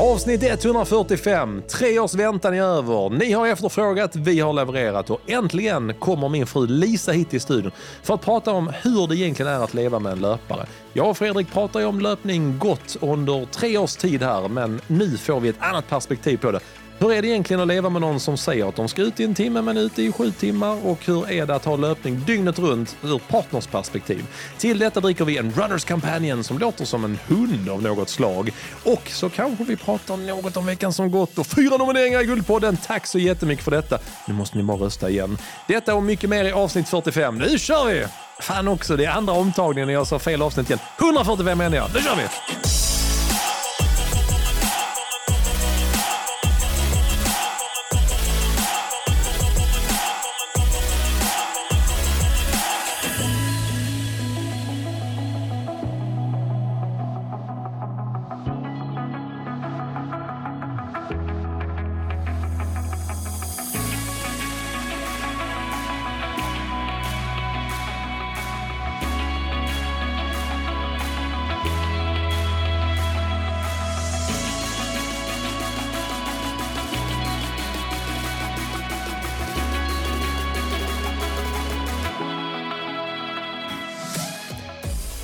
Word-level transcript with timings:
Avsnitt 0.00 0.42
145. 0.42 1.62
Tre 1.68 1.98
års 1.98 2.14
väntan 2.14 2.54
är 2.54 2.62
över. 2.62 3.10
Ni 3.10 3.32
har 3.32 3.46
efterfrågat, 3.46 4.16
vi 4.16 4.40
har 4.40 4.52
levererat 4.52 5.10
och 5.10 5.20
äntligen 5.26 5.94
kommer 5.94 6.28
min 6.28 6.46
fru 6.46 6.66
Lisa 6.66 7.12
hit 7.12 7.30
till 7.30 7.40
studion 7.40 7.72
för 8.02 8.14
att 8.14 8.20
prata 8.20 8.52
om 8.52 8.72
hur 8.82 9.06
det 9.06 9.16
egentligen 9.16 9.52
är 9.52 9.64
att 9.64 9.74
leva 9.74 9.98
med 9.98 10.12
en 10.12 10.20
löpare. 10.20 10.66
Jag 10.92 11.10
och 11.10 11.18
Fredrik 11.18 11.52
pratar 11.52 11.80
ju 11.80 11.86
om 11.86 12.00
löpning 12.00 12.58
gott 12.58 12.96
under 13.00 13.46
tre 13.46 13.78
års 13.78 13.96
tid 13.96 14.22
här, 14.22 14.48
men 14.48 14.80
nu 14.86 15.16
får 15.16 15.40
vi 15.40 15.48
ett 15.48 15.62
annat 15.62 15.88
perspektiv 15.88 16.36
på 16.36 16.50
det. 16.50 16.60
Hur 17.02 17.12
är 17.12 17.22
det 17.22 17.28
egentligen 17.28 17.60
att 17.60 17.68
leva 17.68 17.88
med 17.88 18.00
någon 18.00 18.20
som 18.20 18.36
säger 18.36 18.68
att 18.68 18.76
de 18.76 18.88
ska 18.88 19.02
ut 19.02 19.20
i 19.20 19.24
en 19.24 19.34
timme 19.34 19.62
men 19.62 19.76
är 19.76 19.80
ute 19.80 20.02
i 20.02 20.12
sju 20.12 20.30
timmar? 20.30 20.86
Och 20.86 20.98
hur 21.04 21.30
är 21.30 21.46
det 21.46 21.54
att 21.54 21.64
ha 21.64 21.76
löpning 21.76 22.24
dygnet 22.26 22.58
runt 22.58 22.96
ur 23.02 23.18
partners 23.18 23.66
perspektiv? 23.66 24.24
Till 24.58 24.78
detta 24.78 25.00
dricker 25.00 25.24
vi 25.24 25.38
en 25.38 25.52
Runners 25.52 25.84
Companion 25.84 26.44
som 26.44 26.58
låter 26.58 26.84
som 26.84 27.04
en 27.04 27.18
hund 27.26 27.68
av 27.68 27.82
något 27.82 28.08
slag. 28.08 28.50
Och 28.84 29.08
så 29.08 29.30
kanske 29.30 29.64
vi 29.64 29.76
pratar 29.76 30.16
något 30.16 30.56
om 30.56 30.66
veckan 30.66 30.92
som 30.92 31.10
gått 31.10 31.38
och 31.38 31.46
fyra 31.46 31.76
nomineringar 31.76 32.20
i 32.20 32.24
Guldpodden. 32.24 32.76
Tack 32.76 33.06
så 33.06 33.18
jättemycket 33.18 33.64
för 33.64 33.70
detta. 33.70 33.98
Nu 34.26 34.34
måste 34.34 34.56
ni 34.56 34.62
bara 34.62 34.78
rösta 34.78 35.10
igen. 35.10 35.38
Detta 35.68 35.94
och 35.94 36.02
mycket 36.02 36.30
mer 36.30 36.44
i 36.44 36.52
avsnitt 36.52 36.88
45. 36.88 37.38
Nu 37.38 37.58
kör 37.58 37.86
vi! 37.86 38.06
Fan 38.40 38.68
också, 38.68 38.96
det 38.96 39.04
är 39.04 39.10
andra 39.10 39.32
omtagningen 39.32 39.86
när 39.86 39.94
jag 39.94 40.06
sa 40.06 40.18
fel 40.18 40.42
avsnitt 40.42 40.70
igen. 40.70 40.80
145 40.98 41.58
menar 41.58 41.76
jag. 41.76 41.86
Nu 41.94 42.00
kör 42.00 42.16
vi! 42.16 42.99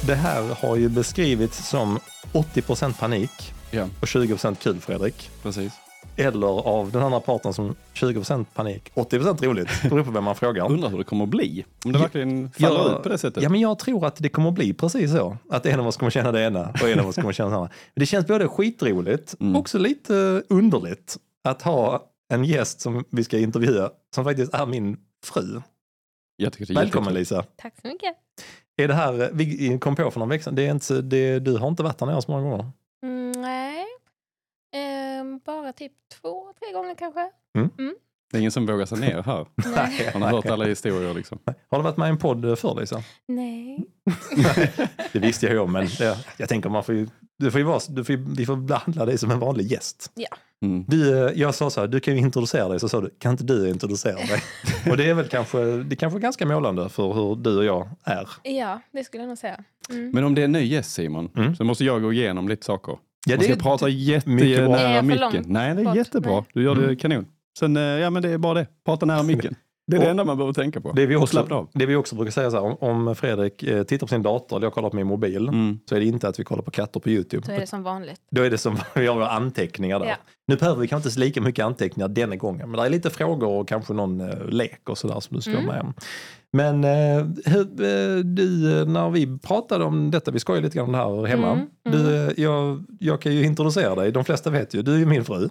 Det 0.07 0.15
här 0.15 0.43
har 0.43 0.77
ju 0.77 0.89
beskrivits 0.89 1.69
som 1.69 1.99
80% 2.33 2.99
panik 2.99 3.31
Ja, 3.71 3.83
och 4.01 4.07
20% 4.07 4.55
kul, 4.55 4.81
Fredrik. 4.81 5.31
precis. 5.43 5.73
Eller 6.17 6.47
av 6.47 6.91
den 6.93 7.03
andra 7.03 7.21
parten 7.21 7.53
som 7.53 7.77
20% 7.95 8.45
panik, 8.55 8.91
80% 8.95 9.45
roligt. 9.45 9.69
Beror 9.83 10.05
på 10.05 10.11
vem 10.11 10.25
man 10.25 10.35
frågar. 10.35 10.71
Undrar 10.73 10.91
hur 10.91 10.99
det 10.99 11.05
kommer 11.05 11.25
att 11.25 11.31
bli. 11.31 11.65
Om 11.85 11.93
det 11.93 11.99
verkligen 11.99 12.51
faller 12.51 12.77
Jag- 12.77 12.97
ut 12.97 13.03
på 13.03 13.09
det 13.09 13.19
sättet. 13.19 13.43
Ja, 13.43 13.49
men 13.49 13.61
jag 13.61 13.79
tror 13.79 14.07
att 14.07 14.17
det 14.17 14.29
kommer 14.29 14.49
att 14.49 14.55
bli 14.55 14.73
precis 14.75 15.11
så. 15.11 15.37
Att 15.51 15.67
en 15.67 15.81
av 15.81 15.87
oss 15.87 15.97
kommer 15.97 16.11
känna 16.11 16.33
det 16.33 16.43
ena 16.43 16.71
och 16.83 16.89
en 16.89 17.01
av 17.01 17.07
oss 17.09 17.15
kommer 17.17 17.33
känna 17.33 17.51
det 17.51 17.57
andra. 17.57 17.69
Men 17.95 18.01
det 18.01 18.07
känns 18.07 18.27
både 18.27 18.49
skitroligt 18.49 19.33
och 19.33 19.41
Mm. 19.41 19.57
också 19.57 19.79
lite 19.79 20.43
underligt 20.49 21.17
att 21.45 21.63
ha 21.63 22.07
en 22.33 22.45
gäst 22.45 22.81
som 22.81 23.05
vi 23.11 23.25
ska 23.25 23.39
intervjua 23.39 23.91
som 24.15 24.25
faktiskt 24.25 24.55
är 24.55 24.67
min 24.67 24.97
fru. 25.25 25.61
Jag 26.37 26.53
tycker 26.53 26.67
det 26.67 26.73
är 26.81 26.83
Välkommen 26.85 27.15
jättekul. 27.15 27.37
Lisa. 27.39 27.45
Tack 27.57 27.75
så 27.83 27.89
mycket. 27.89 28.15
Är 28.77 28.89
det 28.89 28.95
här, 28.95 29.31
vi 29.33 29.79
kom 29.79 29.97
på 29.97 30.11
för 30.11 30.21
någon 30.21 30.29
vecka 30.29 30.51
det 30.51 30.67
är 30.67 30.71
inte, 30.71 31.03
det, 31.03 31.39
du 31.39 31.57
har 31.57 31.69
inte 31.69 31.83
varit 31.83 32.01
här 32.01 32.07
nere 32.07 32.23
så 32.23 32.31
många 32.31 32.51
gånger. 32.51 32.71
Mm, 33.03 33.33
nej, 33.33 33.87
Ehm, 34.77 35.41
bara 35.45 35.73
typ 35.73 35.93
två, 36.21 36.53
tre 36.59 36.73
gånger 36.73 36.95
kanske. 36.95 37.31
Det 38.31 38.37
är 38.37 38.41
ingen 38.41 38.53
som 38.53 38.67
vågar 38.67 38.87
sig 38.87 39.01
ner 39.01 39.23
här. 39.23 39.47
Nej. 39.77 40.11
Man 40.13 40.23
har 40.23 40.31
hört 40.31 40.47
alla 40.47 40.65
historier 40.65 41.15
liksom. 41.15 41.39
Har 41.69 41.79
du 41.79 41.85
varit 41.85 41.97
med 41.97 42.07
i 42.07 42.11
en 42.11 42.19
podd 42.19 42.59
förr 42.59 42.81
Lisa? 42.81 43.03
nej. 43.27 43.87
Det 45.13 45.19
visste 45.19 45.47
jag 45.47 45.53
ju 45.53 45.59
om, 45.59 45.73
men 45.73 45.87
det, 45.99 46.25
jag 46.37 46.49
tänker 46.49 46.71
man 46.71 46.85
får 46.85 46.95
ju, 46.95 47.09
du 47.39 47.51
får 47.51 47.59
ju 47.59 47.65
vara, 47.65 47.81
du 47.89 48.05
får 48.05 48.37
vi 48.37 48.47
får 48.47 48.57
behandla 48.57 49.05
dig 49.07 49.19
som 49.19 49.31
en 49.31 49.39
vanlig 49.39 49.67
gäst. 49.73 50.11
Mm. 50.63 50.85
Du, 50.89 51.27
eh, 51.27 51.33
jag 51.41 51.55
sa 51.55 51.71
så 51.71 51.81
här, 51.81 51.89
du 51.89 52.01
kan 52.01 52.15
ju 52.15 52.21
introducera 52.21 52.69
dig, 52.69 52.81
så 52.81 52.89
sa 52.89 53.01
du, 53.01 53.11
kan 53.19 53.33
inte 53.33 53.45
du 53.45 53.69
introducera 53.69 54.15
dig? 54.17 54.43
och 54.91 54.97
det 54.97 55.11
är 55.11 55.15
väl 55.15 55.29
kanske, 55.29 55.59
det 55.59 55.95
är 55.95 55.97
kanske 55.97 56.19
ganska 56.19 56.47
målande 56.47 56.89
för 56.89 57.13
hur 57.13 57.37
du 57.37 57.57
och 57.59 57.65
jag 57.65 57.89
är. 58.05 58.29
Ja, 58.43 58.81
det 58.93 59.05
skulle 59.05 59.23
jag 59.23 59.29
nog 59.29 59.39
säga. 59.39 59.65
Mm. 59.91 60.11
Men 60.11 60.25
om 60.25 60.35
det 60.35 60.41
är 60.41 60.45
en 60.45 60.53
ny 60.53 60.65
gäst 60.65 60.93
Simon, 60.93 61.29
Mm. 61.37 61.57
så 61.57 61.65
måste 61.65 61.85
jag 61.85 62.03
gå 62.03 62.13
igenom 62.13 62.49
lite 62.49 62.65
saker. 62.67 62.99
Ja, 63.27 63.37
Man 63.37 63.45
ska 63.45 63.55
det, 63.55 63.63
prata 63.63 63.89
jättenära 63.89 65.03
micken. 65.03 65.21
långt 65.33 65.47
Nej, 65.49 65.75
det 65.75 65.81
är 65.81 65.85
bort? 65.85 65.97
jättebra. 65.97 66.33
Nej. 66.33 66.45
Du 66.55 66.63
gör 66.63 66.75
det 66.75 66.85
Mm. 66.85 66.97
kanon. 66.97 67.27
Sen, 67.59 67.77
eh, 67.77 67.83
ja 67.83 68.11
men 68.11 68.23
det 68.23 68.29
är 68.31 68.39
bara 68.39 68.55
det. 68.55 68.67
Prata 68.85 69.07
nära 69.07 69.23
micken. 69.23 69.55
Det 69.87 69.97
är 69.97 70.01
det 70.01 70.11
enda 70.11 70.25
man 70.25 70.37
behöver 70.37 70.53
tänka 70.53 70.81
på. 70.81 70.93
det, 70.93 71.07
vi 71.07 71.17
också, 71.17 71.67
det 71.73 71.87
vi 71.87 71.97
också 71.97 72.17
brukar 72.17 72.33
säga 72.33 72.51
så 72.51 72.57
här, 72.57 72.65
om, 72.83 73.07
om 73.09 73.15
Fredrik 73.17 73.63
eh, 73.63 73.83
tittar 73.83 74.07
på 74.07 74.11
sin 74.11 74.23
dator 74.23 74.57
eller 74.57 74.67
jag 74.67 74.73
kollar 74.75 74.91
på 74.91 74.97
min 74.97 75.07
mobil, 75.07 75.49
Mm. 75.49 75.79
så 75.89 75.95
är 75.97 76.01
det 76.01 76.07
inte 76.07 76.29
att 76.29 76.41
vi 76.41 76.45
kollar 76.45 76.63
på 76.63 76.71
katter 76.71 77.01
på 77.01 77.09
YouTube. 77.11 77.47
Så 77.47 77.53
är 77.53 77.61
det 77.61 77.67
som 77.67 77.83
vanligt. 77.83 78.21
Då 78.31 78.43
är 78.43 78.51
det 78.51 78.59
som 78.59 78.79
vi 78.95 79.07
har 79.07 79.21
anteckningar 79.21 79.99
där. 79.99 80.07
Ja. 80.07 80.17
Nu 80.49 80.57
behöver 80.57 80.81
vi 80.81 80.89
kanske 80.89 81.09
inte 81.09 81.21
lika 81.21 81.41
mycket 81.41 81.65
anteckningar 81.65 82.09
denna 82.09 82.37
gången, 82.37 82.71
men 82.71 82.81
det 82.81 82.87
är 82.87 82.91
lite 82.91 83.11
frågor 83.11 83.49
och 83.49 83.69
kanske 83.69 83.93
någon 83.93 84.21
eh, 84.21 84.45
lek 84.49 84.89
och 84.89 84.99
sådär 84.99 85.21
som 85.21 85.37
du 85.37 85.43
ska 85.43 85.51
Mm. 85.53 85.65
med 85.65 85.81
om. 85.81 85.95
Men 86.53 86.85
eh, 86.85 87.27
hur, 87.53 87.61
eh, 87.83 88.19
du, 88.25 88.79
eh, 88.81 88.87
när 88.87 89.11
vi 89.11 89.39
pratade 89.39 89.85
om 89.85 90.11
detta, 90.11 90.31
vi 90.31 90.39
skojar 90.39 90.63
lite 90.63 90.77
grann 90.79 90.87
om 90.87 90.93
det 90.93 90.99
här 90.99 91.25
hemma. 91.27 91.53
Mm, 91.53 91.67
Du, 91.91 92.17
eh, 92.27 92.31
jag, 92.37 92.85
jag 93.01 93.21
kan 93.21 93.33
ju 93.35 93.45
introducera 93.45 93.95
dig, 93.95 94.13
de 94.13 94.25
flesta 94.25 94.51
vet 94.51 94.75
ju, 94.75 94.83
du 94.83 94.95
är 94.95 94.99
ju 94.99 95.07
min 95.07 95.25
fru. 95.25 95.49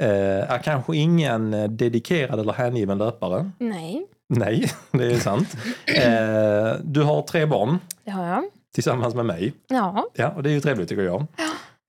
Eh, 0.00 0.52
är 0.52 0.58
kanske 0.58 0.96
ingen 0.96 1.54
eh, 1.54 1.68
dedikerad 1.68 2.40
eller 2.40 2.52
hängiven 2.52 2.98
löpare. 2.98 3.50
Nej, 3.58 4.06
Nej, 4.28 4.70
det 4.92 5.04
är 5.12 5.18
sant. 5.18 5.56
Eh, 5.86 6.80
du 6.84 7.02
har 7.02 7.22
tre 7.22 7.46
barn 7.46 7.78
det 8.04 8.10
har 8.10 8.26
jag. 8.26 8.44
tillsammans 8.74 9.14
med 9.14 9.26
mig. 9.26 9.52
Ja, 9.68 10.06
Ja, 10.14 10.28
och 10.36 10.42
det 10.42 10.50
är 10.50 10.52
ju 10.54 10.60
trevligt 10.60 10.88
tycker 10.88 11.02
jag. 11.02 11.20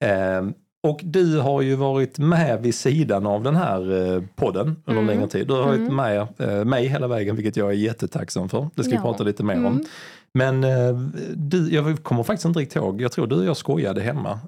Eh, 0.04 0.42
och 0.88 1.00
du 1.04 1.38
har 1.40 1.62
ju 1.62 1.74
varit 1.74 2.18
med 2.18 2.62
vid 2.62 2.74
sidan 2.74 3.26
av 3.26 3.42
den 3.42 3.56
här 3.56 4.22
podden 4.36 4.66
under 4.86 5.02
Mm. 5.02 5.06
längre 5.06 5.28
tid. 5.28 5.46
Du 5.46 5.54
har 5.54 5.62
varit 5.62 5.78
Mm. 5.90 5.96
med 5.96 6.66
mig 6.66 6.86
hela 6.86 7.06
vägen, 7.08 7.36
vilket 7.36 7.56
jag 7.56 7.68
är 7.68 7.74
jättetacksam 7.74 8.48
för. 8.48 8.68
Det 8.74 8.82
ska 8.82 8.90
vi 8.90 8.96
Ja. 8.96 9.02
prata 9.02 9.24
lite 9.24 9.44
mer 9.44 9.56
om. 9.56 9.66
Mm. 9.66 9.84
Men 10.34 10.64
eh, 10.64 10.94
du, 11.34 11.74
jag 11.74 12.02
kommer 12.02 12.22
faktiskt 12.22 12.44
inte 12.46 12.60
riktigt 12.60 12.76
ihåg, 12.76 13.00
jag 13.00 13.12
tror 13.12 13.26
du 13.26 13.36
och 13.36 13.44
jag 13.44 13.56
skojade 13.56 14.00
hemma. 14.00 14.38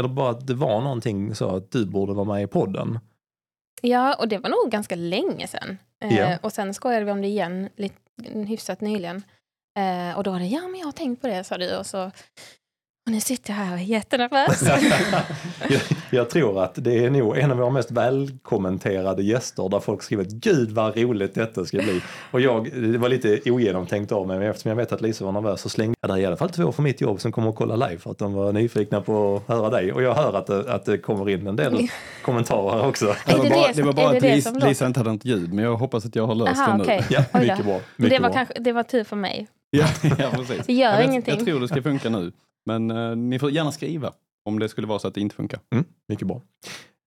Eller 0.00 0.08
bara 0.08 0.30
att 0.30 0.46
det 0.46 0.54
var 0.54 0.80
någonting 0.80 1.34
så 1.34 1.56
att 1.56 1.70
du 1.70 1.86
borde 1.86 2.12
vara 2.12 2.24
med 2.34 2.42
i 2.42 2.46
podden. 2.46 2.98
Ja, 3.80 4.14
och 4.14 4.28
det 4.28 4.38
var 4.38 4.50
nog 4.50 4.70
ganska 4.70 4.96
länge 4.96 5.46
sedan. 5.46 5.78
Eh, 6.04 6.16
Ja. 6.18 6.38
Och 6.42 6.52
sen 6.52 6.74
skojade 6.74 7.04
vi 7.04 7.10
om 7.10 7.20
det 7.22 7.28
igen, 7.28 7.68
lite, 7.76 7.94
hyfsat 8.48 8.80
nyligen. 8.80 9.22
Eh, 9.78 10.16
och 10.16 10.22
då 10.24 10.30
var 10.30 10.38
det, 10.38 10.46
ja 10.46 10.68
men 10.68 10.80
jag 10.80 10.86
har 10.86 10.92
tänkt 10.92 11.20
på 11.22 11.28
det, 11.28 11.44
sa 11.44 11.58
du. 11.58 11.76
Och, 11.76 11.86
så, 11.86 12.10
och 13.06 13.12
nu 13.12 13.20
sitter 13.20 13.52
jag 13.52 13.56
här 13.58 13.72
och 13.72 13.78
är 13.78 13.84
jättenervös. 13.84 14.62
jag, 15.68 15.80
jag 16.10 16.30
tror 16.30 16.64
att 16.64 16.74
det 16.74 17.04
är 17.04 17.10
nog 17.10 17.38
en 17.38 17.50
av 17.50 17.56
våra 17.56 17.70
mest 17.70 17.90
välkommenterade 17.90 19.22
gäster 19.22 19.68
där 19.68 19.80
folk 19.80 20.02
skriver 20.02 20.24
gud 20.24 20.70
vad 20.70 20.96
roligt 20.96 21.34
detta 21.34 21.64
ska 21.64 21.78
bli. 21.78 22.02
Och 22.30 22.40
jag, 22.40 22.82
det 22.82 22.98
var 22.98 23.08
lite 23.08 23.50
ogenomtänkt 23.50 24.12
av 24.12 24.26
mig 24.26 24.38
men 24.38 24.50
eftersom 24.50 24.68
jag 24.68 24.76
vet 24.76 24.92
att 24.92 25.00
Lisa 25.00 25.24
var 25.24 25.32
nervös 25.32 25.60
så 25.60 25.68
slängde 25.68 25.94
jag 26.00 26.10
där 26.10 26.16
i 26.18 26.26
alla 26.26 26.36
fall 26.36 26.50
två 26.50 26.72
för 26.72 26.82
mitt 26.82 27.00
jobb 27.00 27.20
som 27.20 27.32
kommer 27.32 27.48
att 27.48 27.56
kolla 27.56 27.76
live 27.76 27.98
för 27.98 28.10
att 28.10 28.18
de 28.18 28.32
var 28.32 28.52
nyfikna 28.52 29.00
på 29.00 29.36
att 29.36 29.56
höra 29.56 29.70
dig. 29.70 29.92
Och 29.92 30.02
jag 30.02 30.14
hör 30.14 30.32
att 30.32 30.46
det, 30.46 30.72
att 30.72 30.84
det 30.84 30.98
kommer 30.98 31.28
in 31.28 31.46
en 31.46 31.56
del 31.56 31.88
kommentarer 32.22 32.86
också. 32.86 33.14
Det 33.26 33.36
var 33.36 33.44
det 33.44 33.50
bara, 33.50 33.72
det 33.72 33.82
var 33.82 33.92
bara 33.92 34.16
att 34.16 34.22
Lisa? 34.22 34.50
Lisa 34.50 34.86
inte 34.86 35.00
hade 35.00 35.12
något 35.12 35.24
ljud, 35.24 35.52
men 35.52 35.64
jag 35.64 35.76
hoppas 35.76 36.06
att 36.06 36.16
jag 36.16 36.26
har 36.26 36.34
löst 36.34 36.60
Aha, 36.60 36.76
det 36.76 36.96
nu. 36.96 37.04
Ja, 37.10 37.40
mycket 37.40 37.64
bra. 37.64 37.80
Mycket 37.96 38.16
det, 38.16 38.22
var 38.22 38.28
bra. 38.28 38.36
kanske, 38.36 38.54
det 38.60 38.72
var 38.72 38.82
tur 38.82 39.04
för 39.04 39.16
mig. 39.16 39.48
Ja, 39.70 39.86
ja, 40.18 40.30
precis. 40.32 40.66
Det 40.66 40.72
gör 40.72 40.92
jag, 40.92 41.04
ingenting. 41.04 41.34
jag 41.36 41.44
tror 41.44 41.60
det 41.60 41.68
ska 41.68 41.82
funka 41.82 42.08
nu. 42.08 42.32
Men 42.66 42.90
eh, 42.90 43.16
ni 43.16 43.38
får 43.38 43.50
gärna 43.50 43.72
skriva 43.72 44.12
om 44.48 44.58
det 44.58 44.68
skulle 44.68 44.86
vara 44.86 44.98
så 44.98 45.08
att 45.08 45.14
det 45.14 45.20
inte 45.20 45.34
funkar. 45.36 45.60
Mm, 45.74 45.84
mycket 46.08 46.26
bra. 46.28 46.42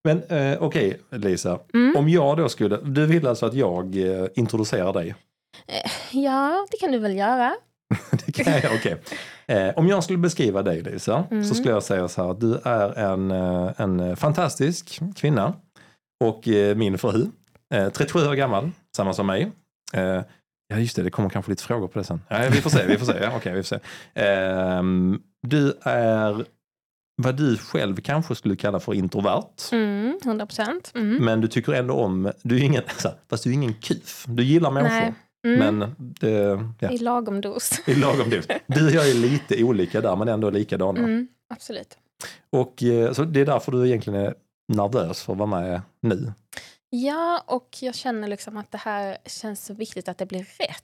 Men 0.04 0.24
eh, 0.24 0.58
okej 0.64 1.00
Lisa, 1.12 1.60
Mm. 1.74 1.96
om 1.98 2.10
jag 2.10 2.38
då 2.38 2.50
skulle, 2.50 2.78
du 2.78 3.06
vill 3.06 3.28
alltså 3.28 3.46
att 3.46 3.54
jag 3.54 3.96
eh, 3.98 4.28
introducerar 4.36 4.94
dig? 4.94 5.16
Ja, 6.12 6.68
det 6.72 6.78
kan 6.78 6.92
du 6.92 7.00
väl 7.00 7.18
göra. 7.18 7.54
Det 8.26 8.32
kan 8.32 8.54
jag, 8.54 8.74
okej. 8.76 8.98
Eh, 9.48 9.70
om 9.76 9.88
jag 9.88 10.04
skulle 10.04 10.18
beskriva 10.20 10.62
dig 10.64 10.82
Lisa, 10.82 11.24
Mm. 11.32 11.44
så 11.46 11.56
skulle 11.56 11.72
jag 11.74 11.84
säga 11.84 12.08
så 12.08 12.24
här 12.24 12.32
att 12.32 12.40
du 12.40 12.56
är 12.64 13.00
en, 13.00 13.32
eh, 13.32 13.72
en 13.78 14.16
fantastisk 14.16 15.00
kvinna 15.16 15.54
och 16.24 16.48
eh, 16.48 16.76
min 16.76 16.98
fru. 16.98 17.28
Eh, 17.74 17.90
37 17.90 18.20
år 18.28 18.34
gammal, 18.34 18.72
samma 18.98 19.14
som 19.14 19.28
mig. 19.28 19.52
Eh, 19.94 20.22
ja 20.68 20.78
just 20.80 20.96
det, 20.96 21.04
det 21.04 21.12
kommer 21.12 21.30
kanske 21.30 21.52
lite 21.52 21.64
frågor 21.64 21.88
på 21.88 22.00
det 22.00 22.06
sen. 22.06 22.22
Ja, 22.28 22.38
vi 22.52 22.62
får 22.62 22.70
se, 22.70 22.86
vi 22.88 22.98
får 22.98 23.06
se. 23.06 23.18
Ja, 23.22 23.32
okej, 23.36 23.54
vi 23.54 23.64
får 23.64 23.68
se. 23.78 23.80
Du 25.48 25.80
är 25.82 26.46
vad 27.16 27.36
du 27.36 27.58
själv 27.58 27.96
kanske 27.96 28.36
skulle 28.36 28.56
kalla 28.56 28.80
för 28.80 28.94
introvert. 28.94 29.72
Mm, 29.72 30.20
100 30.24 30.46
procent. 30.46 30.92
Mm. 30.96 31.26
Men 31.26 31.42
du 31.42 31.48
tycker 31.48 31.74
ändå 31.74 31.94
om, 31.94 32.32
du 32.42 32.56
är 32.56 32.64
ingen, 32.64 32.84
fast 33.30 33.44
du 33.44 33.50
är 33.50 33.54
ingen 33.54 33.74
kuf. 33.74 34.26
Du 34.28 34.44
gillar 34.44 34.72
människor. 34.72 34.96
Nej. 34.96 35.14
Mm. 35.48 35.78
Men 35.78 35.96
det, 35.98 36.60
ja, 36.80 36.92
I 36.92 36.98
lagom 36.98 37.42
dos. 37.42 37.82
i 37.88 37.96
lagom 37.96 38.30
dos. 38.30 38.48
Du 38.68 38.88
och 38.88 38.92
jag 38.92 39.10
är 39.10 39.14
lite 39.14 39.64
olika 39.64 40.02
där 40.02 40.16
men 40.16 40.28
ändå 40.28 40.50
likadana. 40.50 41.00
Mm, 41.00 41.28
absolut. 41.50 41.98
Och 42.50 42.84
eh, 42.84 43.14
så 43.14 43.24
det 43.24 43.42
är 43.42 43.46
därför 43.46 43.72
du 43.72 43.88
egentligen 43.88 44.20
är 44.20 44.34
nervös 44.74 45.24
för 45.24 45.34
att 45.34 45.40
vara 45.40 45.62
med 45.62 45.82
nu. 46.02 46.34
Ja, 46.90 47.44
och 47.48 47.78
jag 47.82 47.96
känner 47.96 48.28
liksom 48.28 48.58
att 48.58 48.72
det 48.72 48.78
här 48.78 49.18
känns 49.26 49.66
så 49.66 49.74
viktigt 49.74 50.10
att 50.10 50.18
det 50.18 50.26
blir 50.26 50.48
rätt. 50.60 50.84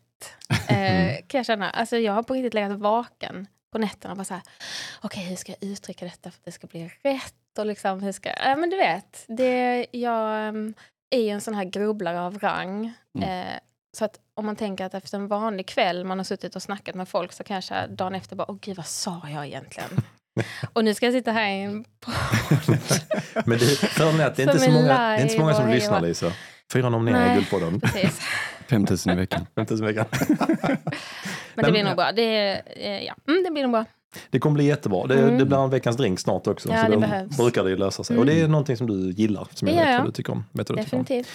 Eh, 0.69 1.15
kan 1.27 1.37
jag 1.39 1.45
känna. 1.45 1.69
Alltså 1.69 1.97
jag 1.97 2.13
har 2.13 2.23
på 2.23 2.33
riktigt 2.33 2.53
legat 2.53 2.79
vaken 2.79 3.47
på 3.71 3.77
nätterna 3.77 4.15
bara 4.15 4.23
så 4.23 4.33
här, 4.33 4.43
okej 5.01 5.23
hur 5.23 5.35
ska 5.35 5.51
jag 5.51 5.71
uttrycka 5.71 6.05
detta 6.05 6.31
för 6.31 6.37
att 6.39 6.45
det 6.45 6.51
ska 6.51 6.67
bli 6.67 6.91
rätt? 7.01 7.33
Och 7.57 7.65
liksom 7.65 8.03
hur 8.03 8.11
ska, 8.11 8.29
ja 8.29 8.55
men 8.55 8.69
du 8.69 8.77
vet, 8.77 9.25
det, 9.27 9.85
jag 9.91 10.49
um, 10.49 10.73
är 11.09 11.21
ju 11.21 11.29
en 11.29 11.41
sån 11.41 11.53
här 11.53 11.63
grubblare 11.63 12.21
av 12.21 12.39
rang. 12.39 12.93
Eh, 13.21 13.59
så 13.97 14.05
att 14.05 14.19
om 14.33 14.45
man 14.45 14.55
tänker 14.55 14.85
att 14.85 14.93
efter 14.93 15.17
en 15.17 15.27
vanlig 15.27 15.67
kväll 15.67 16.05
man 16.05 16.19
har 16.19 16.23
suttit 16.23 16.55
och 16.55 16.63
snackat 16.63 16.95
med 16.95 17.09
folk 17.09 17.33
så 17.33 17.43
kanske 17.43 17.87
dagen 17.87 18.15
efter 18.15 18.35
bara, 18.35 18.51
åh 18.51 18.57
gud 18.61 18.77
vad 18.77 18.85
sa 18.85 19.21
jag 19.33 19.47
egentligen? 19.47 19.89
och 20.73 20.85
nu 20.85 20.93
ska 20.93 21.05
jag 21.05 21.13
sitta 21.13 21.31
här 21.31 21.49
i 21.49 21.61
en 21.61 21.85
Men 23.45 23.59
det, 23.59 23.65
för 23.65 24.21
att 24.21 24.35
det, 24.35 24.43
är 24.43 24.47
inte 24.47 24.59
så 24.59 24.71
många, 24.71 24.87
det 24.87 24.93
är 24.93 25.21
inte 25.21 25.33
så 25.33 25.39
många 25.39 25.53
som 25.53 25.69
lyssnar 25.69 26.01
Lisa. 26.01 26.33
Fyra 26.73 26.89
nominerade 26.89 27.31
i. 27.31 27.33
Guldpodden. 27.35 27.79
Precis. 27.81 28.19
5000 28.69 29.13
i 29.13 29.15
veckan. 29.15 29.45
Inte 29.59 29.77
så 29.77 29.83
mycket. 29.83 30.07
Men 31.55 31.65
det 31.65 31.71
blir 31.71 31.83
nog 31.83 31.95
bra. 31.95 32.11
Det, 32.11 32.51
eh, 32.75 33.03
ja. 33.03 33.15
mm, 33.27 33.43
det 33.43 33.51
blir 33.51 33.63
nog 33.63 33.71
bra. 33.71 33.85
Det 34.29 34.39
kommer 34.39 34.53
bli 34.53 34.65
jättebra. 34.65 35.07
Det, 35.07 35.19
Mm. 35.19 35.37
det 35.37 35.45
blir 35.45 35.57
en 35.63 35.69
veckans 35.69 35.97
drink 35.97 36.19
snart 36.19 36.47
också. 36.47 36.69
Ja, 36.69 36.85
så 36.85 36.91
det 36.91 36.97
behövs. 36.97 37.37
brukar 37.37 37.63
det 37.63 37.75
lösa 37.75 38.03
sig. 38.03 38.13
Mm. 38.13 38.19
Och 38.19 38.25
det 38.25 38.41
är 38.41 38.47
någonting 38.47 38.77
som 38.77 38.87
du 38.87 39.11
gillar. 39.11 39.47
Som 39.53 39.65
Det 39.65 39.71
jag 39.73 39.85
vet 39.85 39.97
vad 39.97 40.07
du 40.07 40.11
tycker 40.11 40.33
om. 40.33 40.45
Vet 40.51 40.67
du 40.67 40.75
tycker 40.75 40.97
om. 40.97 41.03
Definitivt. 41.03 41.27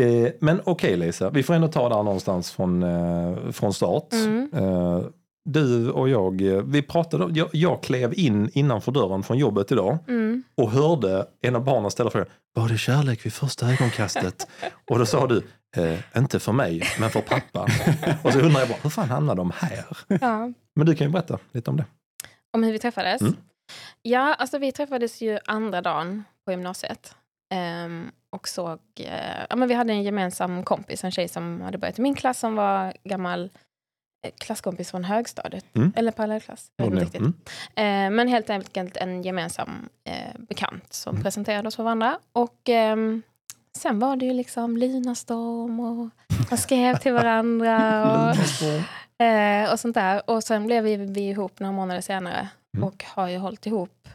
Eh, 0.00 0.32
men 0.40 0.60
okej 0.64 0.96
Lisa, 0.96 1.30
vi 1.30 1.42
får 1.42 1.54
ändå 1.54 1.68
ta 1.68 1.88
där 1.88 2.02
någonstans 2.02 2.50
från, 2.50 2.82
eh, 2.82 3.50
från 3.52 3.74
start. 3.74 4.12
Mm. 4.12 4.50
Eh, 4.54 5.00
du 5.44 5.90
och 5.90 6.08
jag, 6.08 6.42
eh, 6.42 6.62
vi 6.62 6.82
pratade, 6.82 7.38
jag, 7.38 7.48
jag 7.52 7.82
klev 7.82 8.14
in 8.18 8.50
innanför 8.52 8.92
dörren 8.92 9.22
från 9.22 9.38
jobbet 9.38 9.72
idag 9.72 9.98
Mm. 10.08 10.42
och 10.54 10.70
hörde 10.70 11.26
en 11.40 11.56
av 11.56 11.64
barnen 11.64 11.90
ställa 11.90 12.10
frågan, 12.10 12.28
var 12.54 12.68
det 12.68 12.78
kärlek 12.78 13.26
vid 13.26 13.32
första 13.32 13.72
ögonkastet? 13.72 14.48
och 14.90 14.98
då 14.98 15.06
sa 15.06 15.26
du, 15.26 15.42
eh, 15.76 15.98
inte 16.16 16.40
för 16.40 16.52
mig, 16.52 16.82
men 17.00 17.10
för 17.10 17.20
pappa. 17.20 17.62
och 18.22 18.32
så 18.32 18.38
undrar 18.40 18.60
jag 18.60 18.68
bara, 18.68 18.78
hur 18.82 18.90
fan 18.90 19.10
hamnade 19.10 19.40
de 19.40 19.52
här? 19.56 19.84
Ja. 20.20 20.52
Men 20.76 20.86
du 20.86 20.94
kan 20.94 21.06
ju 21.06 21.12
berätta 21.12 21.38
lite 21.52 21.70
om 21.70 21.76
det. 21.76 21.84
Om 22.52 22.62
hur 22.62 22.72
vi 22.72 22.78
träffades? 22.78 23.20
Mm. 23.20 23.36
Ja, 24.02 24.34
alltså 24.34 24.58
vi 24.58 24.72
träffades 24.72 25.22
ju 25.22 25.38
andra 25.46 25.82
dagen 25.82 26.24
på 26.44 26.50
gymnasiet. 26.50 27.14
Ehm, 27.54 28.10
och 28.30 28.48
såg, 28.48 28.78
eh, 28.96 29.44
ja 29.50 29.56
men 29.56 29.68
vi 29.68 29.74
hade 29.74 29.92
en 29.92 30.02
gemensam 30.02 30.62
kompis, 30.64 31.04
en 31.04 31.10
tjej 31.10 31.28
som 31.28 31.60
hade 31.60 31.78
börjat 31.78 31.98
i 31.98 32.02
min 32.02 32.14
klass 32.14 32.38
som 32.38 32.54
var 32.56 32.92
gammal 33.04 33.50
klasskompis 34.38 34.90
från 34.90 35.04
högstadiet. 35.04 35.64
Mm. 35.76 35.92
Eller 35.96 36.12
parallellklass. 36.12 36.66
Riktigt. 36.82 37.20
Mm. 37.20 37.34
Eh, 37.76 38.16
men 38.16 38.28
helt 38.28 38.50
enkelt 38.50 38.96
en 38.96 39.22
gemensam 39.22 39.88
eh, 40.04 40.40
bekant 40.48 40.92
som 40.92 41.10
Mm. 41.14 41.22
presenterade 41.22 41.68
oss 41.68 41.76
för 41.76 41.82
varandra. 41.82 42.18
Och 42.32 42.68
ehm, 42.68 43.22
sen 43.78 43.98
var 43.98 44.16
det 44.16 44.26
ju 44.26 44.32
liksom 44.32 44.76
lunarstorm 44.76 45.80
och 45.80 46.10
man 46.50 46.58
skrev 46.58 46.96
till 46.98 47.12
varandra. 47.12 48.30
Och, 48.30 48.36
Eh, 49.18 49.72
och 49.72 49.80
sånt 49.80 49.94
där. 49.94 50.30
Och 50.30 50.44
sen 50.44 50.66
blev 50.66 50.84
vi, 50.84 50.96
vi 50.96 51.20
ihop 51.20 51.60
några 51.60 51.72
månader 51.72 52.00
senare 52.00 52.48
Mm. 52.76 52.84
och 52.88 53.04
har 53.04 53.28
ju 53.28 53.38
hållit 53.38 53.66
ihop 53.66 54.08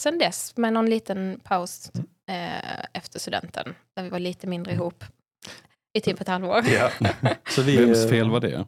sen 0.00 0.18
dess 0.18 0.56
med 0.56 0.72
någon 0.72 0.90
liten 0.90 1.40
paus 1.44 1.90
Mm. 1.94 2.06
eh, 2.30 2.84
efter 2.92 3.18
studenten 3.18 3.74
där 3.96 4.02
vi 4.02 4.08
var 4.08 4.18
lite 4.18 4.46
mindre 4.46 4.72
ihop 4.72 5.04
i 5.98 6.00
typ 6.00 6.20
ett 6.20 6.28
halvår. 6.28 6.62
Ja. 6.68 6.90
Så 7.50 7.62
vi, 7.66 7.76
Vems 7.76 8.04
eh, 8.04 8.10
fel 8.10 8.30
var 8.30 8.40
det? 8.40 8.66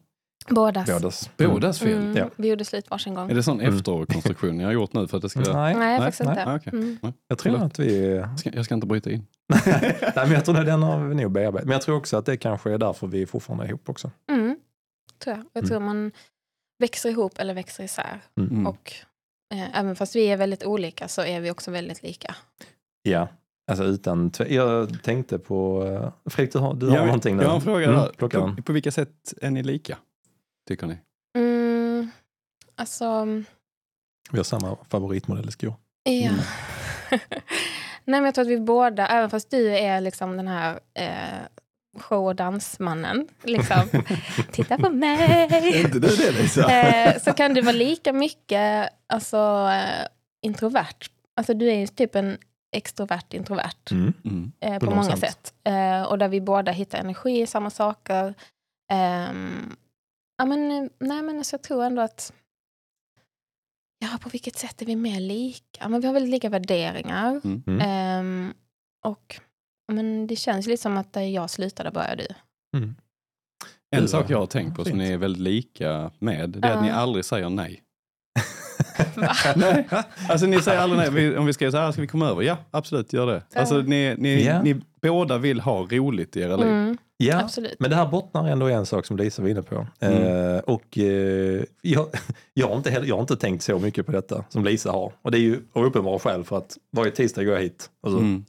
Bådas. 0.49 0.87
Bådas. 0.87 1.31
Bådas 1.37 1.79
fel? 1.79 1.93
Mm, 1.93 2.17
Ja. 2.17 2.29
Vi 2.37 2.49
gjorde 2.49 2.65
slut 2.65 2.91
varsin 2.91 3.15
gång. 3.15 3.31
Är 3.31 3.35
det 3.35 3.43
sån 3.43 3.61
Mm. 3.61 3.77
efterkonstruktion 3.77 4.57
ni 4.59 4.65
har 4.65 4.73
gjort 4.73 4.93
nu 4.93 5.09
för 5.09 5.17
att 5.17 5.23
det 5.23 5.29
ska... 5.29 5.41
Nej, 5.41 5.53
Nej, 5.53 5.75
Nej, 5.75 5.99
faktiskt 5.99 6.23
nej, 6.25 6.31
inte. 6.39 6.51
Ah, 6.53 6.57
okej. 6.57 6.73
Mm. 6.73 6.99
jag 7.29 7.39
tror 7.39 7.63
att 7.65 7.79
vi... 7.79 8.15
Jag 8.17 8.39
ska, 8.39 8.51
jag 8.55 8.65
ska 8.65 8.75
inte 8.75 8.87
bryta 8.87 9.11
in. 9.11 9.27
Nej, 9.67 9.97
men 10.15 10.31
jag 10.33 10.45
tror 10.45 10.59
att 10.59 10.67
den 10.67 10.83
har 10.83 11.05
vi 11.09 11.15
nog 11.15 11.33
bearbetat. 11.33 11.65
Men 11.67 11.73
jag 11.73 11.83
tror 11.83 11.97
också 11.97 12.17
att 12.17 12.27
det 12.27 12.37
kanske 12.37 12.71
är 12.73 12.79
därför 12.79 13.07
vi 13.07 13.27
fortfarande 13.27 13.65
är 13.65 13.69
ihop 13.69 13.89
också. 13.89 14.11
Mm. 14.31 14.57
Tror 15.25 15.37
jag. 15.37 15.45
Jag 15.53 15.61
Mm. 15.61 15.69
tror 15.69 15.81
man 15.81 16.13
växer 16.79 17.11
ihop 17.11 17.33
eller 17.39 17.55
växer 17.55 17.85
isär. 17.85 18.21
Mm. 18.39 18.67
Och 18.67 18.93
eh, 19.55 19.79
även 19.81 19.97
fast 19.97 20.17
vi 20.17 20.25
är 20.27 20.37
väldigt 20.37 20.65
olika 20.65 21.09
så 21.09 21.23
är 21.23 21.41
vi 21.41 21.51
också 21.51 21.71
väldigt 21.71 22.03
lika. 22.03 22.35
Ja, 23.03 23.29
alltså 23.71 23.85
utan 23.85 24.31
Jag 24.49 25.03
tänkte 25.03 25.39
på... 25.39 25.85
eh, 25.87 26.31
Fredrik, 26.31 26.53
du 26.53 26.59
har, 26.59 26.75
du 26.75 26.89
har 26.89 26.97
jag, 26.97 27.07
någonting 27.07 27.37
nu. 27.37 27.43
jag 27.43 27.49
har 27.49 27.57
en 27.57 27.63
fråga 27.63 27.87
Mm, 27.89 28.01
där. 28.01 28.29
På, 28.57 28.63
på 28.63 28.73
vilka 28.73 28.93
sätt 28.93 29.35
är 29.41 29.51
ni 29.51 29.63
lika? 29.63 29.99
Tycker 30.69 30.87
ni? 30.87 30.99
Mm. 31.39 32.11
Alltså... 32.77 33.25
Vi 34.31 34.39
har 34.39 34.45
samma 34.45 34.77
favoritmodell 34.91 35.49
i 35.49 35.53
skor. 35.53 35.75
Ja. 36.03 36.13
Mm. 36.13 36.37
Nej, 38.05 38.21
men 38.21 38.25
jag 38.25 38.35
tror 38.35 38.43
att 38.43 38.51
vi 38.51 38.61
båda, 38.61 39.07
även 39.07 39.31
fast 39.31 39.51
du 39.51 39.77
är 39.77 40.01
liksom 40.01 40.37
den 40.37 40.49
här 40.49 40.81
eh, 40.95 41.47
show 41.99 42.27
och 42.27 42.37
dansmannen, 42.37 43.29
liksom, 43.43 43.83
titta 44.53 44.79
på 44.79 44.91
mig, 44.91 45.81
inte 45.85 45.99
du 45.99 46.09
det 46.17 46.33
Lisa? 46.33 46.71
eh, 46.73 47.19
så 47.21 47.33
kan 47.33 47.55
du 47.55 47.61
vara 47.61 47.77
lika 47.77 48.13
mycket 48.13 48.89
alltså, 49.07 49.69
eh, 49.73 50.07
introvert. 50.43 51.09
Alltså 51.37 51.55
du 51.55 51.71
är 51.71 51.75
ju 51.77 51.87
typ 51.87 52.15
en 52.15 52.39
extrovert 52.77 53.35
introvert 53.35 53.91
Mm. 53.91 54.13
Mm. 54.25 54.53
eh, 54.61 54.79
på 54.79 54.87
100%. 54.87 54.95
många 54.95 55.17
sätt. 55.17 55.55
Eh, 55.65 56.03
och 56.03 56.19
där 56.19 56.29
vi 56.29 56.41
båda 56.41 56.73
hittar 56.73 56.99
energi 56.99 57.41
i 57.43 57.47
samma 57.47 57.71
saker. 57.71 58.35
Ehm, 58.93 59.77
ja, 60.43 60.47
men, 60.47 60.71
eh, 60.71 60.91
nej, 60.99 61.23
men 61.23 61.39
alltså, 61.39 61.55
jag 61.55 61.63
tror 61.63 61.85
ändå 61.85 62.03
att 62.03 62.33
Ja, 63.99 64.19
på 64.23 64.29
vilket 64.29 64.57
sätt 64.59 64.83
är 64.83 64.87
vi 64.87 64.97
mer 64.97 65.21
lika? 65.21 65.89
Men 65.89 66.01
vi 66.01 66.07
har 66.07 66.15
väldigt 66.15 66.31
lika 66.31 66.49
värderingar. 66.49 67.41
Mm. 67.45 67.81
Ehm, 67.81 68.53
och 69.05 69.41
men 69.93 70.27
det 70.27 70.37
känns 70.37 70.67
lite 70.67 70.83
som 70.83 70.97
att 70.97 71.13
där 71.13 71.21
jag 71.23 71.51
slutade 71.51 71.91
börjar 71.91 72.17
du. 72.17 72.27
Mm. 72.79 72.95
En 73.97 74.03
Det 74.03 74.09
sak 74.09 74.31
jag 74.31 74.39
har 74.39 74.47
tänkt 74.47 74.77
på 74.77 74.85
som 74.85 74.99
ni 74.99 75.13
är 75.13 75.19
väldigt 75.19 75.43
lika 75.43 76.11
med, 76.19 76.51
det 76.51 76.69
är 76.69 76.71
att 76.71 76.77
Ja. 76.77 76.83
ni 76.83 76.91
aldrig 76.91 77.25
säger 77.25 77.51
nej. 77.51 77.83
Nej. 79.57 79.89
Alltså 80.29 80.47
ni 80.47 80.63
säger 80.63 80.81
aldrig 80.81 81.13
nej. 81.13 81.39
Om 81.39 81.47
vi 81.47 81.53
ska 81.53 81.63
säga 81.63 81.71
så 81.71 81.79
här, 81.79 81.93
ska 81.93 82.01
vi 82.01 82.07
komma 82.09 82.29
över? 82.29 82.43
Ja, 82.43 82.57
absolut, 82.71 83.13
gör 83.13 83.27
det. 83.27 83.43
Alltså 83.55 83.77
ni, 83.77 84.15
ni, 84.19 84.45
Ja. 84.45 84.63
ni 84.63 84.81
båda 85.03 85.39
vill 85.39 85.61
ha 85.61 85.83
roligt 85.83 86.37
i 86.37 86.41
era 86.41 86.57
liv. 86.57 86.67
Mm, 86.69 86.99
Ja, 87.25 87.41
absolut. 87.41 87.77
men 87.79 87.91
det 87.91 87.97
här 87.97 88.07
bottnar 88.07 88.49
ändå 88.49 88.71
i 88.71 88.73
en 88.73 88.87
sak 88.87 89.07
som 89.07 89.17
Lisa 89.17 89.43
var 89.43 89.49
inne 89.49 89.63
på. 89.63 89.87
Mm. 90.01 90.23
Eh, 90.57 90.59
och 90.59 90.99
eh, 90.99 91.65
jag, 91.83 92.07
jag, 92.55 92.69
har 92.69 92.77
inte 92.77 92.91
heller, 92.91 93.07
jag 93.07 93.15
har 93.15 93.21
inte 93.21 93.37
tänkt 93.37 93.63
så 93.63 93.79
mycket 93.79 94.07
på 94.07 94.13
detta 94.13 94.45
som 94.49 94.65
Lisa 94.65 94.91
har. 94.93 95.13
Och 95.23 95.31
det 95.31 95.39
är 95.39 95.43
ju 95.43 95.61
av 95.73 95.85
uppenbara 95.85 96.19
skäl 96.19 96.45
för 96.45 96.59
att 96.59 96.79
varje 96.97 97.11
tisdag 97.11 97.45
går 97.45 97.55
jag 97.55 97.63
hit 97.63 97.91
och 98.03 98.11
så 98.11 98.19
Mm. 98.19 98.45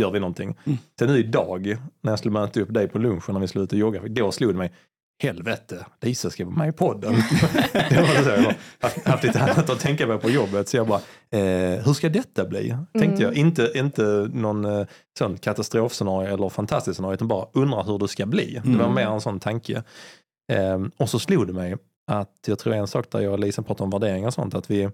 gör 0.00 0.10
vi 0.10 0.20
någonting. 0.20 0.56
Mm. 0.64 0.78
Sen 0.98 1.08
nu 1.08 1.18
idag, 1.18 1.76
när 2.02 2.12
jag 2.12 2.18
skulle 2.18 2.32
möta 2.32 2.60
upp 2.60 2.74
dig 2.74 2.88
på 2.88 2.98
lunchen 2.98 3.34
när 3.34 3.40
vi 3.40 3.48
skulle 3.48 3.64
ut 3.64 3.72
och 3.72 3.78
jogga, 3.78 4.00
då 4.08 4.32
slog 4.32 4.50
det 4.54 4.58
mig, 4.58 4.72
helvete, 5.22 5.86
Lisa 6.00 6.30
ska 6.30 6.44
vara 6.44 6.56
med 6.56 6.68
i 6.68 6.72
podden. 6.72 7.12
det 7.72 8.00
var 8.00 8.22
så, 8.22 8.28
jag 8.30 8.36
har 8.80 9.10
haft, 9.10 9.24
lite 9.24 9.40
annat 9.40 9.70
att 9.70 9.80
tänka 9.80 10.06
på 10.06 10.18
på 10.18 10.30
jobbet, 10.30 10.68
så 10.68 10.76
jag 10.76 10.86
bara, 10.86 11.00
eh, 11.30 11.84
hur 11.84 11.92
ska 11.92 12.08
detta 12.08 12.44
bli? 12.44 12.68
Tänkte 12.98 13.06
Mm. 13.06 13.20
jag, 13.22 13.34
inte, 13.34 13.70
inte 13.74 14.02
någon 14.32 14.64
eh, 14.64 14.86
sån 15.18 15.36
katastrofscenario 15.36 16.34
eller 16.34 16.48
fantastisk 16.48 16.96
scenario, 16.96 17.14
utan 17.14 17.28
bara 17.28 17.46
undra 17.52 17.82
hur 17.82 17.98
det 17.98 18.08
ska 18.08 18.26
bli. 18.26 18.60
Det 18.64 18.76
var 18.76 18.84
Mm. 18.84 18.94
mer 18.94 19.06
en 19.06 19.20
sån 19.20 19.40
tanke. 19.40 19.82
Ehm, 20.52 20.90
och 20.96 21.10
så 21.10 21.18
slog 21.18 21.46
det 21.46 21.52
mig 21.52 21.76
att 22.10 22.34
jag 22.46 22.58
tror 22.58 22.74
en 22.74 22.86
sak 22.86 23.10
där 23.10 23.20
jag 23.20 23.32
och 23.32 23.38
Lisa 23.38 23.62
pratar 23.62 23.84
om 23.84 23.90
värderingar 23.90 24.26
och 24.26 24.34
sånt, 24.34 24.54
att 24.54 24.70
vi 24.70 24.88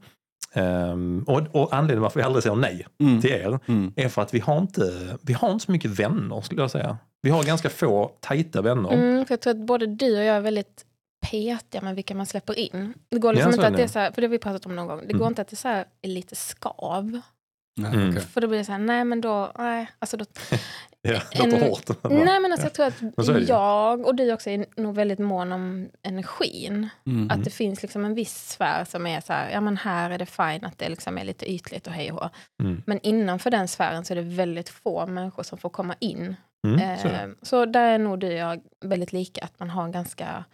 ehm, 0.54 1.24
och, 1.26 1.40
och 1.52 1.74
anledningen 1.74 2.02
varför 2.02 2.20
vi 2.20 2.24
aldrig 2.26 2.42
säger 2.42 2.56
nej 2.56 2.86
Mm. 3.00 3.20
till 3.20 3.30
er 3.30 3.58
Mm. 3.68 3.92
är 3.96 4.08
för 4.08 4.22
att 4.22 4.34
vi 4.34 4.38
har 4.40 4.58
inte, 4.58 5.16
vi 5.22 5.32
har 5.32 5.52
inte 5.52 5.64
så 5.64 5.72
mycket 5.72 5.90
vänner 5.90 6.40
skulle 6.40 6.60
jag 6.60 6.70
säga. 6.70 6.98
Vi 7.22 7.30
har 7.30 7.42
ganska 7.44 7.70
få 7.70 8.10
tajta 8.20 8.62
vänner. 8.62 8.92
Mm, 8.92 9.26
för 9.26 9.32
jag 9.32 9.40
tror 9.40 9.50
att 9.50 9.66
både 9.66 9.86
du 9.86 10.18
och 10.18 10.24
jag 10.24 10.36
är 10.36 10.40
väldigt 10.40 10.84
petiga 11.30 11.80
med 11.82 11.94
vilka 11.94 12.14
man 12.14 12.26
släpper 12.26 12.58
in. 12.58 12.94
Det 13.08 13.18
går 13.18 13.32
liksom 13.32 13.50
Ja, 13.50 13.54
inte 13.54 13.66
att 13.66 13.72
det. 13.72 13.76
det 13.76 13.82
är 13.82 13.88
så 13.88 13.98
här, 13.98 14.10
för 14.12 14.20
det 14.22 14.26
har 14.26 14.30
vi 14.30 14.38
pratat 14.38 14.66
om 14.66 14.76
någon 14.76 14.86
gång, 14.86 14.98
det 14.98 15.04
Mm. 15.04 15.18
går 15.18 15.28
inte 15.28 15.42
att 15.42 15.48
det 15.48 15.54
är, 15.54 15.56
så 15.56 15.68
här, 15.68 15.84
är 16.02 16.08
lite 16.08 16.34
skav. 16.36 17.20
Nej, 17.76 17.94
Mm. 17.94 18.20
För 18.20 18.40
då 18.40 18.48
blir 18.48 18.58
det 18.58 18.64
så 18.64 18.72
här, 18.72 18.78
nej 18.78 19.04
men 19.04 19.20
då, 19.20 19.52
nej, 19.58 19.90
alltså 19.98 20.16
då, 20.16 20.24
Ja, 21.02 21.20
det 21.32 21.38
låter 21.44 21.56
En- 21.56 21.62
hårt. 21.62 21.90
nej 22.24 22.40
men 22.40 22.52
alltså 22.52 22.66
jag 22.66 22.72
tror 22.74 23.22
så 23.24 23.32
att 23.36 23.48
jag 23.48 24.06
och 24.06 24.14
du 24.14 24.32
också 24.32 24.50
är 24.50 24.66
nog 24.80 24.94
väldigt 24.94 25.18
mån 25.18 25.52
om 25.52 25.88
energin. 26.02 26.88
Mm. 27.06 27.30
Att 27.30 27.44
det 27.44 27.50
finns 27.50 27.82
liksom 27.82 28.04
en 28.04 28.14
viss 28.14 28.48
sfär 28.50 28.84
som 28.84 29.06
är 29.06 29.20
så 29.20 29.32
här, 29.32 29.50
ja 29.50 29.60
men 29.60 29.76
här 29.76 30.10
är 30.10 30.18
det 30.18 30.26
fine 30.26 30.64
att 30.64 30.78
det 30.78 30.88
liksom 30.88 31.18
är 31.18 31.24
lite 31.24 31.52
ytligt 31.52 31.86
och 31.86 31.92
hej 31.92 32.12
och. 32.12 32.28
Mm. 32.62 32.82
Men 32.86 33.00
innanför 33.02 33.50
den 33.50 33.68
sfären 33.68 34.04
så 34.04 34.12
är 34.12 34.16
det 34.16 34.22
väldigt 34.22 34.68
få 34.68 35.06
människor 35.06 35.42
som 35.42 35.58
får 35.58 35.68
komma 35.70 35.94
in. 35.98 36.36
Mm, 36.66 36.98
så 36.98 37.08
är 37.08 37.12
det. 37.12 37.18
Eh, 37.22 37.28
så 37.42 37.64
där 37.64 37.90
är 37.92 37.98
nog 37.98 38.18
du 38.18 38.26
och 38.26 38.32
jag 38.38 38.60
väldigt 38.84 39.12
lika, 39.12 39.44
att 39.44 39.60
man 39.60 39.70
har 39.70 39.88
ganska 39.88 40.44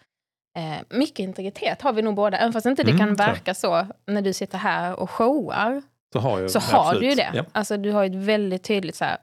eh, 0.59 0.97
mycket 0.99 1.19
integritet 1.19 1.83
har 1.83 1.93
vi 1.93 2.03
nog 2.03 2.15
båda, 2.15 2.39
även 2.39 2.53
fast 2.53 2.67
inte 2.67 2.83
det 2.83 2.91
Mm, 2.91 2.99
kan 3.07 3.15
verka 3.15 3.55
så 3.55 3.87
när 4.07 4.23
du 4.23 4.33
sitter 4.33 4.59
här 4.59 5.01
och 5.01 5.11
showar, 5.11 5.83
så 6.13 6.19
har, 6.19 6.41
jag, 6.41 6.51
så 6.51 6.59
har 6.59 6.81
absolut. 6.81 7.01
du 7.03 7.09
ju 7.09 7.15
det. 7.15 7.31
Ja, 7.35 7.45
Alltså 7.53 7.77
du 7.77 7.93
har 7.93 8.05
ju 8.05 8.11
ett 8.11 8.27
väldigt 8.27 8.63
tydligt 8.63 8.97
så 8.97 9.05
här, 9.05 9.17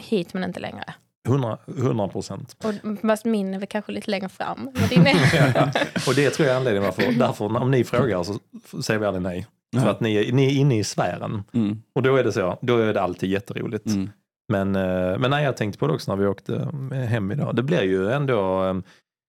hit 0.00 0.34
men 0.34 0.44
inte 0.44 0.60
längre. 0.60 0.84
100 1.28 1.58
100 1.78 2.08
procent. 2.08 2.56
Och, 2.64 2.74
fast 3.08 3.24
min 3.24 3.54
är 3.54 3.58
väl 3.58 3.66
kanske 3.68 3.92
lite 3.92 4.10
längre 4.10 4.28
fram. 4.28 4.70
Men 4.74 4.88
din 4.88 5.06
är, 5.06 5.52
Ja. 5.54 5.70
Och 6.08 6.14
det 6.14 6.30
tror 6.30 6.46
jag 6.48 6.54
är 6.54 6.58
anledningen 6.58 6.84
varför, 6.96 7.12
därför 7.12 7.56
om 7.62 7.70
ni 7.70 7.84
frågar 7.84 8.22
så 8.22 8.38
säger 8.82 9.00
vi 9.00 9.06
aldrig 9.06 9.22
nej. 9.22 9.46
För 9.82 9.90
att 9.90 10.00
ni, 10.00 10.14
är- 10.16 10.32
ni 10.32 10.46
är 10.46 10.50
inne 10.60 10.78
i 10.78 10.84
sfären. 10.84 11.42
Mm. 11.54 11.82
Och 11.94 12.02
då 12.02 12.16
är 12.16 12.24
det 12.24 12.32
så, 12.32 12.58
då 12.62 12.78
är 12.78 12.94
det 12.94 13.00
alltid 13.02 13.30
jätteroligt. 13.30 13.86
Mm. 13.86 14.10
Men, 14.52 14.76
eh, 14.76 15.18
men 15.18 15.30
nej, 15.30 15.44
jag 15.44 15.56
tänkte 15.56 15.78
på 15.78 15.86
det 15.86 15.92
också 15.92 16.10
när 16.12 16.16
vi 16.22 16.26
åkte 16.26 16.68
hem 17.08 17.32
idag. 17.32 17.56
Det 17.56 17.62
blir 17.62 17.82
ju 17.82 18.10
ändå, 18.10 18.64
eh, 18.64 18.74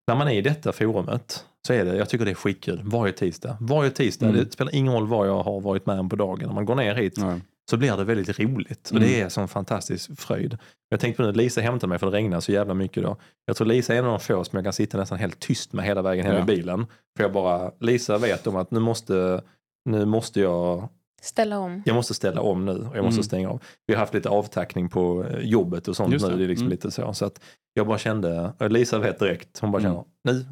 när 0.07 0.15
man 0.15 0.27
är 0.27 0.31
i 0.33 0.41
detta 0.41 0.71
forumet, 0.71 1.45
så 1.67 1.73
är 1.73 1.85
det, 1.85 1.95
jag 1.95 2.09
tycker 2.09 2.25
det 2.25 2.31
är 2.31 2.35
skitkul 2.35 2.81
varje 2.83 3.13
tisdag. 3.13 3.57
Varje 3.59 3.91
tisdag, 3.91 4.25
Mm. 4.29 4.43
det 4.45 4.51
spelar 4.51 4.75
ingen 4.75 4.93
roll 4.93 5.07
vad 5.07 5.27
jag 5.27 5.43
har 5.43 5.61
varit 5.61 5.85
med 5.85 5.99
om 5.99 6.09
på 6.09 6.15
dagen. 6.15 6.47
När 6.47 6.53
man 6.53 6.65
går 6.65 6.75
ner 6.75 6.95
hit 6.95 7.13
Ja. 7.17 7.37
så 7.69 7.77
blir 7.77 7.97
det 7.97 8.03
väldigt 8.03 8.39
roligt. 8.39 8.89
Och 8.91 8.97
Mm. 8.97 9.03
det 9.09 9.21
är 9.21 9.29
sån 9.29 9.47
fantastisk 9.47 10.19
fröjd. 10.19 10.57
Jag 10.89 10.99
tänkte 10.99 11.23
på 11.23 11.27
nu, 11.27 11.33
Lisa 11.33 11.61
hämtade 11.61 11.89
mig 11.89 11.99
för 11.99 12.11
det 12.11 12.17
regnar 12.17 12.39
så 12.39 12.51
jävla 12.51 12.73
mycket 12.73 12.97
idag. 12.97 13.17
Jag 13.45 13.55
tror 13.55 13.67
Lisa 13.67 13.93
är 13.93 13.97
en 13.99 14.05
av 14.05 14.11
de 14.11 14.19
få 14.19 14.43
som 14.43 14.57
jag 14.57 14.63
kan 14.63 14.73
sitta 14.73 14.97
nästan 14.97 15.17
helt 15.17 15.39
tyst 15.39 15.73
med 15.73 15.85
hela 15.85 16.01
vägen 16.01 16.25
hem 16.25 16.35
Ja. 16.35 16.41
i 16.41 16.45
bilen. 16.45 16.85
För 17.17 17.23
jag 17.23 17.31
bara, 17.33 17.71
Lisa 17.79 18.17
vet 18.17 18.47
om 18.47 18.55
att 18.55 18.71
nu 18.71 18.79
måste, 18.79 19.41
nu 19.89 20.05
måste 20.05 20.41
jag 20.41 20.89
Ställa 21.21 21.59
om. 21.59 21.83
jag 21.85 21.93
måste 21.95 22.13
ställa 22.13 22.41
om 22.41 22.65
nu 22.65 22.71
och 22.71 22.97
jag 22.97 23.03
måste 23.05 23.17
Mm. 23.17 23.23
stänga 23.23 23.49
av. 23.49 23.61
Vi 23.87 23.93
har 23.93 23.99
haft 23.99 24.13
lite 24.13 24.29
avtackning 24.29 24.89
på 24.89 25.23
eh, 25.25 25.39
jobbet 25.39 25.87
och 25.87 25.95
sånt 25.95 26.13
Just 26.13 26.25
nu. 26.25 26.31
det. 26.31 26.37
Det 26.37 26.43
är 26.43 26.47
liksom 26.47 26.65
Mm. 26.65 26.71
lite 26.71 26.91
så. 26.91 27.13
Så 27.13 27.25
att 27.25 27.39
jag 27.73 27.87
bara 27.87 27.97
kände, 27.97 28.53
Lisa 28.69 28.99
vet 28.99 29.19
direkt, 29.19 29.59
hon 29.59 29.71
bara 29.71 29.81
Mm. 29.83 29.91
känner 29.91 30.05
nu 30.23 30.39
eh, 30.39 30.45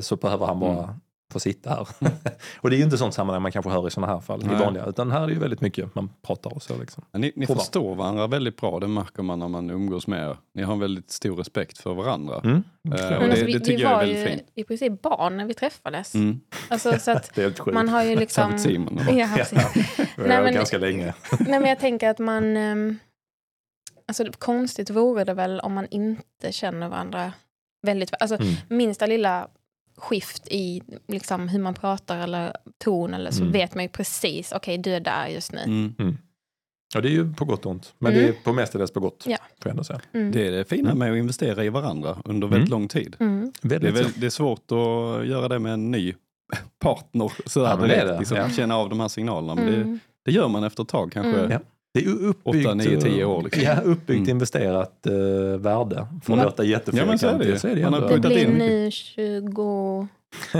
så 0.00 0.16
behöver 0.16 0.46
han 0.46 0.60
bara 0.60 0.78
Mm. 0.84 0.94
få 1.32 1.40
sitta 1.40 1.70
här. 1.70 1.88
och 2.60 2.70
det 2.70 2.76
är 2.76 2.78
ju 2.78 2.84
inte 2.84 2.98
sånt 2.98 3.14
sammanhang 3.14 3.42
man 3.42 3.52
kanske 3.52 3.70
hör 3.70 3.88
i 3.88 3.90
sådana 3.90 4.12
här 4.12 4.20
fall, 4.20 4.42
i 4.42 4.46
vanliga, 4.46 4.86
utan 4.86 5.10
här 5.10 5.22
är 5.22 5.26
det 5.26 5.32
ju 5.32 5.38
väldigt 5.38 5.60
mycket 5.60 5.94
man 5.94 6.10
pratar 6.22 6.54
och 6.54 6.62
så. 6.62 6.78
Liksom. 6.78 7.04
Ja, 7.12 7.18
Ni, 7.18 7.32
ni 7.36 7.46
förstår 7.46 7.94
varandra 7.94 8.26
väldigt 8.26 8.56
bra, 8.56 8.80
det 8.80 8.88
märker 8.88 9.22
man 9.22 9.38
när 9.38 9.48
man 9.48 9.70
umgås 9.70 10.06
med 10.06 10.28
er. 10.30 10.36
Ni 10.54 10.62
har 10.62 10.72
en 10.72 10.78
väldigt 10.80 11.10
stor 11.10 11.36
respekt 11.36 11.78
för 11.78 11.94
varandra. 11.94 12.40
Mm. 12.44 12.56
Eh, 12.56 12.62
Men 12.84 13.16
och 13.16 13.22
alltså, 13.22 13.28
det, 13.28 13.44
vi, 13.44 13.52
det 13.52 13.58
vi 13.58 13.64
tycker 13.64 13.82
jag 13.82 13.90
är 13.90 13.94
var 13.96 14.00
väldigt 14.02 14.18
ju 14.22 14.26
fint. 14.28 14.42
i 14.54 14.64
princip 14.64 15.02
barn 15.02 15.36
när 15.36 15.44
vi 15.46 15.54
träffades. 15.54 16.14
Mm. 16.14 16.40
Alltså, 16.68 16.98
så 16.98 17.10
att 17.10 17.30
Det 17.34 17.40
är 17.40 17.44
helt 17.44 17.58
sjukt. 17.58 17.74
man 17.74 17.88
har 17.88 18.02
ju 18.04 18.16
liksom... 18.16 18.50
Särskilt 18.58 18.62
Simon. 18.62 18.98
Ja, 19.18 19.28
Nej, 20.16 20.42
men- 20.42 20.54
ganska 20.54 20.78
länge. 20.78 21.14
Nej, 21.38 21.60
men 21.60 21.68
jag 21.68 21.78
tänker 21.78 22.08
att 22.10 22.18
man... 22.18 22.56
ehm, 22.56 22.98
Alltså, 24.08 24.24
konstigt 24.38 24.90
vore 24.90 25.24
det 25.24 25.34
väl 25.34 25.60
om 25.60 25.72
man 25.74 25.86
inte 25.90 26.52
känner 26.52 26.88
varandra 26.88 27.32
väldigt 27.86 28.10
Alltså, 28.20 28.36
Mm. 28.36 28.54
minsta 28.68 29.06
lilla 29.06 29.48
skift 30.00 30.48
i 30.50 30.82
liksom, 31.08 31.48
hur 31.48 31.58
man 31.58 31.74
pratar 31.74 32.18
eller 32.18 32.56
ton 32.78 33.14
eller 33.14 33.30
så 33.30 33.40
Mm. 33.40 33.52
vet 33.52 33.74
man 33.74 33.84
ju 33.84 33.88
precis, 33.88 34.52
okej 34.52 34.78
du 34.78 34.90
är 34.94 35.00
där 35.00 35.26
just 35.26 35.52
nu. 35.52 35.60
Mm. 35.62 36.18
Ja, 36.94 37.00
det 37.00 37.08
är 37.08 37.12
ju 37.12 37.32
på 37.34 37.44
gott 37.44 37.66
och 37.66 37.70
ont. 37.72 37.94
Men 37.98 38.12
Mm. 38.12 38.24
det 38.24 38.28
är 38.28 38.44
på 38.44 38.52
mestadels 38.52 38.90
på 38.90 39.00
gott. 39.00 39.24
Ja. 39.26 39.36
Får 39.36 39.46
jag 39.62 39.70
ändå 39.70 39.84
säga. 39.84 40.00
Mm. 40.12 40.32
Det 40.32 40.46
är 40.46 40.50
det 40.52 40.64
fina 40.64 40.94
med 40.94 41.12
att 41.12 41.18
investera 41.18 41.64
i 41.64 41.68
varandra 41.68 42.16
under 42.24 42.48
väldigt 42.48 42.68
Mm. 42.68 42.80
lång 42.80 42.88
tid. 42.88 43.16
Mm. 43.20 43.52
Det 43.62 43.74
är, 43.74 43.80
Väldigt 43.80 44.04
väl, 44.06 44.12
det 44.20 44.26
är 44.26 44.30
svårt 44.30 44.72
att 44.72 45.26
göra 45.26 45.48
det 45.48 45.58
med 45.58 45.72
en 45.72 45.90
ny 45.90 46.14
partner. 46.78 47.32
Sådär, 47.46 47.68
Ja, 47.70 47.76
det 47.76 47.86
direkt, 47.86 48.06
det, 48.06 48.18
liksom, 48.18 48.36
ja. 48.36 48.48
Känna 48.50 48.76
av 48.76 48.88
de 48.88 49.00
här 49.00 49.08
signalerna. 49.08 49.54
Men 49.54 49.66
det, 49.66 49.76
Mm. 49.76 49.98
det 50.24 50.32
gör 50.32 50.48
man 50.48 50.64
efter 50.64 50.82
ett 50.82 50.88
tag 50.88 51.12
kanske. 51.12 51.38
Mm. 51.40 51.50
Ja. 51.50 51.58
Det 51.94 52.00
är 52.04 52.08
uppbyggt, 52.08 52.66
Åtta, 52.66 52.74
nio, 52.74 53.00
tio 53.00 53.24
år, 53.24 53.42
liksom. 53.42 53.62
Ja, 53.62 53.80
uppbyggt 53.80 54.18
Mm. 54.18 54.30
investerat 54.30 55.06
eh, 55.06 55.12
värde. 55.58 55.94
För 56.22 56.32
att 56.32 56.38
Mm. 56.38 56.44
låta 56.44 56.64
Ja, 56.64 56.80
men 57.06 57.18
så. 57.18 57.28
Så 57.58 57.68
är 57.68 57.74
det, 57.76 57.82
Man 57.90 57.92
har. 58.02 58.10
Det 58.18 58.28
blir 58.28 58.48
nu 58.48 58.90
20... 58.90 60.08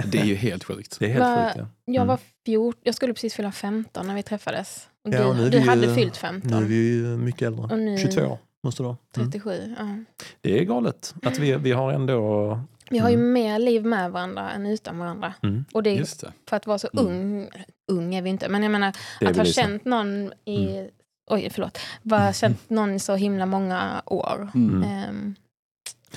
Det 0.05 0.19
är 0.19 0.25
ju 0.25 0.35
helt 0.35 0.65
sjukt. 0.65 0.97
Det 0.99 1.05
är 1.05 1.09
helt 1.09 1.21
Va- 1.21 1.45
sjukt. 1.47 1.57
Ja. 1.59 1.67
Jag 1.85 1.97
Mm. 1.97 2.07
var 2.09 2.19
14, 2.47 2.81
jag 2.85 2.95
skulle 2.95 3.13
precis 3.15 3.35
fylla 3.35 3.53
15 3.53 4.07
när 4.07 4.15
vi 4.15 4.23
träffades. 4.23 4.89
Och 5.05 5.15
Ja, 5.15 5.27
och 5.27 5.37
nu 5.37 5.41
du 5.43 5.47
är 5.47 5.51
du 5.51 5.57
vi 5.59 5.65
ju- 5.65 5.71
hade 5.71 5.95
fyllt 5.95 6.23
Nu 6.23 6.29
är 6.29 6.33
15. 6.33 6.67
vi 6.67 6.75
ju 6.95 7.03
mycket 7.17 7.43
äldre. 7.43 7.63
Och 7.65 7.79
nu 7.79 7.99
22 7.99 8.21
år 8.23 8.39
måste 8.65 8.83
det 8.83 8.87
vara. 8.87 8.97
Mm. 9.17 9.31
37. 9.31 9.75
Ja. 9.79 9.97
Det 10.41 10.59
är 10.59 10.65
galet 10.65 11.15
att 11.23 11.39
vi, 11.39 11.57
vi 11.57 11.73
har 11.73 11.93
ändå... 11.93 12.61
Vi 12.91 12.99
har 12.99 13.09
ju 13.11 13.15
Mm. 13.15 13.33
mer 13.33 13.59
liv 13.59 13.85
med 13.85 14.11
varandra 14.13 14.51
än 14.51 14.67
utan 14.67 14.99
varandra. 14.99 15.35
Mm, 15.43 15.65
Och 15.73 15.83
det 15.83 15.91
är 15.91 15.95
Just 15.95 16.21
det. 16.21 16.33
för 16.49 16.57
att 16.57 16.67
vara 16.67 16.79
så 16.79 16.89
Mm. 16.93 17.07
ung, 17.07 17.49
ung 17.93 18.15
är 18.15 18.23
vi 18.23 18.31
inte, 18.31 18.49
men 18.49 18.63
jag 18.63 18.73
menar 18.73 18.89
att 18.89 18.97
ha 19.37 19.43
Lisa. 19.43 19.63
känt 19.63 19.85
någon 19.85 20.33
i, 20.45 20.67
Mm. 20.77 20.89
Oj 21.31 21.49
förlåt, 21.53 21.79
bara 22.03 22.33
känt 22.33 22.71
någon 22.71 23.01
så 23.01 23.15
himla 23.15 23.47
många 23.47 24.03
år. 24.07 24.49
Mm. 24.55 24.83
Mm. 24.83 25.35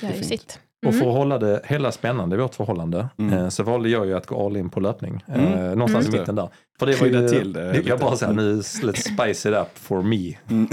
Det 0.00 0.06
är 0.06 0.10
ju 0.10 0.16
fint. 0.24 0.26
sitt. 0.40 0.60
Och 0.86 0.92
för 0.94 1.00
Mm. 1.00 1.10
att 1.10 1.16
hålla 1.16 1.38
det 1.38 1.60
hela 1.64 1.92
spännande 1.92 2.36
i 2.36 2.38
vårt 2.38 2.54
förhållande 2.54 3.08
Mm. 3.18 3.32
eh, 3.38 3.48
så 3.48 3.62
valde 3.62 3.88
jag 3.88 4.06
ju 4.06 4.14
att 4.16 4.26
gå 4.26 4.46
all 4.46 4.56
in 4.56 4.70
på 4.70 4.80
löpning. 4.80 5.24
Eh, 5.28 5.34
Mm. 5.44 5.78
någonstans 5.78 6.06
Mm. 6.06 6.16
i 6.16 6.18
mitten 6.20 6.34
där. 6.34 6.48
För 6.78 6.86
det 6.86 7.00
var 7.00 7.06
ju, 7.06 7.28
till 7.28 7.52
det 7.52 7.82
jag 7.86 7.98
bara 8.00 8.16
säger 8.16 8.32
nu, 8.32 8.56
let's 8.60 8.92
spice 9.14 9.48
it 9.48 9.54
up 9.56 9.78
for 9.78 10.02
me. 10.02 10.36
Mm. 10.50 10.68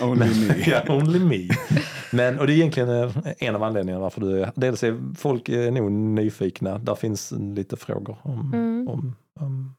Only 0.00 0.46
me. 0.48 0.54
ja, 0.66 0.94
only 0.94 1.18
me. 1.18 1.48
Men, 2.12 2.38
och 2.38 2.46
det 2.46 2.52
är 2.52 2.54
egentligen 2.56 2.88
eh, 2.88 3.10
en 3.38 3.54
av 3.54 3.62
anledningarna 3.62 4.02
varför 4.02 4.20
du 4.20 4.42
är 4.42 4.52
Dels 4.54 4.82
är 4.84 5.14
folk 5.16 5.48
är 5.48 5.70
nog 5.70 5.92
nyfikna. 5.92 6.78
Där 6.78 6.94
finns 6.94 7.32
lite 7.56 7.76
frågor 7.76 8.16
om, 8.22 8.52
Mm. 8.54 8.88
om, 8.88 9.16
om 9.40 9.74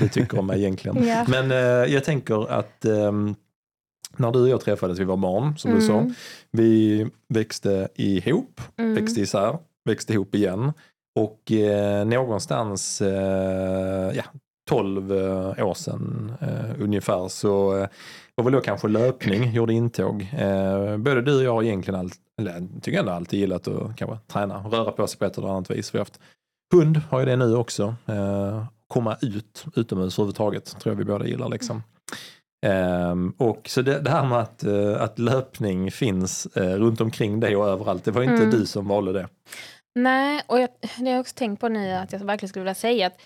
du 0.00 0.08
tycker 0.08 0.38
om 0.38 0.46
mig 0.46 0.58
egentligen. 0.60 1.06
Ja. 1.06 1.24
Men 1.28 1.50
eh, 1.50 1.92
jag 1.94 2.04
tänker 2.04 2.50
att 2.52 2.84
ehm, 2.84 3.34
när 4.16 4.32
du 4.32 4.42
och 4.42 4.48
jag 4.48 4.60
träffades, 4.60 4.98
vi 4.98 5.04
var 5.04 5.16
barn 5.16 5.58
som 5.58 5.74
du 5.74 5.80
sa. 5.80 5.92
Mm. 5.98 6.14
Vi 6.50 7.06
växte 7.28 7.88
ihop, 7.94 8.60
Mm. 8.76 8.94
växte 8.94 9.20
isär, 9.20 9.58
växte 9.84 10.12
ihop 10.12 10.34
igen. 10.34 10.72
Och 11.20 11.52
eh, 11.52 12.04
någonstans, 12.06 13.00
eh, 13.02 14.12
ja, 14.16 14.24
12 14.70 15.12
eh, 15.12 15.66
år 15.66 15.74
sedan 15.74 16.32
eh, 16.40 16.82
ungefär 16.82 17.28
så 17.28 17.76
eh, 17.78 17.88
var 18.34 18.44
väl 18.44 18.52
då 18.52 18.60
kanske 18.60 18.88
löpning 18.88 19.52
gjorde 19.52 19.72
intåg. 19.72 20.28
Eh, 20.38 20.96
både 20.96 21.22
du 21.22 21.36
och 21.36 21.42
jag 21.44 21.54
har 21.54 21.62
egentligen 21.62 22.00
allt, 22.00 22.16
eller 22.40 22.66
tycker 22.82 22.98
ändå 22.98 23.12
alltid 23.12 23.40
gillat 23.40 23.68
att 23.68 23.96
kanske 23.96 24.18
träna, 24.32 24.58
röra 24.58 24.92
på 24.92 25.06
sig 25.06 25.18
på 25.18 25.24
ett 25.24 25.38
eller 25.38 25.48
annat 25.48 25.70
vis. 25.70 25.94
Vi 25.94 25.98
har 25.98 26.04
haft 26.04 26.20
hund, 26.74 27.00
har 27.10 27.20
ju 27.20 27.26
det 27.26 27.36
nu 27.36 27.56
också. 27.56 27.94
Eh, 28.06 28.64
komma 28.88 29.16
ut, 29.22 29.64
utomhus 29.76 30.18
överhuvudtaget, 30.18 30.80
tror 30.80 30.92
jag 30.94 30.98
vi 30.98 31.04
båda 31.04 31.26
gillar 31.26 31.48
liksom. 31.48 31.82
Ehm, 32.66 33.34
och 33.38 33.68
så 33.68 33.82
det, 33.82 34.00
det 34.00 34.10
här 34.10 34.26
med 34.26 34.38
att, 34.38 34.64
eh, 34.64 35.02
att 35.02 35.18
löpning 35.18 35.90
finns 35.90 36.46
eh, 36.46 36.74
runt 36.76 37.00
omkring 37.00 37.40
dig 37.40 37.56
och 37.56 37.68
överallt, 37.68 38.04
det 38.04 38.10
var 38.10 38.22
inte 38.22 38.34
Mm. 38.34 38.50
du 38.50 38.66
som 38.66 38.88
valde 38.88 39.12
det. 39.12 39.28
Nej, 39.98 40.42
och 40.46 40.60
jag, 40.60 40.68
det 40.80 40.88
har 41.04 41.08
jag 41.08 41.20
också 41.20 41.34
tänkt 41.34 41.60
på 41.60 41.68
nu 41.68 41.92
att 41.92 42.12
jag 42.12 42.18
verkligen 42.18 42.48
skulle 42.48 42.62
vilja 42.62 42.74
säga 42.74 43.06
att 43.06 43.20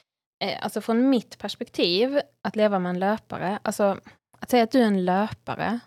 eh, 0.44 0.64
alltså 0.64 0.80
från 0.80 1.10
mitt 1.10 1.38
perspektiv, 1.38 2.20
att 2.48 2.56
leva 2.56 2.78
med 2.78 2.90
en 2.90 2.98
löpare, 2.98 3.58
alltså 3.62 3.96
att 4.40 4.50
säga 4.50 4.64
att 4.64 4.70
du 4.70 4.78
är 4.78 4.86
en 4.86 5.04
löpare 5.04 5.80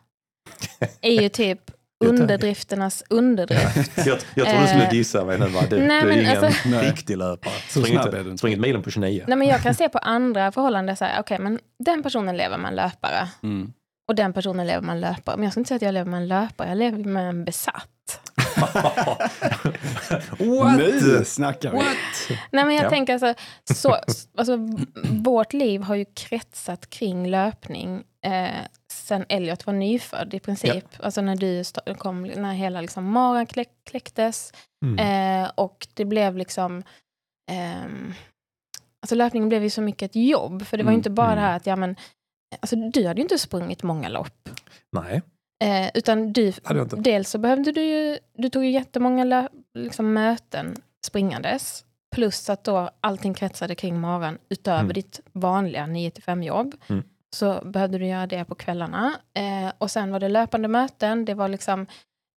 är 1.02 1.22
ju 1.22 1.30
typ 1.44 1.72
underdrifternas 2.10 3.04
underdrift. 3.10 3.92
Jag, 3.98 4.20
jag 4.36 4.48
tror 4.50 4.62
du 4.62 4.68
skulle 4.68 4.84
Eh, 4.84 4.90
dissa 4.90 5.26
mig 5.26 5.40
nu. 5.40 5.46
Du, 5.46 5.52
nej, 5.52 5.70
du 5.70 5.84
är 5.84 6.06
men 6.06 6.20
ingen 6.20 6.44
alltså- 6.44 6.70
riktig 6.82 7.18
löpare. 7.18 7.54
Spring 7.70 7.94
inte, 7.94 8.38
spring 8.38 8.62
milen 8.62 8.82
på 8.84 8.92
29. 8.92 9.24
Nej, 9.28 9.38
men 9.38 9.48
jag 9.48 9.62
kan 9.62 9.74
se 9.74 9.90
på 9.90 9.98
andra 9.98 10.52
förhållanden, 10.52 10.96
så 10.98 11.06
här, 11.06 11.20
okej, 11.22 11.40
men 11.40 11.60
den 11.86 12.04
personen 12.04 12.38
lever 12.38 12.58
med 12.58 12.70
en 12.70 12.76
löpare 12.76 13.28
Mm. 13.44 13.74
och 14.08 14.16
den 14.16 14.34
personen 14.34 14.68
lever 14.68 14.82
med 14.82 14.94
en 14.96 15.02
löpare. 15.02 15.38
Men 15.38 15.44
jag 15.44 15.54
skulle 15.54 15.62
inte 15.62 15.68
säga 15.68 15.76
att 15.76 15.82
jag 15.82 15.94
lever 15.94 16.12
med 16.12 16.22
en 16.22 16.28
löpare, 16.28 16.70
jag 16.70 16.78
lever 16.78 16.98
med 17.04 17.30
en 17.30 17.46
besatt. 17.46 17.88
What? 20.40 20.78
Nu 20.78 21.24
snackar 21.26 21.72
vi. 21.72 21.78
What? 21.78 21.88
Nej, 22.52 22.66
men 22.66 22.76
jag 22.76 22.86
Ja. 22.86 22.90
tänker 22.90 23.14
alltså, 23.14 23.34
så, 23.74 23.98
alltså, 24.38 24.58
vårt 25.12 25.54
liv 25.54 25.82
har 25.82 25.96
ju 25.96 26.06
kretsat 26.14 26.90
kring 26.90 27.28
löpning 27.28 28.04
eh, 28.26 28.50
sen 28.92 29.26
Elliot 29.30 29.66
var 29.66 29.74
nyfödd 29.74 30.34
i 30.34 30.40
princip. 30.40 30.86
Alltså 31.00 31.22
när 31.22 31.36
du 31.36 31.64
kom, 31.96 32.22
när 32.24 32.54
hela 32.54 32.82
liksom 32.82 33.12
magen 33.12 33.46
kläck, 33.46 33.70
kläcktes. 33.90 34.54
Mm. 34.86 35.44
Eh, 35.44 35.52
och 35.56 35.88
det 35.94 36.06
blev 36.06 36.38
liksom... 36.38 36.84
ehm, 37.52 38.14
alltså 39.02 39.16
löpningen 39.16 39.50
blev 39.50 39.64
ju 39.64 39.70
så 39.70 39.82
mycket 39.82 40.12
ett 40.12 40.16
jobb. 40.16 40.66
För 40.66 40.78
det 40.78 40.84
var 40.84 40.92
ju 40.92 40.96
Mm, 40.96 41.00
inte 41.00 41.10
bara 41.10 41.32
mm. 41.32 41.36
det 41.36 41.42
här 41.42 41.56
att, 41.58 41.66
ja 41.66 41.76
men... 41.76 41.96
Alltså 42.60 42.76
du 42.76 43.08
hade 43.08 43.18
ju 43.20 43.24
inte 43.24 43.38
sprungit 43.40 43.84
många 43.84 44.10
lopp. 44.10 44.50
Nej, 44.92 45.22
Eh, 45.62 45.90
utan 45.94 46.34
du, 46.34 46.54
dels 46.98 47.30
så 47.30 47.38
behövde 47.38 47.72
du 47.72 47.82
ju, 47.84 48.18
du 48.38 48.50
tog 48.50 48.64
ju 48.66 48.72
jättemånga 48.72 49.24
lö, 49.24 49.48
liksom 49.74 50.14
möten 50.14 50.76
springandes. 51.06 51.84
Plus 52.16 52.50
att 52.50 52.64
då 52.64 52.90
allting 53.02 53.34
kretsade 53.34 53.76
kring 53.76 54.00
magen 54.00 54.38
utöver 54.50 54.80
Mm. 54.80 54.94
ditt 54.94 55.20
vanliga 55.32 55.86
9-5 55.88 56.44
jobb. 56.46 56.76
Mm. 56.90 57.04
Så 57.36 57.62
behövde 57.66 57.98
du 57.98 58.06
göra 58.08 58.28
det 58.28 58.46
på 58.46 58.56
kvällarna. 58.56 59.14
Eh, 59.34 59.72
och 59.78 59.92
sen 59.92 60.12
var 60.12 60.20
det 60.20 60.30
löpande 60.30 60.68
möten. 60.68 61.26
Det 61.26 61.34
var 61.34 61.48
liksom 61.48 61.88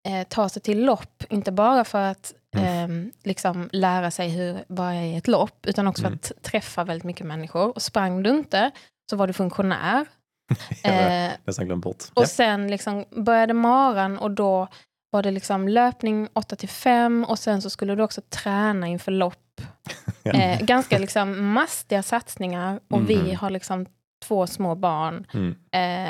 eh, 0.09 0.27
ta 0.29 0.49
sig 0.49 0.63
till 0.63 0.85
lopp. 0.85 1.23
Inte 1.31 1.53
bara 1.53 1.85
för 1.85 2.01
att 2.11 2.35
Mm. 2.57 3.07
eh, 3.07 3.13
liksom 3.23 3.69
lära 3.73 4.11
sig 4.11 4.29
hur, 4.29 4.65
vad 4.69 4.93
är 4.95 5.19
ett 5.19 5.29
lopp. 5.29 5.67
Utan 5.67 5.87
också 5.87 6.07
Mm. 6.07 6.19
för 6.19 6.35
att 6.35 6.43
träffa 6.43 6.85
väldigt 6.85 7.05
mycket 7.05 7.27
människor. 7.27 7.69
Och 7.75 7.83
sprang 7.83 8.23
du 8.23 8.31
inte 8.31 8.71
så 9.11 9.17
var 9.17 9.27
du 9.27 9.33
funktionär. 9.33 10.07
Eh, 10.85 11.31
nästan 11.45 11.67
glömt 11.67 11.85
bort. 11.85 12.05
och 12.15 12.23
Ja. 12.23 12.27
sen 12.27 12.71
liksom 12.71 13.05
började 13.11 13.55
maran 13.55 14.19
och 14.19 14.31
då 14.31 14.69
var 15.11 15.23
det 15.23 15.31
liksom 15.31 15.69
löpning 15.69 16.29
8 16.33 16.57
till 16.57 16.69
5 16.69 17.25
och 17.29 17.39
sen 17.39 17.63
så 17.63 17.71
skulle 17.71 17.95
du 17.95 18.03
också 18.03 18.21
träna 18.29 18.87
inför 18.87 19.13
lopp. 19.13 19.61
Ja. 20.23 20.33
Eh, 20.33 20.61
ganska 20.61 20.99
liksom 20.99 21.47
mastiga 21.53 22.03
satsningar 22.03 22.81
och 22.91 23.11
vi 23.11 23.17
Mhm. 23.17 23.37
har 23.37 23.51
liksom 23.51 23.87
två 24.25 24.47
små 24.47 24.75
barn 24.75 25.27
Mm. 25.35 25.55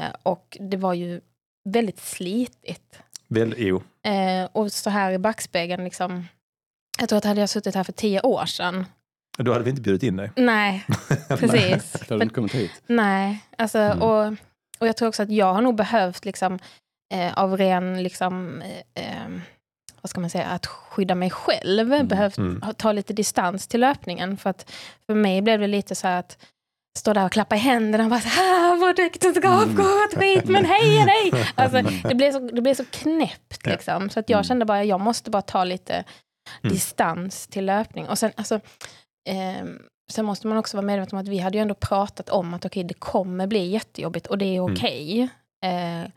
eh, 0.05 0.11
och 0.23 0.57
det 0.61 0.77
var 0.77 0.95
ju 0.95 1.21
väldigt 1.69 2.01
slitigt. 2.01 2.99
Väl, 3.29 3.55
jo. 3.59 3.83
Eh, 4.07 4.49
och 4.53 4.73
så 4.73 4.91
här 4.91 5.13
i 5.13 5.19
backspegeln, 5.19 5.85
liksom, 5.85 6.29
jag 7.01 7.09
tror 7.09 7.17
att 7.19 7.25
hade 7.25 7.41
jag 7.41 7.49
suttit 7.49 7.75
här 7.75 7.85
för 7.85 7.93
tio 7.93 8.21
år 8.21 8.47
sedan 8.47 8.87
Då 9.39 9.53
hade 9.53 9.65
vi 9.65 9.71
inte 9.71 9.83
bjudit 9.83 10.03
in 10.03 10.17
dig. 10.17 10.31
Nej, 10.37 10.85
precis. 11.29 11.93
Då 11.93 11.99
hade 12.15 12.19
du 12.19 12.23
inte 12.23 12.35
kommit 12.35 12.55
hit. 12.55 12.71
Nej, 12.87 13.45
alltså, 13.59 13.79
Mm. 13.79 14.03
och, 14.03 14.27
och 14.79 14.87
jag 14.89 14.97
tror 14.97 15.09
också 15.09 15.23
att 15.23 15.31
jag 15.31 15.55
har 15.55 15.61
nog 15.63 15.75
behövt 15.75 16.25
liksom, 16.25 16.59
eh, 17.15 17.33
av 17.39 17.57
ren, 17.57 18.03
liksom, 18.03 18.63
eh, 18.95 19.05
eh, 19.05 19.29
vad 20.01 20.11
ska 20.11 20.21
man 20.21 20.31
säga, 20.31 20.47
att 20.47 20.67
skydda 20.67 21.15
mig 21.15 21.31
själv, 21.31 22.07
behövt 22.07 22.39
Mm. 22.39 22.63
ha- 22.63 22.73
ta 22.73 22.93
lite 22.93 23.13
distans 23.13 23.67
till 23.67 23.81
löpningen. 23.81 24.37
För 24.37 24.51
att 24.51 24.73
för 25.07 25.15
mig 25.15 25.43
blev 25.43 25.61
det 25.61 25.67
lite 25.67 25.95
så 25.95 26.09
att 26.09 26.39
stå 26.99 27.13
där 27.13 27.25
och 27.25 27.33
klappa 27.33 27.57
i 27.57 27.59
händerna 27.59 28.05
och 28.05 28.11
bara 28.11 28.21
så 28.21 28.29
här, 28.29 28.77
vårt 28.77 28.99
äktenskap 28.99 29.63
Mm. 29.63 29.75
går 29.77 30.05
åt 30.05 30.15
skit, 30.15 30.45
men 30.49 30.65
heja 30.65 31.05
dig! 31.07 31.47
Alltså, 31.55 31.83
det, 32.09 32.15
blev 32.15 32.33
så, 32.33 32.39
det 32.39 32.61
blev 32.63 32.75
så 32.75 32.85
knäppt 32.91 33.67
liksom. 33.67 34.11
Så 34.11 34.21
att 34.21 34.29
jag 34.31 34.37
Mm. 34.39 34.45
kände 34.45 34.65
bara, 34.65 34.85
jag 34.85 35.01
måste 35.01 35.31
bara 35.31 35.43
ta 35.43 35.65
lite 35.65 36.05
Mm. 36.63 36.75
distans 36.75 37.47
till 37.47 37.65
löpning. 37.67 38.09
Och 38.09 38.19
sen, 38.19 38.33
alltså, 38.37 38.61
ehm, 39.25 39.79
sen 40.13 40.25
måste 40.25 40.47
man 40.47 40.59
också 40.59 40.77
vara 40.77 40.87
medveten 40.87 41.17
om 41.19 41.23
att 41.23 41.29
vi 41.29 41.39
hade 41.39 41.59
ju 41.59 41.63
ändå 41.63 41.75
pratat 41.75 42.29
om 42.31 42.55
att 42.55 42.65
okej, 42.65 42.85
det 42.85 42.95
kommer 42.95 43.47
bli 43.47 43.67
jättejobbigt 43.67 44.27
och 44.27 44.39
det 44.39 44.45
är 44.45 44.61
Mm. 44.61 44.73
okej. 44.75 45.29
Eh, 45.65 46.11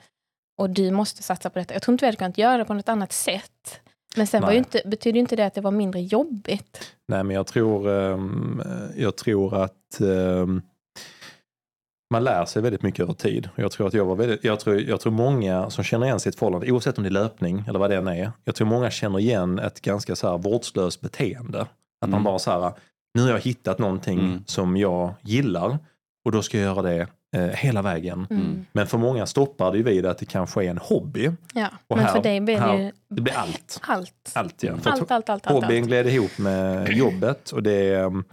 och 0.60 0.70
du 0.70 0.92
måste 0.92 1.24
satsa 1.24 1.50
på 1.50 1.60
detta. 1.60 1.74
Jag 1.74 1.82
tror 1.82 1.94
inte 1.94 2.04
vi 2.06 2.08
hade 2.08 2.18
kunnat 2.18 2.38
göra 2.38 2.58
det 2.58 2.66
på 2.66 2.74
något 2.74 2.90
annat 2.90 3.12
sätt. 3.14 3.80
Men 4.16 4.28
sen 4.28 4.42
var 4.42 4.50
ju 4.52 4.54
Nej. 4.54 4.58
inte, 4.58 4.82
betyder 4.90 5.16
ju 5.16 5.20
inte 5.20 5.36
det 5.36 5.46
att 5.46 5.54
det 5.54 5.62
var 5.62 5.72
mindre 5.72 6.02
jobbigt. 6.02 6.94
Nej, 7.08 7.24
men 7.24 7.36
jag 7.36 7.48
tror, 7.48 7.90
ehm, 7.90 8.62
jag 8.96 9.16
tror 9.18 9.64
att 9.64 10.00
ehm, 10.02 10.62
man 12.14 12.24
lär 12.24 12.46
sig 12.46 12.62
väldigt 12.62 12.82
mycket 12.82 13.00
över 13.00 13.14
tid. 13.14 13.50
Jag 13.56 13.72
tror, 13.72 13.88
att 13.88 13.94
jag, 13.94 14.06
var 14.06 14.16
väldigt, 14.16 14.44
jag, 14.44 14.60
tror, 14.60 14.82
jag 14.82 15.00
tror 15.02 15.12
många 15.14 15.70
som 15.70 15.84
känner 15.84 16.06
igen 16.06 16.20
sitt 16.20 16.36
förhållande, 16.36 16.72
oavsett 16.72 16.98
om 16.98 17.04
det 17.04 17.08
är 17.08 17.12
löpning 17.12 17.64
eller 17.68 17.80
vad 17.80 17.90
det 17.90 17.96
än 17.96 18.08
är, 18.08 18.32
jag 18.44 18.56
tror 18.56 18.68
många 18.68 18.92
känner 18.92 19.20
igen 19.20 19.60
ett 19.60 19.82
ganska 19.82 20.16
så 20.16 20.30
här 20.32 20.38
vårdslöst 20.38 21.02
beteende. 21.02 21.62
Att 21.62 22.10
man 22.10 22.14
Mm. 22.14 22.24
bara 22.24 22.40
så 22.40 22.52
här, 22.52 22.72
nu 23.17 23.24
har 23.24 23.29
jag 23.29 23.39
hittat 23.39 23.79
någonting 23.79 24.19
Mm. 24.19 24.43
som 24.45 24.77
jag 24.77 25.13
gillar 25.21 25.77
och 26.25 26.31
då 26.31 26.41
ska 26.41 26.57
jag 26.57 26.65
göra 26.65 26.81
det 26.81 27.07
eh, 27.36 27.41
hela 27.43 27.81
vägen. 27.81 28.27
Mm. 28.29 28.43
Mm. 28.45 28.65
Men 28.71 28.88
för 28.88 28.97
många 28.97 29.25
stoppar 29.25 29.71
det 29.71 29.77
ju 29.77 29.83
vid 29.83 30.05
att 30.05 30.17
det 30.17 30.25
kanske 30.25 30.65
är 30.65 30.69
en 30.69 30.77
hobby. 30.77 31.31
Ja. 31.53 31.67
Och 31.88 31.97
Men 31.97 32.05
här- 32.05 32.13
för 32.15 32.24
dig 32.24 32.39
det 32.39 32.55
här- 32.57 32.77
ju 32.77 32.91
Det 33.09 33.21
blir 33.21 33.33
allt. 33.38 33.79
allt. 33.81 34.31
Allt, 34.33 34.63
ja. 34.63 34.77
För 34.77 34.89
Allt, 34.89 35.12
allt, 35.12 35.29
allt, 35.29 35.29
allt. 35.29 35.45
Hobbyn 35.63 35.77
allt. 35.81 35.88
gled 35.88 36.07
ihop 36.07 36.38
med 36.38 36.89
jobbet 36.93 37.51
och 37.51 37.63
det, 37.63 37.71
är- 37.93 38.05
och 38.05 38.24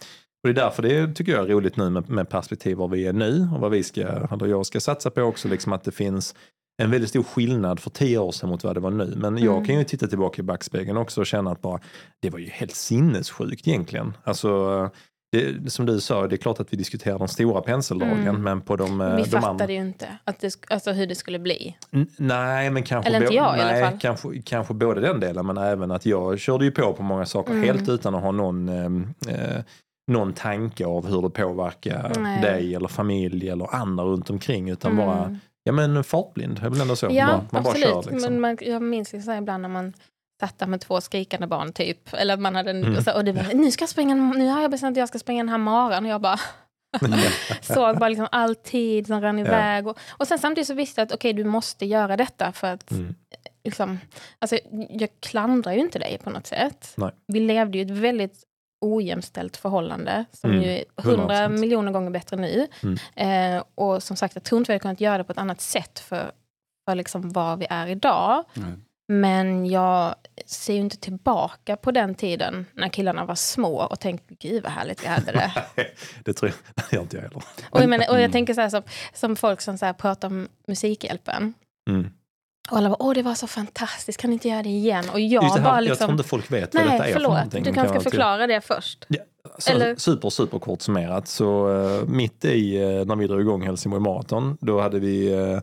det 0.43 0.49
är 0.51 0.53
därför 0.55 0.83
det 0.83 1.15
tycker 1.15 1.33
jag 1.33 1.45
är 1.45 1.49
roligt 1.49 1.77
nu 1.77 1.91
med, 1.91 2.09
med 2.11 2.29
perspektiv 2.29 2.77
var 2.77 2.89
vi 2.89 3.07
är 3.07 3.13
nu 3.13 3.49
och 3.55 3.61
vad 3.61 3.71
vi 3.71 3.83
ska, 3.83 4.01
eller 4.01 4.47
jag 4.47 4.67
ska 4.67 4.81
satsa 4.81 5.11
på 5.11 5.23
också, 5.23 5.49
liksom 5.49 5.73
att 5.73 5.85
det 5.85 5.93
finns 5.93 6.35
en 6.83 6.91
väldigt 6.91 7.11
stor 7.11 7.23
skillnad 7.23 7.81
för 7.81 7.91
tio 7.91 8.19
år 8.19 8.33
sedan 8.33 8.49
mot 8.51 8.65
vad 8.65 8.77
det 8.77 8.81
var 8.81 8.91
nu. 8.91 9.15
Men 9.17 9.39
jag 9.39 9.53
Mm. 9.55 9.65
kan 9.67 9.79
ju 9.79 9.85
titta 9.85 10.07
tillbaka 10.07 10.41
i 10.41 10.43
backspegeln 10.43 10.97
också 10.97 11.21
och 11.21 11.27
känna 11.27 11.51
att 11.53 11.63
bara, 11.63 11.81
det 12.23 12.31
var 12.31 12.39
ju 12.39 12.49
helt 12.49 12.75
sinnessjukt 12.75 13.69
egentligen. 13.69 14.17
Alltså, 14.25 14.91
det, 15.33 15.73
som 15.73 15.87
du 15.87 16.01
sa, 16.01 16.27
det 16.27 16.35
är 16.35 16.37
klart 16.37 16.61
att 16.61 16.73
vi 16.73 16.77
diskuterar 16.77 17.19
de 17.19 17.29
stora 17.29 17.61
penseldragen, 17.61 18.29
Mm. 18.29 18.43
men 18.43 18.61
på 18.61 18.77
de, 18.77 19.01
eh, 19.01 19.17
Vi 19.17 19.23
de 19.23 19.29
fattade 19.29 19.47
andra... 19.51 19.71
ju 19.71 19.81
inte 19.81 20.09
att 20.25 20.41
det, 20.41 20.55
alltså 20.71 20.93
hur 20.93 21.07
det 21.07 21.15
skulle 21.15 21.39
bli. 21.39 21.77
N- 21.93 22.07
Nej, 22.19 22.71
men 22.71 22.83
kanske, 22.83 23.09
Eller 23.09 23.21
inte 23.23 23.35
jag 23.35 23.59
i 23.59 23.61
alla 23.61 23.73
nej, 23.73 23.85
fall. 23.85 23.99
Kanske, 24.01 24.43
kanske 24.43 24.75
både 24.75 25.01
den 25.01 25.21
delen 25.21 25.47
men 25.47 25.57
även 25.57 25.91
att 25.91 26.07
jag 26.07 26.39
körde 26.39 26.65
ju 26.65 26.71
på 26.71 26.93
på 26.93 27.03
många 27.03 27.27
saker 27.27 27.53
Mm. 27.53 27.65
helt 27.65 27.89
utan 27.89 28.15
att 28.15 28.23
ha 28.23 28.31
någon, 28.33 28.69
eh, 28.69 29.35
eh, 29.35 29.63
någon 30.11 30.33
tanke 30.33 30.87
av 30.87 31.07
hur 31.07 31.23
det 31.23 31.31
påverkar 31.31 32.13
Nej. 32.19 32.43
dig 32.43 32.75
eller 32.75 32.89
familj 32.89 33.49
eller 33.49 33.75
andra 33.75 34.05
runt 34.05 34.31
omkring 34.31 34.69
utan 34.71 34.93
Mm. 34.93 35.07
bara, 35.07 35.39
ja 35.65 35.73
men 35.73 36.05
fartblind, 36.05 36.59
är 36.65 36.71
väl 36.71 36.81
ändå 36.81 36.97
så. 36.97 37.09
Ja, 37.11 37.27
man, 37.27 37.49
man 37.51 37.67
absolut. 37.67 37.93
bara 37.95 38.03
kör 38.03 38.11
liksom. 38.13 38.33
Men 38.33 38.41
man, 38.41 38.59
jag 38.61 38.83
minns 38.83 39.25
så 39.25 39.31
här 39.31 39.39
ibland 39.39 39.63
när 39.63 39.69
man 39.69 39.93
satt 40.41 40.59
där 40.59 40.67
med 40.67 40.81
två 40.81 41.01
skrikande 41.01 41.47
barn 41.47 41.73
typ. 41.73 42.15
Eller 42.15 42.35
att 42.35 42.41
man 42.41 42.55
hade 42.55 42.71
en, 42.71 42.85
Mm. 42.85 42.97
och, 42.97 43.03
så, 43.03 43.13
och 43.15 43.25
det 43.25 43.33
var, 43.33 43.55
nu, 43.55 43.71
ska 43.71 43.83
jag 43.83 43.89
springa, 43.89 44.15
nu 44.15 44.49
har 44.49 44.63
jag 44.63 44.71
bestämt 44.71 44.95
att 44.95 44.99
jag 45.01 45.09
ska 45.09 45.19
springa 45.19 45.43
den 45.43 45.49
här 45.49 45.59
maran. 45.59 46.05
Och 46.05 46.11
jag 46.11 46.21
bara 46.21 46.41
såg 47.61 47.99
bara 47.99 48.09
liksom 48.09 48.29
all 48.33 48.55
tid 48.55 49.07
som 49.07 49.21
rann 49.21 49.39
iväg. 49.39 49.87
Och, 49.87 49.99
och 50.11 50.29
sen 50.29 50.39
samtidigt 50.39 50.67
så 50.69 50.75
visste 50.75 51.01
jag 51.01 51.07
att 51.07 51.13
okej, 51.13 51.33
du 51.33 51.45
måste 51.45 51.87
göra 51.87 52.17
detta 52.17 52.53
för 52.53 52.73
att 52.73 52.91
Mm. 52.91 53.15
liksom, 53.65 53.99
alltså, 54.39 54.59
jag 54.91 55.09
klandrar 55.21 55.73
ju 55.73 55.79
inte 55.81 55.99
dig 55.99 56.19
på 56.25 56.31
något 56.31 56.47
sätt. 56.47 56.93
Nej. 56.97 57.11
Vi 57.27 57.41
levde 57.41 57.79
ju 57.79 57.85
ett 57.85 57.91
väldigt 57.99 58.43
ojämställt 58.81 59.57
förhållande 59.57 60.25
som 60.33 60.51
Mm, 60.51 60.63
ju 60.63 60.69
är 60.71 60.85
hundra 60.97 61.49
100%. 61.49 61.49
miljoner 61.61 61.93
gånger 61.93 62.11
bättre 62.11 62.37
nu. 62.37 62.67
Mm. 62.83 63.57
Eh, 63.57 63.65
och 63.75 64.03
som 64.03 64.17
sagt, 64.17 64.35
jag 64.35 64.43
tror 64.45 64.59
inte 64.59 64.69
vi 64.69 64.75
hade 64.75 64.83
kunnat 64.83 65.01
göra 65.01 65.19
det 65.19 65.25
på 65.25 65.33
ett 65.33 65.39
annat 65.39 65.61
sätt 65.61 65.99
för, 65.99 66.31
för 66.89 66.95
liksom 66.95 67.31
var 67.33 67.57
vi 67.57 67.67
är 67.71 67.87
idag. 67.87 68.45
Nej. 68.55 68.73
Men 69.09 69.67
jag 69.67 70.15
ser 70.47 70.75
ju 70.75 70.81
inte 70.81 70.97
tillbaka 70.97 71.77
på 71.77 71.91
den 71.91 72.15
tiden 72.15 72.67
när 72.73 72.89
killarna 72.89 73.25
var 73.25 73.35
små 73.35 73.77
och 73.83 74.01
tänkte 74.01 74.35
gud 74.35 74.63
vad 74.63 74.73
härligt 74.73 75.03
vi 75.05 75.07
hade 75.07 75.33
det. 75.33 75.53
det 76.25 76.33
tror 76.33 76.51
jag, 76.51 76.85
det 76.91 76.97
gör 76.97 77.03
inte 77.03 77.17
jag 77.17 77.23
heller. 77.23 77.43
och, 77.71 77.81
jag 77.83 77.89
menar, 77.89 78.09
och 78.09 78.15
jag 78.15 78.21
Mm. 78.21 78.33
tänker 78.33 78.55
så 78.55 78.61
här 78.61 78.69
som, 78.69 78.83
som 79.13 79.37
folk 79.37 79.61
som 79.61 79.79
så 79.79 79.87
här 79.87 79.93
pratar 79.93 80.29
om 80.29 80.49
Musikhjälpen. 80.69 81.55
Mm. 81.91 82.11
Och 82.71 82.77
alla 82.77 82.89
bara, 82.89 83.03
åh 83.03 83.15
det 83.15 83.23
var 83.23 83.35
så 83.35 83.47
fantastiskt, 83.47 84.21
kan 84.21 84.31
ni 84.31 84.35
inte 84.35 84.49
göra 84.49 84.63
det 84.63 84.69
igen? 84.69 85.05
Och 85.13 85.21
jag 85.21 85.45
Just 85.45 85.55
det 85.55 85.61
här, 85.61 85.71
bara 85.71 85.77
Jag 85.77 85.85
liksom, 85.85 86.07
tror 86.07 86.11
inte 86.11 86.25
folk 86.25 86.53
vet 86.53 86.75
vad 86.75 86.85
nej 86.85 86.93
detta 86.93 87.05
är 87.05 87.13
för 87.13 87.21
förlåt, 87.21 87.33
någonting. 87.33 87.63
du 87.63 87.65
kan 87.65 87.75
kanske 87.75 87.95
jag 87.95 88.03
ska 88.03 88.11
förklara 88.11 88.47
det 88.47 88.61
först. 88.61 89.07
Så, 89.59 89.73
Eller- 89.73 89.97
Super, 89.97 90.31
super 90.31 90.59
kort 90.59 90.83
summerat. 90.83 91.29
Så 91.29 91.69
uh, 91.69 92.09
mitt 92.09 92.45
i 92.45 92.85
uh, 92.85 93.05
när 93.05 93.17
vi 93.17 93.27
drog 93.27 93.41
igång 93.41 93.63
Helsingborg 93.63 94.03
Marathon, 94.03 94.57
då 94.61 94.81
hade 94.81 94.99
vi 94.99 95.35
uh, 95.35 95.61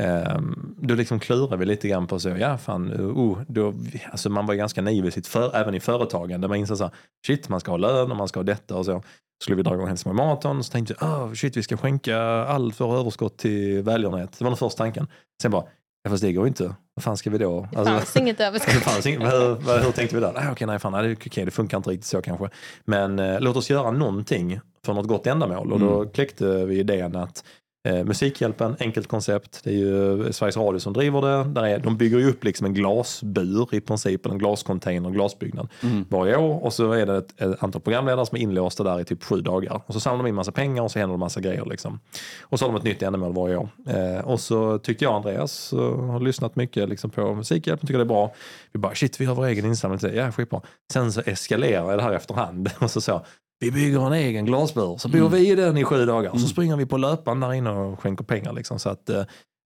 Um, 0.00 0.76
då 0.78 0.94
liksom 0.94 1.20
klurade 1.20 1.56
vi 1.56 1.64
lite 1.64 1.88
grann 1.88 2.06
på 2.06 2.18
så, 2.18 2.28
ja 2.28 2.58
fan, 2.58 2.92
uh, 2.92 3.38
då, 3.48 3.74
alltså 4.10 4.30
man 4.30 4.46
var 4.46 4.54
ganska 4.54 4.82
naiv 4.82 5.06
i 5.06 5.10
sitt 5.10 5.26
för, 5.26 5.56
även 5.56 5.74
i 5.74 5.80
företagande. 5.80 6.48
Man 6.48 6.58
insåg 6.58 6.78
så 6.78 6.84
här, 6.84 6.92
shit 7.26 7.48
man 7.48 7.60
ska 7.60 7.70
ha 7.70 7.76
lön 7.78 8.10
och 8.10 8.16
man 8.16 8.28
ska 8.28 8.40
ha 8.40 8.44
detta 8.44 8.76
och 8.76 8.84
så. 8.84 9.02
Skulle 9.42 9.56
vi 9.56 9.62
dra 9.62 9.74
igång 9.74 9.88
Helsingborg 9.88 10.26
Marathon 10.26 10.64
så 10.64 10.72
tänkte 10.72 10.94
jag, 11.00 11.08
oh, 11.08 11.32
shit 11.32 11.56
vi 11.56 11.62
ska 11.62 11.76
skänka 11.76 12.18
allt 12.44 12.80
vårt 12.80 13.00
överskott 13.00 13.36
till 13.36 13.82
välgörenhet. 13.82 14.38
Det 14.38 14.44
var 14.44 14.50
den 14.50 14.58
första 14.58 14.78
tanken. 14.78 15.06
Sen 15.42 15.50
bara, 15.50 15.64
ja 16.02 16.10
fast 16.10 16.22
det 16.22 16.32
går 16.32 16.46
inte. 16.46 16.74
Vad 16.94 17.04
fan 17.04 17.16
ska 17.16 17.30
vi 17.30 17.38
då? 17.38 17.68
Det 17.72 17.78
Alltså, 17.78 17.94
fanns 17.94 18.16
inget 18.16 18.38
det 18.38 18.46
överskott. 18.46 18.74
fanns 18.74 19.06
inget, 19.06 19.22
hur, 19.22 19.82
hur 19.84 19.92
tänkte 19.92 20.14
vi 20.16 20.20
där? 20.20 20.32
Ah, 20.36 20.52
okej, 20.52 20.66
nej, 20.66 20.78
fan, 20.78 20.92
nej, 20.92 21.08
det, 21.08 21.12
okej, 21.26 21.44
det 21.44 21.50
funkar 21.50 21.76
inte 21.76 21.90
riktigt 21.90 22.06
så 22.06 22.22
kanske. 22.22 22.48
Men 22.84 23.18
eh, 23.18 23.40
låt 23.40 23.56
oss 23.56 23.70
göra 23.70 23.90
någonting 23.90 24.60
för 24.86 24.94
något 24.94 25.06
gott 25.08 25.26
ändamål. 25.26 25.72
Och 25.72 25.80
då 25.80 25.96
Mm. 26.00 26.10
kläckte 26.10 26.64
vi 26.64 26.78
idén 26.78 27.16
att 27.16 27.44
eh, 27.88 28.04
Musikhjälpen, 28.04 28.76
enkelt 28.80 29.06
koncept. 29.08 29.60
Det 29.64 29.70
är 29.70 29.74
ju 29.74 30.32
Sveriges 30.32 30.56
Radio 30.56 30.78
som 30.78 30.92
driver 30.92 31.20
det. 31.20 31.44
Där 31.50 31.64
är, 31.66 31.78
de 31.78 31.96
bygger 31.96 32.18
ju 32.18 32.28
upp 32.30 32.44
liksom 32.44 32.66
en 32.66 32.74
glasbur 32.74 33.74
i 33.74 33.80
princip, 33.80 34.26
en 34.26 34.38
glascontainer, 34.38 35.08
en 35.08 35.14
glasbyggnad 35.14 35.68
Mm. 35.82 36.04
varje 36.08 36.36
år. 36.36 36.64
Och 36.64 36.72
så 36.72 36.92
är 36.92 37.06
det 37.06 37.16
ett, 37.16 37.40
ett 37.40 37.62
antal 37.62 37.80
programledare 37.82 38.26
som 38.26 38.36
är 38.38 38.42
inlåsta 38.42 38.82
där 38.84 39.00
i 39.00 39.04
typ 39.04 39.24
sju 39.24 39.40
dagar. 39.40 39.82
Och 39.86 39.94
så 39.94 40.00
samlar 40.00 40.24
de 40.24 40.28
in 40.28 40.34
massa 40.34 40.52
pengar 40.52 40.82
och 40.82 40.90
så 40.90 40.98
händer 40.98 41.14
det 41.14 41.18
massa 41.18 41.40
grejer. 41.40 41.64
Liksom. 41.64 42.00
Och 42.42 42.58
så 42.58 42.64
har 42.64 42.72
de 42.72 42.78
ett 42.78 42.84
nytt 42.84 43.02
ändamål 43.02 43.32
varje 43.32 43.56
år. 43.56 43.68
Eh, 43.88 44.24
och 44.24 44.40
så 44.40 44.78
tyckte 44.78 45.04
jag 45.04 45.14
Andreas 45.14 45.72
har 45.72 46.20
lyssnat 46.20 46.56
mycket 46.56 46.88
liksom, 46.88 47.10
på 47.10 47.34
Musikhjälpen, 47.34 47.86
tycker 47.86 47.98
det 47.98 48.04
är 48.04 48.06
bra. 48.06 48.32
Vi 48.72 48.78
bara 48.80 48.94
shit, 48.94 49.20
vi 49.20 49.24
har 49.24 49.34
vår 49.34 49.46
egen 49.46 49.64
insamling. 49.64 50.00
Ja, 50.14 50.32
skitbra. 50.32 50.60
Sen 50.92 51.12
så 51.12 51.20
eskalerar 51.20 51.96
det 51.96 52.02
här 52.02 52.12
efterhand. 52.12 52.70
Och 52.78 52.90
så 52.90 53.00
så, 53.00 53.24
vi 53.62 53.70
bygger 53.70 54.06
en 54.06 54.12
egen 54.12 54.44
glasbur, 54.46 54.96
så 54.98 55.08
bor 55.08 55.18
Mm. 55.18 55.32
vi 55.32 55.50
i 55.50 55.54
den 55.54 55.76
i 55.76 55.84
sju 55.84 56.06
dagar. 56.06 56.30
Och 56.30 56.36
så 56.40 56.44
Mm. 56.44 56.48
springer 56.48 56.76
vi 56.76 56.86
på 56.86 56.96
löpan 56.96 57.40
där 57.40 57.52
inne 57.52 57.70
och 57.70 58.00
skänker 58.00 58.24
pengar. 58.24 58.52
Liksom. 58.52 58.78
Så 58.78 58.88
att, 58.90 59.08
eh, 59.10 59.22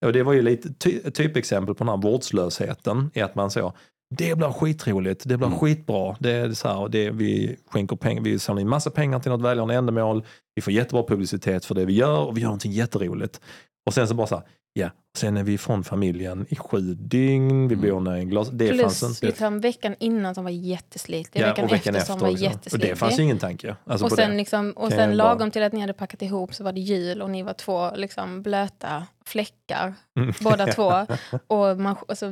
och 0.07 0.13
det 0.13 0.23
var 0.23 0.33
ju 0.33 0.43
lite 0.43 0.73
ty, 0.75 1.01
typexempel 1.11 1.75
på 1.75 1.85
den 1.85 1.89
här 1.89 1.97
vårdslösheten. 1.97 3.11
I 3.15 3.21
att 3.21 3.35
man 3.35 3.51
så, 3.51 3.73
det 4.17 4.39
blir 4.39 4.53
skitroligt, 4.53 5.23
det 5.29 5.37
blir 5.37 5.47
Mm. 5.47 5.59
skitbra. 5.59 6.17
Det 6.21 6.31
är 6.33 6.53
så 6.53 6.69
här, 6.69 6.89
det, 6.89 7.11
vi 7.11 7.57
skänker 7.71 7.97
pengar, 7.97 8.23
vi 8.23 8.39
samlar 8.39 8.61
in 8.61 8.69
massa 8.69 8.91
pengar 8.91 9.21
till 9.21 9.31
något 9.31 9.41
välgörande 9.43 9.75
ändamål. 9.75 10.25
Vi 10.55 10.63
får 10.63 10.73
jättebra 10.73 11.03
publicitet 11.03 11.65
för 11.65 11.75
det 11.75 11.85
vi 11.85 11.93
gör 11.93 12.19
och 12.27 12.37
vi 12.37 12.41
gör 12.41 12.49
någonting 12.49 12.73
jätteroligt. 12.73 13.41
Och 13.87 13.95
sen 13.95 14.09
så 14.09 14.15
bara 14.15 14.27
så 14.27 14.35
här, 14.35 14.45
ja, 14.79 14.91
sen 15.19 15.37
är 15.37 15.43
vi 15.43 15.53
ifrån 15.53 15.85
familjen 15.85 16.47
i 16.49 16.57
sju 16.57 16.81
dygn, 16.95 17.69
vi 17.69 17.75
Mm. 17.75 18.05
bor 18.05 18.17
i 18.17 18.21
en 18.21 18.29
glas... 18.29 18.49
Det 18.53 18.69
fanns 18.69 18.99
Plus 19.01 19.03
inte. 19.03 19.27
liksom 19.27 19.61
veckan 19.61 19.95
innan 19.99 20.35
som 20.35 20.45
var 20.45 20.51
jätteslitig, 20.51 21.41
Ja, 21.41 21.47
veckan, 21.47 21.65
och 21.65 21.73
veckan 21.73 21.95
efter 21.95 22.13
som 22.13 22.21
var 22.21 22.29
också. 22.31 22.45
Och 22.45 22.51
jätteslitig. 22.53 22.91
det 22.91 22.97
fanns 22.97 23.19
ju 23.19 23.23
ingen 23.23 23.39
tanke. 23.39 23.77
Alltså 23.85 24.05
och 24.05 24.11
på 24.11 24.17
sen, 24.17 24.31
det. 24.31 24.37
liksom, 24.37 24.71
och 24.73 24.89
sen 24.91 24.99
jag 25.01 25.09
bara- 25.09 25.15
lagom 25.33 25.51
till 25.51 25.63
att 25.63 25.73
ni 25.73 25.81
hade 25.81 25.93
packat 25.93 26.23
ihop 26.23 26.55
så 26.55 26.65
var 26.65 26.73
det 26.73 26.81
jul 26.81 27.23
och 27.23 27.31
ni 27.31 27.43
var 27.43 27.53
två 27.53 27.91
liksom, 27.97 28.43
blöta 28.43 29.07
fläckar, 29.25 29.95
Mm. 30.19 30.35
båda 30.41 30.67
två. 30.73 31.07
Och 31.47 31.79
man, 31.81 31.97
alltså, 32.09 32.31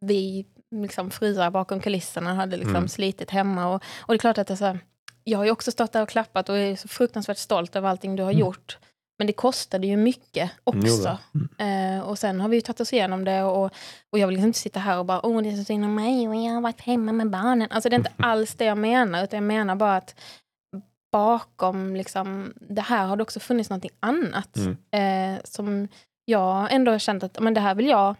vi 0.00 0.46
liksom, 0.76 1.10
fruar 1.10 1.50
bakom 1.50 1.80
kulisserna 1.80 2.34
hade 2.34 2.56
liksom, 2.56 2.76
Mm. 2.76 2.88
slitit 2.88 3.30
hemma. 3.30 3.66
Och, 3.68 3.82
och 4.00 4.08
det 4.14 4.16
är 4.16 4.18
klart 4.18 4.38
att 4.38 4.50
alltså, 4.50 4.78
jag 5.24 5.38
har 5.38 5.44
ju 5.44 5.50
också 5.50 5.70
stått 5.70 5.92
där 5.92 6.02
och 6.02 6.08
klappat 6.08 6.48
och 6.48 6.58
är 6.58 6.76
så 6.76 6.88
fruktansvärt 6.88 7.38
stolt 7.38 7.76
över 7.76 7.88
allting 7.88 8.16
du 8.16 8.22
har 8.22 8.30
Mm. 8.30 8.40
gjort. 8.40 8.78
Men 9.24 9.26
det 9.26 9.32
kostade 9.32 9.86
ju 9.86 9.96
mycket 9.96 10.50
Jo 10.66 10.78
också. 10.78 11.18
Mm. 11.58 11.98
Eh, 11.98 12.02
och 12.08 12.18
sen 12.18 12.40
har 12.40 12.48
vi 12.48 12.56
ju 12.56 12.60
tagit 12.60 12.80
oss 12.80 12.92
igenom 12.92 13.24
det 13.24 13.42
och, 13.42 13.70
och 14.12 14.18
jag 14.18 14.26
vill 14.26 14.34
liksom 14.34 14.46
inte 14.46 14.58
sitta 14.58 14.80
här 14.80 14.98
och 14.98 15.04
bara 15.04 15.26
åh 15.26 15.42
det 15.42 15.48
är 15.50 15.56
så 15.56 15.64
synd 15.64 15.84
om 15.84 15.94
mig 15.94 16.28
och 16.28 16.34
jag 16.34 16.52
har 16.52 16.60
varit 16.60 16.80
hemma 16.80 17.12
med 17.12 17.30
barnen. 17.30 17.68
Alltså 17.70 17.88
det 17.88 17.94
är 17.96 17.98
inte 17.98 18.12
alls 18.16 18.54
det 18.54 18.64
jag 18.64 18.78
menar 18.78 19.24
utan 19.24 19.36
jag 19.36 19.46
menar 19.46 19.76
bara 19.76 19.96
att 19.96 20.14
bakom 21.12 21.96
liksom, 21.96 22.52
det 22.56 22.80
här 22.80 23.06
har 23.06 23.16
det 23.16 23.22
också 23.22 23.40
funnits 23.40 23.70
någonting 23.70 23.90
annat. 24.00 24.56
Mm. 24.56 24.76
Eh, 25.36 25.40
som 25.44 25.88
jag 26.24 26.72
ändå 26.72 26.92
har 26.92 26.98
känt 26.98 27.22
att 27.22 27.40
men 27.40 27.54
det 27.54 27.60
här 27.60 27.74
vill 27.74 27.86
jag 27.88 28.14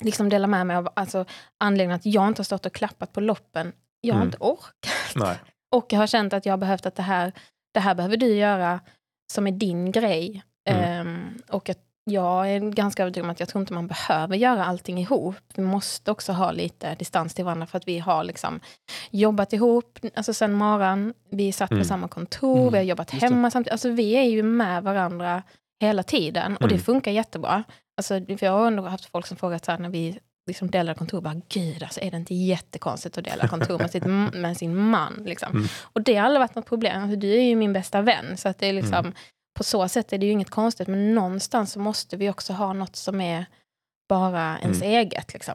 liksom 0.00 0.28
dela 0.28 0.46
med 0.46 0.66
mig 0.66 0.76
av. 0.76 0.88
Alltså 0.94 1.24
anledningen 1.58 1.96
att 1.96 2.06
jag 2.06 2.28
inte 2.28 2.40
har 2.40 2.44
stått 2.44 2.66
och 2.66 2.72
klappat 2.72 3.12
på 3.12 3.20
loppen. 3.20 3.72
Jag 4.00 4.14
har 4.14 4.20
Mm. 4.22 4.28
inte 4.28 4.38
orkat. 4.40 5.14
Nej. 5.16 5.36
Och 5.76 5.86
jag 5.92 5.98
har 5.98 6.06
känt 6.06 6.32
att 6.32 6.46
jag 6.46 6.52
har 6.52 6.58
behövt 6.58 6.86
att 6.86 6.94
det 6.94 7.02
här, 7.02 7.32
det 7.74 7.80
här 7.80 7.94
behöver 7.94 8.16
du 8.16 8.34
göra 8.34 8.80
som 9.30 9.46
är 9.46 9.52
din 9.52 9.92
grej. 9.92 10.42
Mm. 10.68 10.82
Ehm, 11.00 11.38
och 11.48 11.68
att 11.68 11.78
jag 12.04 12.50
är 12.50 12.60
ganska 12.60 13.02
övertygad 13.02 13.24
om 13.24 13.30
att 13.30 13.40
jag 13.40 13.48
tror 13.48 13.60
inte 13.60 13.72
man 13.72 13.86
behöver 13.86 14.36
göra 14.36 14.64
allting 14.64 14.98
ihop. 14.98 15.34
Vi 15.54 15.62
måste 15.62 16.10
också 16.10 16.32
ha 16.32 16.52
lite 16.52 16.94
distans 16.94 17.34
till 17.34 17.44
varandra 17.44 17.66
för 17.66 17.78
att 17.78 17.88
vi 17.88 17.98
har 17.98 18.24
liksom 18.24 18.60
jobbat 19.10 19.52
ihop 19.52 19.98
alltså 20.14 20.34
sen 20.34 20.52
morgon. 20.52 21.14
Vi 21.30 21.52
satt 21.52 21.70
Mm. 21.70 21.82
på 21.82 21.88
samma 21.88 22.08
kontor, 22.08 22.58
Mm, 22.60 22.72
vi 22.72 22.78
har 22.78 22.84
jobbat 22.84 23.12
just 23.12 23.22
hemma 23.22 23.50
samtidigt. 23.50 23.72
Alltså 23.72 23.88
vi 23.90 24.12
är 24.12 24.22
ju 24.22 24.42
med 24.42 24.82
varandra 24.82 25.42
hela 25.80 26.02
tiden 26.02 26.56
och 26.56 26.62
Mm. 26.62 26.76
det 26.76 26.82
funkar 26.82 27.10
jättebra. 27.12 27.64
Alltså, 27.96 28.14
för 28.38 28.44
jag 28.46 28.52
har 28.52 28.66
ändå 28.66 28.82
haft 28.82 29.04
folk 29.04 29.26
som 29.26 29.36
frågat 29.36 29.64
så 29.64 29.70
här, 29.72 29.78
när 29.78 29.88
vi 29.88 30.18
liksom 30.50 30.70
delar 30.70 30.94
kontor, 30.94 31.20
bara 31.20 31.40
gud 31.48 31.82
alltså 31.82 32.00
är 32.00 32.10
det 32.10 32.16
inte 32.16 32.34
jättekonstigt 32.34 33.18
att 33.18 33.24
dela 33.24 33.48
kontor 33.48 33.78
med, 33.78 33.90
sitt, 33.90 34.04
med 34.34 34.56
sin 34.56 34.76
man? 34.76 35.22
Liksom. 35.24 35.52
Mm. 35.52 35.68
Och 35.82 36.02
det 36.02 36.16
har 36.16 36.24
aldrig 36.26 36.40
varit 36.40 36.54
något 36.54 36.66
problem. 36.66 37.02
Alltså, 37.02 37.16
du 37.16 37.32
är 37.34 37.42
ju 37.42 37.56
min 37.56 37.72
bästa 37.72 38.00
vän. 38.02 38.36
Så 38.36 38.48
att 38.48 38.58
det 38.58 38.66
är 38.66 38.72
liksom, 38.72 38.94
Mm. 38.94 39.12
på 39.58 39.64
så 39.64 39.88
sätt 39.88 40.12
är 40.12 40.18
det 40.18 40.26
ju 40.26 40.32
inget 40.32 40.50
konstigt. 40.50 40.88
Men 40.88 41.14
någonstans 41.14 41.72
så 41.72 41.80
måste 41.80 42.16
vi 42.16 42.30
också 42.30 42.52
ha 42.52 42.72
något 42.72 42.96
som 42.96 43.20
är 43.20 43.46
bara 44.08 44.58
ens 44.58 44.82
Mm. 44.82 44.90
eget. 44.94 45.32
Liksom. 45.32 45.54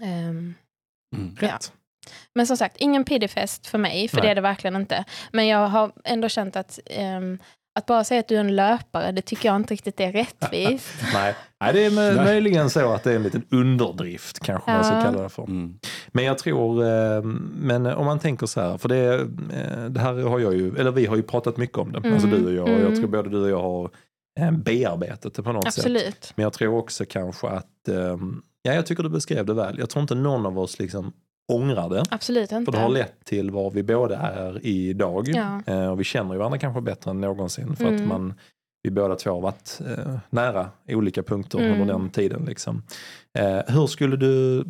Mm. 0.00 0.54
Ja. 1.40 1.48
Rätt. 1.48 1.72
men 2.34 2.46
som 2.46 2.56
sagt, 2.56 2.76
ingen 2.76 3.04
piddifest 3.04 3.66
för 3.66 3.78
mig, 3.78 4.08
för 4.08 4.16
Nej. 4.16 4.22
det 4.26 4.30
är 4.30 4.34
det 4.34 4.40
verkligen 4.40 4.76
inte. 4.76 5.04
Men 5.32 5.46
jag 5.46 5.68
har 5.68 5.92
ändå 6.04 6.28
känt 6.28 6.56
att 6.56 6.78
ehm, 6.86 7.38
att 7.76 7.86
bara 7.86 8.04
säga 8.04 8.20
att 8.20 8.28
du 8.28 8.36
är 8.36 8.40
en 8.40 8.56
löpare, 8.56 9.12
det 9.12 9.22
tycker 9.22 9.48
jag 9.48 9.56
inte 9.56 9.74
riktigt 9.74 10.00
är 10.00 10.12
rättvist. 10.12 10.94
Nej. 11.14 11.34
Nej, 11.60 11.72
det 11.72 11.84
är 11.84 11.90
Nej. 11.90 12.14
möjligen 12.14 12.70
så 12.70 12.92
att 12.92 13.04
det 13.04 13.12
är 13.12 13.16
en 13.16 13.22
liten 13.22 13.44
underdrift 13.50 14.40
kanske 14.40 14.70
man 14.70 14.84
ska 14.84 14.94
Ja. 14.94 15.02
kalla 15.02 15.22
det 15.22 15.28
för. 15.28 15.42
Mm. 15.42 15.78
Men 16.08 16.24
jag 16.24 16.38
tror, 16.38 16.84
eh, 16.84 17.22
men 17.56 17.86
om 17.86 18.06
man 18.06 18.18
tänker 18.18 18.46
så 18.46 18.60
här, 18.60 18.78
för 18.78 18.88
det, 18.88 19.14
eh, 19.14 19.84
det 19.90 20.00
här 20.00 20.14
har 20.14 20.38
jag 20.38 20.54
ju, 20.54 20.76
eller 20.78 20.90
vi 20.90 21.06
har 21.06 21.16
ju 21.16 21.22
pratat 21.22 21.56
mycket 21.56 21.78
om 21.78 21.92
det, 21.92 21.98
Mm, 21.98 22.12
alltså 22.12 22.28
du 22.28 22.46
och 22.46 22.52
jag, 22.52 22.64
och 22.64 22.70
jag 22.70 22.80
mm. 22.80 22.96
tror 22.96 23.08
både 23.08 23.30
du 23.30 23.42
och 23.42 23.50
jag 23.50 23.62
har 23.62 23.90
eh, 24.40 24.50
bearbetat 24.50 25.34
det 25.34 25.42
på 25.42 25.52
något 25.52 25.64
sätt. 25.64 25.84
Absolut. 25.84 26.32
Men 26.36 26.42
jag 26.42 26.52
tror 26.52 26.76
också 26.78 27.04
kanske 27.08 27.48
att, 27.48 27.88
ja 28.62 28.72
jag 28.74 28.86
tycker 28.86 29.02
du 29.02 29.08
beskrev 29.08 29.46
det 29.46 29.54
väl, 29.54 29.78
jag 29.78 29.90
tror 29.90 30.02
inte 30.02 30.14
någon 30.14 30.46
av 30.46 30.58
oss 30.58 30.78
liksom 30.78 31.12
ångrar 31.52 31.88
det. 31.88 32.02
Absolut 32.10 32.52
inte. 32.52 32.64
För 32.72 32.78
det 32.78 32.84
har 32.84 32.90
lett 32.90 33.24
till 33.24 33.50
var 33.50 33.70
vi 33.70 33.82
båda 33.82 34.16
är 34.18 34.66
idag. 34.66 35.28
Ja. 35.28 35.60
Eh, 35.66 35.90
och 35.90 36.00
vi 36.00 36.04
känner 36.04 36.32
ju 36.32 36.38
varandra 36.38 36.58
kanske 36.58 36.80
bättre 36.80 37.10
än 37.10 37.20
någonsin. 37.20 37.76
För 37.76 37.84
att 37.84 37.90
Mm. 37.90 38.08
man, 38.08 38.34
vi 38.82 38.90
båda 38.90 39.14
två 39.16 39.30
har 39.30 39.40
varit 39.40 39.80
eh, 39.86 40.16
nära 40.30 40.68
olika 40.88 41.22
punkter 41.22 41.58
Mm. 41.58 41.72
under 41.80 41.94
den 41.94 42.10
tiden. 42.10 42.44
Liksom. 42.44 42.82
Eh, 43.38 43.60
hur 43.74 43.86
skulle 43.86 44.16
du, 44.16 44.64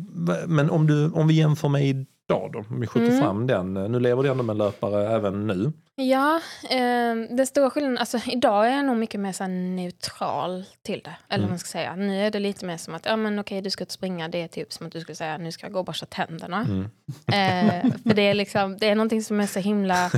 men 0.47 0.69
om, 0.69 0.87
du, 0.87 1.09
om 1.11 1.27
vi 1.27 1.33
jämför 1.33 1.69
med 1.69 1.85
idag 1.85 2.49
då, 2.53 2.59
om 2.69 2.79
vi 2.79 2.87
skjuter 2.87 3.07
Mm. 3.09 3.21
fram 3.23 3.47
den. 3.47 3.73
Nu 3.73 3.99
lever 3.99 4.23
du 4.23 4.29
ändå 4.29 4.43
med 4.43 4.57
löpare 4.57 5.07
även 5.15 5.47
nu. 5.47 5.71
Ja, 5.99 6.35
eh, 6.69 7.15
den 7.29 7.47
stora 7.47 7.69
skillnaden, 7.69 7.97
alltså 7.97 8.19
idag 8.25 8.67
är 8.67 8.71
jag 8.75 8.85
nog 8.85 8.97
mycket 8.97 9.19
mer 9.19 9.31
så 9.31 9.47
neutral 9.47 10.65
till 10.81 11.01
det. 11.03 11.15
Eller 11.29 11.43
Mm. 11.43 11.49
man 11.49 11.59
ska 11.59 11.67
säga. 11.67 11.95
Nu 11.95 12.25
är 12.25 12.31
det 12.31 12.39
lite 12.39 12.65
mer 12.65 12.77
som 12.77 12.95
att, 12.95 13.05
ja 13.05 13.15
men 13.15 13.39
okej 13.39 13.61
du 13.61 13.69
ska 13.69 13.83
ut 13.83 13.91
springa, 13.91 14.27
det 14.27 14.41
är 14.41 14.47
typ 14.47 14.73
som 14.73 14.87
att 14.87 14.93
du 14.93 15.01
skulle 15.01 15.15
säga, 15.15 15.37
nu 15.37 15.51
ska 15.51 15.65
jag 15.65 15.73
gå 15.73 15.79
och 15.79 15.85
borsta 15.85 16.05
tänderna. 16.05 16.61
Mm. 16.61 16.83
Eh, 17.27 17.91
för 18.03 18.13
det 18.13 18.21
är 18.21 18.33
liksom, 18.33 18.77
det 18.77 18.89
är 18.89 18.95
någonting 18.95 19.23
som 19.23 19.39
är 19.39 19.47
så 19.47 19.59
himla 19.59 20.11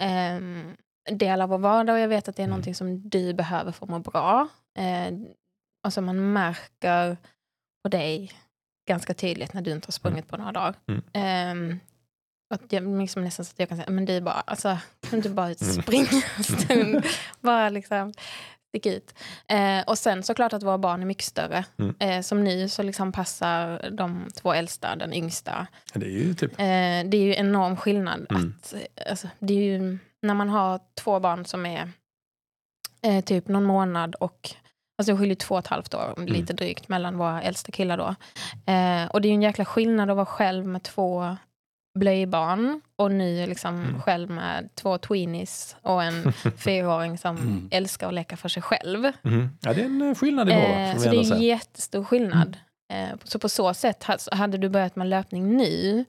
ehm, 0.00 0.76
del 1.10 1.40
av 1.40 1.48
vår 1.48 1.58
vardag 1.58 1.94
och 1.94 2.00
jag 2.00 2.08
vet 2.08 2.28
att 2.28 2.36
det 2.36 2.42
är 2.42 2.44
Mm. 2.44 2.50
någonting 2.50 2.74
som 2.74 3.08
du 3.08 3.34
behöver 3.34 3.72
för 3.72 3.86
att 3.86 3.90
må 3.90 3.98
bra. 3.98 4.48
Eh, 4.78 5.12
alltså 5.82 6.00
man 6.00 6.32
märker 6.32 7.16
på 7.82 7.88
dig 7.88 8.32
ganska 8.88 9.14
tydligt 9.14 9.52
när 9.52 9.62
du 9.62 9.70
inte 9.70 9.86
har 9.86 9.92
sprungit 9.92 10.28
på 10.28 10.36
några 10.36 10.52
dagar. 10.52 10.74
Mm. 10.88 11.80
Att 12.54 12.72
jag, 12.72 12.98
liksom 13.00 13.24
nästan 13.24 13.44
så 13.44 13.50
att 13.50 13.58
jag 13.58 13.68
kan 13.68 13.78
säga, 13.78 13.90
men 13.90 14.08
är 14.08 14.20
bara, 14.20 14.40
alltså, 14.46 14.78
kan 15.10 15.20
du 15.20 15.28
bara 15.28 15.46
Mm. 15.46 15.82
springa 15.82 16.22
en 16.36 16.44
stund? 16.44 17.02
bara 17.40 17.68
liksom 17.68 18.12
stick 18.68 18.86
ut. 18.86 19.14
Eh, 19.46 19.80
och 19.86 19.98
sen 19.98 20.22
såklart 20.22 20.52
att 20.52 20.62
våra 20.62 20.78
barn 20.78 21.02
är 21.02 21.06
mycket 21.06 21.24
större. 21.24 21.64
Mm. 21.78 21.94
Eh, 21.98 22.20
som 22.22 22.44
nu 22.44 22.68
så 22.68 22.82
liksom 22.82 23.12
passar 23.12 23.90
de 23.90 24.28
två 24.42 24.52
äldsta, 24.52 24.96
den 24.96 25.12
yngsta, 25.12 25.66
Det 25.94 26.06
är 26.06 26.10
ju 26.10 26.34
typ, 26.34 26.52
Eh, 26.52 26.56
det 27.10 27.16
är 27.16 27.22
ju 27.24 27.34
enorm 27.34 27.76
skillnad. 27.76 28.26
Mm. 28.30 28.54
Att, 28.62 28.74
eh, 28.74 29.10
alltså, 29.10 29.28
det 29.38 29.54
är 29.54 29.62
ju, 29.78 29.98
när 30.22 30.34
man 30.34 30.48
har 30.48 30.80
två 30.94 31.20
barn 31.20 31.44
som 31.46 31.66
är 31.66 31.90
eh, 33.02 33.24
typ 33.24 33.48
någon 33.48 33.64
månad 33.64 34.14
och 34.14 34.50
Alltså 34.98 35.12
det 35.12 35.18
skiljer 35.18 35.34
två 35.36 35.54
och 35.54 35.58
ett 35.58 35.66
halvt 35.66 35.94
år, 35.94 36.14
Mm. 36.16 36.28
lite 36.32 36.52
drygt, 36.52 36.88
mellan 36.88 37.18
våra 37.18 37.42
äldsta 37.42 37.72
killar 37.72 37.96
då. 37.96 38.14
Eh, 38.72 39.06
och 39.10 39.20
det 39.20 39.28
är 39.28 39.30
ju 39.30 39.34
en 39.34 39.42
jäkla 39.42 39.64
skillnad 39.64 40.10
att 40.10 40.16
vara 40.16 40.26
själv 40.26 40.66
med 40.66 40.82
två 40.82 41.36
blöjbarn 41.94 42.80
och 42.96 43.12
nu 43.12 43.46
liksom 43.46 43.74
Mm. 43.84 44.02
själv 44.02 44.30
med 44.30 44.68
två 44.74 44.98
tweenies 44.98 45.76
och 45.82 46.02
en 46.02 46.32
fyraåring 46.56 47.18
som 47.18 47.36
Mm. 47.36 47.68
älskar 47.72 48.08
att 48.08 48.14
leka 48.14 48.36
för 48.36 48.48
sig 48.48 48.62
själv. 48.62 49.12
mm. 49.22 49.48
ja, 49.60 49.74
det 49.74 49.80
är 49.80 49.84
en 49.84 50.02
eh, 50.02 50.14
skillnad 50.14 50.48
i 50.48 50.52
vardag. 50.52 50.90
Eh, 50.90 50.96
så 50.96 51.10
det 51.10 51.16
är 51.16 51.32
en 51.34 51.42
jättestor 51.42 52.04
skillnad. 52.04 52.56
Eh, 52.92 53.08
så 53.24 53.38
på 53.38 53.48
så 53.48 53.74
sätt, 53.74 54.04
ha- 54.04 54.18
hade 54.32 54.58
du 54.58 54.68
börjat 54.68 54.96
med 54.96 55.06
löpning 55.06 55.56
nu 55.56 56.04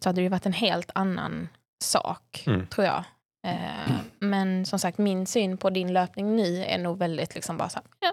så 0.00 0.08
hade 0.08 0.20
det 0.20 0.22
ju 0.22 0.28
varit 0.28 0.46
en 0.46 0.52
helt 0.52 0.90
annan 0.94 1.48
sak, 1.84 2.44
Mm. 2.46 2.66
tror 2.66 2.86
jag. 2.86 3.04
Eh, 3.46 3.92
men 4.18 4.66
som 4.66 4.78
sagt, 4.78 4.98
min 4.98 5.26
syn 5.26 5.56
på 5.56 5.70
din 5.70 5.92
löpning 5.92 6.36
nu 6.36 6.64
är 6.64 6.78
nog 6.78 6.98
väldigt 6.98 7.34
liksom 7.34 7.56
bara 7.56 7.68
så 7.68 7.78
här, 7.78 7.86
ja, 8.00 8.12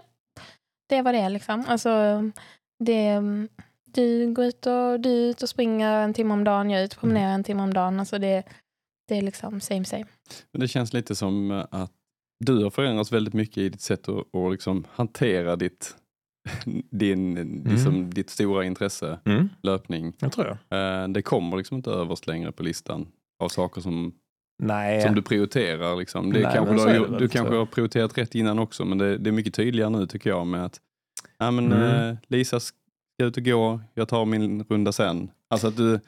det 0.89 1.01
var 1.01 1.13
det 1.13 1.29
liksom. 1.29 1.65
Alltså, 1.67 2.21
det, 2.83 3.19
du 3.93 4.33
går 4.33 4.45
ut 4.45 4.65
och, 4.67 4.99
du 4.99 5.09
ute 5.09 5.45
och 5.45 5.49
springer 5.49 5.97
en 6.03 6.13
timme 6.13 6.33
om 6.33 6.43
dagen, 6.43 6.69
jag 6.69 6.81
är 6.81 6.85
ute 6.85 6.95
och 6.95 6.99
promenerar 6.99 7.33
en 7.33 7.43
timme 7.43 7.63
om 7.63 7.73
dagen. 7.73 7.99
Alltså 7.99 8.19
det, 8.19 8.43
det 9.07 9.17
är 9.17 9.21
liksom 9.21 9.61
same 9.61 9.85
same. 9.85 10.05
Men 10.51 10.59
det 10.59 10.67
känns 10.67 10.93
lite 10.93 11.15
som 11.15 11.51
att 11.71 11.91
du 12.45 12.63
har 12.63 12.69
förändrats 12.69 13.11
väldigt 13.11 13.33
mycket 13.33 13.57
i 13.57 13.69
ditt 13.69 13.81
sätt 13.81 14.09
att, 14.09 14.35
att 14.35 14.51
liksom 14.51 14.83
hantera 14.91 15.55
ditt, 15.55 15.95
din, 16.91 17.33
liksom, 17.65 18.09
ditt 18.13 18.29
stora 18.29 18.65
intresse, 18.65 19.19
Mm, 19.25 19.49
löpning. 19.63 20.13
jag 20.19 20.31
tror 20.31 20.57
jag. 20.69 21.01
Eh, 21.03 21.07
Det 21.07 21.21
kommer 21.21 21.57
liksom 21.57 21.77
inte 21.77 21.89
överst 21.91 22.27
längre 22.27 22.51
på 22.51 22.63
listan 22.63 23.07
av 23.43 23.49
saker 23.49 23.81
som, 23.81 24.13
Nej, 24.63 25.01
som 25.01 25.15
du 25.15 25.21
prioriterar. 25.21 25.95
Liksom. 25.95 26.33
Det 26.33 26.39
Nej, 26.39 26.51
kanske 26.55 26.73
du 26.75 26.81
har, 26.99 27.07
det 27.07 27.17
du 27.17 27.27
kanske 27.27 27.55
har 27.55 27.65
prioriterat 27.65 28.17
rätt 28.17 28.35
innan 28.35 28.59
också, 28.59 28.85
men 28.85 28.97
det, 28.97 29.17
det 29.17 29.29
är 29.29 29.31
mycket 29.31 29.53
tydligare 29.53 29.89
nu 29.89 30.07
tycker 30.07 30.29
jag 30.29 30.47
med 30.47 30.65
att 30.65 30.81
ja, 31.37 31.51
men, 31.51 31.71
Mm. 31.73 32.09
eh, 32.09 32.15
Lisa 33.17 33.23
ska 33.23 33.27
ut 33.27 33.37
och 33.37 33.43
gå, 33.43 33.81
jag 33.93 34.07
tar 34.07 34.25
min 34.25 34.63
runda 34.63 34.91
sen. 34.91 35.31
Alltså 35.49 35.67
att 35.67 35.77
du 35.77 35.99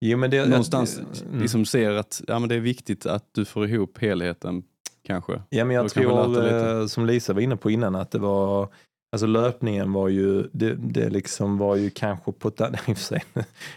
jo, 0.00 0.18
men 0.18 0.30
det, 0.30 0.46
någonstans 0.46 0.98
mm. 0.98 1.40
liksom 1.40 1.64
ser 1.64 1.90
att 1.90 2.22
ja, 2.26 2.38
men 2.38 2.48
det 2.48 2.54
är 2.54 2.60
viktigt 2.60 3.06
att 3.06 3.24
du 3.32 3.44
får 3.44 3.68
ihop 3.68 3.98
helheten 3.98 4.62
kanske. 5.02 5.42
Ja, 5.50 5.64
men 5.64 5.76
jag 5.76 5.90
kanske 5.90 6.00
tror, 6.00 6.80
eh, 6.80 6.86
som 6.86 7.06
Lisa 7.06 7.32
var 7.32 7.40
inne 7.40 7.56
på 7.56 7.70
innan, 7.70 7.94
att 7.94 8.10
det 8.10 8.18
var 8.18 8.68
Alltså 9.12 9.26
löpningen 9.26 9.92
var 9.92 10.08
ju, 10.08 10.48
det, 10.52 10.74
det 10.74 11.10
liksom 11.10 11.58
var 11.58 11.76
ju 11.76 11.90
kanske 11.90 12.32
på 12.32 12.48
ett, 12.48 12.60
och 12.88 12.98
sig, 12.98 13.22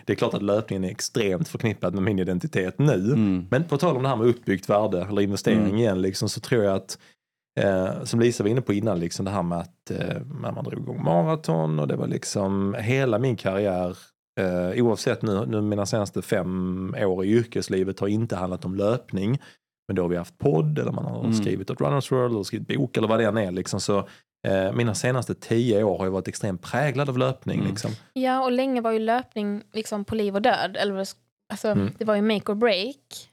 det 0.05 0.13
är 0.13 0.17
klart 0.17 0.33
att 0.33 0.41
löpningen 0.41 0.83
är 0.83 0.89
extremt 0.89 1.47
förknippad 1.47 1.93
med 1.93 2.03
min 2.03 2.19
identitet 2.19 2.79
nu. 2.79 2.93
Mm. 2.93 3.47
Men 3.51 3.63
på 3.63 3.77
tal 3.77 3.97
om 3.97 4.03
det 4.03 4.09
här 4.09 4.15
med 4.15 4.27
uppbyggt 4.27 4.69
värde 4.69 5.01
eller 5.09 5.21
investering 5.21 5.59
Mm. 5.59 5.77
igen, 5.77 6.01
liksom, 6.01 6.29
så 6.29 6.39
tror 6.39 6.63
jag 6.63 6.75
att 6.75 6.97
eh, 7.59 8.03
som 8.03 8.19
Lisa 8.19 8.43
var 8.43 8.49
inne 8.49 8.61
på 8.61 8.73
innan, 8.73 8.99
liksom 8.99 9.25
det 9.25 9.31
här 9.31 9.43
med 9.43 9.57
att 9.59 9.91
eh, 9.91 10.21
man 10.25 10.63
drog 10.63 10.81
igång 10.83 11.03
maraton 11.03 11.79
och 11.79 11.87
det 11.87 11.95
var 11.95 12.07
liksom 12.07 12.75
hela 12.79 13.19
min 13.19 13.35
karriär, 13.35 13.97
eh, 14.39 14.83
oavsett 14.83 15.21
nu, 15.21 15.45
nu 15.45 15.61
mina 15.61 15.85
senaste 15.85 16.21
fem 16.21 16.95
år 16.99 17.25
i 17.25 17.29
yrkeslivet 17.29 17.99
har 17.99 18.07
inte 18.07 18.35
handlat 18.35 18.65
om 18.65 18.75
löpning. 18.75 19.41
Men 19.87 19.95
då 19.95 20.01
har 20.01 20.09
vi 20.09 20.17
haft 20.17 20.37
podd 20.37 20.79
eller 20.79 20.91
man 20.91 21.05
har 21.05 21.19
Mm. 21.19 21.33
skrivit 21.33 21.69
ett 21.69 21.81
Runners 21.81 22.11
World 22.11 22.33
eller 22.33 22.43
skrivit 22.43 22.67
bok 22.67 22.97
eller 22.97 23.07
vad 23.07 23.19
det 23.19 23.25
än 23.25 23.37
är. 23.37 23.51
Liksom. 23.51 23.79
Så, 23.79 23.97
eh, 24.47 24.73
mina 24.73 24.95
senaste 24.95 25.35
tio 25.35 25.83
år 25.83 25.97
har 25.97 26.05
ju 26.05 26.11
varit 26.11 26.27
extremt 26.27 26.61
präglad 26.61 27.09
av 27.09 27.17
löpning. 27.17 27.59
Mm. 27.59 27.69
Liksom. 27.69 27.91
Ja, 28.13 28.43
och 28.43 28.51
länge 28.51 28.81
var 28.81 28.91
ju 28.91 28.99
löpning 28.99 29.61
liksom 29.73 30.05
på 30.05 30.15
liv 30.15 30.35
och 30.35 30.41
död. 30.41 30.77
Eller, 30.79 30.95
alltså, 31.51 31.67
Mm. 31.67 31.91
Det 31.97 32.05
var 32.05 32.15
ju 32.15 32.21
make 32.21 32.51
or 32.51 32.55
break. 32.55 33.29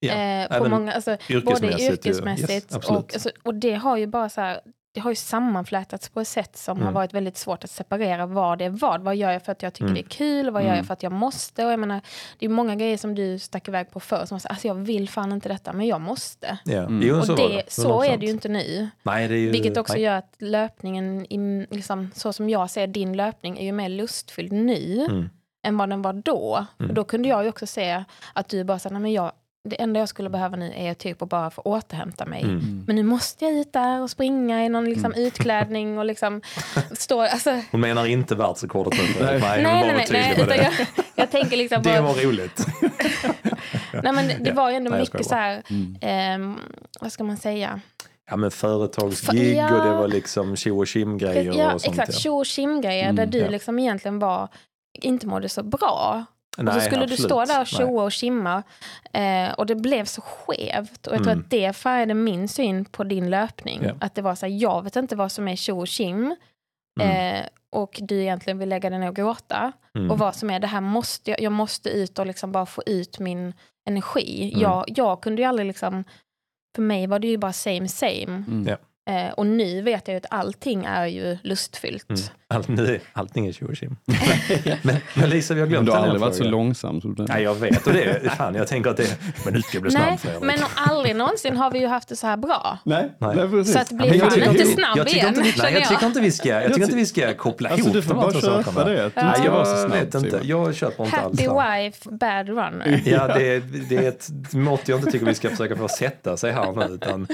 Ja, 0.00 0.12
eh, 0.14 0.58
på 0.58 0.68
många, 0.68 0.92
alltså, 0.92 1.16
både 1.28 1.34
yrkesmässigt 1.34 2.06
ju. 2.06 2.10
yrkesmässigt 2.10 2.50
Yes, 2.74 2.88
och, 2.88 2.96
alltså, 3.14 3.30
och 3.42 3.54
det 3.54 3.74
har 3.74 3.96
ju 3.96 4.06
bara 4.06 4.28
så 4.28 4.40
här, 4.40 4.60
det 4.94 5.00
har 5.00 5.10
ju 5.10 5.14
sammanflätats 5.16 6.08
på 6.08 6.20
ett 6.20 6.28
sätt 6.28 6.56
som 6.56 6.76
har 6.76 6.82
Mm. 6.82 6.94
varit 6.94 7.14
väldigt 7.14 7.36
svårt 7.36 7.64
att 7.64 7.70
separera 7.70 8.26
vad 8.26 8.58
det 8.58 8.64
är 8.64 8.70
vad. 8.70 9.00
Vad 9.02 9.16
gör 9.16 9.30
jag 9.30 9.42
för 9.42 9.52
att 9.52 9.62
jag 9.62 9.72
tycker 9.74 9.84
Mm. 9.84 9.94
det 9.94 10.00
är 10.00 10.08
kul? 10.08 10.50
Vad 10.50 10.62
gör 10.62 10.68
Mm. 10.68 10.76
jag 10.78 10.86
för 10.86 10.92
att 10.92 11.02
jag 11.02 11.12
måste? 11.12 11.66
Och 11.66 11.72
jag 11.72 11.80
menar, 11.80 12.00
det 12.38 12.46
är 12.46 12.50
många 12.50 12.74
grejer 12.76 12.96
som 12.96 13.14
du 13.14 13.38
stack 13.38 13.68
iväg 13.68 13.90
på 13.90 14.00
förr 14.00 14.24
som 14.26 14.34
var 14.34 14.38
så, 14.40 14.48
alltså 14.48 14.66
jag 14.68 14.74
vill 14.74 15.08
fan 15.08 15.32
inte 15.32 15.48
detta 15.48 15.72
men 15.72 15.86
jag 15.86 16.00
måste. 16.00 16.58
Ja. 16.64 16.72
Mm. 16.78 17.00
Jo, 17.04 17.18
Och 17.18 17.26
så, 17.26 17.34
var 17.36 17.48
det, 17.48 17.54
det. 17.56 17.72
så 17.72 18.02
är 18.02 18.08
100%. 18.08 18.20
det 18.20 18.26
ju 18.26 18.32
inte 18.32 18.48
nu. 18.48 18.88
Nej, 19.02 19.28
det 19.28 19.34
är 19.34 19.38
ju, 19.38 19.50
Vilket 19.50 19.76
också 19.76 19.92
nej. 19.94 20.02
gör 20.02 20.14
att 20.16 20.34
löpningen, 20.38 21.26
i, 21.32 21.66
liksom, 21.70 22.10
så 22.14 22.32
som 22.32 22.50
jag 22.50 22.70
ser 22.70 22.86
din 22.86 23.16
löpning, 23.16 23.58
är 23.58 23.64
ju 23.64 23.72
mer 23.72 23.88
lustfylld 23.88 24.52
nu 24.52 25.06
Mm. 25.10 25.30
än 25.66 25.76
vad 25.76 25.88
den 25.88 26.02
var 26.02 26.12
då. 26.12 26.66
Mm. 26.78 26.88
Och 26.90 26.94
då 26.94 27.04
kunde 27.04 27.28
jag 27.28 27.42
ju 27.42 27.48
också 27.48 27.66
se 27.66 28.04
att 28.32 28.48
du 28.48 28.64
bara 28.64 28.78
sa, 28.78 28.88
nej 28.88 29.00
men 29.02 29.12
jag 29.12 29.32
det 29.68 29.80
enda 29.82 30.00
jag 30.00 30.08
skulle 30.08 30.28
behöva 30.30 30.56
nu 30.56 30.72
är 30.76 30.94
typ 30.94 31.22
att 31.22 31.28
bara 31.28 31.50
få 31.50 31.62
återhämta 31.62 32.26
mig. 32.26 32.42
Mm. 32.42 32.84
Men 32.86 32.96
nu 32.96 33.02
måste 33.02 33.44
jag 33.44 33.54
ut 33.54 33.72
där 33.72 34.02
och 34.02 34.10
springa 34.10 34.64
i 34.64 34.68
någon 34.68 34.84
liksom, 34.84 35.14
utklädning 35.14 35.98
och 35.98 36.04
liksom 36.04 36.42
stå... 36.92 37.20
Alltså, 37.22 37.60
Hon 37.70 37.80
menar 37.80 38.06
inte 38.06 38.34
världsrekordet 38.34 38.98
nu. 38.98 39.24
Nej. 39.24 39.40
Nej, 39.40 39.62
nej, 39.62 39.92
nej, 39.96 40.06
nej, 40.10 40.46
det. 40.48 40.56
jag, 40.56 40.72
jag 41.14 41.30
tänker 41.30 41.56
liksom 41.56 41.82
Det 41.82 41.96
på... 41.96 42.02
var 42.02 42.14
roligt. 42.14 42.66
Nej, 44.02 44.12
men 44.12 44.28
det, 44.28 44.36
det 44.40 44.48
Ja. 44.48 44.54
var 44.54 44.70
ju 44.70 44.76
ändå 44.76 44.90
Nej, 44.90 45.00
mycket 45.00 45.26
så 45.26 45.34
här... 45.34 45.62
Mm. 45.70 45.96
ehm, 46.00 46.58
vad 47.00 47.12
ska 47.12 47.24
man 47.24 47.36
säga? 47.36 47.80
Ja 48.30 48.36
men 48.36 48.50
företagsgig 48.50 49.56
Ja. 49.56 49.74
och 49.78 49.84
det 49.86 49.94
var 49.94 50.08
liksom 50.08 50.56
tjo 50.56 50.78
och 50.78 50.86
tjim-grejer 50.86 51.52
Ja, 51.58 51.74
och 51.74 51.80
sånt. 51.80 51.98
exakt. 51.98 52.18
Tjo 52.18 52.36
och 52.36 52.46
tjim-grejer 52.46 53.04
där 53.12 53.22
Mm, 53.22 53.30
du 53.30 53.38
ja. 53.38 53.48
liksom 53.48 53.78
egentligen 53.78 54.18
var, 54.18 54.48
inte 55.02 55.26
mådde 55.26 55.48
så 55.48 55.62
bra. 55.62 56.24
Och 56.50 56.56
så 56.56 56.62
Nej, 56.62 56.80
skulle 56.80 57.06
du 57.06 57.12
absolut. 57.12 57.30
stå 57.30 57.44
där 57.44 57.60
och 57.60 57.66
Nej. 57.72 57.88
tjoa 57.88 58.02
och 58.04 58.12
tjimma. 58.12 58.62
Eh, 59.12 59.50
och 59.52 59.66
det 59.66 59.74
blev 59.74 60.04
så 60.04 60.20
skevt. 60.20 61.06
Och 61.06 61.14
jag 61.14 61.22
tror 61.22 61.32
Mm. 61.32 61.44
att 61.44 61.50
det 61.50 61.72
färgade 61.72 62.14
min 62.14 62.48
syn 62.48 62.84
på 62.84 63.04
din 63.04 63.30
löpning. 63.30 63.80
Ja. 63.84 63.92
Att 64.00 64.14
det 64.14 64.22
var 64.22 64.34
så 64.34 64.46
här, 64.46 64.52
jag 64.52 64.82
vet 64.84 64.96
inte 64.96 65.16
vad 65.16 65.32
som 65.32 65.48
är 65.48 65.56
tjo 65.56 65.78
och 65.80 65.88
tjim. 65.88 66.36
Mm. 67.00 67.34
Eh, 67.36 67.46
och 67.70 67.98
du 68.02 68.20
egentligen 68.20 68.58
vill 68.58 68.68
lägga 68.68 68.90
dig 68.90 68.98
ner 68.98 69.08
och 69.08 69.16
gråta. 69.16 69.72
Mm. 69.94 70.10
Och 70.10 70.18
vad 70.18 70.34
som 70.34 70.50
är 70.50 70.60
det 70.60 70.66
här 70.66 70.80
måste 70.80 71.30
jag, 71.30 71.40
jag 71.40 71.52
måste 71.52 71.88
ut 71.90 72.18
och 72.18 72.26
liksom 72.26 72.52
bara 72.52 72.66
få 72.66 72.82
ut 72.86 73.18
min 73.18 73.52
energi. 73.88 74.50
Mm. 74.52 74.62
Jag, 74.62 74.84
jag 74.86 75.20
kunde 75.22 75.42
ju 75.42 75.48
aldrig 75.48 75.66
liksom, 75.66 76.04
för 76.76 76.82
mig 76.82 77.06
var 77.06 77.18
det 77.18 77.26
ju 77.28 77.38
bara 77.38 77.52
same 77.52 77.88
same. 77.88 78.22
Mm. 78.48 78.66
Ja. 78.68 78.76
Eh, 79.12 79.32
och 79.32 79.46
nu 79.46 79.82
vet 79.82 80.08
jag 80.08 80.12
ju 80.14 80.18
att 80.18 80.26
allting 80.30 80.84
är 80.84 81.06
ju 81.06 81.38
lustfyllt. 81.42 82.32
Mm. 82.50 82.56
Allt, 82.58 82.68
nu, 82.68 83.00
allting 83.12 83.46
är 83.46 83.52
tjo 83.52 83.66
och 83.68 83.76
tjim. 83.76 83.96
men, 84.82 84.96
men 85.14 85.30
Lisa, 85.30 85.54
vi 85.54 85.60
har 85.60 85.66
Men 85.66 85.70
glömt 85.72 85.86
du 85.86 85.92
har 85.92 85.98
aldrig 85.98 86.20
varit 86.20 86.34
så 86.34 86.44
långsam 86.44 87.00
som 87.00 87.14
du 87.14 87.24
Nej, 87.28 87.42
jag 87.42 87.54
vet. 87.54 87.86
Och 87.86 87.92
det, 87.92 88.32
fan, 88.36 88.54
jag 88.54 88.66
tänker 88.66 88.90
att 88.90 88.96
det... 88.96 89.16
Men 89.44 89.54
nu 89.54 89.62
ska 89.62 89.76
jag 89.76 89.82
bli 89.82 89.92
Nej, 89.94 90.02
snabb 90.02 90.20
Fredrik. 90.20 90.42
men 90.42 90.58
aldrig 90.74 91.16
någonsin 91.16 91.56
har 91.56 91.70
vi 91.70 91.78
ju 91.78 91.86
haft 91.86 92.08
det 92.08 92.16
så 92.16 92.26
här 92.26 92.36
bra. 92.36 92.78
Nej, 92.84 93.10
Nej. 93.18 93.36
nej. 93.36 93.48
precis. 93.48 93.72
Så 93.72 93.78
att 93.78 93.88
bli 93.92 94.08
Men 94.10 94.18
jag 94.18 94.30
tycker- 94.30 94.50
inte 94.50 94.66
snabb 94.66 94.96
jag 94.98 95.06
tycker 95.06 95.18
igen, 95.20 95.28
inte, 95.28 95.40
vi- 95.42 95.62
Nej, 95.62 95.72
jag 95.72 95.82
jag. 95.82 95.88
tycker 95.88 96.06
inte 96.06 96.20
vi 96.20 96.30
ska, 96.30 96.48
jag 96.48 96.66
tycker 96.66 96.82
inte 96.82 96.96
vi 96.96 97.06
ska 97.06 97.34
koppla 97.34 97.68
Alltså, 97.68 97.84
ihop 97.84 97.94
du 97.94 98.02
får 98.02 98.14
de 98.14 98.20
här 98.20 98.26
bara 98.26 98.32
två 98.32 98.40
köpa 98.40 98.62
sakerna. 98.62 98.84
det. 98.84 98.94
Du 99.04 99.10
Ja. 99.14 99.34
Nej, 99.38 99.48
vara 99.50 99.64
så 99.64 99.70
jag 99.70 99.78
snabb, 99.90 99.92
vet 99.92 100.14
inte. 100.14 100.40
Jag 100.42 100.74
köper 100.74 101.04
inte 101.04 101.16
alls 101.16 101.40
Happy 101.40 101.82
wife, 101.82 102.10
bad 102.10 102.48
runner. 102.48 103.00
Ja, 103.10 103.26
det, 103.36 103.54
är- 103.54 103.62
det 103.88 103.96
är 103.96 104.08
ett 104.08 104.28
mått 104.52 104.88
jag 104.88 104.98
inte 104.98 105.10
tycker 105.10 105.26
vi 105.26 105.34
ska 105.34 105.50
försöka 105.50 105.76
få 105.76 105.88
sätta 105.88 106.36
sig 106.36 106.52
här 106.52 106.72
nu. 106.88 106.94
Utan, 106.94 107.26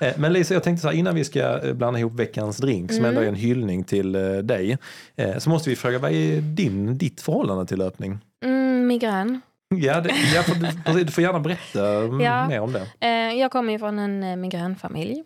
eh, 0.00 0.12
men 0.16 0.32
Lisa, 0.32 0.54
jag 0.54 0.62
tänkte 0.62 0.82
så 0.82 0.88
här, 0.88 0.94
innan 0.94 1.14
vi 1.14 1.24
ska 1.24 1.40
eh, 1.66 1.72
blanda 1.72 1.98
ihop 2.00 2.14
veckans 2.20 2.56
drink, 2.56 2.90
som 2.90 2.98
Mm. 2.98 3.08
ändå 3.08 3.20
är 3.20 3.26
en 3.26 3.34
hyllning 3.34 3.84
till 3.84 4.14
eh, 4.14 4.22
dig, 4.66 4.78
eh, 5.16 5.38
så 5.38 5.50
måste 5.50 5.70
vi 5.70 5.76
fråga, 5.76 5.98
vad 5.98 6.10
är 6.12 6.40
din, 6.40 6.98
ditt 6.98 7.20
förhållande 7.20 7.66
till 7.66 7.78
löpning? 7.78 8.18
Mm, 8.44 8.86
migrän. 8.86 9.40
Ja, 9.74 10.00
det, 10.00 10.10
ja 10.34 10.42
för, 10.42 10.94
du, 11.04 11.10
får 11.10 11.22
gärna 11.24 11.40
berätta 11.40 11.78
Ja. 12.24 12.48
mer 12.48 12.60
om 12.60 12.72
det. 12.72 12.86
Eh, 13.00 13.38
jag 13.40 13.50
kommer 13.50 13.72
ju 13.72 13.78
från 13.78 13.98
en 13.98 14.22
eh, 14.22 14.36
migränfamilj. 14.36 15.24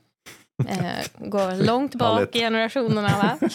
Går 1.19 1.65
långt 1.65 1.95
bak 1.95 2.37
i 2.37 2.39
generationerna. 2.39 3.09
Va? 3.09 3.49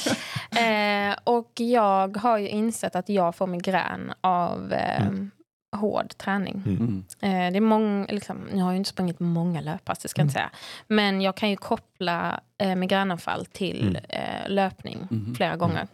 Och 1.23 1.51
jag 1.55 2.17
har 2.17 2.37
ju 2.37 2.49
insett 2.49 2.95
att 2.95 3.09
jag 3.09 3.35
får 3.35 3.47
migrän 3.47 4.13
av 4.21 4.73
Mm. 4.73 5.31
Hård 5.75 6.17
träning. 6.17 6.63
Mm. 6.65 7.03
Eh, 7.21 7.51
det 7.51 7.57
är 7.57 7.61
många, 7.61 8.05
liksom, 8.09 8.37
nu 8.53 8.61
har 8.61 8.67
jag 8.69 8.73
ju 8.73 8.77
inte 8.77 8.89
sprungit 8.89 9.19
många 9.19 9.61
löppass, 9.61 9.99
det 9.99 10.07
ska 10.07 10.19
jag 10.21 10.25
inte 10.25 10.33
säga. 10.33 10.49
Men 10.87 11.21
jag 11.21 11.35
kan 11.37 11.49
ju 11.49 11.55
koppla 11.55 12.39
eh, 12.57 12.75
migränanfall 12.75 13.45
till 13.45 13.81
Mm. 13.87 14.03
eh, 14.09 14.49
löpning 14.49 15.07
Mhm. 15.09 15.35
flera 15.35 15.55
gånger. 15.55 15.87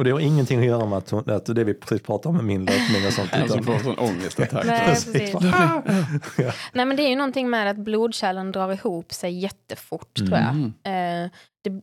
Och 0.00 0.04
det 0.04 0.10
har 0.10 0.20
ingenting 0.20 0.58
att 0.60 0.64
göra 0.66 0.86
med 0.86 0.98
att, 0.98 1.10
hon, 1.10 1.30
att 1.30 1.46
det 1.46 1.64
vi 1.64 1.74
precis 1.74 2.02
pratade 2.02 2.28
om 2.28 2.36
med 2.36 2.44
min 2.44 2.64
löpning 2.64 3.06
och 3.06 3.12
sånt. 3.12 3.30
Som 3.30 3.42
Utan, 3.44 3.62
får 3.64 3.72
en 3.74 3.84
sån 3.84 3.98
ångestattack. 3.98 4.66
Nej, 4.66 4.86
Precis. 4.86 5.34
Ja. 5.42 5.82
Nej, 6.72 6.84
men 6.86 6.96
det 6.96 7.02
är 7.02 7.08
ju 7.08 7.16
någonting 7.16 7.50
med 7.50 7.70
att 7.70 7.76
blodkärlen 7.76 8.52
drar 8.52 8.72
ihop 8.72 9.12
sig 9.12 9.38
jättefort, 9.38 10.14
tror 10.14 10.30
jag. 10.38 10.48
Mm. 10.50 11.24
Eh, 11.24 11.30
det, 11.64 11.82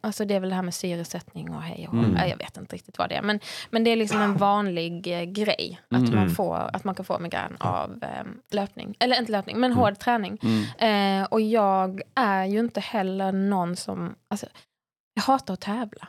alltså 0.00 0.24
det 0.24 0.34
är 0.34 0.40
väl 0.40 0.48
det 0.48 0.54
här 0.56 0.62
med 0.62 0.74
syresättning 0.74 1.50
och 1.54 1.62
hej 1.62 1.88
och. 1.88 1.94
Mm. 1.94 2.10
Nej, 2.10 2.30
Jag 2.30 2.36
vet 2.38 2.56
inte 2.56 2.74
riktigt 2.74 2.98
vad 2.98 3.08
det 3.08 3.14
är. 3.14 3.22
Men, 3.22 3.40
men 3.70 3.84
det 3.84 3.90
är 3.90 3.96
liksom 3.96 4.20
en 4.20 4.36
vanlig 4.36 5.18
eh, 5.18 5.24
grej. 5.24 5.80
Att, 5.90 5.98
Mm. 5.98 6.14
man 6.14 6.30
får, 6.30 6.70
att 6.72 6.84
man 6.84 6.94
kan 6.94 7.04
få 7.04 7.18
migrän 7.18 7.56
av 7.58 7.98
eh, 8.02 8.24
löpning. 8.50 8.94
Eller 8.98 9.18
inte 9.18 9.32
löpning, 9.32 9.60
men 9.60 9.72
hård 9.72 9.98
träning. 9.98 10.38
Mm. 10.42 11.20
Eh, 11.22 11.26
och 11.26 11.40
jag 11.40 12.00
är 12.14 12.44
ju 12.44 12.58
inte 12.60 12.80
heller 12.80 13.32
någon 13.32 13.76
som... 13.76 14.14
Alltså, 14.28 14.46
jag 15.14 15.22
hatar 15.22 15.54
att 15.54 15.60
tävla. 15.60 16.08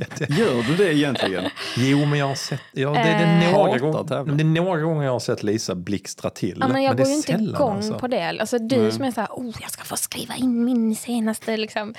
Ja, 0.00 0.06
det, 0.18 0.34
Gör 0.38 0.62
du 0.62 0.76
det 0.76 0.94
egentligen? 0.94 1.44
jo, 1.76 2.04
men 2.04 2.18
jag 2.18 2.26
har 2.26 2.34
sett, 2.34 2.60
ja, 2.72 2.88
det, 2.90 2.98
det, 2.98 3.08
Eh. 3.08 3.46
är 3.46 3.52
några 3.52 3.64
Hatar 3.68 3.78
gånger, 4.24 4.34
det 4.36 4.42
är 4.42 4.44
några 4.62 4.80
gånger 4.80 5.04
jag 5.04 5.12
har 5.12 5.18
sett 5.20 5.42
Lisa 5.42 5.74
blixtra 5.74 6.30
till. 6.30 6.58
Ja, 6.60 6.68
men 6.68 6.82
jag 6.82 6.96
det 6.96 7.02
går 7.02 7.08
är 7.10 7.12
ju 7.12 7.16
inte 7.16 7.32
igång 7.32 7.76
alltså. 7.76 7.98
på 7.98 8.06
det. 8.06 8.28
Alltså, 8.40 8.58
du 8.58 8.76
Nej. 8.82 8.92
som 8.92 9.04
är 9.04 9.10
så 9.10 9.20
här, 9.20 9.28
oh, 9.32 9.54
jag 9.62 9.70
ska 9.70 9.84
få 9.84 9.96
skriva 9.96 10.34
in 10.34 10.64
min 10.64 10.96
senaste 10.96 11.56
liksom, 11.56 11.94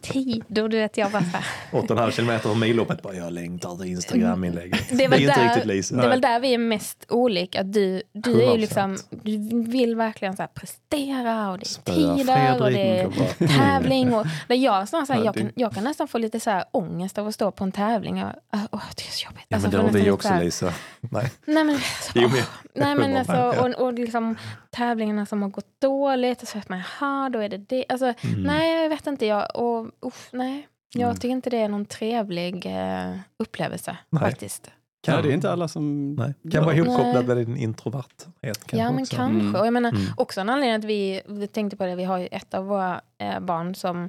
tid. 0.00 0.58
Och 0.58 0.70
du 0.70 0.78
vet, 0.78 0.96
jag 0.96 1.10
bara 1.10 1.22
så 1.22 1.36
här, 1.36 1.44
8,5 1.82 2.10
kilometer 2.10 2.50
och 2.50 2.56
milloppet 2.56 3.02
bara 3.02 3.14
jag 3.14 3.32
längtar 3.32 3.76
till 3.76 3.86
Instagram-inlägget. 3.86 4.88
Det 4.90 4.96
Det 4.96 5.04
är 5.04 5.20
inte 5.20 5.34
där- 5.34 5.44
riktigt 5.48 5.64
Lisa. 5.66 5.96
Det 5.96 6.04
är 6.04 6.08
väl 6.08 6.20
där 6.20 6.40
vi 6.40 6.54
är 6.54 6.58
mest 6.58 7.06
olika. 7.08 7.62
Du, 7.62 8.02
du 8.12 8.42
är 8.42 8.56
ju 8.56 8.56
100%. 8.56 8.56
liksom, 8.56 8.96
du 9.10 9.62
vill 9.62 9.96
verkligen 9.96 10.36
så 10.36 10.42
här 10.42 10.50
prestera 10.54 11.50
och 11.50 11.58
det 11.58 11.64
är 11.64 11.66
Spöa 11.68 12.16
tider 12.16 12.62
och 12.62 12.70
det 12.70 13.00
är 13.00 13.10
Fredrik, 13.10 13.56
tävling. 13.56 14.14
Och, 14.14 14.26
där 14.48 14.56
jag, 14.56 14.88
så 14.88 14.96
här, 14.96 15.06
Ja, 15.08 15.24
jag, 15.24 15.34
kan, 15.34 15.50
jag 15.54 15.72
kan 15.74 15.84
nästan 15.84 16.08
få 16.08 16.18
lite 16.18 16.40
så 16.40 16.50
här 16.50 16.64
ångest 16.70 17.18
av 17.18 17.26
att 17.26 17.34
stå 17.36 17.50
på 17.50 17.64
en 17.64 17.72
tävling. 17.72 18.18
Jag, 18.18 18.32
åh, 18.52 18.82
det 18.96 19.02
är 19.02 19.10
så 19.12 19.24
jobbigt. 19.26 19.44
Ja, 19.48 19.56
Alltså, 19.56 19.70
men 19.70 19.70
det 19.86 19.92
får 19.92 19.98
har 19.98 20.04
vi 20.04 20.10
också 20.10 20.34
Lisa. 20.40 20.72
Nej. 21.00 21.30
Nej 21.46 21.64
men, 21.64 21.78
Jo, 22.14 22.28
men- 22.28 22.42
nej, 22.74 22.94
men 22.94 23.16
alltså, 23.16 23.60
och, 23.62 23.86
och 23.86 23.92
liksom, 23.92 24.36
tävlingarna 24.70 25.26
som 25.26 25.42
har 25.42 25.48
gått 25.48 25.80
dåligt 25.80 26.42
och 26.42 26.48
så 26.48 26.58
att 26.58 26.68
man, 26.68 26.82
jaha, 27.00 27.28
då 27.28 27.38
är 27.38 27.48
det 27.48 27.58
det. 27.58 27.84
Alltså, 27.88 28.14
Mm. 28.24 28.42
Nej, 28.42 28.82
jag 28.82 28.88
vet 28.88 29.06
inte. 29.06 29.26
Jag, 29.26 29.56
och, 29.56 29.86
uff, 30.00 30.28
nej. 30.32 30.68
Jag 30.94 31.02
Mm. 31.02 31.14
tycker 31.16 31.28
inte 31.28 31.50
det 31.50 31.58
är 31.58 31.68
någon 31.68 31.86
trevlig 31.86 32.66
eh, 32.66 33.16
upplevelse 33.38 33.96
Nej. 34.10 34.22
faktiskt. 34.22 34.70
Ja, 35.12 35.22
det 35.22 35.28
är 35.28 35.32
inte 35.32 35.50
alla 35.52 35.68
som... 35.68 36.14
Nej. 36.14 36.34
Kan 36.52 36.64
vara 36.64 36.74
ihopkopplad 36.76 37.26
med 37.26 37.36
din 37.36 37.56
introverthet. 37.56 38.26
Kanske 38.42 38.76
ja, 38.76 38.90
men 38.92 39.02
också. 39.02 39.16
kanske. 39.16 39.40
Mm. 39.40 39.54
Och 39.54 39.66
jag 39.66 39.72
menar, 39.72 39.90
Mm. 39.90 40.02
också 40.16 40.40
en 40.40 40.48
anledning 40.48 40.74
att 40.76 40.84
vi, 40.84 41.20
vi 41.26 41.46
tänkte 41.46 41.76
på 41.76 41.86
det, 41.86 41.94
vi 41.96 42.04
har 42.04 42.18
ju 42.18 42.26
ett 42.26 42.54
av 42.54 42.66
våra 42.66 43.00
eh, 43.18 43.40
barn 43.40 43.74
som 43.74 44.08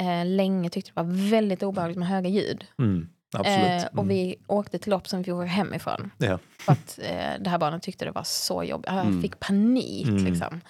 eh, 0.00 0.26
länge 0.26 0.70
tyckte 0.70 0.90
det 0.94 1.02
var 1.02 1.30
väldigt 1.30 1.62
obehagligt 1.62 1.98
med 1.98 2.08
höga 2.08 2.28
ljud. 2.28 2.64
Mm. 2.78 3.08
Eh, 3.34 3.84
och 3.86 3.92
Mm. 3.98 4.08
vi 4.08 4.36
åkte 4.46 4.78
till 4.78 4.90
lopp 4.90 5.08
som 5.08 5.22
vi 5.22 5.32
åka 5.32 5.46
hemifrån. 5.46 6.10
Ja. 6.18 6.38
För 6.58 6.72
att 6.72 6.98
eh, 7.02 7.30
det 7.40 7.50
här 7.50 7.58
barnet 7.58 7.82
tyckte 7.82 8.04
det 8.04 8.10
var 8.10 8.22
så 8.24 8.62
jobbigt. 8.64 8.88
Han 8.88 9.06
Mm. 9.06 9.22
fick 9.22 9.40
panik. 9.40 10.08
Mm. 10.08 10.24
Liksom. 10.24 10.60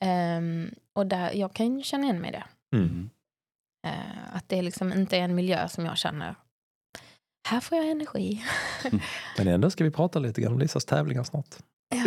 Ehm, 0.00 0.70
och 0.94 1.06
där, 1.06 1.30
jag 1.34 1.52
kan 1.52 1.76
ju 1.76 1.82
känna 1.82 2.04
igen 2.04 2.20
mig 2.20 2.28
i 2.30 2.32
det. 2.32 2.44
Mm. 2.76 3.10
Eh, 3.86 4.36
att 4.36 4.44
det 4.48 4.62
liksom 4.62 4.92
inte 4.92 5.16
är 5.16 5.20
en 5.20 5.34
miljö 5.34 5.68
som 5.68 5.84
jag 5.86 5.98
känner, 5.98 6.34
här 7.48 7.60
får 7.60 7.78
jag 7.78 7.88
energi. 7.90 8.42
Men 9.38 9.48
ändå 9.48 9.70
ska 9.70 9.84
vi 9.84 9.90
prata 9.90 10.18
lite 10.18 10.40
grann 10.40 10.52
om 10.52 10.58
Lisas 10.58 10.84
tävlingar 10.84 11.24
snart. 11.24 11.46
Ja. 11.94 12.02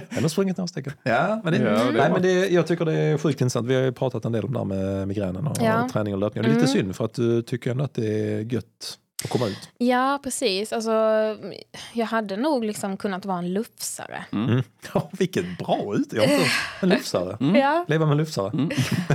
Ändå 0.10 0.28
sprungit 0.28 0.56
några 0.56 0.68
stycken. 0.68 0.92
Ja, 1.02 1.40
men 1.44 1.52
det, 1.52 1.58
Ja, 1.58 1.84
det 1.84 1.92
nej, 1.92 2.10
men 2.12 2.22
det, 2.22 2.48
jag 2.48 2.66
tycker 2.66 2.84
det 2.84 2.92
är 2.98 3.18
sjukt 3.18 3.40
intressant. 3.40 3.66
Vi 3.68 3.74
har 3.74 3.82
ju 3.82 3.92
pratat 3.92 4.24
en 4.24 4.32
del 4.32 4.44
om 4.44 4.52
det 4.52 4.58
här 4.58 4.64
med 4.64 5.08
migränen 5.08 5.46
och 5.46 5.56
Ja. 5.60 5.88
träning 5.92 6.14
och 6.14 6.20
löpning. 6.20 6.44
Och 6.44 6.50
det 6.50 6.54
är 6.56 6.60
lite 6.60 6.72
Mm. 6.72 6.82
synd 6.84 6.96
för 6.96 7.04
att 7.04 7.14
du 7.14 7.42
tycker 7.42 7.70
ändå 7.70 7.84
att 7.84 7.94
det 7.94 8.06
är 8.32 8.40
gött 8.52 8.98
att 9.24 9.30
komma 9.30 9.46
ut. 9.46 9.68
Ja, 9.78 10.20
precis. 10.22 10.72
Alltså, 10.72 10.90
jag 11.92 12.06
hade 12.06 12.36
nog 12.36 12.64
liksom 12.64 12.96
kunnat 12.96 13.24
vara 13.24 13.38
en 13.38 13.52
lufsare. 13.52 14.24
Mm. 14.32 14.62
Ja, 14.94 15.10
vilket 15.12 15.58
bra 15.58 15.94
ut. 15.96 16.12
Jag 16.12 16.28
en 16.80 16.88
lufsare. 16.88 17.36
Mm. 17.40 17.54
Ja, 17.56 17.84
Leva 17.88 18.06
med 18.06 18.16
lufsare. 18.16 18.50
Mm. 18.54 18.70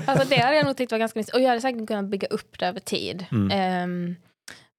alltså 0.05 0.27
det 0.29 0.37
hade 0.37 0.55
jag 0.55 0.65
nog 0.65 0.77
tyckt 0.77 0.91
var 0.91 0.99
ganska 0.99 1.19
mysigt. 1.19 1.35
Och 1.35 1.41
jag 1.41 1.47
hade 1.49 1.61
säkert 1.61 1.87
kunnat 1.87 2.05
bygga 2.05 2.27
upp 2.27 2.59
det 2.59 2.65
över 2.67 2.79
tid. 2.79 3.25
Mm. 3.31 3.51
Ehm, 3.51 4.15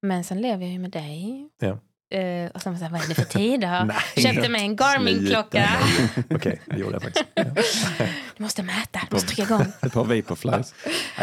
men 0.01 0.23
sen 0.23 0.41
lever 0.41 0.63
jag 0.63 0.73
ju 0.73 0.79
med 0.79 0.91
dig. 0.91 1.49
Ja. 1.61 1.77
Eh, 2.11 2.51
och 2.53 2.61
sen 2.61 2.73
var 2.73 2.79
jag 2.79 2.79
så 2.79 2.85
här, 2.85 2.91
vad 2.91 3.01
är 3.03 3.07
det 3.07 3.15
för 3.15 3.23
tider? 3.23 3.85
Nej, 4.15 4.25
Köpte 4.25 4.49
mig 4.49 4.61
en 4.61 4.75
Garmin-klocka. 4.75 5.69
Okej, 6.29 6.61
det 6.65 6.77
gjorde 6.77 6.93
jag 6.95 7.01
faktiskt. 7.03 7.25
Ja. 7.35 8.05
Du 8.37 8.43
måste 8.43 8.63
mäta, 8.63 8.99
du 9.09 9.15
måste 9.15 9.27
trycka 9.35 9.53
igång. 9.53 9.65
Ett 9.81 9.93
par 9.93 10.03
Vaporflies. 10.03 10.73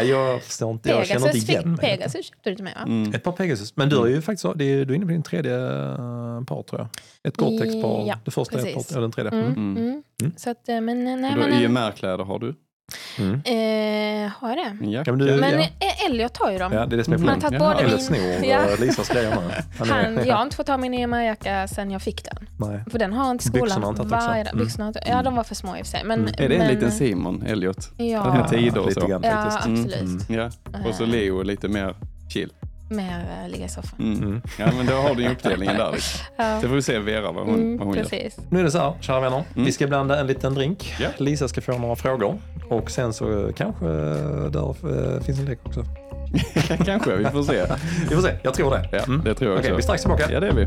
Jag 0.01 0.43
förstår 0.43 0.71
inte, 0.71 0.89
jag 0.89 1.07
känner 1.07 1.19
Pegasus, 1.19 1.41
inte 1.41 1.51
igen 1.51 1.69
mig. 1.71 1.79
Pegasus 1.79 2.25
köpte 2.25 2.49
du 2.49 2.55
till 2.55 2.63
mig 2.63 2.73
va? 2.75 2.81
Mm. 2.81 3.13
Ett 3.13 3.23
par 3.23 3.31
Pegasus. 3.31 3.75
Men 3.75 3.89
du 3.89 3.97
har 3.97 4.07
ju 4.07 4.21
faktiskt, 4.21 4.45
det 4.55 4.65
är, 4.65 4.85
du 4.85 4.93
är 4.93 4.95
inne 4.95 5.05
på 5.05 5.11
din 5.11 5.23
tredje 5.23 5.55
eh, 5.55 6.43
par 6.43 6.63
tror 6.63 6.81
jag. 6.81 6.87
Ett 7.23 7.37
Gore-Tex-par. 7.37 8.07
Ja, 8.07 8.19
det 8.25 8.31
första 8.31 8.59
är 8.59 8.67
ett 8.67 8.73
par, 8.73 8.91
eller 8.91 9.01
den 9.01 9.11
tredje. 9.11 9.31
Mm, 9.31 9.45
Mm. 9.45 9.57
Mm. 9.57 9.77
mm. 9.77 10.03
Mm. 10.21 10.33
Så 10.37 10.49
att, 10.49 10.69
eh, 10.69 10.81
men 10.81 11.03
nej 11.03 11.35
men... 11.35 11.53
IMR-kläder 11.63 12.23
har 12.23 12.39
du? 12.39 12.55
Mm. 13.19 13.33
Eh, 13.33 14.31
har 14.39 14.49
jag 14.49 14.57
det? 14.57 14.85
Ja, 14.89 15.03
men 15.07 15.17
du- 15.19 15.35
Men 15.39 15.53
ja. 15.53 15.59
eh, 15.59 16.05
Elliot 16.05 16.37
har 16.37 16.51
ju 16.51 16.57
dem. 16.57 16.73
Ja, 16.73 16.85
det 16.85 16.95
är 16.95 16.97
det 16.97 17.03
som 17.03 17.13
är 17.13 17.17
Mm. 17.17 17.29
Han 17.29 17.41
har 17.41 17.49
tagit 17.49 17.59
både 17.59 17.87
min... 17.87 17.99
snor 17.99 18.19
Ja. 18.19 18.59
ja. 18.69 18.75
Lisas 18.79 19.09
grejer 19.09 19.29
med. 19.29 19.63
Han 19.79 19.89
är- 19.89 20.03
Han, 20.15 20.27
jag 20.27 20.35
har 20.35 20.43
inte 20.43 20.55
fått 20.55 20.65
ta 20.65 20.77
min 20.77 20.93
EMR-jacka 20.93 21.67
sen 21.67 21.91
jag 21.91 22.01
fick 22.01 22.23
den. 22.23 22.49
Nej. 22.59 22.79
För 22.91 22.99
den 22.99 23.13
har 23.13 23.31
inte 23.31 23.43
skolan 23.43 23.63
Byxorna 23.65 23.85
har 23.85 23.93
han 23.93 23.95
tagit 23.95 24.13
också. 24.13 24.27
varje 24.27 24.43
dag. 24.43 24.53
Mm. 24.53 24.67
Har 24.79 24.93
Ja, 25.17 25.23
de 25.23 25.35
var 25.35 25.43
för 25.43 25.55
små 25.55 25.77
i 25.77 25.81
och 25.81 25.85
för 25.85 25.91
sig. 25.91 26.01
Men, 26.05 26.19
Mm. 26.19 26.33
Är 26.37 26.49
det 26.49 26.55
en 26.55 26.59
men, 26.61 26.73
liten 26.73 26.91
Simon, 26.91 27.43
Elliot? 27.47 27.89
Ja, 27.97 28.03
Den 28.23 28.49
tiden 28.59 28.79
och 28.79 28.87
lite 28.89 29.01
så. 29.01 29.07
ja 29.09 29.19
faktiskt. 29.21 29.57
absolut. 29.57 30.29
Mm. 30.29 30.41
Ja. 30.41 30.49
Och 30.89 30.95
så 30.95 31.05
Leo 31.05 31.39
är 31.39 31.43
lite 31.43 31.67
mer 31.67 31.95
chill. 32.33 32.53
Mer 32.89 33.25
eh, 33.43 33.49
ligga 33.51 33.65
i 33.65 33.69
soffan. 33.69 33.99
Mm. 33.99 34.17
Mm. 34.23 34.41
Ja, 34.59 34.65
men 34.77 34.85
då 34.85 34.93
har 34.93 35.15
du 35.15 35.23
ju 35.23 35.29
uppdelningen 35.31 35.77
där. 35.77 35.91
Liksom. 35.91 36.19
Ja. 36.37 36.61
Så 36.61 36.67
får 36.67 36.75
vi 36.75 36.81
se 36.81 36.99
Vera 36.99 37.31
vad 37.31 37.45
hon, 37.45 37.55
Mm, 37.55 37.77
vad 37.77 37.87
hon 37.87 37.95
gör. 37.97 38.03
precis. 38.03 38.37
Nu 38.49 38.59
är 38.59 38.63
det 38.63 38.71
så 38.71 38.77
här, 38.79 38.93
kära 39.01 39.19
vänner. 39.19 39.43
Mm. 39.53 39.65
Vi 39.65 39.71
ska 39.71 39.87
blanda 39.87 40.19
en 40.19 40.27
liten 40.27 40.53
drink. 40.53 40.93
Ja. 40.99 41.07
Lisa 41.17 41.47
ska 41.47 41.61
få 41.61 41.77
några 41.77 41.95
frågor. 41.95 42.37
Och 42.69 42.91
sen 42.91 43.13
så 43.13 43.47
eh, 43.47 43.53
kanske 43.53 43.85
eh, 43.85 44.45
där 44.51 45.21
finns 45.21 45.39
en 45.39 45.45
lek 45.45 45.59
också. 45.63 45.83
Kanske, 46.85 47.15
vi 47.15 47.25
får 47.25 47.43
se. 47.43 47.65
Vi 48.09 48.15
får 48.15 48.21
se, 48.21 48.33
jag 48.43 48.53
tror 48.53 48.71
det. 48.71 48.89
Ja, 48.91 49.03
Mm. 49.03 49.21
det 49.23 49.33
tror 49.35 49.51
jag 49.51 49.59
Okej, 49.59 49.71
också. 49.71 49.75
vi 49.75 49.77
är 49.77 49.81
strax 49.81 50.01
tillbaka. 50.01 50.31
Ja, 50.31 50.39
det 50.39 50.47
är 50.47 50.53
vi. 50.53 50.65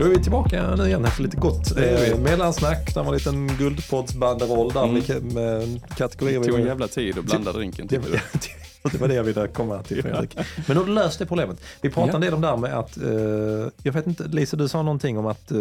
Då 0.00 0.06
är 0.06 0.10
vi 0.10 0.22
tillbaka 0.22 0.74
nu 0.76 0.86
igen 0.86 1.04
efter 1.04 1.22
lite 1.22 1.36
gott 1.36 1.76
eh, 1.76 2.18
mellansnack. 2.18 2.94
Det 2.94 3.00
var 3.00 3.06
en 3.06 3.14
liten 3.14 3.46
guldpoddsbanderoll 3.58 4.72
där 4.72 4.84
Mm. 4.84 5.02
med, 5.08 5.32
med 5.34 5.80
kategorier. 5.96 6.40
Det 6.40 6.46
tog 6.46 6.60
en 6.60 6.66
jävla 6.66 6.88
tid 6.88 7.18
att 7.18 7.24
blanda 7.24 7.52
drinken. 7.52 7.86
Det 7.86 7.98
var, 7.98 8.08
det 8.92 8.98
var 9.00 9.08
det 9.08 9.14
jag 9.14 9.24
ville 9.24 9.48
komma 9.48 9.82
till 9.82 10.02
Fredrik. 10.02 10.36
Men 10.68 10.76
då 10.76 10.84
löste 10.84 11.24
det 11.24 11.28
problemet. 11.28 11.62
Vi 11.80 11.90
pratade 11.90 12.12
Ja. 12.12 12.14
en 12.16 12.20
del 12.20 12.34
om 12.34 12.40
det 12.40 12.46
här 12.46 12.56
med 12.56 12.78
att, 12.78 12.96
eh, 12.96 13.72
jag 13.82 13.92
vet 13.92 14.06
inte, 14.06 14.24
Lisa 14.28 14.56
du 14.56 14.68
sa 14.68 14.82
någonting 14.82 15.18
om 15.18 15.26
att 15.26 15.50
eh, 15.50 15.58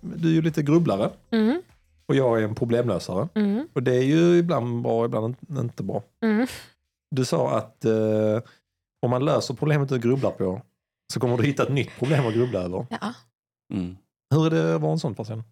du 0.00 0.28
är 0.28 0.32
ju 0.32 0.42
lite 0.42 0.62
grubblare 0.62 1.10
Mm, 1.30 1.62
och 2.08 2.14
jag 2.16 2.38
är 2.40 2.44
en 2.44 2.54
problemlösare. 2.54 3.28
mm, 3.34 3.68
Och 3.72 3.82
det 3.82 3.94
är 3.94 4.02
ju 4.02 4.38
ibland 4.38 4.82
bra, 4.82 5.04
ibland 5.04 5.36
inte 5.50 5.82
bra. 5.82 6.02
mm. 6.22 6.46
Du 7.10 7.24
sa 7.24 7.56
att 7.58 7.84
eh, 7.84 8.40
om 9.02 9.10
man 9.10 9.24
löser 9.24 9.54
problemet 9.54 9.88
du 9.88 9.98
grubblar 9.98 10.30
på 10.30 10.62
så 11.12 11.20
kommer 11.20 11.36
du 11.36 11.44
hitta 11.44 11.62
ett 11.62 11.72
nytt 11.72 11.90
problem 11.98 12.26
att 12.26 12.34
grubbla 12.34 12.60
över. 12.60 12.86
Ja. 12.90 13.14
Mm. 13.72 13.96
Hur 14.34 14.46
är 14.46 14.50
det 14.50 14.74
att 14.74 14.80
vara 14.80 14.92
en 14.92 14.98
sån 14.98 15.14
person? 15.14 15.44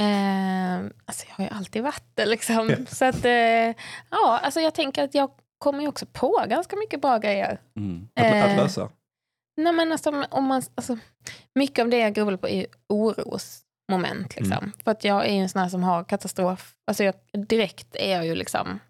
Eh, 0.00 0.90
alltså 1.04 1.26
jag 1.28 1.34
har 1.34 1.44
ju 1.44 1.50
alltid 1.50 1.82
varit 1.82 2.04
det 2.14 2.26
liksom. 2.26 2.70
Ja. 2.70 2.76
Så 2.86 3.04
att, 3.04 3.24
eh, 3.24 3.74
ja, 4.10 4.38
alltså 4.42 4.60
jag 4.60 4.74
tänker 4.74 5.04
att 5.04 5.14
jag 5.14 5.30
kommer 5.58 5.80
ju 5.80 5.88
också 5.88 6.06
på 6.06 6.44
ganska 6.48 6.76
mycket 6.76 7.02
bra 7.02 7.18
grejer. 7.18 7.60
Mm. 7.76 8.08
Att, 8.14 8.26
att 8.26 8.32
Eh, 8.50 8.56
lösa? 8.56 8.90
Nej, 9.56 9.72
men 9.72 9.92
alltså, 9.92 10.24
om 10.30 10.44
man, 10.44 10.62
alltså, 10.74 10.98
mycket 11.54 11.82
av 11.82 11.88
det 11.88 11.98
jag 11.98 12.14
grubblar 12.14 12.36
på 12.36 12.48
är 12.48 12.66
orosmoment. 12.88 14.36
Liksom. 14.36 14.58
Mm. 14.58 14.72
För 14.84 14.90
att 14.90 15.04
jag 15.04 15.26
är 15.26 15.32
ju 15.32 15.38
en 15.38 15.48
sån 15.48 15.62
här 15.62 15.68
som 15.68 15.82
har 15.82 16.04
katastrof. 16.04 16.74
Alltså 16.86 17.04
jag, 17.04 17.14
direkt 17.46 17.96
är 17.96 18.12
jag 18.12 18.26
ju 18.26 18.34
liksom 18.34 18.80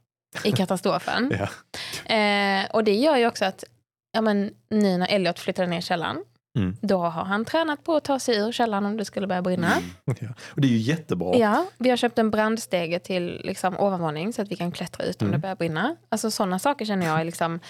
i 0.44 0.53
katastrofen. 0.53 1.33
Ja. 1.38 2.14
eh, 2.14 2.70
och 2.70 2.85
det 2.85 2.94
gör 2.94 3.16
ju 3.16 3.26
också 3.26 3.44
att 3.44 3.64
ja, 4.12 4.20
men, 4.20 4.55
nu 4.68 4.98
när 4.98 5.09
Elliot 5.09 5.38
flyttade 5.38 5.68
ner 5.68 5.79
i 5.79 5.83
källaren, 5.83 6.24
Mm. 6.58 6.76
då 6.80 6.98
har 6.98 7.24
han 7.24 7.44
tränat 7.44 7.84
på 7.84 7.94
att 7.96 8.04
ta 8.04 8.18
sig 8.18 8.36
ur 8.38 8.52
källaren 8.52 8.86
om 8.86 8.96
det 8.96 9.04
skulle 9.04 9.26
börja 9.26 9.42
brinna. 9.42 9.72
Mm. 9.72 10.16
Ja. 10.20 10.28
Och 10.54 10.60
det 10.60 10.68
är 10.68 10.72
ju 10.72 10.76
jättebra. 10.78 11.36
Ja, 11.36 11.66
vi 11.78 11.90
har 11.90 11.96
köpt 11.96 12.18
en 12.18 12.30
brandstege 12.30 12.98
till 12.98 13.40
liksom, 13.44 13.76
ovanvåning 13.80 14.32
så 14.32 14.42
att 14.42 14.48
vi 14.52 14.56
kan 14.56 14.72
klättra 14.72 15.04
ut 15.06 15.22
om 15.22 15.28
Mm. 15.28 15.38
det 15.40 15.42
börjar 15.42 15.56
brinna. 15.56 15.96
Alltså 16.08 16.30
sådana 16.30 16.58
saker 16.58 16.84
känner 16.84 17.06
jag 17.06 17.20
är 17.20 17.24
liksom, 17.24 17.60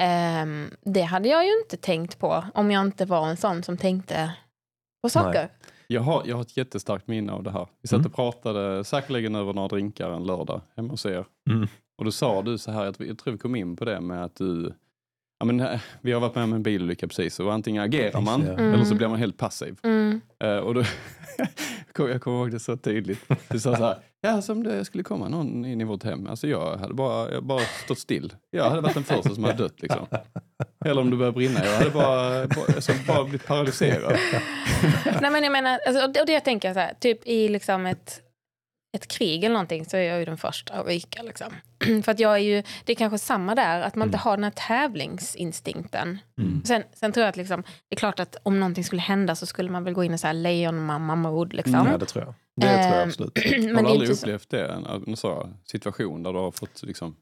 ehm, 0.00 0.70
det 0.84 1.02
hade 1.02 1.28
jag 1.28 1.44
ju 1.46 1.58
inte 1.62 1.76
tänkt 1.76 2.18
på 2.18 2.44
om 2.54 2.70
jag 2.70 2.80
inte 2.86 3.04
var 3.04 3.28
en 3.28 3.36
sån 3.36 3.62
som 3.62 3.76
tänkte 3.76 4.32
på 5.02 5.08
saker. 5.08 5.48
Jag, 5.86 6.00
har, 6.00 6.22
jag 6.26 6.36
har 6.36 6.42
ett 6.42 6.56
jättestarkt 6.56 7.08
minne 7.08 7.32
av 7.32 7.42
det 7.42 7.50
här. 7.50 7.66
Vi 7.82 7.88
satt 7.88 7.96
Mm. 7.98 8.06
och 8.06 8.14
pratade 8.14 8.84
säkerligen 8.84 9.34
över 9.34 9.52
några 9.52 9.68
drinkar 9.68 10.10
en 10.10 10.24
lördag 10.24 10.60
hemma 10.76 10.88
hos 10.90 11.06
er. 11.06 11.24
Mm. 11.50 11.68
Och 11.98 12.04
då 12.04 12.12
sa 12.12 12.42
du 12.42 12.58
så 12.58 12.70
här, 12.70 12.86
att 12.86 13.00
vi- 13.00 13.08
jag 13.08 13.18
tror 13.18 13.32
vi 13.32 13.38
kom 13.38 13.56
in 13.56 13.76
på 13.76 13.84
det 13.84 14.00
med 14.00 14.24
att 14.24 14.36
du, 14.36 14.74
ja 15.40 15.46
men 15.46 15.60
eh, 15.60 15.80
vi 16.00 16.12
har 16.12 16.20
varit 16.20 16.34
med 16.34 16.44
om 16.44 16.52
en 16.52 16.62
bilolycka 16.62 17.08
precis 17.08 17.40
och 17.40 17.52
antingen 17.52 17.82
agerar 17.82 18.20
man. 18.20 18.42
Mm. 18.48 18.74
eller 18.74 18.84
så 18.84 18.94
blir 18.94 19.08
man 19.08 19.18
helt 19.18 19.36
passiv. 19.36 19.76
Mm. 19.82 20.20
Eh, 20.44 20.56
och 20.56 20.74
då, 20.74 20.82
jag 22.08 22.22
kommer 22.22 22.38
ihåg 22.38 22.50
det 22.50 22.60
så 22.60 22.76
tydligt. 22.76 23.20
Du 23.48 23.60
sa 23.60 23.76
så 23.76 23.84
här, 23.84 23.96
ja 24.20 24.42
som 24.42 24.62
det 24.62 24.84
skulle 24.84 25.04
komma 25.04 25.28
någon 25.28 25.64
in 25.64 25.80
i 25.80 25.84
vårt 25.84 26.02
hem. 26.04 26.26
Alltså 26.26 26.46
jag 26.48 26.76
hade 26.76 26.94
bara, 26.94 27.32
jag 27.32 27.44
bara 27.44 27.60
stått 27.84 27.98
still. 27.98 28.32
Jag 28.50 28.64
hade 28.70 28.80
varit 28.80 28.94
den 28.94 29.04
första 29.04 29.34
som 29.34 29.44
hade 29.44 29.56
dött 29.62 29.82
liksom. 29.82 30.06
Eller 30.84 31.00
om 31.00 31.10
det 31.10 31.16
började 31.16 31.34
brinna, 31.36 31.64
jag 31.64 31.72
hade 31.78 31.90
bara, 31.90 32.46
bara, 32.46 32.74
alltså, 32.74 32.92
bara 33.06 33.24
blivit 33.24 33.46
paralyserad. 33.46 34.16
Nej 35.20 35.30
men 35.30 35.42
jag 35.42 35.52
menar, 35.52 35.78
alltså, 35.86 36.04
och 36.04 36.12
det- 36.12 36.20
och 36.20 36.26
det 36.26 36.32
jag 36.32 36.44
tänker 36.44 36.72
så 36.74 36.78
här, 36.80 36.92
typ 37.00 37.26
i 37.26 37.48
liksom 37.48 37.86
ett, 37.86 38.20
ett 38.92 39.08
krig 39.08 39.44
eller 39.44 39.52
någonting 39.52 39.84
så 39.84 39.96
är 39.96 40.02
jag 40.02 40.18
ju 40.18 40.24
den 40.24 40.36
första 40.36 40.74
att 40.74 40.86
ryka. 40.86 41.22
Liksom. 41.22 41.52
För 42.04 42.12
att 42.12 42.20
jag 42.20 42.34
är 42.34 42.38
ju, 42.38 42.62
det 42.84 42.92
är 42.92 42.96
kanske 42.96 43.18
samma 43.18 43.54
där, 43.54 43.80
att 43.80 43.94
man 43.94 44.08
inte 44.08 44.18
har 44.18 44.36
den 44.36 44.44
här 44.44 44.50
tävlingsinstinkten. 44.50 46.18
Mm. 46.38 46.64
Sen, 46.64 46.82
sen 46.92 47.12
tror 47.12 47.22
jag 47.22 47.28
att 47.28 47.36
liksom, 47.36 47.62
det 47.62 47.94
är 47.94 47.96
klart 47.96 48.20
att 48.20 48.36
om 48.42 48.60
någonting 48.60 48.84
skulle 48.84 49.02
hända 49.02 49.34
så 49.34 49.46
skulle 49.46 49.70
man 49.70 49.84
väl 49.84 49.94
gå 49.94 50.04
in 50.04 50.14
i 50.14 50.18
så 50.18 50.26
här 50.26 50.34
lejonmamma-mode. 50.34 51.56
Liksom. 51.56 51.86
Ja, 51.90 51.98
det 51.98 52.06
tror 52.06 52.24
jag. 52.24 52.34
Det 52.56 52.66
tror 52.66 52.96
jag 52.96 53.02
Ehm, 53.02 53.08
absolut. 53.08 53.38
Har 53.76 53.82
du 53.82 53.88
aldrig 53.88 54.16
så, 54.16 54.26
upplevt 54.26 54.50
det? 54.50 54.68
En, 54.68 54.86
en 55.06 55.16
sån 55.16 55.56
situation 55.64 56.22
där 56.22 56.32
du 56.32 56.38
har 56.38 56.50
fått 56.50 56.82
liksom, 56.82 57.16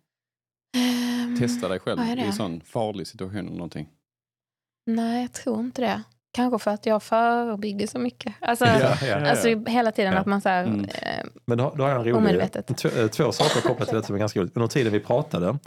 Ehm, 0.76 1.36
testa 1.38 1.68
dig 1.68 1.78
själv 1.78 2.00
i 2.00 2.20
en 2.20 2.32
sån 2.32 2.60
farlig 2.60 3.06
situation 3.06 3.38
eller 3.38 3.50
någonting? 3.50 3.88
Nej, 4.86 5.22
jag 5.22 5.32
tror 5.32 5.60
inte 5.60 5.82
det. 5.82 6.02
Kanske 6.38 6.58
för 6.58 6.70
att 6.70 6.86
jag 6.86 7.02
förebygger 7.02 7.86
så 7.86 7.98
mycket. 7.98 8.34
Alltså, 8.40 8.64
Ja, 8.66 8.94
ja. 9.06 9.30
alltså 9.30 9.48
hela 9.66 9.92
tiden 9.92 10.12
Ja. 10.12 10.18
att 10.18 10.26
man 10.26 10.40
så 10.40 10.48
här, 10.48 10.64
Mm. 10.64 10.84
eh, 10.84 11.24
Men 11.46 11.58
då, 11.58 11.72
då 11.76 11.82
har 11.82 11.90
jag 11.90 11.98
en 11.98 12.04
rolig, 12.04 12.16
Omedvetet. 12.16 12.76
två, 12.78 12.88
eh, 12.88 13.06
två 13.08 13.32
saker 13.32 13.60
kopplat 13.68 13.88
till 13.88 13.96
det 13.98 14.02
som 14.04 14.14
är 14.14 14.18
ganska 14.18 14.40
roligt. 14.40 14.56
Under 14.56 14.68
tiden 14.68 14.92
vi 14.92 15.00
pratade 15.00 15.58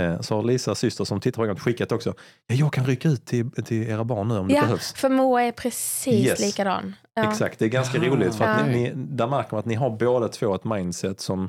eh, 0.00 0.20
så 0.20 0.34
har 0.36 0.42
Lisas 0.42 0.78
syster 0.78 1.04
som 1.04 1.20
tittar 1.20 1.32
på 1.36 1.40
programmet 1.40 1.62
skickat 1.62 1.92
också. 1.92 2.14
Ja, 2.46 2.54
jag 2.54 2.72
kan 2.72 2.86
rycka 2.86 3.08
ut 3.08 3.26
till, 3.26 3.50
till 3.50 3.88
era 3.90 4.04
barn 4.04 4.28
nu 4.28 4.38
om 4.38 4.48
det 4.48 4.54
Ja, 4.54 4.60
behövs. 4.62 4.92
för 4.92 5.08
Moa 5.08 5.42
är 5.42 5.52
precis 5.52 6.26
Yes. 6.26 6.40
likadan. 6.40 6.94
Ja. 7.14 7.30
Exakt, 7.30 7.58
det 7.58 7.64
är 7.64 7.68
ganska 7.68 7.98
roligt 7.98 8.34
för 8.34 8.44
att 8.44 8.60
Ja. 8.60 8.66
ni, 8.66 8.72
ni, 8.72 8.92
där 8.94 9.26
märker 9.26 9.48
man 9.52 9.58
att 9.58 9.66
ni 9.66 9.74
har 9.74 9.90
båda 9.90 10.28
två 10.28 10.54
ett 10.54 10.64
mindset 10.64 11.20
som 11.20 11.48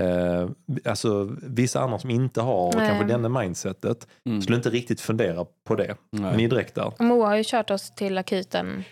eh, 0.00 0.48
alltså 0.84 1.28
vissa 1.42 1.80
andra 1.80 1.98
som 1.98 2.10
inte 2.10 2.40
har 2.40 2.72
Nej. 2.76 2.88
kanske 2.88 3.04
denna 3.06 3.28
mindsetet 3.28 4.08
Mm. 4.26 4.42
skulle 4.42 4.56
inte 4.56 4.70
riktigt 4.70 5.00
fundera 5.00 5.46
på 5.64 5.74
det. 5.74 5.96
Nej. 6.12 6.36
Ni 6.36 6.44
är 6.44 6.48
direkt 6.48 6.74
där. 6.74 6.92
Moa 6.98 7.26
har 7.28 7.36
ju 7.36 7.42
kört 7.46 7.70
oss 7.70 7.90
till 7.94 8.18
akuten 8.18 8.84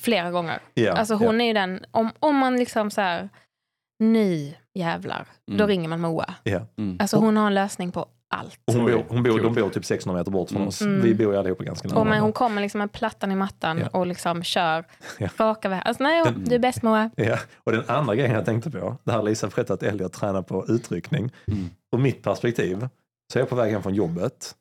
flera 0.00 0.30
gånger. 0.30 0.60
Ja, 0.74 0.92
alltså 0.92 1.14
hon 1.14 1.40
är 1.40 1.44
ju 1.46 1.52
den, 1.52 1.84
om, 1.90 2.10
om 2.18 2.36
man 2.36 2.56
liksom 2.56 2.90
så 2.90 3.00
här, 3.00 3.28
nu 3.98 4.54
jävlar, 4.74 5.26
då 5.46 5.54
Mm. 5.54 5.66
ringer 5.68 5.88
man 5.88 6.00
Moa. 6.00 6.34
Ja. 6.42 6.60
Mm. 6.78 6.96
Alltså 7.00 7.16
hon 7.16 7.36
har 7.36 7.46
en 7.46 7.54
lösning 7.54 7.92
på 7.92 8.06
allt. 8.34 8.58
Och 8.66 8.74
hon, 8.74 8.84
bor, 8.86 9.04
hon 9.08 9.22
bor, 9.22 9.40
de 9.40 9.54
bor 9.54 9.68
typ 9.70 9.84
600 9.84 10.18
meter 10.20 10.30
bort 10.30 10.48
från 10.48 10.56
Mm. 10.56 10.68
oss. 10.68 10.80
Mm. 10.80 11.02
Vi 11.02 11.14
bor 11.14 11.32
ju 11.32 11.38
allihopa 11.38 11.64
ganska 11.64 11.88
nära. 11.88 11.98
Och 12.00 12.06
men 12.06 12.20
hon 12.20 12.32
kommer 12.32 12.62
liksom 12.62 12.78
med 12.78 12.92
plattan 12.92 13.32
i 13.32 13.34
mattan 13.36 13.78
Ja. 13.78 13.88
och 13.98 14.06
liksom 14.06 14.42
kör 14.42 14.84
Ja. 15.18 15.28
raka 15.38 15.68
vägen. 15.68 15.82
Alltså 15.86 16.02
nej, 16.02 16.24
Den- 16.24 16.44
du 16.44 16.54
är 16.54 16.58
bäst 16.58 16.82
Moa. 16.82 17.10
Ja, 17.16 17.38
och 17.64 17.72
den 17.72 17.84
andra 17.86 18.14
grejen 18.14 18.32
jag 18.34 18.44
tänkte 18.44 18.70
på, 18.70 18.96
det 19.04 19.12
här 19.12 19.22
Lisa 19.22 19.46
berättade 19.48 19.74
att 19.74 19.82
Elliot 19.82 20.12
tränar 20.12 20.42
på 20.42 20.64
utryckning. 20.68 21.30
Mm. 21.48 21.70
Ur 21.96 21.98
mitt 21.98 22.22
perspektiv 22.22 22.88
så 23.32 23.38
är 23.38 23.40
jag 23.42 23.48
på 23.48 23.56
väg 23.56 23.72
hem 23.72 23.82
från 23.82 23.94
jobbet, 23.94 24.54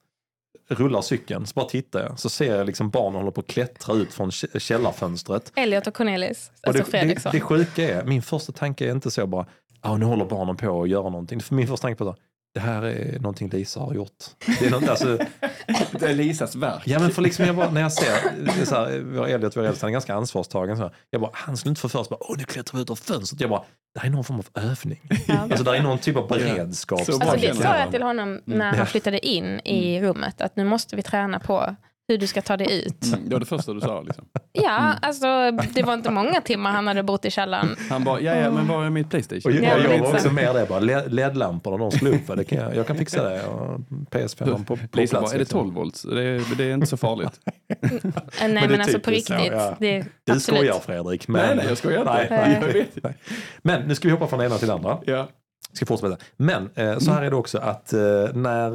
rullar 0.69 1.01
cykeln, 1.01 1.45
så 1.45 1.53
bara 1.53 1.65
tittar 1.65 1.99
jag, 2.03 2.19
så 2.19 2.29
ser 2.29 2.55
jag 2.55 2.65
liksom 2.65 2.89
barnen 2.89 3.15
håller 3.15 3.31
på 3.31 3.41
att 3.41 3.47
klättra 3.47 3.95
ut 3.95 4.13
från 4.13 4.29
kä- 4.29 4.59
källarfönstret. 4.59 5.51
Elliot 5.55 5.87
och 5.87 5.93
Cornelis, 5.93 6.51
Och 6.61 6.67
alltså 6.67 6.83
det, 6.83 6.91
det, 6.91 6.97
Fredriksson. 6.99 7.31
det 7.31 7.39
sjuka 7.39 7.83
är, 7.89 8.03
min 8.05 8.21
första 8.21 8.51
tanke 8.51 8.85
är 8.87 8.91
inte 8.91 9.11
så 9.11 9.27
bara, 9.27 9.45
ah, 9.81 9.97
nu 9.97 10.05
håller 10.05 10.25
barnen 10.25 10.55
på 10.57 10.81
att 10.83 10.89
göra 10.89 11.09
någonting. 11.09 11.39
För 11.41 11.55
min 11.55 11.67
första 11.67 11.87
tanke 11.87 12.03
är, 12.03 12.15
det 12.53 12.59
här 12.59 12.81
är 12.83 13.19
någonting 13.19 13.49
Lisa 13.49 13.79
har 13.79 13.93
gjort. 13.93 14.23
Det 14.59 14.65
är 14.65 14.71
något, 14.71 14.89
alltså, 14.89 15.17
Det 15.99 16.05
är 16.09 16.13
Lisas 16.15 16.55
verk. 16.55 16.81
Ja 16.85 16.99
men 16.99 17.11
för 17.11 17.21
liksom 17.21 17.45
jag 17.45 17.55
bara, 17.55 17.71
när 17.71 17.81
jag 17.81 17.91
ser, 17.93 18.31
det 18.45 18.61
är 18.61 18.65
så 18.65 18.75
här, 18.75 18.99
vår 19.05 19.27
Elliot, 19.27 19.57
vår 19.57 19.63
äldsta, 19.63 19.85
han 19.85 19.89
är 19.89 19.93
ganska 19.93 20.15
ansvarstagen. 20.15 20.77
Så 20.77 20.83
här, 20.83 20.95
jag 21.09 21.21
bara, 21.21 21.31
han 21.33 21.57
skulle 21.57 21.69
inte 21.69 21.81
få 21.81 21.89
för 21.89 22.03
sig, 22.03 22.17
åh 22.19 22.35
nu 22.37 22.43
klättrar 22.43 22.77
vi 22.77 22.81
ut 22.83 22.89
ur 22.91 22.95
fönstret. 22.95 23.41
Jag 23.41 23.49
bara, 23.49 23.63
det 23.93 23.99
här 23.99 24.07
är 24.07 24.11
någon 24.11 24.23
form 24.23 24.37
av 24.39 24.47
övning. 24.63 25.01
Ja. 25.27 25.37
Alltså 25.39 25.63
det 25.63 25.77
är 25.77 25.81
någon 25.81 25.97
typ 25.97 26.15
av 26.17 26.27
beredskap. 26.27 27.05
Så 27.05 27.11
Alltså 27.13 27.31
det 27.35 27.39
känner 27.41 27.61
sa 27.61 27.63
jag. 27.75 27.81
jag 27.85 27.91
till 27.91 28.03
honom 28.03 28.41
när 28.45 28.71
Ja. 28.71 28.77
han 28.77 28.85
flyttade 28.87 29.25
in 29.27 29.59
i 29.59 30.01
rummet, 30.01 30.41
att 30.41 30.55
nu 30.55 30.63
måste 30.65 30.95
vi 30.95 31.01
träna 31.01 31.39
på 31.39 31.75
hur 32.07 32.17
du 32.17 32.27
ska 32.27 32.41
ta 32.41 32.57
dig 32.57 32.83
ut. 32.87 33.05
Mm. 33.05 33.29
Det 33.29 33.35
var 33.35 33.39
det 33.39 33.45
första 33.45 33.73
du 33.73 33.81
sa 33.81 34.01
liksom. 34.01 34.25
Ja, 34.51 34.93
alltså 35.01 35.25
det 35.73 35.83
var 35.83 35.93
inte 35.93 36.11
många 36.11 36.41
timmar 36.41 36.71
han 36.71 36.87
hade 36.87 37.03
bott 37.03 37.25
i 37.25 37.31
källaren. 37.31 37.75
Han 37.89 38.03
bara, 38.03 38.19
ja 38.21 38.35
ja 38.35 38.51
men 38.51 38.67
var 38.67 38.85
är 38.85 38.89
mitt 38.89 39.05
Och 39.05 39.11
Playstation? 39.11 39.53
jag, 39.53 39.63
Ja, 39.63 39.69
jag 39.69 39.79
lite 39.81 39.97
var 40.01 40.09
så. 40.09 40.15
också 40.15 40.31
med 40.31 40.55
det, 40.55 40.65
bara 40.69 40.79
LED-lamporna 40.79 41.77
de 41.77 41.91
skulle 41.91 42.11
upp, 42.11 42.37
det 42.37 42.43
kan 42.43 42.57
jag, 42.57 42.75
jag 42.75 42.87
kan 42.87 42.95
fixa 42.97 43.23
det. 43.29 43.43
Och 43.45 43.79
PS5 44.11 44.63
på, 44.65 44.75
på 44.77 44.87
plats. 44.87 45.11
bara, 45.11 45.25
är 45.27 45.31
det 45.33 45.37
liksom. 45.37 45.59
12 45.59 45.73
volts? 45.73 46.01
Det 46.01 46.23
är, 46.23 46.57
det 46.57 46.63
är 46.63 46.73
inte 46.73 46.87
så 46.87 46.97
farligt. 46.97 47.39
Nej 47.79 48.01
det 48.39 48.47
men, 48.53 48.71
är 48.71 48.79
alltså 48.79 48.99
på 48.99 49.05
typiskt 49.09 49.27
så, 49.27 49.33
riktigt. 49.33 49.51
ja. 49.53 49.75
Det 49.79 49.95
är 49.97 50.05
Du 50.23 50.33
absolut. 50.33 50.43
skojar 50.59 50.79
Fredrik. 50.79 51.27
Men... 51.27 51.45
Nej 51.47 51.55
nej 51.55 51.65
jag 51.67 51.77
skojar 51.77 51.99
inte. 51.99 52.13
Nej, 52.29 52.59
Nej. 52.73 52.87
Jag. 53.03 53.13
Men 53.61 53.87
nu 53.87 53.95
ska 53.95 54.07
vi 54.07 54.11
hoppa 54.11 54.27
från 54.27 54.39
det 54.39 54.45
ena 54.45 54.57
till 54.57 54.67
det 54.67 54.73
andra. 54.73 54.97
Ja. 55.05 55.27
Ska 55.73 55.85
fortsätta. 55.85 56.17
Men 56.37 56.69
eh, 56.75 56.97
så 56.97 57.11
här 57.11 57.23
är 57.23 57.29
det 57.29 57.35
också 57.35 57.57
att 57.57 57.93
eh, 57.93 57.99
när 58.33 58.71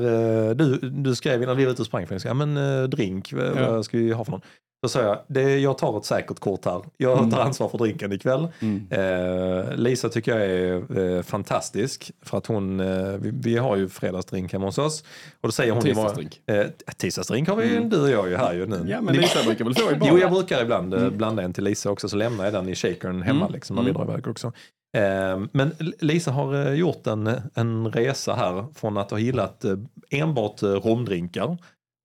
eh, 0.48 0.54
du, 0.54 0.78
du 0.78 1.14
skrev 1.14 1.42
innan 1.42 1.56
vi 1.56 1.64
var 1.64 1.72
ute 1.72 1.82
och 1.82 1.86
sprang, 1.86 2.06
för 2.06 2.20
ja, 2.24 2.34
men 2.34 2.56
eh, 2.56 2.82
drink, 2.82 3.32
vad 3.32 3.84
ska 3.84 3.98
vi 3.98 4.12
ha 4.12 4.24
för 4.24 4.32
någon? 4.32 4.42
Då 4.82 4.88
sa 4.88 5.02
jag, 5.02 5.18
det, 5.26 5.58
jag 5.58 5.78
tar 5.78 5.98
ett 5.98 6.04
säkert 6.04 6.38
kort 6.38 6.64
här. 6.64 6.82
Jag 6.96 7.30
tar 7.30 7.38
ansvar 7.40 7.68
för 7.68 7.78
drinken 7.78 8.12
ikväll. 8.12 8.48
Mm. 8.60 8.86
Eh, 8.90 9.74
Lisa 9.76 10.08
tycker 10.08 10.38
jag 10.38 10.46
är 10.50 10.98
eh, 11.16 11.22
fantastisk. 11.22 12.10
För 12.22 12.38
att 12.38 12.46
hon, 12.46 12.80
eh, 12.80 13.08
vi, 13.12 13.30
vi 13.34 13.56
har 13.56 13.76
ju 13.76 13.88
fredagsdrink 13.88 14.52
hemma 14.52 14.66
hos 14.66 14.78
oss. 14.78 15.02
Och 15.40 15.48
då 15.48 15.52
säger 15.52 15.72
hon 15.72 15.82
ju 15.86 15.88
Tisdagsdrink. 15.94 16.40
Eh, 16.46 16.66
tisdagsdrink 16.96 17.48
har 17.48 17.56
vi 17.56 17.66
ju, 17.68 17.76
Mm. 17.76 17.88
du 17.90 18.02
och 18.02 18.10
jag 18.10 18.28
ju 18.28 18.36
här 18.36 18.54
ju 18.54 18.66
nu. 18.66 18.84
Ja, 18.88 19.00
men 19.00 19.14
Ni- 19.14 19.20
Lisa 19.20 19.42
brukar 19.44 19.64
väl 19.64 19.74
få 19.74 19.92
i 19.92 19.94
bara. 19.94 20.08
Jo, 20.12 20.18
jag 20.18 20.30
brukar 20.30 20.62
ibland 20.62 20.94
eh, 20.94 21.10
blanda 21.10 21.42
en 21.42 21.52
till 21.52 21.64
Lisa 21.64 21.90
också, 21.90 22.08
så 22.08 22.16
lämnar 22.16 22.44
jag 22.44 22.52
den 22.54 22.68
i 22.68 22.74
shakern 22.74 23.22
hemma 23.22 23.40
Mm. 23.44 23.52
liksom, 23.52 23.76
när 23.76 23.82
vi 23.82 23.90
Mm. 23.90 24.02
drar 24.06 24.12
iväg 24.14 24.28
också. 24.28 24.46
Eh, 24.96 25.40
men 25.52 25.72
Lisa 26.00 26.30
har 26.30 26.66
eh, 26.66 26.74
gjort 26.74 27.06
en, 27.06 27.30
en 27.54 27.92
resa 27.92 28.34
här 28.34 28.64
från 28.74 28.98
att 28.98 29.10
ha 29.10 29.18
gillat 29.18 29.64
enbart 30.10 30.62
romdrinkar. 30.62 31.56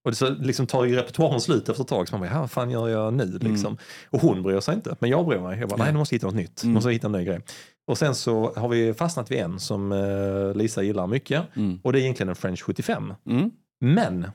Och 0.06 0.18
så 0.18 0.30
liksom 0.30 0.68
tar 0.68 0.86
ju 0.86 0.96
repertoaren 0.96 1.42
slut 1.42 1.70
efter 1.70 1.84
ett 1.84 1.88
tag. 1.90 2.08
Så 2.08 2.14
man 2.18 2.22
bara, 2.28 2.34
"Ja, 2.36 2.40
vad 2.40 2.52
fan 2.52 2.70
gör 2.72 2.88
jag 2.90 3.14
nu? 3.14 3.38
Liksom. 3.42 3.78
Och 4.10 4.22
hon 4.22 4.44
bryr 4.44 4.60
sig 4.60 4.76
inte, 4.76 4.96
men 5.00 5.10
jag 5.10 5.26
bryr 5.26 5.40
mig. 5.40 5.60
Jag 5.60 5.70
bara, 5.70 5.84
nej, 5.84 5.92
nu 5.92 5.98
måste 5.98 6.16
jag 6.16 6.18
hitta 6.18 6.28
något 6.28 6.36
nytt. 6.36 6.64
Mm. 6.64 6.74
Måste 6.74 6.90
hitta 6.90 7.08
en 7.08 7.12
ny 7.12 7.24
grej. 7.26 7.42
Och 7.88 7.98
sen 7.98 8.16
så 8.16 8.54
har 8.56 8.70
vi 8.70 8.94
fastnat 8.94 9.32
vid 9.32 9.38
en 9.40 9.60
som 9.60 9.92
eh, 9.92 10.56
Lisa 10.56 10.84
gillar 10.84 11.08
mycket. 11.08 11.44
Mm. 11.56 11.80
Och 11.84 11.94
det 11.94 12.00
är 12.00 12.02
egentligen 12.02 12.30
en 12.30 12.36
French 12.36 12.62
75. 12.64 13.14
Mm. 13.30 13.52
Men 13.82 14.28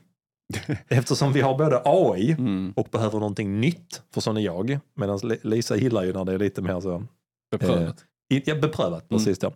eftersom 0.87 1.33
vi 1.33 1.41
har 1.41 1.57
både 1.57 1.81
AI 1.85 2.31
Mm. 2.31 2.73
och 2.75 2.87
behöver 2.91 3.19
någonting 3.19 3.59
nytt, 3.61 4.01
för 4.13 4.21
sån 4.21 4.37
är 4.37 4.41
jag. 4.41 4.79
Medan 4.95 5.19
Lisa 5.41 5.75
gillar 5.77 6.03
ju 6.03 6.13
när 6.13 6.25
det 6.25 6.33
är 6.33 6.39
lite 6.39 6.61
mer 6.61 6.79
så 6.79 7.03
Beprövat. 7.51 8.05
i- 8.33 8.41
ja, 8.49 8.55
beprövat. 8.55 9.11
Mm. 9.11 9.19
Precis 9.19 9.39
då. 9.39 9.51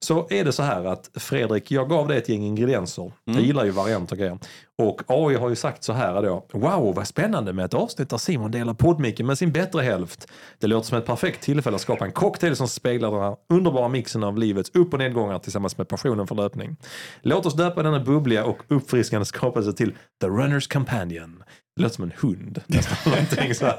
Så 0.00 0.26
är 0.30 0.44
det 0.44 0.52
så 0.52 0.62
här 0.62 0.84
att 0.84 1.10
Fredrik, 1.14 1.70
jag 1.70 1.88
gav 1.88 2.08
dig 2.08 2.18
ett 2.18 2.28
gäng 2.28 2.42
ingredienser. 2.42 3.12
Jag 3.24 3.34
Mm. 3.34 3.46
gillar 3.46 3.64
ju 3.64 3.70
varianter 3.70 4.12
och 4.14 4.18
grejer. 4.18 4.38
Och 4.78 5.02
AI 5.06 5.34
har 5.36 5.48
ju 5.48 5.56
sagt 5.56 5.84
så 5.84 5.92
här 5.92 6.22
då. 6.22 6.46
Wow, 6.52 6.94
vad 6.94 7.06
spännande 7.06 7.52
med 7.52 7.64
ett 7.64 7.74
avsnitt 7.74 8.10
där 8.10 8.16
Simon 8.18 8.50
delar 8.50 8.74
poddmicken 8.74 9.26
med 9.26 9.38
sin 9.38 9.52
bättre 9.52 9.82
hälft. 9.82 10.26
Det 10.58 10.66
låter 10.66 10.88
som 10.88 10.98
ett 10.98 11.06
perfekt 11.06 11.42
tillfälle 11.42 11.74
att 11.74 11.80
skapa 11.82 12.04
en 12.04 12.12
cocktail 12.12 12.56
som 12.56 12.68
speglar 12.68 13.10
den 13.10 13.20
här 13.20 13.36
underbara 13.48 13.88
mixen 13.88 14.24
av 14.24 14.38
livets 14.38 14.70
upp 14.74 14.92
och 14.92 14.98
nedgångar 14.98 15.38
tillsammans 15.38 15.78
med 15.78 15.88
passionen 15.88 16.26
för 16.26 16.34
löpning. 16.34 16.76
Låt 17.22 17.46
oss 17.46 17.54
döpa 17.54 17.82
denna 17.82 18.00
bubbliga 18.00 18.44
och 18.44 18.58
uppfriskande 18.68 19.24
skapelse 19.24 19.72
till 19.72 19.92
The 20.20 20.26
Runners 20.26 20.66
Companion. 20.68 21.42
Det 21.76 21.82
låter 21.82 21.94
som 21.94 22.04
en 22.04 22.12
hund. 22.16 22.60
Nästan 22.66 22.96
så 23.54 23.64
här. 23.66 23.78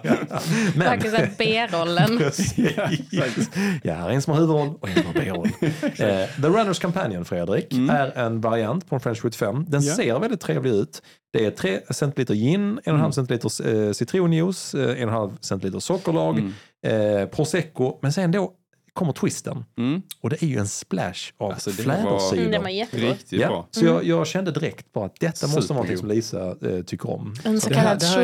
Men, 0.75 1.01
såhär 1.01 1.29
B-rollen. 1.37 2.19
Ja, 3.83 3.93
här 3.93 4.09
är 4.09 4.13
en 4.13 4.21
som 4.21 4.33
har 4.33 4.39
huvudroll 4.41 4.69
och 4.79 4.89
en 4.89 4.95
som 4.95 5.05
har 5.05 5.13
biroll. 5.13 5.49
Eh, 5.81 6.27
The 6.41 6.47
Runners 6.47 6.79
Companion, 6.79 7.25
Fredrik, 7.25 7.73
är 7.73 8.17
en 8.17 8.41
variant 8.41 8.89
på 8.89 8.95
en 8.95 9.01
French 9.01 9.21
75. 9.21 9.65
Den 9.67 9.81
Ja. 9.81 9.95
ser 9.95 10.19
väldigt 10.19 10.41
trevlig 10.41 10.71
ut. 10.71 11.01
Det 11.33 11.45
är 11.45 11.51
3 11.51 11.79
centiliter 11.89 12.33
gin, 12.33 12.79
1,5 12.85 13.11
centiliter 13.11 13.67
eh, 13.87 13.91
citronjuice, 13.91 14.73
eh, 14.75 14.95
1,5 15.05 15.37
centiliter 15.41 15.79
sockerlag, 15.79 16.39
eh, 16.87 17.25
prosecco. 17.25 17.99
Men 18.01 18.13
sen 18.13 18.31
då 18.31 18.51
kommer 18.97 19.13
twisten. 19.13 19.65
Mm. 19.77 20.01
Och 20.21 20.29
det 20.29 20.43
är 20.43 20.47
ju 20.47 20.57
en 20.57 20.67
splash 20.67 21.31
av 21.37 21.51
Alltså, 21.51 21.69
det 21.69 21.75
flädersyra. 21.83 22.39
Mm, 22.39 22.51
den 22.51 22.63
var 22.63 22.69
jättegod. 22.69 23.09
Riktigt 23.09 23.39
Ja, 23.41 23.47
bra. 23.47 23.67
så 23.71 23.85
jag, 23.85 24.03
jag 24.03 24.27
kände 24.27 24.51
direkt 24.51 24.93
på 24.93 25.03
att 25.03 25.19
detta 25.19 25.47
måste 25.47 25.73
vara 25.73 25.87
något 25.87 25.99
som 25.99 26.07
Lisa 26.07 26.47
eh, 26.61 26.83
tycker 26.85 27.09
om. 27.09 27.35
En 27.43 27.61
så 27.61 27.69
kallad 27.69 28.03
ja, 28.03 28.21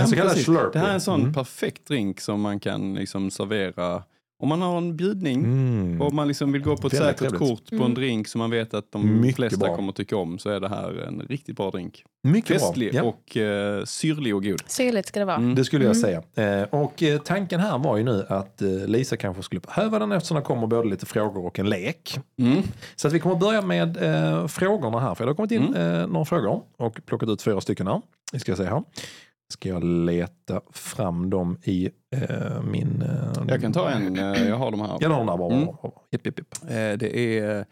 En 0.00 0.08
så 0.08 0.28
slurpee. 0.28 0.70
Det 0.72 0.78
här 0.78 0.88
är 0.88 0.94
en 0.94 1.00
sån 1.00 1.20
Mm. 1.20 1.34
perfekt 1.34 1.88
drink 1.88 2.20
som 2.20 2.40
man 2.40 2.60
kan 2.60 2.94
liksom 2.94 3.30
servera 3.30 4.02
om 4.42 4.48
man 4.48 4.62
har 4.62 4.78
en 4.78 4.96
bjudning 4.96 5.44
Mm. 5.44 6.02
och 6.02 6.12
man 6.12 6.28
liksom 6.28 6.52
vill 6.52 6.62
gå 6.62 6.76
på 6.76 6.86
ett 6.86 6.92
Väldigt 6.94 7.18
säkert 7.18 7.18
trevligt. 7.38 7.38
kort 7.50 7.68
på 7.68 7.74
en 7.74 7.80
Mm. 7.80 7.94
drink 7.94 8.28
som 8.28 8.38
man 8.38 8.50
vet 8.50 8.74
att 8.74 8.92
de 8.92 9.20
Mycket 9.20 9.36
flesta 9.36 9.58
bra. 9.66 9.76
kommer 9.76 9.92
tycka 9.92 10.16
om 10.16 10.38
så 10.38 10.50
är 10.50 10.60
det 10.60 10.68
här 10.68 11.06
en 11.08 11.20
riktigt 11.28 11.56
bra 11.56 11.70
drink. 11.70 12.04
Mycket 12.22 12.60
Festlig 12.62 12.92
bra. 12.92 13.00
Ja. 13.02 13.08
och 13.08 13.36
uh, 13.36 13.84
syrlig 13.84 14.34
och 14.36 14.42
god. 14.44 14.60
Syrligt 14.66 15.08
ska 15.08 15.20
det 15.20 15.26
vara. 15.26 15.36
Mm. 15.36 15.54
Det 15.54 15.64
skulle 15.64 15.84
jag 15.84 15.96
Mm. 15.96 16.22
säga. 16.34 16.60
Eh, 16.60 16.68
och 16.70 17.02
eh, 17.02 17.20
tanken 17.20 17.60
här 17.60 17.78
var 17.78 17.96
ju 17.96 18.04
nu 18.04 18.26
att 18.28 18.62
eh, 18.62 18.68
Lisa 18.68 19.16
kanske 19.16 19.42
skulle 19.42 19.60
behöva 19.60 19.98
den 19.98 20.12
eftersom 20.12 20.34
det 20.36 20.42
kommer 20.42 20.66
både 20.66 20.88
lite 20.88 21.06
frågor 21.06 21.46
och 21.46 21.58
en 21.58 21.68
lek. 21.68 22.18
Mm. 22.38 22.62
Så 22.96 23.06
att 23.08 23.12
vi 23.14 23.18
kommer 23.20 23.34
att 23.34 23.40
börja 23.40 23.62
med 23.62 23.96
eh, 24.02 24.46
frågorna 24.46 25.00
här. 25.00 25.14
För 25.14 25.24
det 25.24 25.30
har 25.30 25.36
kommit 25.36 25.50
in 25.52 25.62
Mm. 25.76 26.00
eh, 26.00 26.06
några 26.06 26.24
frågor 26.24 26.62
och 26.78 27.00
plockat 27.06 27.28
ut 27.28 27.42
fyra 27.42 27.60
stycken 27.60 27.86
här. 27.86 28.02
Vi 28.32 28.38
ska 28.38 28.56
se 28.56 28.64
här. 28.64 28.82
Ska 29.52 29.68
jag 29.68 29.84
leta 29.84 30.60
fram 30.72 31.30
dem 31.30 31.58
i 31.64 31.90
eh, 32.16 32.62
min... 32.62 33.02
Eh, 33.02 33.42
Jag 33.48 33.60
kan 33.60 33.72
ta 33.72 33.90
en, 33.90 34.18
eh, 34.18 34.48
jag 34.48 34.56
har 34.56 34.70
de 34.70 34.80
här. 34.80 34.96
Jag 35.00 35.10
har 35.10 35.16
den 35.18 35.26
där 35.26 35.36
bara. 35.36 35.54
Mm. 35.54 35.68
Jipp, 36.10 36.26
jipp, 36.26 36.38
jipp. 36.38 36.54
Eh, 36.62 36.68
Det 36.98 37.38
är 37.38 37.66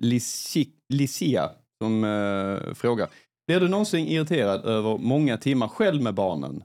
Lisi- 0.00 0.70
Licia 0.88 1.50
som 1.82 2.04
eh, 2.04 2.74
frågar. 2.74 3.08
Blir 3.46 3.60
du 3.60 3.68
någonsin 3.68 4.06
irriterad 4.06 4.64
över 4.64 4.98
många 4.98 5.36
timmar 5.36 5.68
själv 5.68 6.02
med 6.02 6.14
barnen? 6.14 6.62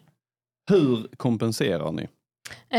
Hur 0.71 1.07
kompenserar 1.17 1.91
ni? 1.91 2.03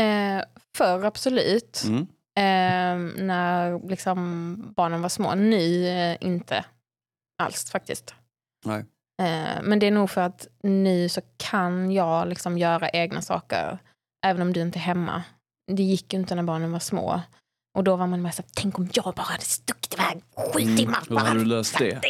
Eh, 0.01 0.43
förr 0.77 1.03
absolut. 1.05 1.83
Mm. 1.87 2.01
Eh, 2.35 3.23
när 3.23 3.89
liksom 3.89 4.55
barnen 4.75 5.01
var 5.01 5.09
små. 5.09 5.35
Nu 5.35 5.87
eh, 5.87 6.17
inte 6.21 6.65
alls 7.43 7.71
faktiskt. 7.71 8.15
Nej. 8.65 8.85
Eh, 9.21 9.61
men 9.63 9.79
det 9.79 9.87
är 9.87 9.91
nog 9.91 10.09
för 10.09 10.21
att 10.21 10.47
nu 10.63 11.09
så 11.09 11.21
kan 11.37 11.91
jag 11.91 12.27
liksom 12.27 12.57
göra 12.57 12.89
egna 12.89 13.21
saker 13.21 13.77
även 14.25 14.41
om 14.41 14.53
du 14.53 14.61
inte 14.61 14.79
är 14.79 14.81
hemma. 14.81 15.23
Det 15.71 15.83
gick 15.83 16.13
ju 16.13 16.19
inte 16.19 16.35
när 16.35 16.43
barnen 16.43 16.71
var 16.71 16.79
små. 16.79 17.21
Och 17.77 17.83
då 17.83 17.95
var 17.95 18.07
man 18.07 18.21
med 18.21 18.33
så 18.35 18.41
här, 18.41 18.49
tänk 18.55 18.79
om 18.79 18.89
jag 18.93 19.13
bara 19.15 19.21
hade 19.23 19.43
stuckit 19.43 19.93
iväg 19.93 20.21
sju 20.53 20.59
Mm. 20.61 20.77
timmar. 20.77 21.03
Hur 21.09 21.15
har 21.17 21.35
du 21.35 21.45
löst 21.45 21.77
det? 21.77 22.01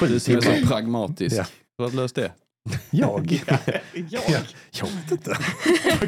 Du 0.00 0.20
som 0.20 0.36
är 0.36 0.40
så 0.60 0.66
pragmatisk. 0.68 1.36
Ja. 1.36 1.44
Hur 1.78 1.84
har 1.84 1.90
du 1.90 1.96
löst 1.96 2.14
det? 2.14 2.32
Jag? 2.90 3.32
jag? 4.10 4.22
Jag 4.70 4.86
vet 4.86 5.10
inte. 5.10 5.36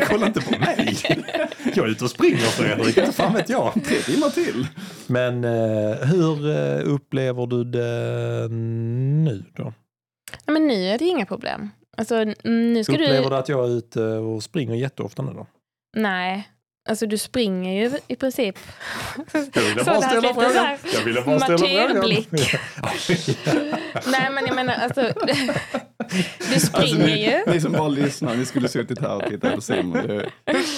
Kolla 0.06 0.26
inte 0.26 0.40
på 0.40 0.58
mig. 0.58 0.96
Jag 1.74 1.86
är 1.86 1.90
ute 1.90 2.04
och 2.04 2.10
springer 2.10 2.36
Fredrik. 2.36 2.96
Inte 2.98 3.12
fan 3.12 3.34
vet 3.34 3.48
jag. 3.48 3.72
Tre 3.84 3.96
timmar 3.96 4.30
till. 4.30 4.66
Men 5.06 5.44
eh, 5.44 5.96
hur 6.06 6.50
eh, 6.50 6.94
upplever 6.94 7.46
du 7.46 7.64
det 7.64 8.48
nu 9.24 9.44
då? 9.56 9.62
Nej, 10.46 10.52
men 10.52 10.66
nu 10.66 10.88
är 10.88 10.98
det 10.98 11.04
inga 11.04 11.26
problem. 11.26 11.70
Alltså, 11.96 12.24
nu 12.44 12.84
ska 12.84 12.92
Upplever 12.92 13.22
du... 13.22 13.28
du 13.28 13.36
att 13.36 13.48
jag 13.48 13.64
är 13.64 13.78
ute 13.78 14.02
och 14.02 14.42
springer 14.42 14.74
jätteofta 14.74 15.22
nu 15.22 15.32
då? 15.32 15.46
Nej, 15.96 16.48
alltså 16.88 17.06
du 17.06 17.18
springer 17.18 17.82
ju 17.82 17.98
i 18.08 18.16
princip. 18.16 18.58
Jag 19.32 19.62
ville 19.62 19.78
Så 19.78 19.84
bara 19.84 20.00
ställa 20.02 20.20
lite 20.20 20.34
frågan. 20.34 20.76
Jag 20.94 21.04
ville 21.04 21.22
bara 21.22 21.40
ställa 21.40 21.58
frågan. 21.58 22.00
Nej 24.06 24.30
men 24.32 24.46
jag 24.46 24.54
menar 24.54 24.74
alltså, 24.74 25.12
du 26.54 26.60
springer 26.60 27.16
ju. 27.16 27.52
Ni 27.52 27.60
som 27.60 27.72
bara 27.72 27.88
lyssnar, 27.88 28.34
ni 28.34 28.46
skulle 28.46 28.68
suttit 28.68 29.00
här 29.00 29.16
och 29.16 29.30
tittat 29.30 29.54
på 29.54 29.60
Simon. 29.60 29.92
Det, 30.06 30.30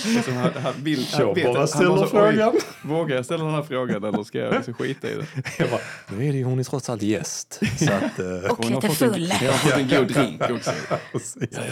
liksom, 0.06 0.36
han, 0.36 0.50
han 0.62 0.72
vill, 0.82 1.06
han 1.12 1.20
Jag 1.26 1.34
vet 1.34 1.54
bara 1.54 1.66
ställer 1.66 2.06
frågan. 2.06 2.52
Vågar 2.82 3.16
jag 3.16 3.24
ställa 3.24 3.44
den 3.44 3.54
här 3.54 3.62
frågan 3.62 4.04
eller 4.04 4.24
ska 4.24 4.38
jag 4.38 4.54
liksom 4.54 4.74
skita 4.74 5.08
i 5.10 5.14
det? 5.14 5.26
Jag 5.58 5.70
bara, 5.70 5.80
nu 6.08 6.28
är 6.28 6.32
det 6.32 6.38
ju 6.38 6.44
hon 6.44 6.58
är 6.58 6.64
trots 6.64 6.90
allt 6.90 7.02
gäst. 7.02 7.60
Så 7.78 7.92
att, 7.92 8.18
eh, 8.18 8.50
Och 8.50 8.64
Hon 8.64 8.72
har 8.72 8.82
lite 8.82 8.88
fått 8.94 9.02
en, 9.02 9.12
full. 9.12 9.32
jag 9.42 9.52
har 9.52 9.58
fått 9.58 9.72
en 9.78 9.88
god 9.88 10.06
drink 10.08 10.42
också. 10.50 10.70
Ja, 10.90 10.96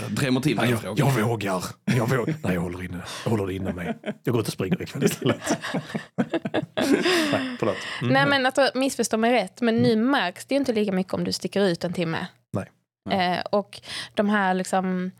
jag 0.02 0.10
drämmer 0.10 0.40
till 0.40 0.56
Ja, 0.56 0.62
den 0.62 0.70
jag, 0.70 0.80
frågan. 0.80 1.14
jag 1.18 1.26
vågar. 1.28 1.64
Jag 1.84 2.08
vågar. 2.10 2.34
Nej, 2.42 2.54
jag 2.54 2.60
håller 2.60 2.84
inne. 2.84 2.98
Jag 3.24 3.30
håller 3.30 3.50
inne 3.50 3.72
mig. 3.72 3.94
Jag 4.28 4.32
går 4.32 4.40
ut 4.40 4.46
och 4.46 4.52
springer 4.52 4.82
ikväll 4.82 5.04
istället. 5.04 5.58
Nej, 7.32 7.56
förlåt. 7.58 7.76
Mm. 8.02 8.12
Nej 8.14 8.26
men 8.26 8.46
alltså, 8.46 8.70
missförstå 8.74 9.16
mig 9.16 9.32
rätt, 9.32 9.60
men 9.60 9.76
nu 9.76 9.96
märks 9.96 10.46
det 10.46 10.54
ju 10.54 10.58
inte 10.58 10.72
lika 10.72 10.92
mycket 10.92 11.14
om 11.14 11.24
du 11.24 11.32
sticker 11.32 11.60
ut 11.60 11.84
en 11.84 11.92
timme. 11.92 12.26
Nej. 12.52 12.66
Eh, 13.10 13.40
och 13.40 13.80
de 14.14 14.28
här 14.28 14.54
liksom 14.54 15.10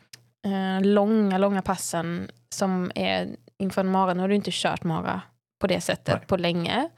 eh, 0.47 0.87
långa, 0.87 1.39
långa 1.39 1.63
passen 1.63 2.31
som 2.55 2.93
är 2.95 3.29
inför 3.59 3.81
en 3.81 3.89
mara, 3.91 4.15
nu 4.15 4.21
har 4.21 4.29
du 4.29 4.35
inte 4.35 4.51
kört 4.53 4.85
mara 4.85 5.21
på 5.61 5.67
det 5.67 5.81
sättet 5.81 6.15
Nej. 6.15 6.27
på 6.27 6.37
länge. 6.37 6.89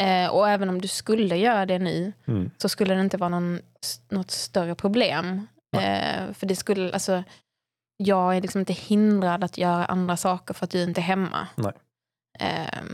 Eh, 0.00 0.26
och 0.26 0.48
även 0.48 0.68
om 0.68 0.80
du 0.80 0.88
skulle 0.88 1.36
göra 1.36 1.66
det 1.66 1.78
nu 1.78 2.12
Mm. 2.26 2.50
så 2.58 2.68
skulle 2.68 2.94
det 2.94 3.00
inte 3.00 3.16
vara 3.16 3.28
någon, 3.30 3.60
något 4.08 4.30
större 4.30 4.74
problem. 4.74 5.46
Eh, 5.76 6.32
för 6.32 6.46
det 6.46 6.56
skulle, 6.56 6.92
alltså, 6.92 7.22
jag 8.02 8.36
är 8.36 8.40
liksom 8.40 8.58
inte 8.60 8.72
hindrad 8.72 9.44
att 9.44 9.58
göra 9.58 9.84
andra 9.84 10.16
saker 10.16 10.54
för 10.54 10.64
att 10.64 10.70
du 10.70 10.82
inte 10.82 11.00
är 11.00 11.02
hemma. 11.02 11.48
Nej. 11.54 11.72
Eh, 12.38 12.84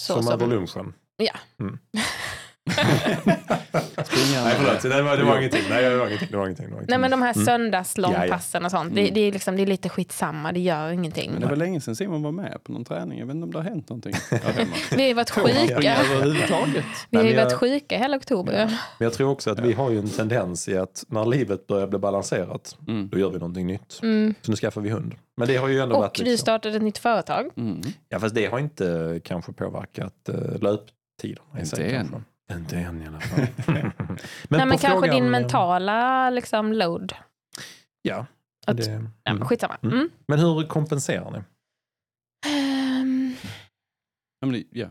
så, 0.00 0.14
Som 0.14 0.22
som- 0.22 0.32
över 0.32 0.46
lunchen. 0.46 0.94
Ja. 1.16 1.32
Mm. 1.60 1.78
Nej, 4.44 4.54
förlåt. 4.56 4.82
Det 4.82 5.02
var, 5.02 5.16
det 5.16 5.24
var 5.24 5.32
Ja. 5.32 5.38
ingenting. 5.38 5.62
Nej, 5.70 5.82
det 5.82 5.96
var 5.96 6.06
ingenting. 6.06 6.28
Det 6.30 6.36
var 6.36 6.44
ingenting. 6.44 6.66
Det 6.66 6.70
var 6.72 6.78
ingenting. 6.78 6.90
Nej 6.90 6.98
men 6.98 7.10
de 7.10 7.22
här 7.22 7.34
Mm. 7.34 7.44
söndagslångpassen 7.46 8.64
och 8.64 8.70
sånt, 8.70 8.94
det, 8.94 9.00
Mm. 9.00 9.14
det, 9.14 9.20
är 9.20 9.32
liksom, 9.32 9.56
det 9.56 9.62
är 9.62 9.66
lite 9.66 9.88
skitsamma, 9.88 10.52
det 10.52 10.60
gör 10.60 10.90
ingenting. 10.90 11.30
Men 11.32 11.40
det 11.40 11.46
var 11.46 11.56
länge 11.56 11.80
sedan 11.80 11.96
Simon 11.96 12.22
var 12.22 12.32
med 12.32 12.58
på 12.64 12.72
någon 12.72 12.84
träning. 12.84 13.18
Jag 13.18 13.26
vet 13.26 13.34
inte 13.34 13.44
om 13.44 13.50
det 13.50 13.58
har 13.58 13.64
hänt 13.64 13.88
någonting. 13.88 14.12
Vi 14.90 14.96
har 15.02 15.08
ju 15.08 15.14
varit 15.14 15.30
sjuka. 15.30 15.94
överhuvudtaget? 15.94 16.84
Vi 17.10 17.18
har 17.18 17.24
ju 17.24 17.36
varit 17.36 17.52
sjuka 17.52 17.98
hela 17.98 18.16
oktober. 18.16 18.52
Men 18.98 19.04
jag 19.06 19.12
tror 19.12 19.30
också 19.30 19.50
att 19.50 19.58
vi 19.58 19.72
har 19.72 19.90
ju 19.90 19.98
en 19.98 20.08
tendens 20.08 20.68
i 20.68 20.76
att 20.76 21.04
när 21.08 21.26
livet 21.26 21.66
börjar 21.66 21.86
bli 21.86 21.98
balanserat, 21.98 22.76
Mm. 22.88 23.08
då 23.08 23.18
gör 23.18 23.30
vi 23.30 23.38
någonting 23.38 23.66
nytt. 23.66 23.98
Mm. 24.02 24.34
Så 24.42 24.50
nu 24.50 24.56
skaffar 24.56 24.80
vi 24.80 24.90
hund. 24.90 25.14
Men 25.36 25.48
det 25.48 25.56
har 25.56 25.68
ju 25.68 25.80
ändå 25.80 25.98
varit... 26.00 26.18
Och 26.18 26.24
du 26.24 26.36
startade 26.36 26.76
ett 26.76 26.82
nytt 26.82 26.98
företag. 26.98 27.46
Mm. 27.56 27.80
Ja, 28.08 28.18
fast 28.20 28.34
det 28.34 28.46
har 28.46 28.58
inte 28.58 29.20
kanske 29.24 29.52
påverkat 29.52 30.14
uh, 30.28 30.34
löptiderna. 30.60 31.46
i 31.56 31.58
Inte 31.60 31.76
sig, 31.76 31.94
än. 31.94 32.24
Inte 32.50 32.76
än 32.76 33.02
i 33.02 33.06
alla 33.06 33.20
fall. 33.20 33.38
men 33.66 33.92
Nej, 34.48 34.66
men 34.66 34.68
kanske 34.68 34.88
frågan, 34.90 35.10
din 35.14 35.24
eh, 35.24 35.30
mentala 35.30 36.30
liksom, 36.30 36.72
load. 36.72 37.12
Ja, 38.02 38.26
Att- 38.66 38.76
det, 38.76 38.84
Ja, 38.90 38.98
men 38.98 39.36
mm. 39.36 39.44
skitsamma. 39.48 39.76
Mm. 39.82 39.94
Mm. 39.96 40.10
Men 40.26 40.38
hur 40.38 40.66
kompenserar 40.66 41.30
ni? 41.30 41.38
Ehm, 42.46 43.34
Ja, 44.40 44.46
men 44.46 44.52
det, 44.52 44.64
ja. 44.70 44.88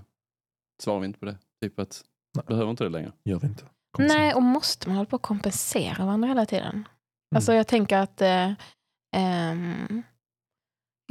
Svarar 0.81 0.99
vi 0.99 1.05
inte 1.05 1.19
på 1.19 1.25
det? 1.25 1.37
Typ 1.61 1.79
att, 1.79 2.01
Nej. 2.35 2.45
behöver 2.47 2.69
inte 2.71 2.83
det 2.83 2.89
längre. 2.89 3.11
Gör 3.23 3.39
vi 3.39 3.47
inte. 3.47 3.63
nej, 3.97 4.33
och 4.33 4.43
måste 4.43 4.87
man 4.87 4.97
hålla 4.97 5.09
på 5.09 5.15
att 5.15 5.21
kompensera 5.21 6.05
varandra 6.05 6.27
hela 6.27 6.45
tiden? 6.45 6.71
Mm. 6.71 6.85
Alltså 7.35 7.53
jag 7.53 7.67
tänker 7.67 7.97
att 7.97 8.21
eh, 8.21 8.51
ehm, 9.15 10.03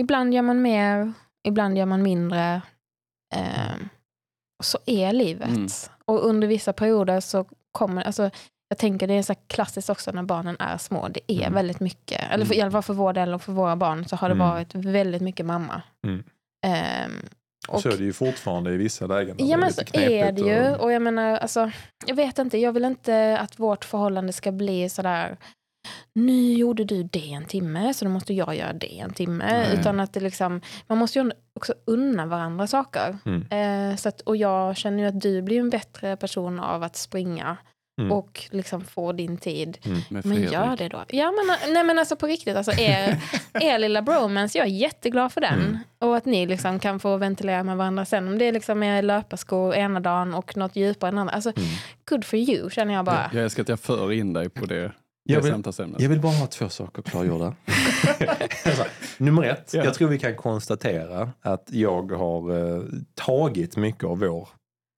ibland 0.01 0.35
gör 0.35 0.43
man 0.43 0.63
mer, 0.63 1.13
ibland 1.49 1.79
gör 1.79 1.87
man 1.87 2.03
mindre. 2.03 2.63
Och 4.59 4.65
så 4.65 4.79
är 4.87 5.13
livet. 5.13 5.91
Mm. 6.09 6.21
Och 6.21 6.29
under 6.29 6.49
vissa 6.49 6.73
perioder 6.73 7.21
så 7.21 7.45
kommer, 7.73 8.03
alltså 8.03 8.31
jag 8.69 8.79
tänker 8.79 9.07
det 9.07 9.15
är 9.15 9.23
så 9.23 9.35
klassiskt 9.47 9.91
också 9.91 10.11
när 10.13 10.23
barnen 10.23 10.57
är 10.59 10.79
små. 10.79 11.09
Det 11.09 11.21
är 11.33 11.41
Mm. 11.41 11.55
väldigt 11.55 11.81
mycket, 11.81 12.23
eller 12.31 12.45
för, 12.45 12.55
i 12.55 12.61
alla 12.61 12.71
fall 12.71 12.83
för 12.83 12.95
vår 12.95 13.13
del 13.13 13.35
och 13.35 13.43
för 13.43 13.53
våra 13.53 13.77
barn 13.77 14.05
så 14.09 14.17
har 14.17 14.29
det 14.29 14.35
Mm. 14.35 14.49
varit 14.49 14.75
väldigt 14.75 15.23
mycket 15.23 15.47
mamma. 15.47 15.83
Mm. 16.05 16.25
Ehm, 16.67 17.13
och, 17.69 17.81
Så 17.83 17.89
är 17.89 17.97
det 17.97 18.05
ju 18.05 18.13
fortfarande 18.13 18.73
i 18.73 18.77
vissa 18.77 19.07
lägen. 19.07 19.37
Ja 19.39 19.57
men 19.57 19.73
så 19.73 19.83
är 19.93 20.33
det 20.33 20.41
ju. 20.43 20.71
och- 20.71 20.81
Och 20.81 20.93
jag 20.93 21.03
menar, 21.03 21.37
alltså, 21.39 21.71
jag 22.07 22.15
vet 22.15 22.39
inte, 22.39 22.59
jag 22.59 22.73
vill 22.73 22.85
inte 22.85 23.39
att 23.41 23.59
vårt 23.59 23.85
förhållande 23.85 24.33
ska 24.33 24.53
bli 24.53 24.89
sådär 24.89 25.37
nu 26.13 26.53
gjorde 26.53 26.85
du 26.85 27.03
det 27.03 27.33
en 27.33 27.45
timme 27.45 27.95
så 27.95 28.05
då 28.05 28.11
måste 28.11 28.35
jag 28.35 28.55
göra 28.57 28.73
det 28.73 28.99
en 28.99 29.13
timme. 29.13 29.45
Nej. 29.51 29.79
Utan 29.81 30.01
att 30.01 30.13
det 30.13 30.21
liksom, 30.21 30.61
man 30.87 30.99
måste 30.99 31.19
ju 31.19 31.31
också 31.55 31.75
unna 31.87 32.27
varandra 32.27 32.67
saker. 32.67 33.19
Mm. 33.27 33.91
Eh, 33.91 33.97
så 33.97 34.09
att, 34.09 34.21
och 34.21 34.37
jag 34.37 34.77
känner 34.77 34.99
ju 35.03 35.09
att 35.09 35.21
du 35.21 35.43
blir 35.43 35.61
en 35.61 35.71
bättre 35.71 36.17
person 36.17 36.61
av 36.61 36.83
att 36.83 36.97
springa 36.97 37.57
Mm. 38.01 38.13
och 38.13 38.49
liksom 38.51 38.85
få 38.85 39.13
din 39.13 39.37
tid. 39.39 39.79
Med 40.09 40.27
Men 40.27 40.43
gör 40.43 40.77
det 40.77 40.89
då. 40.89 41.05
Ja, 41.09 41.33
men, 41.33 41.73
nej 41.75 41.85
men 41.85 41.99
alltså 41.99 42.17
på 42.17 42.27
riktigt, 42.27 42.57
alltså 42.57 42.73
er, 42.73 43.23
er 43.61 43.79
lilla 43.79 44.03
bromance, 44.03 44.59
jag 44.59 44.67
är 44.67 44.71
jätteglad 44.71 45.33
för 45.33 45.41
den. 45.41 45.61
Mm. 45.61 45.79
Och 45.99 46.17
att 46.17 46.25
ni 46.25 46.47
liksom 46.47 46.79
kan 46.79 47.01
få 47.01 47.17
ventilera 47.17 47.63
med 47.65 47.77
varandra 47.77 48.05
sen. 48.05 48.29
Om 48.29 48.39
det 48.39 48.45
är 48.45 48.53
liksom 48.53 48.83
er 48.83 49.03
löparskor 49.03 49.75
ena 49.75 50.01
dagen 50.01 50.35
och 50.35 50.57
något 50.57 50.77
djupare 50.77 51.09
en 51.09 51.19
annan. 51.19 51.35
Alltså, 51.35 51.53
Mm. 51.57 51.69
good 52.09 52.25
for 52.25 52.39
you 52.39 52.71
känner 52.71 52.95
jag 52.95 53.05
bara. 53.05 53.23
Jag, 53.23 53.35
jag 53.35 53.45
älskar 53.45 53.63
att 53.63 53.69
jag 53.69 53.81
för 53.81 54.13
in 54.13 54.33
dig 54.33 54.49
på 54.49 54.67
det, 54.67 54.93
Jag 55.31 55.43
vill-. 55.43 55.95
Jag 55.99 56.09
vill 56.09 56.21
bara 56.21 56.33
ha 56.33 56.47
två 56.47 56.69
saker 56.69 57.03
klargjorda. 57.03 57.55
alltså, 58.65 58.85
nummer 59.19 59.43
ett, 59.43 59.75
Ja. 59.75 59.85
jag 59.85 59.95
tror 59.95 60.09
vi 60.09 60.19
kan 60.19 60.37
konstatera 60.37 61.33
att 61.41 61.69
jag 61.73 62.13
har 62.13 62.57
eh, 62.77 62.83
tagit 63.15 63.77
mycket 63.77 64.05
av 64.05 64.19
vår 64.19 64.49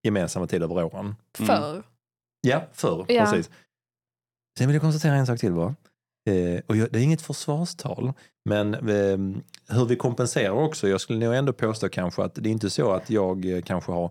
gemensamma 0.04 0.46
tid 0.46 0.62
över 0.62 0.84
åren. 0.84 1.14
För. 1.38 1.82
Ja, 2.40 2.62
förr. 2.72 3.04
Ja. 3.08 3.24
Precis. 3.24 3.50
Sen 4.58 4.66
vill 4.66 4.74
jag 4.74 4.82
konstatera 4.82 5.14
en 5.14 5.26
sak 5.26 5.40
till 5.40 5.52
bara. 5.52 5.74
Eh, 6.30 6.60
och 6.66 6.76
jag, 6.76 6.92
det 6.92 6.98
är 6.98 7.02
inget 7.02 7.22
försvarstal, 7.22 8.12
men 8.44 8.74
eh, 8.74 9.18
hur 9.76 9.86
vi 9.86 9.96
kompenserar 9.96 10.50
också. 10.50 10.88
Jag 10.88 11.00
skulle 11.00 11.18
nog 11.26 11.34
ändå 11.34 11.52
påstå 11.52 11.88
kanske 11.88 12.22
att 12.22 12.34
det 12.34 12.48
är 12.48 12.52
inte 12.52 12.70
så 12.70 12.92
att 12.92 13.10
jag 13.10 13.44
eh, 13.44 13.62
kanske 13.62 13.92
har 13.92 14.04
eh, 14.04 14.10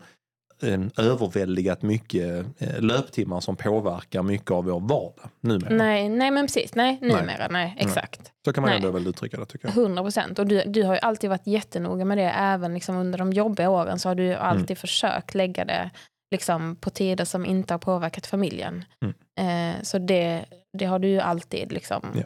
överväldigat 0.98 1.82
mycket 1.82 2.46
eh, 2.58 2.82
löptimmar 2.82 3.40
som 3.40 3.56
påverkar 3.56 4.24
mycket 4.24 4.52
av 4.52 4.66
vår 4.66 4.80
vardag 4.80 5.30
numera. 5.42 5.76
Nej, 5.76 6.10
nej 6.10 6.32
men 6.32 6.46
precis. 6.48 6.76
Nej, 6.76 6.98
numera. 7.02 7.48
Nej, 7.48 7.76
exakt. 7.80 8.32
Så 8.46 8.54
kan 8.54 8.62
man 8.62 8.70
Nej. 8.70 8.78
ändå 8.78 8.92
väl 8.92 9.08
uttrycka 9.08 9.40
det 9.40 9.46
tycker 9.46 9.68
jag. 9.68 9.78
100 9.78 10.04
procent. 10.04 10.40
Och 10.40 10.48
du, 10.48 10.64
du 10.66 10.84
har 10.84 10.94
ju 10.94 11.00
alltid 11.00 11.30
varit 11.30 11.48
jättenoga 11.48 12.06
med 12.06 12.18
det. 12.18 12.30
Även 12.30 12.74
liksom 12.74 12.96
under 12.98 13.18
de 13.18 13.34
jobbiga 13.34 13.70
åren 13.70 14.00
så 14.00 14.10
har 14.10 14.16
du 14.16 14.24
ju 14.24 14.34
alltid 14.34 14.78
försökt 14.78 15.36
lägga 15.36 15.66
det 15.66 15.90
liksom 16.32 16.76
på 16.76 16.90
tider 16.90 17.26
som 17.26 17.46
inte 17.46 17.74
har 17.74 17.80
påverkat 17.80 18.26
familjen. 18.28 18.84
Mm. 19.06 19.76
Eh, 19.76 19.82
så 19.84 19.98
det, 19.98 20.46
det 20.78 20.86
har 20.86 21.00
du 21.00 21.08
ju 21.08 21.20
alltid 21.20 21.72
liksom. 21.72 22.02
Ja. 22.16 22.24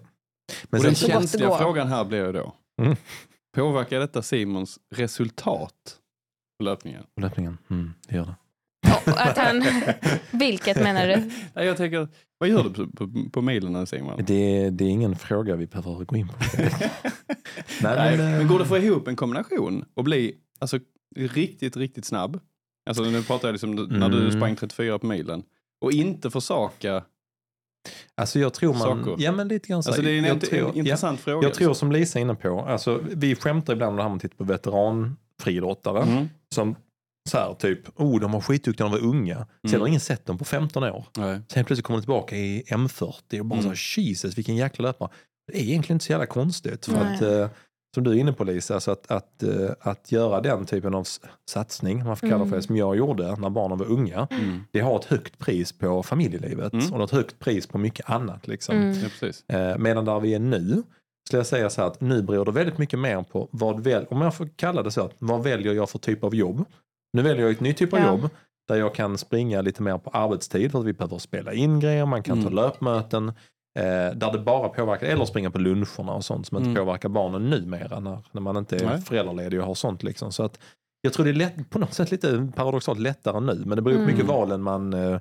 Men 0.64 0.80
och 0.80 0.86
den 0.86 0.96
känsliga 0.96 1.58
frågan 1.58 1.88
här 1.88 2.06
blir 2.06 2.26
ju 2.26 2.32
då, 2.32 2.54
Mm. 2.82 2.96
påverkar 3.56 4.00
detta 4.00 4.22
Simons 4.22 4.80
resultat 4.96 5.74
på 6.58 6.64
löpningen? 6.64 7.04
löpningen, 7.22 7.58
mm, 7.70 7.94
det 8.08 8.16
gör 8.16 8.26
det. 8.26 8.36
Och 9.12 9.22
att 9.22 9.38
han, 9.38 9.64
vilket 10.32 10.78
menar 10.84 11.08
du? 11.08 11.16
Nej, 11.54 11.66
jag 11.66 11.78
tänker, 11.78 12.08
vad 12.38 12.50
gör 12.50 12.64
du 12.64 12.70
på, 12.70 12.88
på, 12.88 13.30
på 13.32 13.42
milen 13.42 13.88
Simon? 13.88 14.24
Det, 14.28 14.70
det 14.70 14.84
är 14.86 14.90
ingen 14.90 15.16
fråga 15.16 15.56
vi 15.56 15.68
behöver 15.68 16.06
gå 16.06 16.16
in 16.16 16.28
på. 16.28 16.34
Nej, 16.58 16.76
Nej, 17.82 18.18
men, 18.18 18.34
eh, 18.34 18.38
men 18.38 18.48
går 18.48 18.56
det 18.58 18.62
att 18.62 18.68
få 18.70 18.78
ihop 18.78 19.08
en 19.08 19.16
kombination 19.16 19.86
och 19.94 20.04
bli 20.04 20.36
alltså, 20.60 20.80
riktigt, 21.16 21.78
riktigt 21.78 22.06
snabb? 22.06 22.40
Alltså 22.90 23.04
nu 23.04 23.24
pratar 23.24 23.48
jag 23.48 23.54
liksom 23.54 23.76
när 23.76 24.10
du 24.10 24.18
Mm. 24.20 24.32
sprang 24.32 24.56
34 24.56 25.00
på 25.00 25.06
milen. 25.08 25.44
Och 25.82 25.92
inte 25.92 26.32
försaka. 26.32 27.04
Alltså 28.16 28.40
jag 28.40 28.54
tror 28.54 28.74
man... 28.74 28.82
Saker. 28.82 29.24
Ja 29.24 29.32
men 29.32 29.48
lite 29.48 29.68
grann 29.68 29.84
så. 29.84 29.90
Alltså 29.90 30.02
det 30.02 30.12
är 30.12 30.18
en, 30.18 30.24
jag, 30.26 30.38
int- 30.38 30.46
tror, 30.50 30.70
en 30.70 30.76
intressant 30.78 31.20
ja, 31.20 31.24
fråga. 31.24 31.48
jag 31.48 31.54
tror 31.54 31.74
som 31.74 31.92
Lisa 31.92 32.20
är 32.20 32.22
inne 32.22 32.36
på, 32.36 32.60
alltså, 32.62 33.04
vi 33.12 33.36
skämtar 33.36 33.74
ibland 33.74 33.90
om 33.90 33.96
det 33.98 34.04
här 34.04 34.10
med 34.10 34.16
att 34.16 34.22
titta 34.22 34.36
på 34.36 34.44
veteranfriidrottare. 35.48 36.02
Mm. 36.04 36.30
Som 36.56 36.76
så 37.30 37.38
här 37.38 37.54
typ, 37.54 37.80
oh 38.00 38.20
de 38.20 38.32
var 38.32 38.42
skitduktiga 38.42 38.88
när 38.90 38.98
de 38.98 39.02
var 39.04 39.10
unga. 39.10 39.36
Sen 39.38 39.70
Mm. 39.70 39.82
har 39.82 39.88
ingen 39.88 40.00
sett 40.00 40.26
dem 40.26 40.38
på 40.38 40.46
15 40.46 40.84
år. 40.84 41.06
Nej. 41.18 41.40
Sen 41.50 41.66
plötsligt 41.66 41.86
kommer 41.86 41.98
de 42.00 42.02
tillbaka 42.02 42.36
i 42.36 42.64
M40 42.68 43.40
och 43.40 43.46
bara 43.46 43.60
Mm. 43.60 43.64
så 43.64 43.70
här, 44.00 44.00
Jesus 44.06 44.38
vilken 44.38 44.56
jäkla 44.56 44.84
löpare. 44.84 45.10
Det 45.52 45.60
är 45.60 45.64
egentligen 45.64 45.96
inte 45.96 46.06
så 46.06 46.12
jävla 46.12 46.26
konstigt. 46.26 46.86
För 46.86 46.94
Nej. 47.04 47.16
att, 47.16 47.22
eh, 47.22 47.50
som 47.96 48.04
du 48.04 48.12
är 48.12 48.16
inne 48.16 48.34
på 48.34 48.44
Lisa, 48.44 48.80
så 48.80 48.92
att, 48.92 49.12
att, 49.12 49.44
eh, 49.44 49.70
att 49.80 50.12
göra 50.12 50.42
den 50.42 50.66
typen 50.66 50.94
av 50.96 51.08
satsning, 51.52 52.04
man 52.06 52.18
får 52.18 52.28
kalla 52.30 52.44
det 52.44 52.50
för 52.50 52.56
det, 52.56 52.56
Mm. 52.58 52.62
som 52.68 52.78
jag 52.78 52.96
gjorde 52.98 53.36
när 53.36 53.50
barnen 53.50 53.78
var 53.78 53.86
unga. 53.86 54.28
Mm. 54.32 54.64
Det 54.72 54.80
har 54.80 55.00
ett 55.00 55.06
högt 55.06 55.38
pris 55.40 55.72
på 55.72 56.04
familjelivet 56.04 56.74
Mm. 56.74 56.94
och 56.94 57.04
ett 57.04 57.12
högt 57.12 57.40
pris 57.40 57.68
på 57.68 57.78
mycket 57.78 58.10
annat. 58.10 58.48
Liksom. 58.48 58.76
Mm. 58.78 58.98
Ja. 59.48 59.58
Eh, 59.58 59.78
medan 59.78 60.06
där 60.06 60.20
vi 60.20 60.34
är 60.34 60.40
nu, 60.40 60.84
skulle 61.28 61.40
jag 61.40 61.48
säga 61.48 61.70
så 61.70 61.82
här 61.82 61.88
att 61.88 62.02
nu 62.02 62.22
beror 62.22 62.46
det 62.46 62.52
väldigt 62.52 62.78
mycket 62.78 63.00
mer 63.00 63.24
på 63.24 63.48
vad 63.52 63.80
väl, 63.84 64.06
om 64.10 64.22
jag 64.22 64.36
får 64.36 64.50
kalla 64.56 64.84
det 64.84 64.92
så, 64.92 65.10
vad 65.20 65.44
väljer 65.44 65.74
jag 65.74 65.90
för 65.90 66.00
typ 66.00 66.24
av 66.24 66.36
jobb? 66.36 66.66
Nu 67.14 67.22
väljer 67.22 67.44
jag 67.44 67.52
ett 67.52 67.60
nytt 67.60 67.78
typ 67.78 67.94
av 67.94 68.00
Ja. 68.00 68.08
jobb 68.08 68.30
där 68.68 68.76
jag 68.76 68.96
kan 68.96 69.18
springa 69.18 69.62
lite 69.62 69.82
mer 69.84 69.98
på 69.98 70.10
arbetstid 70.10 70.72
för 70.72 70.80
att 70.80 70.86
vi 70.86 70.94
behöver 70.94 71.18
spela 71.18 71.54
in 71.54 71.80
grejer, 71.80 72.06
man 72.06 72.24
kan 72.24 72.36
ta 72.42 72.48
Mm. 72.48 72.54
löpmöten. 72.56 73.30
Eh, 73.80 73.84
där 74.16 74.32
det 74.32 74.40
bara 74.40 74.70
påverkar, 74.70 75.08
eller 75.08 75.26
springa 75.26 75.52
på 75.52 75.58
luncherna 75.60 76.14
och 76.14 76.26
sånt 76.26 76.48
som 76.48 76.58
inte 76.58 76.70
Mm. 76.70 76.86
påverkar 76.86 77.10
barnen 77.10 77.50
numera 77.50 78.00
när, 78.00 78.18
när 78.32 78.42
man 78.42 78.58
inte 78.58 78.76
är 78.78 78.86
Nej. 78.86 79.02
föräldraledig 79.02 79.60
och 79.60 79.66
har 79.66 79.76
sånt. 79.76 80.04
Liksom. 80.04 80.32
Så 80.32 80.44
att 80.44 80.60
jag 81.02 81.14
tror 81.14 81.26
det 81.26 81.32
är 81.32 81.34
lätt, 81.34 81.70
på 81.70 81.80
något 81.80 81.94
sätt 81.94 82.12
lite 82.12 82.52
paradoxalt 82.56 83.00
lättare 83.00 83.40
nu, 83.40 83.64
men 83.66 83.76
det 83.76 83.82
beror 83.82 83.96
på 83.96 84.02
Mm. 84.02 84.14
mycket 84.14 84.28
valen 84.30 84.62
man, 84.62 84.94
eh, 84.94 85.20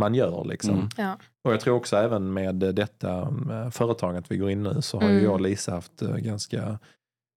man 0.00 0.14
gör. 0.14 0.44
Liksom. 0.44 0.74
Mm. 0.74 0.88
Ja. 0.96 1.16
Och 1.44 1.52
jag 1.52 1.60
tror 1.60 1.76
också 1.76 1.96
även 1.96 2.32
med 2.32 2.54
detta 2.54 3.20
eh, 3.50 3.70
företaget 3.70 4.24
vi 4.28 4.36
går 4.36 4.50
in 4.50 4.62
nu 4.62 4.82
så 4.82 4.96
har 5.00 5.04
ju 5.08 5.12
Mm. 5.12 5.24
jag 5.24 5.32
och 5.32 5.40
Lisa 5.40 5.72
haft 5.72 6.02
eh, 6.02 6.16
ganska 6.16 6.78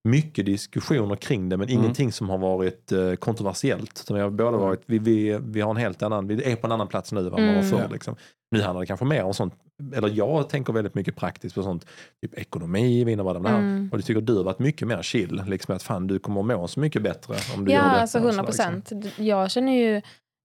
mycket 0.07 0.45
diskussioner 0.45 1.15
kring 1.15 1.49
det 1.49 1.57
men 1.57 1.69
Mm. 1.69 1.79
ingenting 1.81 2.11
som 2.11 2.29
har 2.29 2.37
varit 2.37 2.91
eh, 2.91 3.13
kontroversiellt. 3.13 4.01
Utan 4.05 4.15
vi 4.15 4.21
har 4.23 4.29
båda 4.29 4.57
varit, 4.57 4.81
vi, 4.85 4.99
vi, 4.99 5.39
vi 5.41 5.61
har 5.61 5.71
en 5.71 5.77
helt 5.77 6.01
annan, 6.03 6.27
vi 6.27 6.51
är 6.51 6.55
på 6.55 6.67
en 6.67 6.71
annan 6.71 6.87
plats 6.87 7.11
nu 7.11 7.19
än 7.19 7.29
vad 7.31 7.41
vi 7.41 7.47
var 7.47 7.53
Mm. 7.53 7.65
förr. 7.69 7.79
Ja. 7.81 7.87
Liksom. 7.93 8.15
Nu 8.51 8.61
handlar 8.61 8.79
det 8.81 8.85
kanske 8.87 9.05
mer 9.05 9.23
om 9.23 9.33
sånt, 9.33 9.53
eller 9.95 10.09
jag 10.09 10.49
tänker 10.49 10.73
väldigt 10.73 10.95
mycket 10.95 11.15
praktiskt 11.15 11.55
på 11.55 11.63
sånt, 11.63 11.85
typ 12.21 12.33
ekonomi, 12.39 13.15
vad 13.23 13.43
det 13.43 13.49
här? 13.49 13.57
Mm. 13.57 13.89
Och 13.91 13.97
det 13.97 14.03
tycker 14.03 14.21
du 14.21 14.35
har 14.35 14.43
varit 14.43 14.59
mycket 14.59 14.87
mer 14.87 15.01
chill, 15.01 15.41
liksom 15.47 15.75
att 15.75 15.83
fan 15.83 16.07
du 16.07 16.19
kommer 16.19 16.39
att 16.41 16.47
må 16.47 16.67
så 16.67 16.79
mycket 16.79 17.01
bättre 17.03 17.35
om 17.55 17.65
du 17.65 17.71
Ja, 17.71 17.77
gör 17.77 17.83
detta. 17.89 18.01
alltså 18.01 18.17
och 18.19 18.23
100 18.23 18.51
sådär, 18.51 18.71
liksom. 18.75 19.01
procent. 19.01 19.13
Jag 19.19 19.51
känner 19.51 19.71
ju 19.71 20.01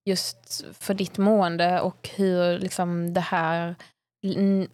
just 0.08 0.64
för 0.78 0.94
ditt 0.94 1.18
mående 1.18 1.80
och 1.80 2.08
hur 2.16 2.58
liksom 2.58 3.14
det 3.14 3.20
här 3.20 3.74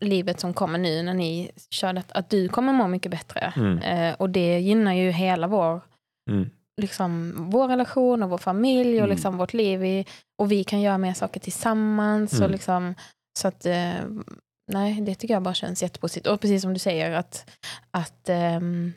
livet 0.01 0.41
som 0.41 0.55
kommer 0.55 0.79
nu 0.79 1.03
när 1.03 1.14
ni 1.14 1.51
kör 1.70 1.93
det, 1.93 2.03
att 2.09 2.31
du 2.31 2.49
kommer 2.49 2.72
må 2.72 2.89
mycket 2.89 3.11
bättre. 3.11 3.53
Mm. 3.57 3.79
Eh, 3.79 4.14
och 4.14 4.31
det 4.31 4.59
gynnar 4.61 4.93
ju 4.93 5.11
hela 5.11 5.47
vår, 5.47 5.81
Mm. 6.31 6.51
liksom, 6.81 7.35
vår 7.51 7.68
relation 7.68 8.22
och 8.22 8.31
vår 8.31 8.39
familj 8.39 8.91
och 8.97 9.05
Mm. 9.05 9.11
liksom 9.11 9.37
vårt 9.37 9.53
liv. 9.55 9.85
I, 9.85 10.07
och 10.39 10.53
vi 10.53 10.64
kan 10.64 10.81
göra 10.81 10.99
mer 10.99 11.12
saker 11.14 11.41
tillsammans. 11.41 12.33
Och 12.33 12.39
Mm. 12.39 12.51
liksom, 12.51 12.95
så 13.39 13.49
att, 13.49 13.66
eh, 13.66 13.93
nej, 14.72 15.01
det 15.01 15.14
tycker 15.14 15.35
jag 15.35 15.43
bara 15.43 15.55
känns 15.55 15.83
jättepositivt. 15.83 16.27
Och 16.33 16.41
precis 16.41 16.62
som 16.62 16.72
du 16.72 16.79
säger, 16.79 17.11
att, 17.11 17.51
att 17.91 18.29
ehm, 18.29 18.93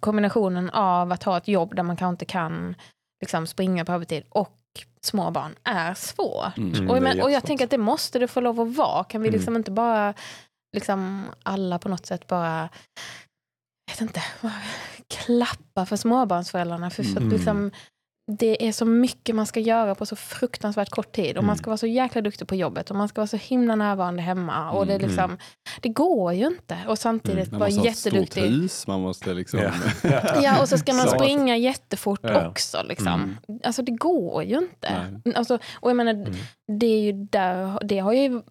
kombinationen 0.00 0.70
av 0.70 1.12
att 1.12 1.22
ha 1.22 1.36
ett 1.36 1.48
jobb 1.48 1.74
där 1.76 1.82
man 1.82 1.96
kanske 1.96 2.12
inte 2.12 2.24
kan 2.24 2.74
liksom, 3.20 3.46
springa 3.46 3.84
på 3.84 3.92
övertid 3.92 4.22
och 4.28 4.58
små 5.02 5.30
barn 5.30 5.54
är 5.64 5.94
svårt. 5.94 6.56
Mm. 6.58 6.74
Mm, 6.74 6.90
och, 6.90 7.02
men, 7.02 7.20
och 7.20 7.30
jag 7.30 7.44
tänker 7.44 7.64
att 7.64 7.70
det 7.70 7.78
måste 7.78 8.18
det 8.18 8.28
få 8.28 8.40
lov 8.40 8.60
att 8.60 8.76
vara. 8.76 9.04
Kan 9.04 9.22
vi 9.22 9.28
Mm. 9.28 9.38
liksom 9.38 9.56
inte 9.56 9.70
bara, 9.70 10.14
liksom 10.76 11.24
alla 11.42 11.78
på 11.78 11.88
något 11.88 12.06
sätt 12.06 12.26
bara, 12.26 12.68
jag 13.86 13.92
vet 13.94 14.00
inte, 14.00 14.22
klappa 15.08 15.86
för 15.86 15.96
småbarnsföräldrarna. 15.96 16.90
För, 16.90 17.02
för 17.02 17.10
att 17.10 17.16
Mm. 17.16 17.30
liksom, 17.32 17.70
det 18.38 18.68
är 18.68 18.72
så 18.72 18.84
mycket 18.84 19.34
man 19.36 19.46
ska 19.46 19.60
göra 19.60 19.94
på 19.94 20.06
så 20.06 20.16
fruktansvärt 20.16 20.90
kort 20.90 21.12
tid. 21.12 21.36
Och 21.38 21.44
man 21.44 21.50
Mm. 21.50 21.56
ska 21.58 21.70
vara 21.70 21.76
så 21.76 21.86
jäkla 21.86 22.20
duktig 22.20 22.48
på 22.48 22.54
jobbet 22.54 22.90
och 22.90 22.96
man 22.96 23.08
ska 23.08 23.20
vara 23.20 23.26
så 23.26 23.36
himla 23.36 23.74
närvarande 23.76 24.22
hemma. 24.22 24.70
Och 24.70 24.86
det, 24.86 24.92
är 24.92 24.96
Mm. 24.98 25.08
liksom, 25.08 25.38
det 25.80 25.88
går 25.88 26.32
ju 26.32 26.46
inte. 26.46 26.78
Och 26.88 26.98
samtidigt 26.98 27.38
Mm. 27.48 27.50
Man 27.50 27.60
vara 27.60 27.68
måste 27.68 27.80
ha 27.80 27.88
ett 27.90 27.96
stort 27.96 28.12
jätteduktig. 28.12 28.40
hus, 28.42 28.86
man 28.86 29.00
måste 29.00 29.34
liksom... 29.34 29.60
Ja. 29.60 29.70
Ja, 30.42 30.60
och 30.62 30.68
så 30.68 30.78
ska 30.78 30.92
man 30.92 31.08
springa 31.08 31.56
jättefort 31.56 32.20
Ja. 32.22 32.48
också. 32.48 32.82
Liksom. 32.88 33.06
Mm. 33.48 33.60
Alltså 33.64 33.82
det 33.82 33.92
går 33.92 34.42
ju 34.44 34.58
inte. 34.58 35.20
Alltså, 35.34 35.58
och 35.74 35.90
jag 35.90 35.96
menar, 35.96 36.12
Mm. 36.12 36.32
det 36.80 36.86
är 36.86 37.00
ju 37.00 37.12
där, 37.12 37.78
det 37.84 37.98
har 37.98 38.12
ju 38.12 38.42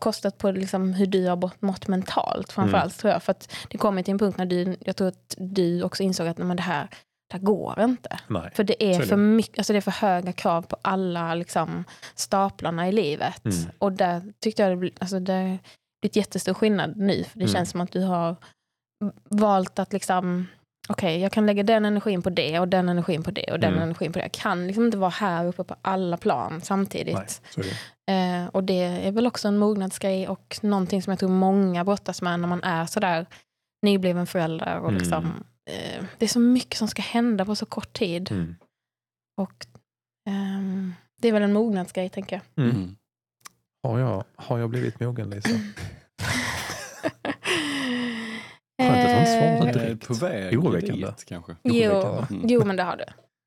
kostat 0.00 0.38
på 0.38 0.50
liksom 0.50 0.92
hur 0.92 1.06
du 1.06 1.26
har 1.28 1.50
mått- 1.60 1.88
mentalt 1.88 2.52
framförallt 2.52 2.98
tror 2.98 3.12
jag. 3.12 3.22
För 3.22 3.30
att 3.30 3.52
det 3.70 3.78
kommer 3.78 4.02
till 4.02 4.12
en 4.12 4.18
punkt 4.18 4.38
när 4.38 4.46
du, 4.46 4.76
jag 4.80 4.96
tror 4.96 5.08
att 5.08 5.34
du 5.38 5.82
också 5.82 6.02
insåg 6.02 6.26
att 6.28 6.38
nej, 6.38 6.46
men 6.46 6.56
det, 6.56 6.62
här, 6.62 6.88
det 7.32 7.38
går 7.38 7.80
inte. 7.80 8.18
Nej. 8.28 8.50
För 8.54 8.64
det 8.64 8.84
är 8.84 9.00
för, 9.00 9.16
mycket, 9.16 9.58
alltså 9.58 9.72
det 9.72 9.76
är 9.78 9.80
för 9.80 9.90
höga 9.90 10.32
krav 10.32 10.62
på 10.62 10.76
alla 10.82 11.34
liksom, 11.34 11.84
staplarna 12.14 12.88
i 12.88 12.92
livet. 12.92 13.44
Mm. 13.44 13.56
Och 13.78 13.92
där 13.92 14.32
tyckte 14.40 14.62
jag 14.62 14.80
det, 14.80 14.90
alltså 15.00 15.20
det 15.20 15.58
blivit 16.00 16.16
jättestor 16.16 16.54
skillnad 16.54 16.96
nu. 16.96 17.24
För 17.24 17.38
det 17.38 17.44
Mm. 17.44 17.54
känns 17.54 17.70
som 17.70 17.80
att 17.80 17.92
du 17.92 18.02
har 18.02 18.36
valt 19.30 19.78
att 19.78 19.92
liksom 19.92 20.46
Okej, 20.88 21.20
jag 21.20 21.32
kan 21.32 21.46
lägga 21.46 21.62
den 21.62 21.84
energin 21.84 22.22
på 22.22 22.30
det 22.30 22.58
och 22.60 22.68
den 22.68 22.88
energin 22.88 23.22
på 23.22 23.30
det 23.30 23.52
och 23.52 23.60
den 23.60 23.70
Mm. 23.72 23.82
energin 23.82 24.12
på 24.12 24.18
det. 24.18 24.24
Jag 24.24 24.32
kan 24.32 24.66
liksom 24.66 24.84
inte 24.84 24.96
vara 24.98 25.10
här 25.10 25.46
uppe 25.46 25.64
på 25.64 25.76
alla 25.82 26.16
plan 26.16 26.60
samtidigt. 26.60 27.40
Nej. 27.56 28.42
Eh, 28.42 28.46
och 28.48 28.64
det 28.64 28.82
är 28.82 29.12
väl 29.12 29.26
också 29.26 29.48
en 29.48 29.58
mognadsgrej 29.58 30.28
och 30.28 30.58
någonting 30.62 31.02
som 31.02 31.10
jag 31.10 31.18
tror 31.20 31.28
många 31.28 31.84
brottas 31.84 32.22
med 32.22 32.40
när 32.40 32.48
man 32.48 32.62
är 32.64 32.86
sådär 32.86 33.26
nybliven 33.82 34.26
förälder. 34.26 34.78
Och 34.78 34.88
Mm. 34.88 34.98
liksom, 34.98 35.44
eh, 35.66 36.04
det 36.18 36.24
är 36.24 36.28
så 36.28 36.40
mycket 36.40 36.78
som 36.78 36.88
ska 36.88 37.02
hända 37.02 37.44
på 37.44 37.56
så 37.56 37.66
kort 37.66 37.92
tid. 37.92 38.30
Mm. 38.30 38.54
Och, 39.36 39.66
ehm, 40.28 40.94
det 41.20 41.28
är 41.28 41.32
väl 41.32 41.42
en 41.42 41.52
mognadsgrej 41.52 42.08
tänker 42.08 42.36
jag. 42.36 42.64
Mm. 42.64 42.76
Mm. 42.76 42.96
Har, 43.82 43.98
jag, 43.98 44.24
har 44.36 44.58
jag 44.58 44.70
blivit 44.70 45.00
mogen 45.00 45.30
Lisa? 45.30 45.48
Skönt 48.82 49.04
att 49.04 49.18
inte 49.18 49.26
svarade 49.30 49.68
Eh, 49.68 49.72
direkt. 49.72 50.08
På 50.08 50.14
väg 50.14 50.58
Oroväckande. 50.58 51.06
dit 51.06 51.24
kanske. 51.24 51.56
Jo. 51.62 51.92
Mm. 52.30 52.42
jo, 52.48 52.64
men 52.64 52.76
det 52.76 52.82
har 52.82 52.96
du. 52.96 53.04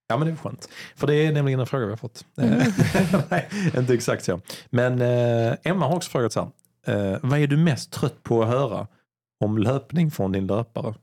Ja 0.08 0.18
men 0.18 0.28
det 0.28 0.34
är 0.34 0.36
skönt. 0.36 0.70
För 0.96 1.08
det 1.08 1.16
är 1.16 1.32
nämligen 1.32 1.60
en 1.60 1.66
fråga 1.66 1.86
vi 1.86 1.92
har 1.92 1.98
fått. 1.98 2.26
Mm. 2.38 2.60
Nej, 3.30 3.50
inte 3.78 3.94
exakt 3.94 4.24
så. 4.26 4.42
Men 4.70 5.02
eh, 5.02 5.56
Emma 5.64 5.88
har 5.88 5.96
också 5.96 6.10
frågat 6.10 6.34
så 6.34 6.52
här. 6.86 7.14
Eh, 7.14 7.18
vad 7.22 7.40
är 7.40 7.48
du 7.48 7.58
mest 7.58 7.92
trött 7.92 8.24
på 8.24 8.42
att 8.44 8.48
höra 8.50 8.88
om 9.40 9.58
löpning 9.58 10.12
från 10.12 10.32
din 10.32 10.48
löpare? 10.48 10.94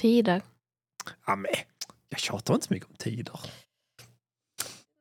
Tider. 0.00 0.42
Ja, 1.26 1.36
men, 1.36 1.50
jag 2.08 2.20
tjatar 2.20 2.54
inte 2.54 2.66
så 2.66 2.74
mycket 2.74 2.88
om 2.90 2.96
tider. 2.96 3.40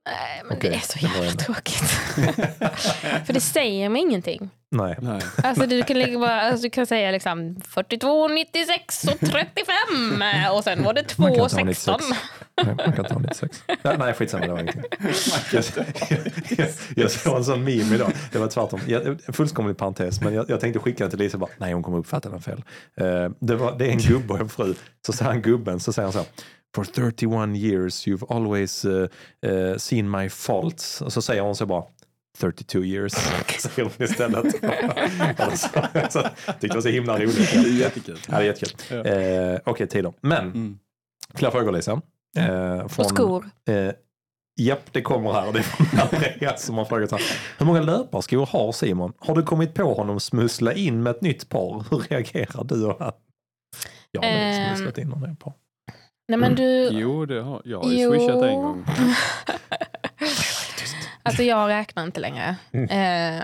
Nej, 0.06 0.41
men 0.43 0.58
Okej, 0.58 0.70
det 0.70 0.76
är 0.76 0.80
så 0.80 1.00
jävla 1.00 1.32
tråkigt. 1.32 1.89
För 3.26 3.34
det 3.34 3.41
säger 3.41 3.89
mig 3.89 4.02
ingenting. 4.02 4.50
Nej. 4.72 4.98
Nej. 5.02 5.22
Alltså 5.44 5.66
du 5.66 5.84
kan, 5.84 6.00
lägga 6.00 6.20
bara, 6.20 6.42
alltså, 6.42 6.64
du 6.64 6.70
kan 6.70 6.86
säga 6.86 7.12
liksom 7.12 7.56
42, 7.68 8.28
96 8.28 9.04
och 9.04 9.20
35 9.20 10.24
och 10.54 10.64
sen 10.64 10.84
var 10.84 10.94
det 10.94 11.18
Man 11.18 11.36
kan 11.36 11.50
2, 11.50 11.50
ta 11.50 11.64
96. 11.64 11.86
16. 11.86 12.00
Nej, 12.64 12.76
Man 12.86 12.96
kan 12.96 13.06
ta 13.06 13.20
96. 13.20 13.64
Nej, 13.84 13.98
nej 13.98 14.14
skitsamma, 14.14 14.46
det 14.46 14.52
var 14.52 14.60
ingenting. 14.60 14.84
Jag, 15.54 15.64
jag, 16.58 16.68
jag 16.96 17.12
såg 17.12 17.38
en 17.38 17.44
sån 17.44 17.64
meme 17.64 17.96
idag. 17.96 18.12
Det 18.32 18.40
var 18.40 18.48
tvärtom. 18.48 18.80
Jag, 18.88 19.22
fullkomlig 19.34 19.78
parentes, 19.78 20.22
men 20.22 20.34
jag, 20.34 20.50
jag 20.50 20.60
tänkte 20.60 20.80
skicka 20.80 21.04
den 21.04 21.10
till 21.10 21.20
Lisa 21.20 21.36
och 21.36 21.42
bara, 21.42 21.52
nej 21.58 21.74
hon 21.74 21.84
kommer 21.84 21.98
uppfatta 21.98 22.30
den 22.30 22.42
fel. 22.42 22.64
Eh, 22.98 23.30
det, 23.40 23.56
var, 23.56 23.78
det 23.78 23.86
är 23.86 23.92
en 23.92 23.98
gubbe 23.98 24.34
och 24.34 24.40
en 24.40 24.50
fru. 24.50 24.74
Så 25.06 25.14
säger 25.14 25.32
han 25.32 25.42
gubben, 25.42 25.80
så 25.80 25.94
säger 25.94 26.06
han 26.06 26.14
så 26.14 26.20
här. 26.20 26.28
For 26.76 26.84
31 26.84 27.56
years 27.56 28.08
you've 28.08 28.36
always 28.36 28.86
uh, 28.86 29.08
uh, 29.46 29.78
seen 29.78 30.12
my 30.12 30.30
faults. 30.30 31.02
Och 31.02 31.14
så 31.14 31.22
säger 31.22 31.42
hon 31.42 31.56
så 31.56 31.66
bara, 31.66 31.84
32 32.40 32.80
years, 32.80 33.14
istället. 34.00 34.64
alltså, 35.40 35.68
så, 36.10 36.22
tyckte 36.22 36.68
det 36.68 36.74
var 36.74 36.82
så 36.82 36.90
himla 36.90 37.18
roligt. 37.20 37.52
Det 37.52 37.58
är 37.60 37.80
jättekul. 37.80 38.18
Ja, 38.28 38.36
det 38.38 38.44
är 38.44 38.46
jättekul. 38.46 38.98
Ja. 38.98 39.06
Eh, 39.06 39.60
Okej, 39.66 39.88
tider. 39.88 40.14
Men, 40.22 40.46
Mm. 40.46 40.80
fler 41.34 41.52
frågor 41.52 41.72
Lisa. 41.72 41.92
Eh, 42.38 42.88
från, 42.88 43.06
Och 43.06 43.10
skor. 43.12 43.50
Eh, 43.70 43.92
japp, 44.60 44.94
det 44.94 45.02
kommer 45.02 45.34
här. 45.34 45.52
Det 45.54 45.60
är 45.60 45.64
från 45.64 46.00
Andreas 46.00 46.64
som 46.66 46.78
har 46.78 46.86
frågat 46.86 47.10
så 47.10 47.16
här. 47.16 47.26
Hur 47.58 47.66
många 47.66 47.82
löparskor 47.82 48.46
har 48.46 48.72
Simon? 48.72 49.14
Har 49.20 49.36
du 49.36 49.44
kommit 49.44 49.74
på 49.74 49.94
honom 49.94 50.20
smussla 50.20 50.74
in 50.74 51.04
med 51.04 51.12
ett 51.12 51.22
nytt 51.22 51.50
par? 51.50 51.86
Hur 51.92 51.98
reagerar 52.00 52.64
du 52.64 52.86
och 52.86 53.00
han? 53.00 53.12
Jag 54.12 54.22
har 54.22 54.30
Ehm, 54.30 54.76
smusslat 54.76 54.98
in 54.98 55.12
honom 55.12 55.32
ett 55.32 55.40
par. 55.40 55.54
Nej 56.28 56.40
men 56.40 56.56
du... 56.56 56.90
Jo, 56.92 57.26
det 57.26 57.42
har, 57.42 57.62
jag 57.66 57.84
har 57.84 57.90
ju 57.92 58.02
Jo. 58.02 58.12
swishat 58.12 58.44
en 58.44 58.56
gång. 58.62 58.86
Alltså 61.30 61.44
jag 61.44 61.70
räknar 61.70 62.04
inte 62.04 62.20
längre. 62.20 62.56
Eh, 62.72 63.44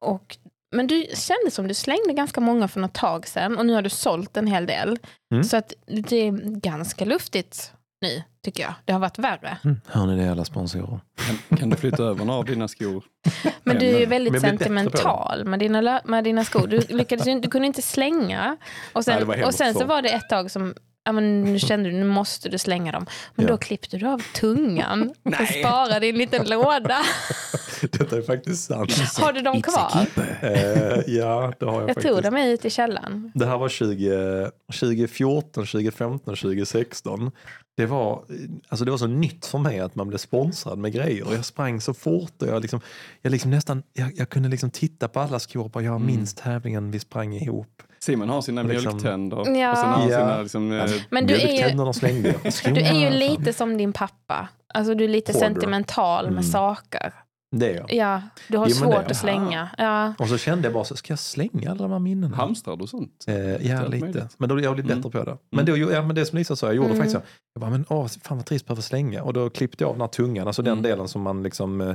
och, 0.00 0.36
men 0.76 0.86
du 0.86 1.06
kände 1.14 1.50
som 1.50 1.68
du 1.68 1.74
slängde 1.74 2.12
ganska 2.12 2.40
många 2.40 2.68
för 2.68 2.80
något 2.80 2.94
tag 2.94 3.26
sedan 3.28 3.58
och 3.58 3.66
nu 3.66 3.74
har 3.74 3.82
du 3.82 3.90
sålt 3.90 4.36
en 4.36 4.46
hel 4.46 4.66
del. 4.66 4.98
Mm. 5.32 5.44
Så 5.44 5.56
att 5.56 5.72
det 5.86 6.16
är 6.16 6.32
ganska 6.60 7.04
luftigt 7.04 7.72
nu 8.00 8.22
tycker 8.44 8.62
jag. 8.62 8.74
Det 8.84 8.92
har 8.92 9.00
varit 9.00 9.18
värre. 9.18 9.56
Mm. 9.64 9.80
Hör 9.86 10.06
ni 10.06 10.16
det 10.16 10.30
alla 10.30 10.44
sponsorer? 10.44 11.00
Kan, 11.26 11.58
kan 11.58 11.70
du 11.70 11.76
flytta 11.76 12.02
över 12.02 12.24
några 12.24 12.38
av 12.38 12.44
dina 12.44 12.68
skor? 12.68 13.04
Men 13.62 13.78
du 13.78 13.86
är 13.86 13.98
ju 14.00 14.06
väldigt 14.06 14.40
sentimental 14.40 15.44
med 15.44 15.58
dina, 15.58 16.00
med 16.04 16.24
dina 16.24 16.44
skor. 16.44 16.66
Du, 16.66 16.80
lyckades, 16.88 17.26
ju- 17.26 17.40
du 17.40 17.50
kunde 17.50 17.66
inte 17.66 17.82
slänga. 17.82 18.56
Och 18.92 19.02
Nej, 19.06 19.18
sen, 19.18 19.28
hemskt 19.30 19.46
och 19.46 19.54
sen 19.54 19.72
så 19.72 19.80
så. 19.80 19.86
var 19.86 20.02
det 20.02 20.08
ett 20.08 20.28
tag 20.28 20.50
som 20.50 20.74
ja, 21.04 21.12
men 21.12 21.42
nu 21.44 21.58
kände 21.58 21.90
du 21.90 21.96
nu 21.96 22.04
måste 22.04 22.48
du 22.48 22.58
slänga 22.58 22.92
dem. 22.92 23.06
Men 23.34 23.46
Ja. 23.46 23.52
då 23.52 23.58
klippte 23.58 23.96
du 23.96 24.06
av 24.06 24.22
tungan 24.34 25.14
och 25.22 25.48
sparade 25.60 26.06
i 26.06 26.10
en 26.10 26.18
liten 26.18 26.48
låda. 26.48 26.96
Detta 27.98 28.16
är 28.16 28.22
faktiskt 28.22 28.64
sant. 28.64 28.92
Har 29.18 29.32
du 29.32 29.40
dem 29.40 29.62
kvar? 29.62 30.06
Eh, 30.42 31.14
ja, 31.14 31.52
det 31.58 31.66
har 31.66 31.72
jag, 31.72 31.82
Jag 31.82 31.88
faktiskt. 31.88 32.08
tog 32.14 32.22
dem 32.22 32.36
ut 32.36 32.64
i 32.64 32.70
källaren. 32.70 33.32
Det 33.34 33.46
här 33.46 33.58
var 33.58 33.68
20, 33.68 34.50
2014, 34.80 35.66
2015, 35.66 36.36
2016. 36.36 37.30
Det 37.76 37.86
var, 37.86 38.22
alltså 38.68 38.84
det 38.84 38.90
var 38.90 38.98
så 38.98 39.06
nytt 39.06 39.46
för 39.46 39.58
mig 39.58 39.80
att 39.80 39.94
man 39.94 40.08
blev 40.08 40.18
sponsrad 40.18 40.78
med 40.78 40.92
grejer. 40.92 41.26
Jag 41.32 41.44
sprang 41.44 41.80
så 41.80 41.94
fort 41.94 42.42
och 42.42 42.48
jag, 42.48 42.62
liksom, 42.62 42.80
jag, 43.22 43.30
liksom 43.30 43.50
nästan, 43.50 43.82
jag, 43.92 44.12
jag 44.16 44.28
kunde 44.28 44.48
liksom 44.48 44.70
titta 44.70 45.08
på 45.08 45.20
alla 45.20 45.38
skor 45.38 45.64
och 45.64 45.70
bara, 45.70 45.84
jag 45.84 46.00
minns 46.00 46.34
tävlingen 46.34 46.90
vi 46.90 46.98
sprang 47.00 47.34
ihop. 47.34 47.82
Simon 48.00 48.28
har 48.28 48.42
sina 48.42 48.62
Liksom- 48.62 48.92
mjölktänder 48.92 49.36
Ja. 49.36 49.70
och 49.72 49.78
sen 49.78 49.86
har 49.88 49.96
han 49.96 50.08
sina 50.08 50.40
liksom, 50.42 50.72
eh, 50.72 50.90
Men 51.10 51.26
du 51.26 51.34
är 51.34 51.38
ju, 51.38 51.46
Mjölktänderna 51.46 51.92
slängde 51.92 52.28
jag. 52.64 52.74
du 52.74 52.80
är 52.80 52.94
ju 52.94 53.10
lite 53.10 53.52
som 53.52 53.76
din 53.76 53.92
pappa. 53.92 54.48
Alltså 54.74 54.94
du 54.94 55.04
är 55.04 55.08
lite 55.08 55.32
Hoarder. 55.32 55.46
sentimental 55.48 56.24
Mm. 56.24 56.34
med 56.34 56.44
saker. 56.46 57.12
Det 57.58 57.70
är 57.70 57.74
jag. 57.76 57.92
Ja, 57.92 58.22
du 58.48 58.58
har 58.58 58.68
Jo, 58.68 58.74
svårt 58.74 59.10
att 59.10 59.16
slänga. 59.16 59.68
Ja. 59.78 60.14
Och 60.18 60.28
så 60.28 60.38
kände 60.38 60.66
jag 60.66 60.72
bara, 60.74 60.84
så, 60.84 60.96
ska 60.96 61.12
jag 61.12 61.18
slänga 61.18 61.70
alla 61.70 61.82
de 61.82 61.92
här 61.92 61.98
minnena? 61.98 62.36
hamstrar 62.36 62.76
du 62.76 62.86
sånt? 62.86 63.24
Eh, 63.28 63.34
ja, 63.36 63.82
lite. 63.86 64.04
möjligt. 64.04 64.34
Men 64.38 64.48
då 64.48 64.60
jag 64.60 64.70
har 64.70 64.74
blivit 64.74 64.90
Mm. 64.92 65.02
bättre 65.02 65.18
på 65.24 65.30
det. 65.30 65.36
Men, 65.50 65.66
då, 65.66 65.76
ja, 65.76 66.02
men 66.02 66.16
det 66.16 66.26
som 66.26 66.38
Lisa 66.38 66.56
sa, 66.56 66.66
jag 66.66 66.74
gjorde 66.76 66.88
Mm. 66.88 66.98
faktiskt 66.98 67.16
så. 67.16 67.22
Jag 67.54 67.60
bara, 67.60 67.70
men 67.70 67.84
åh, 67.88 68.06
fan 68.22 68.36
vad 68.36 68.46
trist 68.46 68.66
behöver 68.66 68.82
slänga. 68.82 69.22
Och 69.22 69.32
då 69.32 69.50
klippte 69.50 69.84
jag 69.84 69.88
av 69.88 69.94
den 69.94 70.00
här 70.00 70.08
tungan, 70.08 70.46
alltså 70.46 70.62
den 70.62 70.72
Mm. 70.72 70.82
delen 70.82 71.08
som 71.08 71.22
man 71.22 71.42
liksom, 71.42 71.80
eh, 71.80 71.94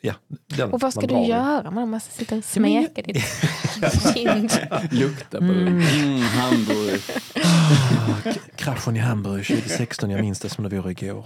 ja. 0.00 0.12
Den 0.56 0.72
Och 0.72 0.80
vad 0.80 0.92
ska 0.92 1.00
du 1.00 1.06
drar 1.06 1.24
i. 1.24 1.28
göra? 1.28 1.70
Man 1.70 1.90
måste 1.90 2.10
sitta 2.14 2.36
och 2.36 2.44
smeka 2.44 3.02
ditt 3.02 3.16
kind. 4.14 4.50
Lukta 4.90 5.38
på 5.38 5.44
Mm. 5.44 5.66
Mm, 5.68 6.20
hamburgare. 6.20 6.98
Ah, 7.44 8.32
k- 8.32 8.40
Kraschen 8.56 8.96
i 8.96 8.98
Hamburg 8.98 9.46
2016, 9.46 10.10
jag 10.10 10.20
minns 10.20 10.40
det 10.40 10.48
som 10.48 10.68
det 10.68 10.76
vore 10.76 10.90
igår. 10.90 11.24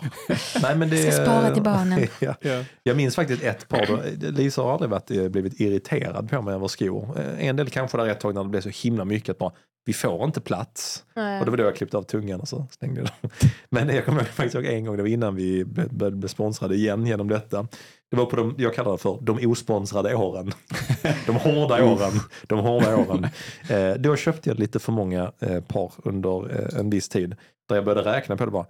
Nej, 0.62 0.76
men 0.76 0.90
det, 0.90 1.12
Ska 1.12 1.22
spara 1.24 1.55
till 1.55 1.62
barnen. 1.62 2.07
ja. 2.18 2.34
Ja. 2.40 2.64
Jag 2.82 2.96
minns 2.96 3.14
faktiskt 3.16 3.42
ett 3.42 3.68
par, 3.68 3.86
då, 3.86 4.01
Lisa 4.30 4.62
har 4.62 4.72
aldrig 4.72 4.90
varit, 4.90 5.11
eh, 5.11 5.28
blivit 5.28 5.61
irriterad 5.61 6.30
på 6.30 6.42
mig 6.42 6.55
över 6.55 6.68
skor. 6.68 7.18
Eh, 7.18 7.46
En 7.49 7.57
del 7.57 7.70
kanske 7.70 7.96
där 7.99 8.07
ett 8.07 8.20
tag 8.20 8.34
när 8.34 8.42
det 8.44 8.51
blev 8.51 8.61
så 8.61 8.70
himla 8.82 9.05
mycket 9.05 9.28
att 9.30 9.38
bara, 9.38 9.53
vi 9.84 9.92
får 9.94 10.24
inte 10.24 10.40
plats. 10.40 11.05
Nej. 11.16 11.38
Och 11.38 11.44
det 11.44 11.51
var 11.51 11.59
då 11.59 11.64
jag 11.64 11.76
klippte 11.76 11.96
av 11.96 12.03
tungan 12.03 12.40
och 12.40 12.49
så 12.49 12.66
slängde 12.78 13.01
jag 13.01 13.09
dem. 13.22 13.30
Men 13.70 13.88
jag 13.88 14.05
kommer 14.05 14.24
faktiskt 14.24 14.55
ihåg 14.55 14.64
en 14.64 14.84
gång, 14.84 14.96
det 14.96 15.03
var 15.03 15.09
innan 15.11 15.34
vi 15.34 15.64
blev- 15.64 16.26
sponsrade 16.28 16.74
igen 16.74 17.07
genom 17.07 17.28
detta. 17.28 17.66
Det 18.11 18.16
var 18.16 18.26
på 18.26 18.36
de, 18.36 18.54
jag 18.59 18.74
kallar 18.74 18.92
det 18.92 18.98
för 18.98 19.18
de 19.22 19.46
osponsrade 19.46 20.14
åren. 20.14 20.52
De 21.26 21.36
hårda 21.36 21.84
åren. 21.84 22.12
De 22.46 22.59
hårda 22.59 22.96
åren. 22.96 23.26
Eh, 23.70 23.94
då 23.94 24.16
köpte 24.16 24.50
jag 24.50 24.59
lite 24.59 24.78
för 24.78 24.92
många 24.92 25.32
eh, 25.40 25.61
par 25.61 25.92
under 26.04 26.61
eh, 26.74 26.80
en 26.80 26.90
viss 26.90 27.09
tid. 27.09 27.36
Där 27.68 27.76
jag 27.76 27.84
började 27.84 28.12
räkna 28.12 28.36
på 28.36 28.44
det 28.44 28.50
bara. 28.50 28.66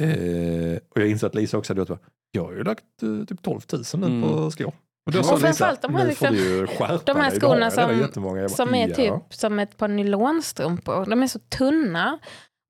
Eh, 0.00 0.76
och 0.90 1.00
jag 1.00 1.08
insåg 1.08 1.28
att 1.28 1.34
Lisa 1.34 1.58
också 1.58 1.70
hade 1.72 1.80
gjort 1.80 1.88
det. 1.88 1.98
Jag 2.32 2.44
har 2.44 2.52
ju 2.52 2.64
lagt 2.64 2.84
eh, 3.02 3.24
typ 3.28 3.42
12 3.42 3.60
000 3.72 3.82
nu 3.94 4.06
Mm. 4.06 4.22
på 4.22 4.50
skor. 4.50 4.72
Och 5.06 5.16
Och 5.16 5.40
framförallt 5.40 5.82
de 5.82 5.94
här 5.94 6.06
liksom- 6.06 6.36
de 7.04 7.16
här 7.16 7.30
skorna 7.40 7.70
som- 7.70 7.98
jättemånga." 7.98 8.40
Jag 8.40 8.50
bara, 8.50 8.56
Som 8.56 8.74
är 8.74 8.88
"Ja." 8.88 8.94
typ 8.94 9.34
som 9.34 9.58
ett 9.58 9.76
par 9.76 9.88
nylonstrumpor. 9.88 11.06
De 11.10 11.22
är 11.22 11.26
så 11.26 11.38
tunna. 11.38 12.18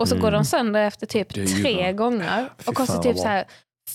Och 0.00 0.08
så 0.08 0.14
Mm. 0.14 0.22
går 0.24 0.30
de 0.30 0.44
sönder 0.44 0.82
efter 0.86 1.06
typ 1.06 1.28
tre 1.62 1.92
gånger. 1.92 2.48
Och 2.66 2.74
kostar 2.74 3.02
typ 3.02 3.18
så 3.18 3.28
här 3.28 3.44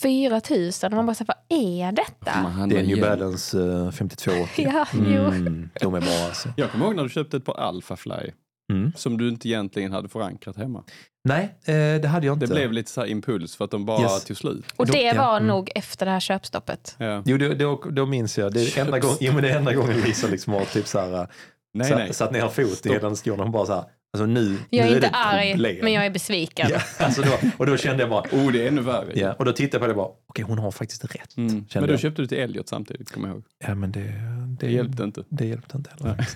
4 0.01 0.41
000. 0.49 0.71
Och 0.83 0.91
man 0.91 1.05
bara 1.05 1.15
säger, 1.15 1.33
vad 1.47 1.59
är 1.59 1.91
detta? 1.91 2.41
Man 2.41 2.69
Det 2.69 2.79
är 2.79 2.83
New. 2.83 3.01
Balance 3.01 3.59
eh, 3.59 3.91
5280. 3.91 4.71
Ja. 4.73 4.85
Mm, 4.93 5.69
de 5.81 5.93
är 5.93 6.01
bra 6.01 6.25
alltså. 6.27 6.49
Jag 6.57 6.71
kommer 6.71 6.85
ihåg 6.85 6.95
när 6.95 7.03
du 7.03 7.09
köpte 7.09 7.37
ett 7.37 7.45
par 7.45 7.55
Alphafly 7.59 8.31
Mm. 8.73 8.91
som 8.95 9.17
du 9.17 9.29
inte 9.29 9.47
egentligen 9.47 9.91
hade 9.91 10.09
förankrat 10.09 10.57
hemma. 10.57 10.83
Nej, 11.23 11.55
eh, 11.65 12.01
det 12.01 12.07
hade 12.07 12.25
jag 12.25 12.35
inte. 12.35 12.45
Det 12.45 12.53
blev 12.53 12.71
lite 12.71 12.91
så 12.91 13.01
här 13.01 13.07
impuls 13.07 13.55
för 13.55 13.65
att 13.65 13.71
de 13.71 13.85
bara 13.85 14.01
Yes. 14.01 14.25
tog 14.25 14.37
slut. 14.37 14.65
Och 14.75 14.87
det 14.87 15.01
ja, 15.01 15.13
var 15.17 15.37
mm. 15.37 15.47
nog 15.47 15.71
efter 15.75 16.05
det 16.05 16.11
här 16.11 16.19
köpstoppet. 16.19 16.95
Ja. 16.99 17.23
Jo, 17.25 17.37
då, 17.37 17.53
då, 17.53 17.83
då 17.91 18.05
minns 18.05 18.37
jag. 18.37 18.53
Det 18.53 18.77
är 18.77 18.81
enda, 18.81 18.99
gång, 18.99 19.15
jo, 19.19 19.33
men 19.33 19.43
det 19.43 19.49
är 19.49 19.57
enda 19.57 19.73
gången 19.73 20.01
Lisa 20.01 20.27
liksom 20.27 20.53
har 20.53 20.65
typ 20.65 20.87
så 20.87 20.99
här, 20.99 21.27
Nej, 21.73 21.89
sa, 21.89 21.95
nej. 21.95 22.13
satt 22.13 22.31
ner 22.31 22.47
fot 22.47 22.85
i 22.85 22.89
den 22.89 23.15
skon 23.15 23.39
och 23.39 23.49
bara 23.49 23.65
så 23.65 23.73
här, 23.73 23.83
alltså 24.13 24.25
nu, 24.25 24.57
Jag 24.69 24.85
nu 24.85 24.91
är 24.91 24.95
inte 24.95 25.07
det 25.09 25.15
arg, 25.15 25.51
problem. 25.53 25.77
men 25.81 25.93
jag 25.93 26.05
är 26.05 26.09
besviken. 26.09 26.69
Ja, 26.71 26.81
alltså 27.05 27.21
då, 27.21 27.31
och 27.57 27.65
då 27.65 27.77
kände 27.77 28.03
jag 28.03 28.09
bara, 28.09 28.21
Oh, 28.31 28.51
det 28.51 28.63
är 28.63 28.67
ännu 28.67 28.81
värre. 28.81 29.11
ja, 29.15 29.33
och 29.33 29.45
då 29.45 29.51
tittade 29.51 29.75
jag 29.75 29.81
på 29.81 29.87
det 29.87 29.91
och 30.03 30.09
bara, 30.11 30.17
okej 30.29 30.45
hon 30.45 30.59
har 30.59 30.71
faktiskt 30.71 31.05
rätt. 31.15 31.37
Mm. 31.37 31.49
Kände 31.49 31.67
Men 31.73 31.87
då 31.87 31.93
jag. 31.93 31.99
köpte 31.99 32.21
du 32.21 32.27
till 32.27 32.37
Elliot 32.37 32.67
samtidigt, 32.69 33.11
kommer 33.11 33.27
jag 33.27 33.35
ihåg. 33.35 33.43
Ja 33.67 33.75
men 33.75 33.91
det, 33.91 34.13
Det 34.59 34.71
hjälpte 34.71 35.03
inte. 35.03 35.23
Det 35.29 35.45
hjälpte 35.45 35.77
inte 35.77 35.89
heller. 35.99 36.27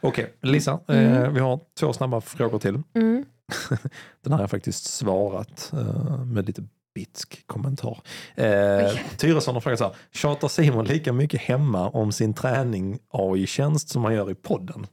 Okej, 0.00 0.34
Lisa, 0.42 0.80
eh, 0.88 0.98
Mm. 0.98 1.34
vi 1.34 1.40
har 1.40 1.60
två 1.80 1.92
snabba 1.92 2.20
frågor 2.20 2.58
till. 2.58 2.82
Mm. 2.94 3.24
Den 4.22 4.32
här 4.32 4.36
har 4.36 4.40
jag 4.42 4.50
faktiskt 4.50 4.84
svarat 4.84 5.70
eh, 5.72 6.24
med 6.24 6.46
lite 6.46 6.62
bitsk 6.94 7.46
kommentar. 7.46 7.98
Eh. 8.34 8.90
Tyresson 9.16 9.54
har 9.54 9.60
frågat 9.60 9.78
så 9.78 9.84
här, 9.84 9.94
tjatar 10.12 10.48
Simon 10.48 10.84
lika 10.84 11.12
mycket 11.12 11.40
hemma 11.40 11.88
om 11.88 12.12
sin 12.12 12.34
träning 12.34 12.98
AI-tjänst 13.12 13.88
som 13.88 14.04
han 14.04 14.14
gör 14.14 14.30
i 14.30 14.34
podden? 14.34 14.86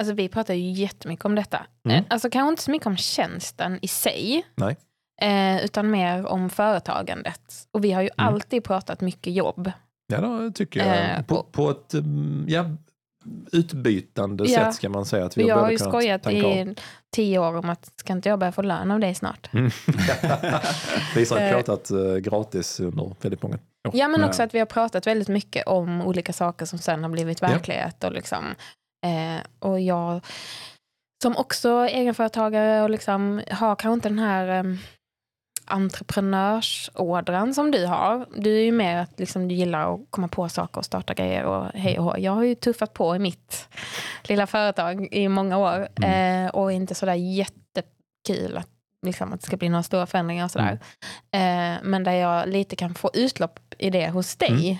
Alltså 0.00 0.14
vi 0.14 0.28
pratar 0.28 0.54
ju 0.54 0.70
jättemycket 0.70 1.24
om 1.24 1.34
detta. 1.34 1.66
Mm. 1.84 1.96
Eh, 1.98 2.04
Alltså 2.08 2.30
kanske 2.30 2.50
inte 2.50 2.62
så 2.62 2.70
mycket 2.70 2.86
om 2.86 2.96
tjänsten 2.96 3.78
i 3.82 3.88
sig. 3.88 4.42
Nej. 4.54 4.76
Eh, 5.22 5.64
utan 5.64 5.90
mer 5.90 6.26
om 6.26 6.50
företagandet. 6.50 7.40
Och 7.72 7.84
vi 7.84 7.92
har 7.92 8.02
ju 8.02 8.08
Mm. 8.18 8.34
alltid 8.34 8.64
pratat 8.64 9.00
mycket 9.00 9.32
jobb. 9.32 9.72
Ja, 10.12 10.18
det 10.20 10.52
tycker 10.52 10.80
jag. 10.86 11.18
Eh, 11.18 11.22
på, 11.22 11.34
och- 11.36 11.52
på 11.52 11.70
ett 11.70 11.94
mm, 11.94 12.44
ja, 12.48 12.64
utbytande 13.52 14.44
Ja. 14.48 14.64
sätt 14.64 14.74
ska 14.74 14.88
man 14.88 15.04
säga. 15.06 15.24
Att 15.26 15.36
vi 15.38 15.48
jag 15.48 15.56
har 15.56 15.70
ju 15.70 15.78
skojat 15.78 16.26
i 16.30 16.74
tio 17.16 17.38
år 17.38 17.56
om 17.56 17.70
att 17.70 17.92
ska 17.96 18.12
inte 18.12 18.28
jag 18.28 18.38
börja 18.38 18.52
få 18.52 18.62
lön 18.62 18.90
av 18.90 19.00
dig 19.00 19.14
snart? 19.14 19.50
Mm. 19.54 19.70
Lisa 21.16 21.34
har 21.34 21.42
Eh. 21.42 21.52
pratat 21.52 21.90
eh, 21.90 22.16
gratis 22.16 22.80
under 22.80 23.12
väldigt 23.20 23.42
många 23.42 23.54
år. 23.54 23.60
Ja 23.92 24.08
men 24.08 24.20
Ja. 24.20 24.26
också 24.26 24.42
att 24.42 24.54
vi 24.54 24.58
har 24.58 24.66
pratat 24.66 25.06
väldigt 25.06 25.28
mycket 25.28 25.66
om 25.66 26.00
olika 26.02 26.32
saker 26.32 26.66
som 26.66 26.78
sen 26.78 27.02
har 27.02 27.10
blivit 27.10 27.42
verklighet. 27.42 28.04
Och, 28.04 28.12
liksom, 28.12 28.44
och 29.58 29.80
jag 29.80 30.20
som 31.22 31.36
också 31.36 31.86
egenföretagare 31.86 32.82
och 32.82 32.90
liksom 32.90 33.42
har 33.50 33.76
kanske 33.76 33.94
inte 33.94 34.08
den 34.08 34.18
här 34.18 34.48
eh, 34.48 34.64
entreprenörsådran 35.64 37.54
som 37.54 37.70
du 37.70 37.86
har. 37.86 38.26
Du 38.36 38.56
är 38.58 38.62
ju 38.62 38.72
mer 38.72 38.96
att 38.96 39.18
liksom, 39.18 39.48
du 39.48 39.54
gillar 39.54 39.94
att 39.94 40.00
komma 40.10 40.28
på 40.28 40.48
saker 40.48 40.78
och 40.78 40.84
starta 40.84 41.14
grejer 41.14 41.44
och 41.44 41.66
hej 41.74 41.98
och 41.98 42.04
hå. 42.04 42.14
Jag 42.18 42.32
har 42.32 42.42
ju 42.42 42.54
tuffat 42.54 42.94
på 42.94 43.16
i 43.16 43.18
mitt 43.18 43.68
lilla 44.22 44.46
företag 44.46 45.08
i 45.12 45.28
många 45.28 45.58
år 45.58 45.88
Mm. 45.96 46.46
eh, 46.46 46.50
och 46.50 46.72
inte 46.72 46.94
sådär 46.94 47.14
jättekul 47.14 48.56
att, 48.56 48.68
liksom, 49.06 49.32
att 49.32 49.40
det 49.40 49.46
ska 49.46 49.56
bli 49.56 49.68
några 49.68 49.82
stora 49.82 50.06
förändringar 50.06 50.44
och 50.44 50.50
sådär. 50.50 50.78
Eh, 51.32 51.78
men 51.82 52.04
där 52.04 52.12
jag 52.12 52.48
lite 52.48 52.76
kan 52.76 52.94
få 52.94 53.10
utlopp 53.14 53.60
i 53.78 53.90
det 53.90 54.08
hos 54.08 54.36
dig. 54.36 54.70
Mm. 54.70 54.76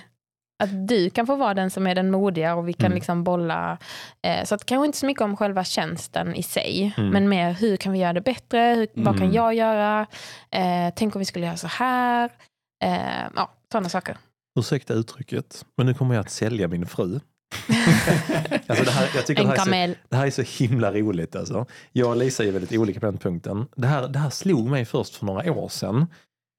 Att 0.61 0.89
du 0.89 1.11
kan 1.11 1.27
få 1.27 1.37
vara 1.37 1.55
den 1.55 1.71
som 1.71 1.87
är 1.87 1.95
den 1.95 2.11
modiga 2.11 2.55
och 2.55 2.69
vi 2.69 2.73
kan 2.73 2.87
Mm. 2.87 2.95
liksom 2.97 3.25
bolla. 3.25 3.79
Eh, 4.23 4.45
så 4.45 4.55
att 4.55 4.65
kanske 4.67 4.87
inte 4.87 4.99
så 4.99 5.07
mycket 5.07 5.23
om 5.23 5.37
själva 5.37 5.65
tjänsten 5.65 6.35
i 6.35 6.43
sig. 6.43 6.95
Mm. 6.97 7.11
Men 7.11 7.29
mer 7.29 7.53
hur 7.53 7.77
kan 7.77 7.93
vi 7.93 7.99
göra 7.99 8.13
det 8.13 8.21
bättre? 8.21 8.59
Hur, 8.77 8.89
Vad 9.05 9.15
kan 9.15 9.23
Mm. 9.23 9.35
jag 9.35 9.55
göra? 9.55 10.07
Eh, 10.51 10.93
tänk 10.97 11.15
om 11.15 11.19
vi 11.19 11.25
skulle 11.25 11.47
göra 11.47 11.57
så 11.57 11.67
här. 11.67 12.31
Eh, 12.85 13.23
ja, 13.37 13.51
sådana 13.73 13.89
saker. 13.89 14.17
Ursäkta 14.59 14.95
uttrycket, 14.95 15.65
men 15.77 15.87
nu 15.87 15.95
kommer 15.95 16.15
jag 16.15 16.21
att 16.23 16.31
sälja 16.31 16.69
min 16.69 16.87
fru. 16.87 17.21
alltså 18.67 18.85
det, 18.85 18.91
här, 18.91 19.11
jag 19.15 19.27
tycker 19.27 19.43
det 19.43 19.49
här, 19.49 19.73
är 19.75 19.89
så, 19.89 19.95
det 20.09 20.17
här 20.17 20.27
är 20.27 20.31
så 20.31 20.43
himla 20.65 20.93
roligt. 20.93 21.37
Alltså. 21.37 21.67
Jag 21.93 22.09
och 22.11 22.17
Lisa 22.17 22.45
är 22.45 22.51
väldigt 22.53 22.79
olika 22.79 23.01
på 23.01 23.07
den 23.07 23.19
punkten. 23.19 23.67
Det 23.77 23.87
här, 23.87 24.09
det 24.09 24.19
här 24.19 24.31
slog 24.31 24.69
mig 24.71 24.85
först 24.85 25.17
för 25.17 25.27
några 25.27 25.53
år 25.53 25.69
sedan. 25.69 26.07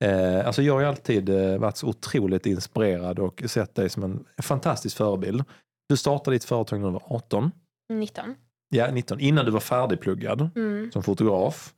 Eh, 0.02 0.46
alltså 0.48 0.62
jag 0.62 0.74
har 0.74 0.84
alltid 0.84 1.30
eh, 1.30 1.58
varit 1.58 1.78
så 1.78 1.88
otroligt 1.88 2.46
inspirerad 2.46 3.20
och 3.20 3.44
sett 3.46 3.76
dig 3.76 3.90
som 3.90 4.04
en 4.04 4.26
fantastisk 4.42 4.98
förebild. 4.98 5.44
Du 5.90 5.98
startade 5.98 6.36
ditt 6.36 6.44
företag 6.44 6.80
när 6.80 6.88
du 6.88 6.94
var 6.94 7.04
18, 7.16 7.52
19. 7.94 8.36
ja 8.70 8.92
19, 8.92 9.20
innan 9.20 9.46
du 9.46 9.52
var 9.52 9.60
färdigpluggad 9.60 10.50
Mm. 10.56 10.92
som 10.92 11.04
fotograf. 11.04 11.74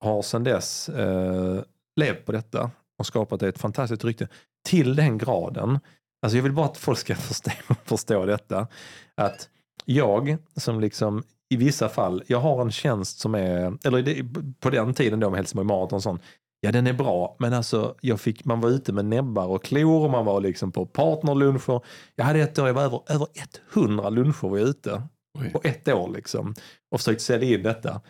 Har 0.00 0.22
sedan 0.22 0.44
dess 0.44 0.88
eh, 0.88 1.62
levt 2.00 2.24
på 2.26 2.32
detta 2.32 2.70
och 2.98 3.06
skapat 3.06 3.42
ett 3.42 3.58
fantastiskt 3.58 4.04
rykte. 4.04 4.28
Till 4.68 4.96
den 4.96 5.18
graden, 5.18 5.78
alltså 6.22 6.36
jag 6.38 6.42
vill 6.42 6.52
bara 6.52 6.66
att 6.66 6.76
folk 6.76 6.98
ska 6.98 7.14
förstå, 7.16 7.50
förstå 7.84 8.26
detta, 8.26 8.66
att 9.14 9.48
jag 9.84 10.36
som 10.56 10.80
liksom 10.80 11.22
i 11.50 11.56
vissa 11.56 11.88
fall, 11.88 12.22
jag 12.26 12.38
har 12.40 12.60
en 12.62 12.70
tjänst 12.72 13.18
som 13.18 13.34
är, 13.34 13.78
eller 13.86 14.24
på 14.60 14.70
den 14.70 14.94
tiden 14.94 15.20
då 15.20 15.30
med 15.30 15.36
Helsingborg 15.38 15.66
Marathon 15.66 15.96
och 15.96 16.02
sånt, 16.02 16.22
ja 16.60 16.72
den 16.72 16.86
är 16.86 16.92
bra, 16.92 17.36
men 17.38 17.52
alltså 17.52 17.94
jag 18.00 18.20
fick, 18.20 18.44
man 18.44 18.60
var 18.60 18.70
ute 18.70 18.92
med 18.92 19.04
näbbar 19.04 19.46
och 19.46 19.64
klor 19.64 20.04
och 20.04 20.10
man 20.10 20.24
var 20.24 20.40
liksom 20.40 20.72
på 20.72 20.86
partnerluncher. 20.86 21.80
Jag 22.14 22.24
hade 22.24 22.40
ett 22.40 22.58
år, 22.58 22.66
jag 22.66 22.74
var 22.74 22.82
över, 22.82 23.00
över 23.08 23.26
100 23.74 24.10
luncher 24.10 24.48
var 24.48 24.58
jag 24.58 24.68
ute 24.68 25.02
Oj. 25.38 25.50
på 25.52 25.60
ett 25.64 25.88
år 25.88 26.08
liksom 26.08 26.54
och 26.90 27.00
försökt 27.00 27.20
sälja 27.20 27.56
in 27.58 27.62
detta. 27.62 28.00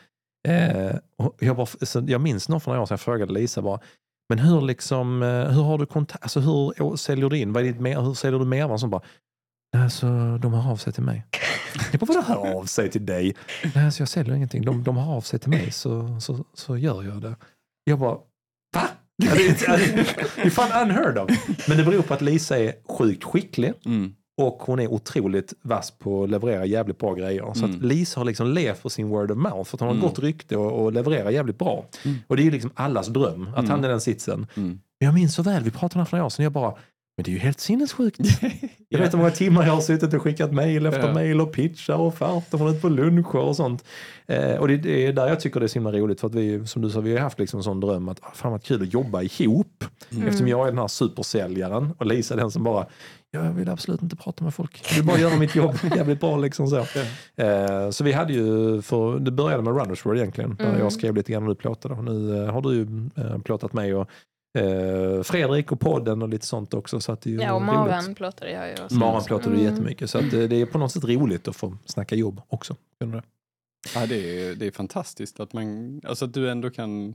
Eh, 0.49 0.96
och 1.16 1.36
jag, 1.38 1.57
bara, 1.57 1.66
så 1.66 2.05
jag 2.07 2.20
minns 2.20 2.49
någon 2.49 2.61
för 2.61 2.70
några 2.70 2.82
år 2.82 2.86
sedan 2.86 2.94
jag 2.94 3.01
frågade 3.01 3.32
Lisa 3.32 3.62
bara, 3.62 3.80
men 4.28 4.38
hur 4.38 4.61
liksom, 4.61 5.22
eh, 5.22 5.28
hur 5.28 5.62
har 5.62 5.78
du 5.78 5.86
kontakt, 5.86 6.22
alltså 6.22 6.40
hur 6.40 6.96
säljer 6.96 7.30
du 7.30 7.38
in, 7.38 7.53
vad 7.53 7.62
är 7.62 7.66
ditt 7.66 7.80
mer, 7.80 8.01
hur 8.01 8.14
säljer 8.14 8.38
du 8.38 8.44
mervärde? 8.44 8.78
Som 8.78 8.90
bara, 8.90 9.03
alltså 9.76 10.07
de 10.38 10.53
har 10.53 10.72
av 10.72 10.76
sig 10.76 10.92
till 10.92 11.03
mig. 11.03 11.26
Jag 11.92 12.01
bara, 12.01 12.07
vadå 12.07 12.20
hör 12.20 12.57
av 12.59 12.64
sig 12.64 12.90
till 12.90 13.07
dig? 13.07 13.36
Nej, 13.74 13.84
alltså, 13.84 14.01
jag 14.01 14.09
säljer 14.09 14.34
ingenting, 14.34 14.64
de, 14.64 14.84
de 14.84 14.96
har 14.96 15.16
av 15.16 15.20
sig 15.20 15.38
till 15.38 15.51
mig 15.51 15.70
så, 15.70 16.20
så, 16.20 16.44
så 16.55 16.76
gör 16.76 17.03
jag 17.03 17.22
det. 17.22 17.36
Jag 17.84 17.99
bara, 17.99 18.18
va? 18.74 18.82
Ja, 19.16 19.34
det, 19.34 19.46
är, 19.48 19.86
det 20.36 20.42
är 20.42 20.50
fan 20.50 20.82
unheard 20.88 21.18
of. 21.18 21.30
Men 21.68 21.76
det 21.76 21.84
beror 21.84 22.02
på 22.02 22.14
att 22.14 22.20
Lisa 22.22 22.58
är 22.58 22.72
sjukt 22.88 23.24
skicklig 23.24 23.72
Mm. 23.86 24.12
och 24.40 24.58
hon 24.62 24.80
är 24.80 24.86
otroligt 24.92 25.54
vass 25.62 25.90
på 25.90 26.24
att 26.24 26.30
leverera 26.30 26.64
jävligt 26.66 26.98
bra 26.98 27.14
grejer. 27.14 27.42
Så 27.54 27.64
att 27.64 27.70
Mm. 27.70 27.82
Lisa 27.88 28.20
har 28.20 28.24
liksom 28.24 28.46
levt 28.46 28.82
på 28.82 28.90
sin 28.90 29.08
word 29.08 29.30
of 29.30 29.36
mouth. 29.38 29.64
För 29.70 29.76
att 29.76 29.80
hon 29.80 29.88
har 29.88 29.94
Mm. 29.94 30.06
gott 30.08 30.18
rykte 30.18 30.56
och, 30.56 30.82
och 30.84 30.92
levererar 30.92 31.30
jävligt 31.30 31.58
bra. 31.58 31.84
Mm. 32.04 32.16
Och 32.26 32.36
det 32.36 32.42
är 32.42 32.44
ju 32.44 32.50
liksom 32.50 32.70
allas 32.74 33.06
dröm 33.06 33.48
att 33.52 33.58
Mm. 33.58 33.70
han 33.70 33.84
är 33.84 33.88
den 33.88 34.00
sitsen. 34.00 34.46
Mm. 34.56 34.68
Men 35.00 35.06
jag 35.06 35.14
minns 35.14 35.34
så 35.34 35.42
väl, 35.42 35.62
vi 35.64 35.70
pratade 35.70 35.94
om 35.98 36.04
det 36.04 36.10
för 36.10 36.16
några 36.16 36.26
år 36.26 36.30
sedan. 36.30 36.42
Jag 36.42 36.52
bara, 36.52 36.74
men 37.18 37.24
det 37.24 37.30
är 37.30 37.32
ju 37.32 37.38
helt 37.38 37.60
sinnessjukt. 37.60 38.18
Jag 38.88 38.98
vet 38.98 39.12
hur 39.12 39.18
många 39.18 39.30
timmar 39.30 39.66
jag 39.66 39.72
har 39.72 39.80
suttit 39.80 40.14
och 40.14 40.22
skickat 40.22 40.52
mejl 40.52 40.86
efter 40.86 41.06
Ja. 41.06 41.14
mejl 41.14 41.40
och 41.40 41.52
pitchar 41.52 41.94
och 41.94 42.06
offerter 42.06 42.62
och 42.62 42.80
på 42.80 42.88
luncher 42.88 43.36
och 43.38 43.56
sånt. 43.56 43.84
Eh, 44.26 44.54
och 44.56 44.68
det, 44.68 44.76
det 44.76 45.06
är 45.06 45.12
där 45.12 45.28
jag 45.28 45.40
tycker 45.40 45.60
det 45.60 45.66
är 45.66 45.68
så 45.68 45.74
himla 45.74 45.92
roligt 45.92 46.20
för 46.20 46.26
att 46.26 46.34
vi, 46.34 46.66
som 46.66 46.82
du 46.82 46.90
sa, 46.90 47.00
vi 47.00 47.12
har 47.12 47.20
haft 47.20 47.38
liksom 47.38 47.58
en 47.58 47.64
sån 47.64 47.80
dröm 47.80 48.08
att 48.08 48.18
ah, 48.22 48.30
fan 48.34 48.52
vad 48.52 48.62
kul 48.62 48.82
att 48.82 48.92
jobba 48.92 49.22
ihop. 49.22 49.84
Mm. 50.12 50.26
Eftersom 50.26 50.48
jag 50.48 50.60
är 50.66 50.70
den 50.70 50.78
här 50.78 50.88
supersäljaren 50.88 51.92
och 51.98 52.06
Lisa 52.06 52.36
den 52.36 52.50
som 52.50 52.64
bara, 52.64 52.86
jag 53.30 53.42
vill 53.52 53.68
absolut 53.68 54.02
inte 54.02 54.16
prata 54.16 54.44
med 54.44 54.54
folk. 54.54 54.82
Jag 54.88 54.96
vill 54.96 55.04
bara 55.06 55.18
göra 55.18 55.36
mitt 55.36 55.54
jobb 55.54 55.74
jävligt 55.96 56.20
bra 56.20 56.36
liksom 56.36 56.66
så. 56.68 56.76
Eh, 57.42 57.90
så 57.90 58.04
vi 58.04 58.12
hade 58.12 58.32
ju, 58.32 58.82
för, 58.82 59.18
det 59.18 59.30
började 59.30 59.62
med 59.62 59.76
Runners 59.80 60.06
World 60.06 60.18
egentligen, 60.20 60.54
där 60.58 60.64
Mm. 60.66 60.78
jag 60.80 60.92
skrev 60.92 61.14
lite 61.14 61.32
grann 61.32 61.42
och 61.42 61.48
du 61.48 61.54
plåtade. 61.54 61.94
Och 61.94 62.04
nu 62.04 62.44
eh, 62.44 62.52
har 62.52 62.62
du 62.62 62.74
ju 62.74 62.86
eh, 63.16 63.38
plåtat 63.38 63.72
mig 63.72 63.94
och 63.94 64.08
eh, 64.59 65.22
Fredrik 65.22 65.72
och 65.72 65.80
podden 65.80 66.22
och 66.22 66.28
lite 66.28 66.46
sånt 66.46 66.74
också. 66.74 67.01
Så 67.01 67.12
att 67.12 67.20
det 67.20 67.30
är 67.30 67.32
ju 67.34 67.40
Ja, 67.40 67.53
och. 67.53 67.62
Maren 67.62 68.14
plåtade 68.14 68.51
jag 68.53 68.68
ju. 68.68 68.84
också. 68.84 68.94
Maren 68.96 69.24
plåtade 69.24 69.51
du 69.57 69.61
Mm. 69.61 69.72
jättemycket. 69.72 70.11
Så 70.11 70.18
att 70.18 70.24
eh, 70.32 70.40
det 70.40 70.57
är 70.57 70.66
på 70.66 70.78
något 70.78 70.92
sätt 70.92 71.05
roligt 71.05 71.49
att 71.49 71.57
få 71.57 71.76
snacka 71.84 72.14
jobb 72.14 72.40
också. 72.49 72.76
Ja, 73.94 74.07
det, 74.07 74.16
är, 74.16 74.55
det 74.55 74.66
är 74.66 74.70
fantastiskt 74.70 75.40
att 75.40 75.53
man, 75.53 76.01
alltså 76.05 76.24
att 76.24 76.34
du 76.34 76.51
ändå 76.51 76.70
kan, 76.70 77.14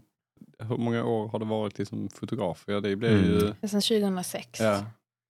hur 0.60 0.78
många 0.78 1.06
år 1.06 1.28
har 1.28 1.40
du 1.40 1.46
varit 1.46 1.78
liksom 1.78 2.10
fotograf? 2.10 2.64
Ja, 2.68 2.80
det 2.80 2.96
blir 2.96 3.10
Mm. 3.10 3.24
ju, 3.62 3.68
Sen 3.68 3.82
2006 3.82 4.60
ja, 4.60 4.86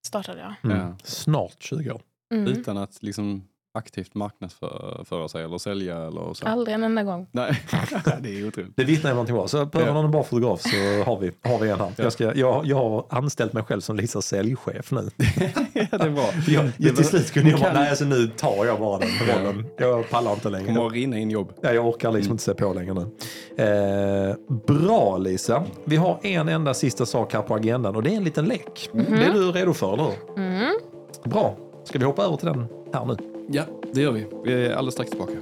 startade 0.07 0.39
jag. 0.39 0.71
Mm. 0.71 0.85
Ja. 0.87 0.97
Snart 1.03 1.55
20 1.63 1.91
år. 1.91 2.01
Mm. 2.33 2.47
utan 2.47 2.77
att 2.77 3.03
liksom 3.03 3.47
aktivt 3.75 4.15
marknadsföra 4.15 5.27
sig 5.27 5.43
eller 5.43 5.57
sälja 5.57 5.97
eller 5.97 6.33
så. 6.33 6.45
Aldrig 6.47 6.75
en 6.75 6.83
enda 6.83 7.03
gång. 7.03 7.27
Nej, 7.31 7.61
det 8.21 8.39
är 8.39 8.47
otroligt. 8.47 8.71
Det 8.77 8.83
vittnar 8.83 9.09
ju 9.09 9.13
någonting 9.13 9.35
bra. 9.35 9.47
Så 9.47 9.65
behöver 9.65 9.91
Ja. 9.91 10.01
någon 10.01 10.11
bra 10.11 10.23
fotograf 10.23 10.61
så 10.61 10.69
har 11.05 11.19
vi, 11.19 11.31
har 11.43 11.59
vi 11.59 11.69
en 11.69 11.79
här. 11.79 11.91
Ja. 11.97 12.03
Jag, 12.03 12.13
ska, 12.13 12.35
jag, 12.35 12.65
jag 12.65 12.75
har 12.75 13.05
anställt 13.09 13.53
mig 13.53 13.63
själv 13.63 13.81
som 13.81 13.95
Lisas 13.95 14.25
säljchef 14.25 14.91
nu. 14.91 15.09
ja, 15.73 15.87
det 15.97 16.03
är 16.03 16.09
bra. 16.09 16.29
Jag, 16.47 16.69
Det 16.77 16.89
till 16.89 17.05
slut 17.05 17.31
kunde 17.31 17.49
jag 17.49 17.59
bara, 17.59 17.73
nej 17.73 17.89
alltså 17.89 18.05
nu 18.05 18.27
tar 18.27 18.65
jag 18.65 18.79
bara 18.79 18.99
den 18.99 19.09
rollen. 19.43 19.65
Jag 19.77 20.09
pallar 20.09 20.33
inte 20.33 20.49
längre. 20.49 20.67
kommer 20.67 20.85
att 20.87 20.93
rinna 20.93 21.17
in 21.17 21.29
jobb. 21.31 21.53
Ja, 21.61 21.71
jag 21.73 21.87
orkar 21.87 22.11
liksom 22.11 22.23
Mm. 22.23 22.31
inte 22.33 22.43
se 22.43 22.53
på 22.53 22.73
längre 22.73 22.93
nu. 22.93 23.07
Eh, 23.63 24.35
bra 24.67 25.17
Lisa. 25.17 25.63
Vi 25.85 25.95
har 25.95 26.19
en 26.23 26.49
enda 26.49 26.73
sista 26.73 27.05
sak 27.05 27.33
här 27.33 27.41
på 27.41 27.55
agendan 27.55 27.95
och 27.95 28.03
det 28.03 28.09
är 28.13 28.17
en 28.17 28.23
liten 28.23 28.45
lek. 28.45 28.89
Det 28.93 28.99
är 29.25 29.33
du 29.33 29.51
redo 29.51 29.73
för, 29.73 29.93
eller 29.93 30.03
hur? 30.03 30.43
Mm. 30.43 30.73
Bra. 31.23 31.55
Ska 31.83 31.99
vi 31.99 32.05
hoppa 32.05 32.23
över 32.23 32.37
till 32.37 32.47
den 32.47 32.65
här 32.93 33.05
nu? 33.05 33.15
Ja, 33.47 33.63
det 33.91 34.01
gör 34.01 34.11
vi. 34.11 34.25
Vi 34.45 34.53
är 34.53 34.73
alldeles 34.73 34.93
strax 34.93 35.09
tillbaka. 35.09 35.33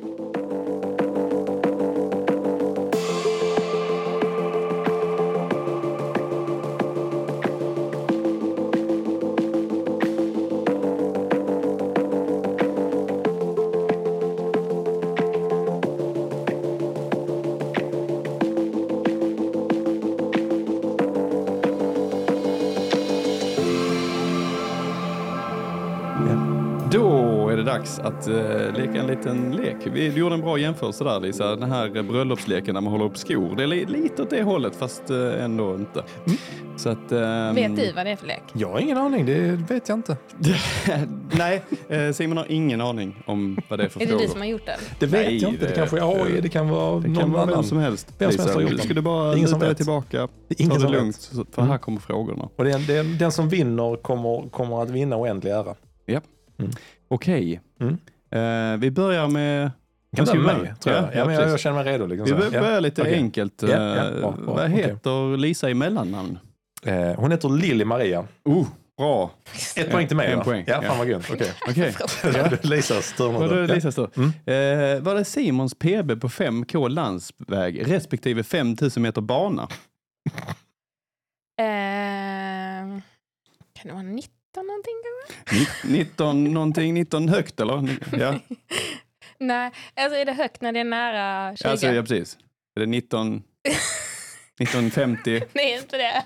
Att 28.22 28.28
uh, 28.28 28.74
leka 28.74 29.00
en 29.00 29.08
liten 29.08 29.52
lek. 29.56 29.76
Vi 29.94 30.10
du 30.10 30.20
gjorde 30.20 30.36
en 30.36 30.42
bra 30.42 30.58
jämförelse 30.58 31.04
där 31.04 31.20
Lisa, 31.20 31.56
den 31.56 31.72
här 31.72 32.04
bröllopsleken 32.04 32.74
när 32.74 32.82
man 32.82 32.92
håller 32.94 33.06
upp 33.06 33.18
skor. 33.18 33.56
Det 33.56 33.64
är 33.64 33.68
li 33.68 33.86
lite 33.86 34.22
åt 34.22 34.30
det 34.30 34.44
hållet 34.44 34.76
fast 34.76 35.12
uh, 35.12 35.44
ändå 35.44 35.76
inte. 35.76 36.04
Så 36.78 36.90
att, 36.90 37.12
ehm, 37.12 37.56
Vet 37.56 37.76
du 37.76 37.92
vad 37.92 38.06
det 38.06 38.12
är 38.12 38.16
för 38.16 38.28
lek? 38.28 38.42
Jag 38.54 38.72
har 38.72 38.80
ingen 38.80 38.98
aning, 38.98 39.26
det 39.26 39.52
vet 39.70 39.90
jag 39.90 39.98
inte. 39.98 40.18
Nej, 41.32 41.62
eh, 41.90 42.12
Simon 42.12 42.38
har 42.38 42.46
ingen 42.50 42.82
aning 42.82 43.24
om 43.26 43.58
vad 43.70 43.80
det 43.80 43.86
är 43.86 43.90
för 43.90 44.00
Är 44.02 44.06
det 44.06 44.10
frågor. 44.10 44.24
du 44.24 44.30
som 44.32 44.40
har 44.40 44.48
gjort 44.48 44.66
den? 44.66 44.80
Det 45.00 45.06
vet 45.06 45.26
Nej, 45.26 45.38
jag 45.38 45.52
inte. 45.54 45.68
Det 45.68 45.76
kanske 45.76 45.98
är 46.00 46.24
AI, 46.24 46.42
det 46.42 46.50
kan 46.50 46.70
vara 46.70 47.00
Det 47.00 47.08
någon 47.08 47.18
kan 47.18 47.32
vara 47.32 47.42
annan. 47.44 47.56
vem 47.56 47.64
som 47.64 47.78
helst. 47.78 48.14
Vem 48.18 48.32
som 48.32 48.40
helst 48.40 48.56
har 48.56 48.62
gjort 48.62 48.72
den. 48.72 48.80
ska 48.80 48.94
du 48.94 49.02
bara 49.02 49.36
Ingen 49.36 49.48
som 49.50 49.60
luta 49.60 49.68
dig 49.68 49.76
tillbaka. 49.76 50.28
Det 50.48 50.56
Ta 50.56 50.78
det 50.78 50.90
lugnt, 50.90 51.32
vet. 51.34 51.56
för 51.56 51.62
här 51.62 51.78
kommer 51.78 52.00
frågorna. 52.00 52.50
Och 52.56 52.64
den, 52.64 52.86
den, 52.86 53.18
den 53.18 53.32
som 53.32 53.50
vinner 53.50 53.96
kommer, 53.96 54.50
kommer 54.50 54.82
att 54.84 54.90
vinna 54.90 55.18
oändlig 55.18 55.52
ära. 55.52 55.76
Okej. 57.08 57.62
Mm. 57.82 57.98
Eh, 58.74 58.80
vi 58.80 58.92
börjar 58.92 59.28
med... 59.28 59.72
Kan 60.16 60.26
börja 60.26 60.40
med 60.58 60.80
tror 60.80 60.96
jag. 60.96 61.04
Ja, 61.04 61.10
Ja, 61.14 61.26
men 61.26 61.36
jag, 61.36 61.50
jag 61.50 61.60
känner 61.60 61.84
mig 61.84 61.94
redo. 61.94 62.06
Liksom, 62.06 62.26
Vi 62.26 62.32
så. 62.32 62.38
bör- 62.38 62.54
Ja. 62.58 62.62
börjar 62.62 62.82
lite 62.82 63.02
okej. 63.02 63.14
enkelt. 63.16 63.62
Ja, 63.62 63.68
Eh, 63.70 64.20
bra, 64.20 64.32
bra, 64.32 64.54
vad 64.54 64.70
heter 64.70 65.38
Lisa 65.38 65.70
i 65.70 65.74
mellannamn? 65.74 66.40
Eh, 66.86 67.14
hon 67.16 67.32
heter 67.32 67.50
Lilly 67.50 67.86
Maria. 67.86 68.26
Oh, 68.46 68.68
bra. 68.98 69.32
Ett 69.76 69.92
poäng 69.92 70.08
till 70.08 70.18
mig 70.18 70.32
En 70.32 70.38
va? 70.38 70.44
poäng, 70.44 70.64
Ja, 70.68 70.82
fan 70.82 70.98
vad 70.98 71.08
grymt. 71.08 71.28
Okej. 71.70 71.94
Lisas 72.62 73.14
tur 73.18 73.32
Var 73.32 73.48
det 73.50 73.56
nu. 73.56 73.68
Lisas 73.68 73.96
då? 73.96 74.10
Mm. 74.18 74.30
Eh, 74.30 75.04
var 75.04 75.16
det 75.16 75.26
Simons 75.26 75.74
PB 75.76 76.16
på 76.22 76.30
5K 76.30 76.90
landsväg 76.90 77.92
respektive 77.92 78.44
5000 78.44 79.04
meter 79.04 79.22
bana? 79.22 79.68
Eh, 81.60 83.02
kan 83.74 83.84
det 83.88 83.92
vara 83.92 84.04
19 84.52 84.68
någonting 84.68 84.94
kanske? 85.04 85.56
Ni- 85.88 85.94
19 86.00 86.44
någonting, 86.54 86.94
19 86.94 87.30
högt 87.30 87.60
eller? 87.60 87.98
Ja, 88.20 88.40
Nej, 89.38 89.72
alltså 89.96 90.18
är 90.20 90.26
det 90.26 90.34
högt 90.34 90.62
när 90.62 90.72
det 90.72 90.80
är 90.80 90.84
nära 90.84 91.56
20? 91.58 91.68
alltså, 91.68 91.88
ja 91.88 92.02
precis. 92.02 92.38
Är 92.76 92.80
det 92.80 92.86
19... 92.86 93.44
1950? 94.60 95.42
Nej, 95.54 95.78
inte 95.78 95.98
det. 95.98 96.26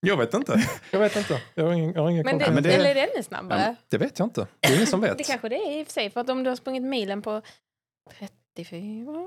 Jag 0.00 0.16
vet 0.16 0.34
inte. 0.34 0.62
Jag 0.90 0.98
vet 0.98 1.16
inte. 1.16 1.40
Jag 1.54 1.64
har 1.64 1.72
ingen, 1.72 1.92
jag 1.92 2.02
har 2.02 2.10
ingen 2.10 2.24
Men 2.24 2.38
koll 2.38 2.48
det, 2.48 2.54
men 2.54 2.62
det- 2.62 2.72
Eller 2.74 2.90
är 2.90 2.94
det 2.94 3.00
ännu 3.14 3.22
snabbare? 3.22 3.76
Det 3.88 3.98
vet 3.98 4.18
jag 4.18 4.26
inte. 4.26 4.46
Det 4.60 4.68
är 4.68 4.74
ingen 4.74 4.86
som 4.86 5.00
vet. 5.06 5.18
Det 5.18 5.24
kanske 5.24 5.48
det 5.48 5.56
är 5.56 5.78
i 5.80 5.82
och 5.82 5.86
för 5.86 5.92
sig. 5.92 6.10
För 6.10 6.20
att 6.20 6.28
om 6.30 6.42
du 6.44 6.50
har 6.50 6.56
sprungit 6.56 6.82
milen 6.82 7.22
på 7.22 7.42
34 8.18 9.26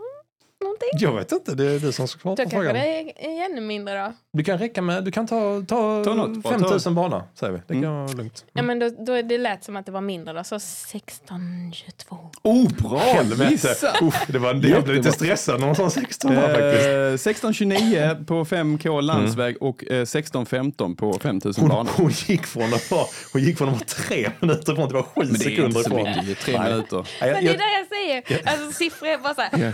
någonting. 0.62 0.90
Jag 0.94 1.16
vet 1.16 1.32
inte. 1.32 1.56
Det 1.56 1.66
är 1.66 1.80
du 1.80 1.92
som 1.92 2.08
ska 2.08 2.20
svara 2.20 2.36
Då 2.36 2.44
på 2.44 2.50
kanske 2.50 2.58
frågan. 2.70 2.74
det 2.74 3.12
är, 3.26 3.46
ännu 3.46 3.62
mindre 3.62 4.04
då. 4.04 4.14
Du 4.34 4.44
kan 4.44 4.58
räcka 4.58 4.82
med, 4.82 5.04
du 5.04 5.12
kan 5.12 5.28
ta, 5.28 5.62
ta, 5.68 6.04
Ta 6.04 6.14
något, 6.14 6.38
bara 6.38 6.54
5000 6.60 6.96
bana, 6.96 7.24
säger 7.36 7.54
vi. 7.54 7.60
Det 7.68 7.74
kan 7.74 7.84
Mm. 7.84 7.96
vara 8.06 8.12
lugnt. 8.14 8.46
Ja, 8.54 8.62
men 8.62 8.80
då, 8.80 8.90
då 8.90 9.14
är 9.14 9.24
det 9.24 9.38
lät 9.38 9.64
som 9.64 9.76
att 9.76 9.86
det 9.86 9.92
var 9.92 10.02
mindre 10.02 10.34
då. 10.34 10.44
Så 10.44 10.60
16, 10.60 11.72
22. 11.74 12.18
Oh, 12.44 12.70
bra 12.74 12.98
Helvete. 13.00 13.76
Uff, 14.02 14.16
det 14.28 14.40
var, 14.40 14.48
jag 14.50 14.60
blev 14.60 14.72
Jättebra. 14.72 14.94
lite 14.96 15.12
stressad 15.12 15.60
när 15.60 15.68
hon 15.68 15.76
sa 15.76 15.90
16 15.90 16.36
bara, 16.36 16.48
faktiskt. 16.48 16.88
Eh, 16.88 17.50
16.29 17.50 18.26
på 18.26 18.46
5K 18.46 19.02
landsväg 19.02 19.58
och 19.62 19.84
eh, 19.92 20.02
16.15 20.06 20.96
på 20.96 21.14
5000 21.20 21.62
Hon, 21.62 21.70
banor. 21.70 21.92
hon, 21.98 22.10
gick 22.10 22.46
från 22.46 22.74
att 22.74 22.92
vara, 22.92 23.06
hon 23.34 23.42
gick 23.42 23.58
från 23.58 23.68
att 23.70 23.74
vara 23.76 23.86
tre 23.86 24.30
minuter 24.40 24.74
ifrån 24.74 24.88
till 24.88 24.98
att 24.98 25.06
vara 25.16 25.24
sju 25.26 25.30
Men 25.30 25.34
det 25.34 25.46
är 25.46 25.50
sekunder 25.50 25.66
inte 25.68 25.84
så 25.84 25.90
ifrån. 25.90 26.04
mycket, 26.04 26.26
det 26.26 26.32
är 26.32 26.36
tre 26.36 26.60
Nej. 26.60 26.72
minuter. 26.72 27.06
Nej, 27.22 27.32
Men 27.34 27.46
jag- 27.46 27.58
det 27.58 27.64
är 27.64 27.68
det 27.72 27.78
jag 27.80 27.88
säger. 27.88 28.48
Alltså 28.52 28.72
siffror 28.78 29.08
är 29.08 29.18
bara 29.18 29.34
så 29.36 29.42
här. 29.42 29.74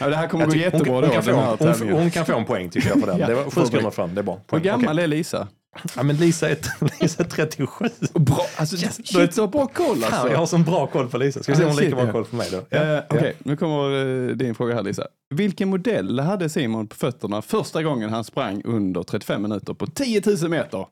Ja, 0.00 0.06
det 0.08 0.16
här 0.16 0.28
kommer 0.28 0.44
jag 0.44 0.50
gå 0.52 0.58
jättebra 0.58 0.92
hon, 0.94 1.02
då, 1.02 1.06
hon, 1.06 1.58
kan 1.58 1.74
få, 1.74 1.84
hon, 1.84 1.92
hon 1.92 2.10
kan 2.10 2.26
få 2.26 2.38
en 2.38 2.44
poäng 2.44 2.70
tycker 2.70 2.88
jag 2.88 3.00
för 3.00 3.06
den. 3.06 3.18
Ja, 3.20 3.26
det 3.26 3.34
var 3.34 3.84
sju 3.84 3.90
fram, 3.90 4.14
det 4.14 4.20
är 4.20 4.22
bra. 4.22 4.34
Hur 4.34 4.42
Poäng. 4.46 4.62
gammal 4.62 4.94
Okej. 4.94 5.04
är 5.04 5.08
Lisa? 5.08 5.48
Ja, 5.96 6.02
men 6.02 6.16
Lisa 6.16 6.48
är, 6.50 6.56
Lisa 7.02 7.22
är 7.22 7.28
37. 7.28 7.66
Bra, 8.14 8.46
alltså, 8.56 8.76
shit, 8.76 9.34
så 9.34 9.46
bra 9.46 9.66
koll 9.66 9.96
Fan, 10.00 10.12
alltså. 10.12 10.30
jag 10.30 10.38
har 10.38 10.46
sån 10.46 10.64
bra 10.64 10.86
koll 10.86 11.08
på 11.08 11.18
Lisa. 11.18 11.42
Ska 11.42 11.52
vi 11.52 11.56
se 11.58 11.64
om 11.64 11.68
hon 11.68 11.76
har 11.76 11.82
lika 11.84 11.96
bra 11.96 12.06
Ja. 12.06 12.12
koll 12.12 12.24
på 12.24 12.36
mig 12.36 12.48
då? 12.50 12.76
Eh, 12.76 13.00
Okej, 13.10 13.36
nu 13.38 13.56
kommer 13.56 13.90
eh, 14.30 14.36
din 14.36 14.54
fråga 14.54 14.74
här 14.74 14.82
Lisa. 14.82 15.06
Vilken 15.34 15.68
modell 15.68 16.20
hade 16.20 16.48
Simon 16.48 16.86
på 16.86 16.96
fötterna 16.96 17.42
första 17.42 17.82
gången 17.82 18.10
han 18.10 18.24
sprang 18.24 18.62
under 18.64 19.02
35 19.02 19.42
minuter 19.42 19.74
på 19.74 19.86
10 19.86 20.22
000 20.42 20.50
meter? 20.50 20.86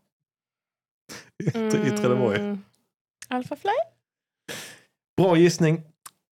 I 1.86 1.90
Trelleborg. 1.98 2.40
Mm. 2.40 2.58
Alpha 3.28 3.56
Fly? 3.56 3.70
Bra 5.16 5.36
gissning. 5.36 5.82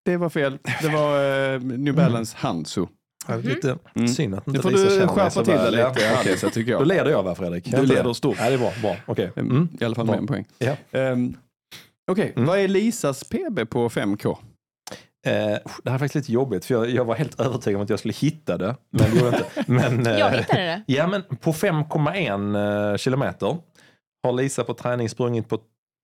Det 0.05 0.17
var 0.17 0.29
fel. 0.31 0.59
Det 0.83 0.89
var 0.89 1.25
eh, 1.55 1.61
New 1.61 1.95
Balance 1.95 2.37
Hanso. 2.41 2.89
Ja, 3.29 3.37
Lite 3.37 3.79
Mm. 3.95 4.09
synd 4.09 4.35
att 4.35 4.47
Nu 4.47 4.51
inte 4.51 4.63
får 4.63 4.71
Lisa 4.71 4.85
du 4.85 4.91
känner 4.91 5.07
mig 5.07 5.15
skärpa 5.15 5.31
så 5.31 5.45
till 5.45 5.53
det 5.55 5.59
väl. 5.59 5.71
lite 5.73 5.83
Ja, 5.83 6.17
okej. 6.21 6.33
Lisa, 6.33 6.51
tycker 6.51 6.73
Då 6.73 6.79
jag. 6.81 6.87
leder 6.87 7.11
jag 7.11 7.23
va 7.23 7.35
Fredrik? 7.35 7.65
Du 7.71 7.87
leder 7.87 8.13
stort. 8.13 8.37
Ja, 8.39 8.49
det 8.49 8.55
är 8.55 8.59
bra. 8.59 8.73
bra. 8.83 8.97
Okej. 9.07 9.31
Mm. 9.37 9.51
Mm. 9.51 9.69
I 9.81 9.85
alla 9.85 9.95
fall 9.95 10.07
med 10.07 10.19
en 10.19 10.27
poäng. 10.27 10.45
Ja. 10.59 10.77
Um, 10.93 11.37
Okej, 12.11 12.33
Mm. 12.37 12.49
vad 12.49 12.59
är 12.59 12.69
Lisas 12.69 13.25
PB 13.25 13.67
på 13.71 13.89
5K? 13.91 14.39
Eh, 15.27 15.33
det 15.33 15.91
här 15.91 15.95
är 15.95 15.99
faktiskt 15.99 16.15
lite 16.15 16.33
jobbigt 16.33 16.65
för 16.65 16.75
jag, 16.75 16.91
jag 16.91 17.05
var 17.05 17.15
helt 17.15 17.41
övertygad 17.41 17.77
om 17.77 17.83
att 17.85 17.91
jag 17.91 17.99
skulle 17.99 18.15
hitta 18.15 18.59
det. 18.59 18.77
Men 18.91 19.11
det 19.11 19.17
gjorde 19.21 19.27
jag 19.27 19.35
inte. 19.35 19.73
Men, 19.73 20.07
eh, 20.07 20.19
Jag 20.19 20.31
hittade 20.31 20.61
det. 20.63 20.83
Ja, 20.87 21.07
men 21.07 21.23
på 21.23 21.53
5,1 21.53 22.91
eh, 22.93 22.97
kilometer 22.97 23.57
har 24.23 24.33
Lisa 24.33 24.65
på 24.65 24.75
träning 24.75 25.09
sprungit 25.09 25.49
på 25.49 25.59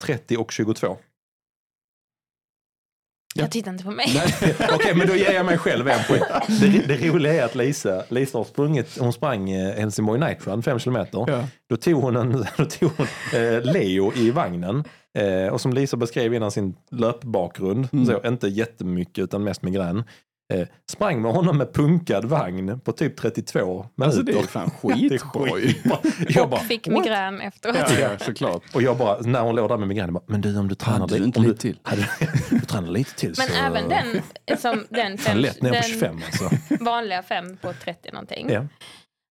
30 0.05 0.37
och 0.37 0.53
22. 0.53 0.97
Jag 3.43 3.51
tittar 3.51 3.71
inte 3.73 3.85
på 3.85 3.91
mig. 3.91 4.23
Okej, 4.73 4.95
men 4.97 5.07
då 5.09 5.15
ger 5.17 5.33
jag 5.33 5.47
mig 5.47 5.59
själv 5.59 5.89
en 5.89 6.05
poäng. 6.09 6.23
Det, 6.61 6.69
det 6.87 7.09
roliga 7.09 7.33
är 7.35 7.45
att 7.45 7.55
Lisa, 7.55 8.03
Lisa 8.09 8.39
har 8.39 8.45
sprungit, 8.45 8.99
hon 8.99 9.13
sprang 9.13 9.51
eh, 9.51 9.75
Helsingborg 9.75 10.21
Night 10.21 10.47
Run 10.47 10.63
5 10.63 10.79
kilometer. 10.79 11.25
Ja. 11.29 11.49
Då 11.71 11.77
tog 11.77 12.03
hon, 12.03 12.17
en, 12.17 12.33
då 12.57 12.65
tog 12.65 12.91
hon 12.97 13.07
eh, 13.35 13.63
Leo 13.63 14.13
i 14.17 14.31
vagnen. 14.31 14.85
Eh, 15.19 15.53
och 15.53 15.61
som 15.61 15.73
Lisa 15.73 15.97
beskrev 15.97 16.35
innan 16.35 16.51
sin 16.51 16.75
löpbakgrund, 16.91 17.89
Mm. 17.93 18.07
så 18.07 18.21
inte 18.29 18.49
jättemycket 18.49 19.25
utan 19.25 19.45
mest 19.45 19.63
migrän. 19.63 20.05
Eh, 20.55 20.69
sprang 20.91 21.23
med 21.23 21.33
honom 21.33 21.59
med 21.59 21.73
punkad 21.75 22.25
vagn 22.25 22.81
på 22.81 22.93
typ 22.93 23.17
32 23.17 23.61
minuter. 23.77 24.05
Alltså 24.05 24.23
det 24.23 24.33
är 24.33 24.43
fan 24.43 24.71
skitbra. 24.83 26.11
Jag 26.29 26.53
Och 26.53 26.59
fick 26.59 26.87
what? 26.89 26.99
migrän 26.99 27.41
efteråt. 27.41 27.77
Ja, 27.79 27.99
ja, 28.01 28.19
såklart. 28.19 28.63
Och 28.75 28.83
jag 28.83 28.99
bara, 28.99 29.21
när 29.21 29.41
hon 29.41 29.57
låg 29.57 29.69
där 29.69 29.77
med 29.77 29.89
migrän, 29.89 30.07
jag 30.07 30.15
bara, 30.15 30.25
men 30.27 30.41
du 30.41 30.59
om 30.59 30.69
du 30.69 30.75
tränar 30.75 31.07
du 31.09 31.15
lite, 31.15 31.25
inte 31.25 31.39
om 31.39 31.45
lite 31.45 31.61
till? 31.61 31.79
Hade, 31.83 32.09
du 32.51 32.61
tränar 32.61 32.89
lite 32.89 33.15
till 33.15 33.35
Men 33.39 33.47
så... 33.49 33.55
även 33.63 33.89
den, 33.89 34.23
som 34.59 34.87
den, 34.91 35.19
fem, 35.19 35.39
lätt 35.39 35.63
ner 35.63 35.73
den 35.73 35.83
25 35.83 36.17
alltså. 36.27 36.51
vanliga 36.85 37.23
fem 37.23 37.57
på 37.57 37.73
30 37.73 38.11
någonting. 38.13 38.51
Ja. 38.51 38.67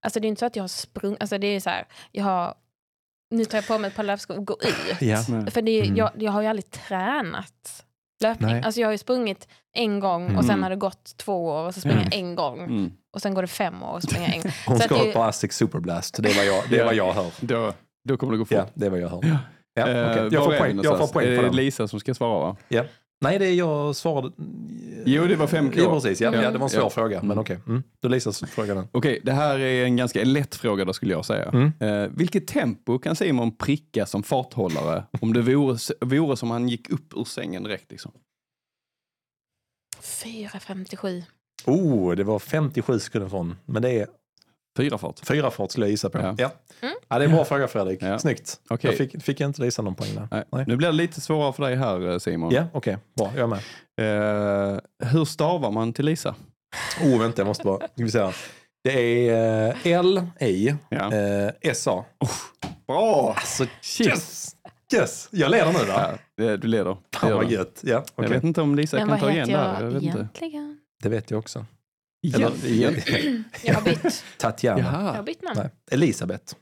Alltså 0.06 0.20
det 0.20 0.28
är 0.28 0.30
inte 0.30 0.40
så 0.40 0.46
att 0.46 0.56
jag 0.56 0.64
har 0.64 0.68
sprungit, 0.68 1.22
alltså 1.22 1.38
det 1.38 1.48
är 1.48 1.60
så 1.60 1.70
här, 1.70 1.86
jag 2.12 2.24
har, 2.24 2.54
nu 3.36 3.46
tar 3.46 3.58
jag 3.58 3.68
på 3.68 3.78
mig 3.78 3.88
ett 3.88 3.96
par 3.96 4.04
löpskor 4.04 4.38
och 4.38 4.46
går 4.46 4.58
ut. 4.66 5.02
Ja. 5.02 5.18
För 5.52 5.62
det, 5.62 5.72
är- 5.72 5.84
Mm. 5.84 5.96
jag, 5.98 6.12
jag 6.20 6.32
har 6.32 6.42
ju 6.42 6.48
aldrig 6.48 6.72
tränat 6.72 7.85
löpning. 8.24 8.50
Nej. 8.52 8.62
Alltså 8.64 8.82
jag 8.82 8.88
har 8.88 8.92
ju 8.92 8.98
sprungit 8.98 9.48
en 9.76 10.00
gång 10.00 10.36
och 10.36 10.44
sen 10.44 10.50
Mm. 10.52 10.64
har 10.64 10.70
det 10.70 10.76
gått 10.76 11.18
två 11.18 11.46
år 11.48 11.68
och 11.68 11.74
så 11.74 11.80
springer 11.80 11.98
Mm. 11.98 12.10
jag 12.12 12.20
en 12.20 12.36
gång. 12.36 12.60
Mm. 12.64 12.92
Och 13.14 13.22
sen 13.22 13.34
går 13.34 13.42
det 13.42 13.48
fem 13.48 13.84
år 13.84 13.94
och 13.94 14.04
springer 14.04 14.34
en 14.36 14.42
gång. 14.42 14.52
Hon 14.68 14.78
Så 14.78 14.84
ska 14.84 14.96
det- 14.96 15.02
upp 15.08 15.14
på 15.14 15.24
Asics 15.24 15.58
Superblast, 15.58 16.24
det 16.24 16.30
är 16.32 16.36
vad 16.36 16.46
jag, 16.46 16.64
det 16.70 16.80
är 16.80 16.86
vad 16.86 16.96
jag 16.96 17.14
hör. 17.14 17.32
Då, 17.42 17.74
då 18.08 18.18
kommer 18.18 18.32
det 18.34 18.38
gå 18.38 18.46
fort. 18.46 18.58
Ja, 18.58 18.66
det 18.74 18.86
är 18.86 18.90
vad 18.90 19.00
jag 19.00 19.10
hör. 19.10 19.20
Ja. 19.24 19.38
Ja, 19.78 19.84
okej. 19.84 19.96
Eh, 19.96 20.28
Jag 20.32 20.44
får 20.46 20.54
är 20.54 20.60
poäng, 20.60 20.80
jag 20.84 20.98
får 20.98 21.08
poäng 21.08 21.28
Är 21.28 21.36
på 21.36 21.42
det 21.42 21.48
den. 21.48 21.56
Lisa 21.56 21.88
som 21.88 22.00
ska 22.00 22.14
svara 22.14 22.40
va? 22.40 22.56
Nej, 23.22 23.40
det 23.40 23.46
är 23.46 23.54
jag 23.54 23.96
svarade... 23.96 24.32
Jo, 25.06 25.26
det 25.28 25.36
var 25.36 25.48
5K. 25.48 25.74
Ja, 25.80 25.94
precis. 25.94 26.22
Ja, 26.22 26.36
ja, 26.36 26.52
det 26.52 26.58
var 26.58 26.66
en 26.66 26.70
svår 26.70 26.82
Ja. 26.84 26.90
fråga, 26.90 27.18
men 27.22 27.32
Mm. 27.32 27.40
okej. 27.40 27.60
Mm. 27.68 27.84
Då 28.02 28.08
Lisas 28.08 28.40
fråga 28.40 28.76
den. 28.76 28.88
Okej, 28.92 29.22
det 29.24 29.32
här 29.32 29.60
är 29.60 29.84
en 29.86 29.96
ganska 29.98 30.24
lätt 30.24 30.56
fråga 30.56 30.86
då 30.86 30.94
skulle 30.94 31.12
jag 31.14 31.26
säga. 31.26 31.50
Mm. 31.50 31.72
Eh, 31.80 32.10
vilket 32.16 32.48
tempo 32.48 33.00
kan 33.00 33.16
Simon 33.16 33.56
pricka 33.56 34.06
som 34.06 34.24
farthållare 34.24 35.04
om 35.22 35.34
det 35.34 35.42
vore, 35.42 35.78
vore 36.02 36.38
som 36.38 36.52
han 36.52 36.70
gick 36.70 36.90
upp 36.90 37.14
ur 37.16 37.24
sängen 37.24 37.64
direkt? 37.64 37.92
Liksom? 37.92 38.12
4.57. 40.02 41.24
Oh, 41.66 42.16
det 42.16 42.24
var 42.24 42.40
57 42.40 43.00
sekunder 43.00 43.30
från, 43.30 43.56
men 43.66 43.82
det 43.82 43.92
är 43.92 44.08
Fyra 44.78 44.98
fart. 44.98 45.20
fyra 45.28 45.52
fart 45.52 45.72
skulle 45.72 45.86
jag 45.86 45.92
gissa 45.92 46.10
på. 46.10 46.18
Ja. 46.18 46.36
Ja. 46.38 46.52
Mm. 46.82 46.96
Ja. 47.08 47.18
det 47.20 47.24
är 47.26 47.30
en 47.30 47.36
bra 47.36 47.46
fråga 47.46 47.68
Fredrik. 47.68 48.02
Ja. 48.02 48.20
Snyggt. 48.20 48.60
Okej. 48.70 48.90
Jag 48.92 48.98
fick, 48.98 49.24
fick 49.24 49.40
jag 49.40 49.50
inte 49.50 49.62
Lisa 49.62 49.82
någon 49.82 49.96
poäng 49.96 50.16
där. 50.16 50.28
Nej. 50.32 50.44
Nej. 50.52 50.66
Nu 50.68 50.76
blir 50.76 50.88
det 50.88 50.94
lite 50.94 51.22
svårare 51.22 51.54
för 51.54 51.64
dig 51.64 51.76
här 51.76 52.10
eh, 52.12 52.18
Simon. 52.18 52.54
Ja, 52.54 52.64
okej. 52.74 52.98
Bra, 53.18 53.32
jag 53.36 53.44
är 53.44 53.48
med. 53.48 54.74
Eh, 54.74 54.80
hur 55.12 55.26
stavar 55.26 55.72
man 55.72 55.94
till 55.94 56.06
Lisa? 56.06 56.36
Oh, 57.04 57.20
vänta, 57.20 57.40
jag 57.42 57.48
måste 57.48 57.64
bara... 57.64 57.78
Ska 57.78 57.88
vi 58.04 58.12
se 58.12 58.20
här. 58.20 58.36
Det 58.84 59.30
är 59.30 59.68
eh, 59.70 59.76
L-I 59.94 60.76
Ja. 60.90 61.14
eh, 61.14 61.52
S-A. 61.62 62.06
Bra! 62.88 63.34
Alltså, 63.38 63.66
Shit. 63.82 64.08
yes! 64.08 64.56
Yes! 64.94 65.28
Jag 65.32 65.52
leder 65.52 65.66
nu 65.74 65.80
va? 65.86 65.86
Ja, 65.88 66.44
det- 66.46 66.58
du 66.58 66.68
leder. 66.68 66.98
Det 67.10 67.18
Fan 67.18 67.32
vad 67.34 67.52
gött. 67.52 67.80
Ja, 67.84 67.98
okej. 67.98 68.12
Jag 68.16 68.30
vet 68.30 68.44
inte 68.44 68.62
om 68.62 68.76
Lisa 68.76 68.98
Men 68.98 69.08
kan 69.08 69.12
vad 69.12 69.20
ta 69.20 69.32
igen 69.32 69.50
heter 69.50 69.64
där. 69.64 69.74
Jag 69.74 69.84
jag 69.84 69.92
vet 69.92 70.04
inte. 70.04 70.18
egentligen? 70.18 70.80
Det 71.04 71.10
vet 71.10 71.32
jag 71.32 71.40
också. 71.40 71.66
Ja, 72.28 72.52
Eller- 72.66 73.44
Jag 73.64 73.74
har 73.74 73.82
bytt, 73.82 74.24
Tatjana. 74.38 74.80
jag 74.80 74.86
har 74.86 75.14
Jaha. 75.14 75.24
bytt 75.24 75.42
namn. 75.42 75.60
Nej. 75.60 75.70
Elisabeth. 75.92 76.56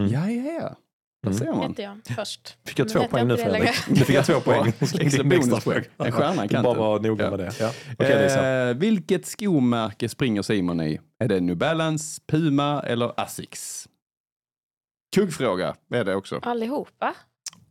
Mm. 0.00 0.12
Ja, 0.12 0.30
ja, 0.30 0.52
ja. 0.52 0.76
Där 1.22 1.30
Mm. 1.30 1.38
ser 1.38 1.52
man. 1.52 1.68
Hette 1.70 1.82
jag 1.82 1.98
först. 2.16 2.56
Fick 2.64 2.78
jag 2.78 2.84
Men 2.84 2.92
två 3.02 3.08
poäng 3.08 3.28
nu 3.28 3.36
Fredrik? 3.36 3.70
Nu 3.88 3.96
fick 3.96 4.16
jag 4.16 4.26
två 4.26 4.40
poäng. 4.40 4.72
Extra 4.80 5.02
extra 5.02 5.24
bonuspoäng. 5.24 5.84
En 5.98 6.12
stjärna 6.12 6.44
i 6.44 6.48
Bara 6.48 6.62
vara 6.74 7.00
noga 7.00 7.24
Ja. 7.24 7.30
med 7.30 7.38
det. 7.38 7.52
Ja. 7.60 7.70
Lisa. 7.98 8.48
Eh, 8.48 8.74
vilket 8.76 9.26
skomärke 9.26 10.08
springer 10.08 10.42
Simon 10.42 10.80
i? 10.80 11.00
Är 11.24 11.28
det 11.28 11.40
New 11.40 11.56
Balance, 11.56 12.20
Puma 12.26 12.82
eller 12.82 13.20
Asics? 13.20 13.88
Kuggfråga 15.16 15.76
är 15.90 16.04
det 16.04 16.14
också. 16.14 16.38
Allihopa? 16.42 17.14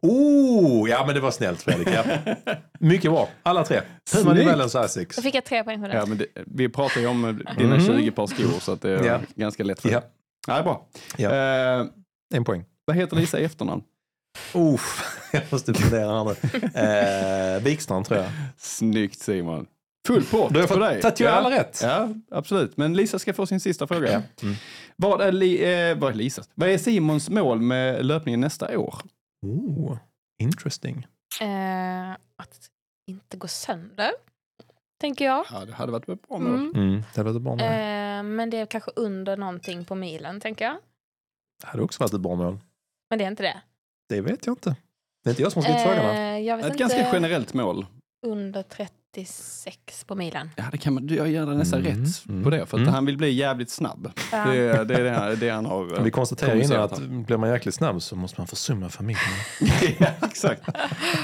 Oh, 0.10 0.90
ja 0.90 1.06
men 1.06 1.16
det 1.16 1.22
var 1.22 1.32
snällt 1.32 1.62
Fredrik. 1.62 1.88
Ja. 1.92 2.04
Mycket 2.80 3.12
bra, 3.12 3.30
alla 3.44 3.64
tre. 3.64 3.82
Puma. 4.14 4.34
Balance 4.36 4.80
Asics. 4.80 5.16
Då 5.16 5.22
fick 5.22 5.36
jag 5.36 5.46
tre 5.46 5.64
poäng 5.64 5.82
för 5.82 5.88
det. 5.90 5.96
Ja, 5.96 6.06
men 6.06 6.18
det, 6.18 6.26
vi 6.46 6.70
pratar 6.70 7.02
ju 7.02 7.08
om 7.08 7.44
dina 7.58 7.76
Mhm. 7.76 7.86
20 7.86 8.12
par 8.12 8.28
skor 8.28 8.60
så 8.60 8.72
att 8.72 8.82
det 8.82 8.92
är 8.92 9.04
Ja. 9.06 9.20
ganska 9.36 9.64
lätt 9.64 9.82
för 9.82 9.90
Ja, 9.90 10.00
dig. 10.00 10.10
Ja, 10.48 10.64
bra. 10.64 10.88
Ja. 11.18 11.30
Eh, 11.82 11.86
en 12.36 12.44
poäng. 12.44 12.64
vad 12.86 12.96
heter 12.98 13.16
Lisa 13.16 13.40
i 13.40 13.44
efternamn? 13.44 13.82
Oh, 14.54 14.82
jag 15.32 15.42
måste 15.50 15.74
fundera 15.74 16.24
här 16.24 16.24
nu. 16.24 17.56
Eh, 17.58 17.64
Wikstrand 17.64 18.06
tror 18.06 18.20
jag. 18.20 18.30
Snyggt 18.58 19.20
Simon. 19.20 19.66
Full 20.08 20.24
pott 20.24 20.32
Då 20.32 20.56
har 20.56 20.60
jag 20.62 20.68
på 20.68 20.74
fått 20.74 20.84
dig. 20.84 21.02
tatuera 21.02 21.32
alla 21.36 21.52
rätt. 21.52 21.80
Ja, 21.84 22.10
absolut. 22.32 22.78
Men 22.78 22.94
Lisa 22.94 23.20
ska 23.20 23.34
få 23.34 23.46
sin 23.46 23.60
sista 23.60 23.88
fråga. 23.88 24.12
Ja. 24.12 24.22
Mm. 24.44 24.56
Vad, 24.96 25.22
är 25.22 25.32
li, 25.32 25.64
eh, 25.90 25.98
vad 25.98 26.12
är 26.12 26.16
Lisas? 26.16 26.50
Vad 26.56 26.70
är 26.70 26.78
Simons 26.78 27.30
mål 27.30 27.62
med 27.62 28.06
löpningen 28.06 28.40
nästa 28.42 28.78
år? 28.80 28.96
Oh, 29.46 29.98
interesting. 30.42 31.08
Eh, 31.42 32.12
att 32.36 32.70
inte 33.08 33.38
gå 33.38 33.48
sönder, 33.48 34.12
tänker 35.02 35.26
jag. 35.26 35.46
Ja, 35.52 35.66
det 35.66 35.74
hade 35.74 35.92
varit 35.92 36.10
ett 36.10 36.28
bra 36.28 36.38
mål. 36.38 36.56
Mm. 36.56 36.72
Mm, 36.76 37.02
det 37.14 37.22
hade 37.22 37.24
varit 37.24 37.36
ett 37.36 37.42
bra 37.44 37.52
mål. 37.56 37.62
Eh, 37.62 38.36
men 38.36 38.50
det 38.50 38.58
är 38.58 38.66
kanske 38.66 38.92
under 38.96 39.38
någonting 39.38 39.86
på 39.86 39.96
milen, 39.96 40.40
tänker 40.42 40.66
jag. 40.66 40.78
Det 41.62 41.68
hade 41.68 41.84
också 41.84 42.04
varit 42.04 42.14
ett 42.14 42.22
bra 42.22 42.36
mål. 42.36 42.60
Men 43.10 43.20
det 43.20 43.26
är 43.26 43.28
inte 43.30 43.44
det. 43.44 43.62
Det 44.10 44.22
vet 44.22 44.46
jag 44.46 44.54
inte. 44.54 44.76
Det 45.24 45.30
är 45.30 45.32
inte 45.32 45.42
jag 45.42 45.52
som 45.52 45.64
har 45.64 45.70
skrivit 45.70 45.84
frågorna. 45.84 46.38
Eh, 46.38 46.56
vet 46.56 46.66
Ett 46.66 46.72
inte. 46.72 46.78
ganska 46.78 47.14
generellt 47.14 47.54
mål. 47.54 47.86
Under 48.26 48.64
36 49.16 50.04
på 50.08 50.16
milen. 50.16 50.50
Ja, 50.56 50.64
det 50.72 50.78
kan 50.78 50.94
man, 50.94 51.08
jag 51.08 51.28
dig 51.48 51.56
nästan 51.58 51.80
Mm, 51.86 52.04
rätt 52.04 52.26
mm, 52.30 52.44
på 52.44 52.50
det. 52.50 52.66
För 52.66 52.78
att 52.78 52.82
mm. 52.82 52.94
han 52.94 53.06
vill 53.06 53.18
bli 53.18 53.30
jävligt 53.32 53.70
snabb. 53.70 54.12
Ja. 54.32 54.46
Det, 54.46 54.58
är- 54.58 54.86
det 54.86 54.96
är 54.96 55.04
det, 55.04 55.10
han- 55.12 55.40
det 55.40 55.50
han 55.50 55.66
har. 55.66 56.02
Vi 56.04 56.12
konstaterade 56.12 56.64
innan 56.64 56.82
att 56.82 57.02
blir 57.02 57.38
man 57.38 57.50
jäkligt 57.50 57.76
snabb 57.76 58.02
så 58.02 58.16
måste 58.16 58.40
man 58.42 58.48
försumma 58.48 58.90
familjen. 58.90 59.24
ja, 60.00 60.08
exakt. 60.28 60.62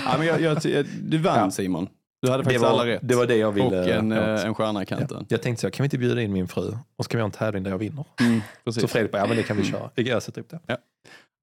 Ja, 0.05 0.15
men 0.17 0.27
jag, 0.27 0.41
jag, 0.41 0.57
du 1.01 1.17
vann 1.17 1.37
Ja. 1.39 1.51
Simon. 1.51 1.87
Du 2.21 2.31
hade 2.31 2.43
Det 2.43 2.45
faktiskt 2.45 2.65
alla 2.65 2.77
var, 2.77 2.85
rätt. 2.85 2.99
det 3.03 3.15
var 3.15 3.25
det 3.25 3.35
jag 3.35 3.51
ville 3.51 3.79
och 3.81 3.87
en, 3.89 4.11
eh, 4.11 4.45
en 4.45 4.53
stjärna 4.55 4.81
i 4.83 4.85
Ja. 4.89 4.97
kanten. 4.97 5.25
Jag 5.29 5.41
tänkte 5.41 5.61
så 5.61 5.71
kan 5.71 5.83
vi 5.83 5.85
inte 5.85 5.97
bjuda 5.97 6.21
in 6.21 6.33
min 6.33 6.47
fru 6.47 6.67
och 6.97 7.05
så 7.05 7.09
kan 7.11 7.17
vi 7.17 7.21
ha 7.21 7.25
en 7.25 7.31
tävling 7.31 7.63
där 7.63 7.71
jag 7.71 7.77
vinner. 7.77 8.05
Mm, 8.19 8.41
precis. 8.65 8.81
Så 8.81 8.87
Fredrik 8.87 9.11
bara, 9.11 9.17
ja 9.21 9.27
men 9.27 9.37
det 9.37 9.43
kan 9.43 9.57
vi 9.57 9.63
köra. 9.63 9.89
Jag 9.95 10.23
sätter 10.23 10.41
upp 10.41 10.49
det. 10.49 10.59
Ja, 10.67 10.77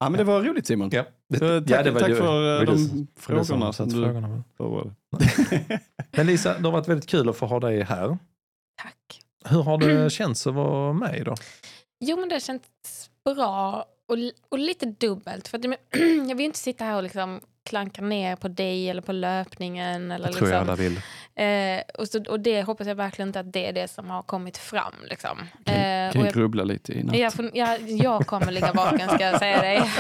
men 0.00 0.12
det 0.12 0.24
var 0.24 0.42
roligt 0.42 0.66
Simon. 0.66 0.90
Ja, 0.92 1.04
det, 1.28 1.38
Så 1.38 1.60
tack 1.60 1.70
ja, 1.70 1.82
det 1.82 1.90
var 1.90 2.00
tack 2.00 2.16
för 2.16 2.60
eh, 2.60 2.66
de 2.66 2.76
du 2.76 2.88
det 3.26 3.32
var 3.32 3.38
du 3.38 3.44
frågorna. 3.44 3.72
Som 3.72 3.88
du, 3.88 3.94
frågorna. 4.56 4.94
det? 5.18 5.80
Men 6.16 6.26
Lisa, 6.26 6.58
det 6.58 6.64
har 6.64 6.72
varit 6.72 6.88
väldigt 6.88 7.08
kul 7.08 7.28
att 7.28 7.36
få 7.36 7.46
ha 7.46 7.60
dig 7.60 7.82
här. 7.82 8.18
Tack. 8.82 9.20
Hur 9.44 9.62
har 9.62 9.78
det 9.78 10.10
känts 10.12 10.46
att 10.46 10.54
vara 10.54 10.92
med 10.92 11.22
då? 11.24 11.34
Jo, 12.00 12.16
men 12.20 12.28
det 12.28 12.40
känns 12.40 12.62
bra 13.24 13.84
och, 14.08 14.16
och 14.48 14.58
lite 14.58 14.86
dubbelt. 14.86 15.48
För 15.48 15.58
att, 15.58 15.64
jag 16.28 16.36
vill 16.36 16.46
inte 16.46 16.58
sitta 16.58 16.84
här 16.84 16.96
och 16.96 17.02
liksom 17.02 17.40
klanka 17.68 18.02
ner 18.02 18.36
på 18.36 18.48
dig 18.48 18.90
eller 18.90 19.02
på 19.02 19.12
löpningen. 19.12 20.10
Eller 20.10 20.28
Det 20.28 20.34
tror 20.34 20.50
jag 20.50 20.60
liksom, 20.60 20.68
alla 20.68 20.76
vill. 20.76 21.00
Eh, 21.38 21.82
och, 21.98 22.08
så, 22.08 22.24
och 22.28 22.40
det 22.40 22.62
hoppas 22.62 22.86
jag 22.86 22.94
verkligen 22.94 23.28
inte 23.28 23.40
att 23.40 23.52
det 23.52 23.66
är 23.66 23.72
det 23.72 23.88
som 23.88 24.10
har 24.10 24.22
kommit 24.22 24.56
fram. 24.58 24.94
Liksom. 25.10 25.38
Kan, 25.64 25.74
Eh, 25.74 26.12
kan 26.12 26.22
du 26.24 26.30
grubbla 26.30 26.64
lite 26.64 26.92
i 26.92 27.02
natt? 27.02 27.16
jag, 27.16 27.32
jag, 27.38 27.80
jag, 27.80 27.90
jag 27.90 28.26
kommer 28.26 28.52
ligga 28.52 28.72
vaken 28.72 29.08
ska 29.08 29.24
jag 29.24 29.38
säga 29.38 29.60
dig. 29.62 29.82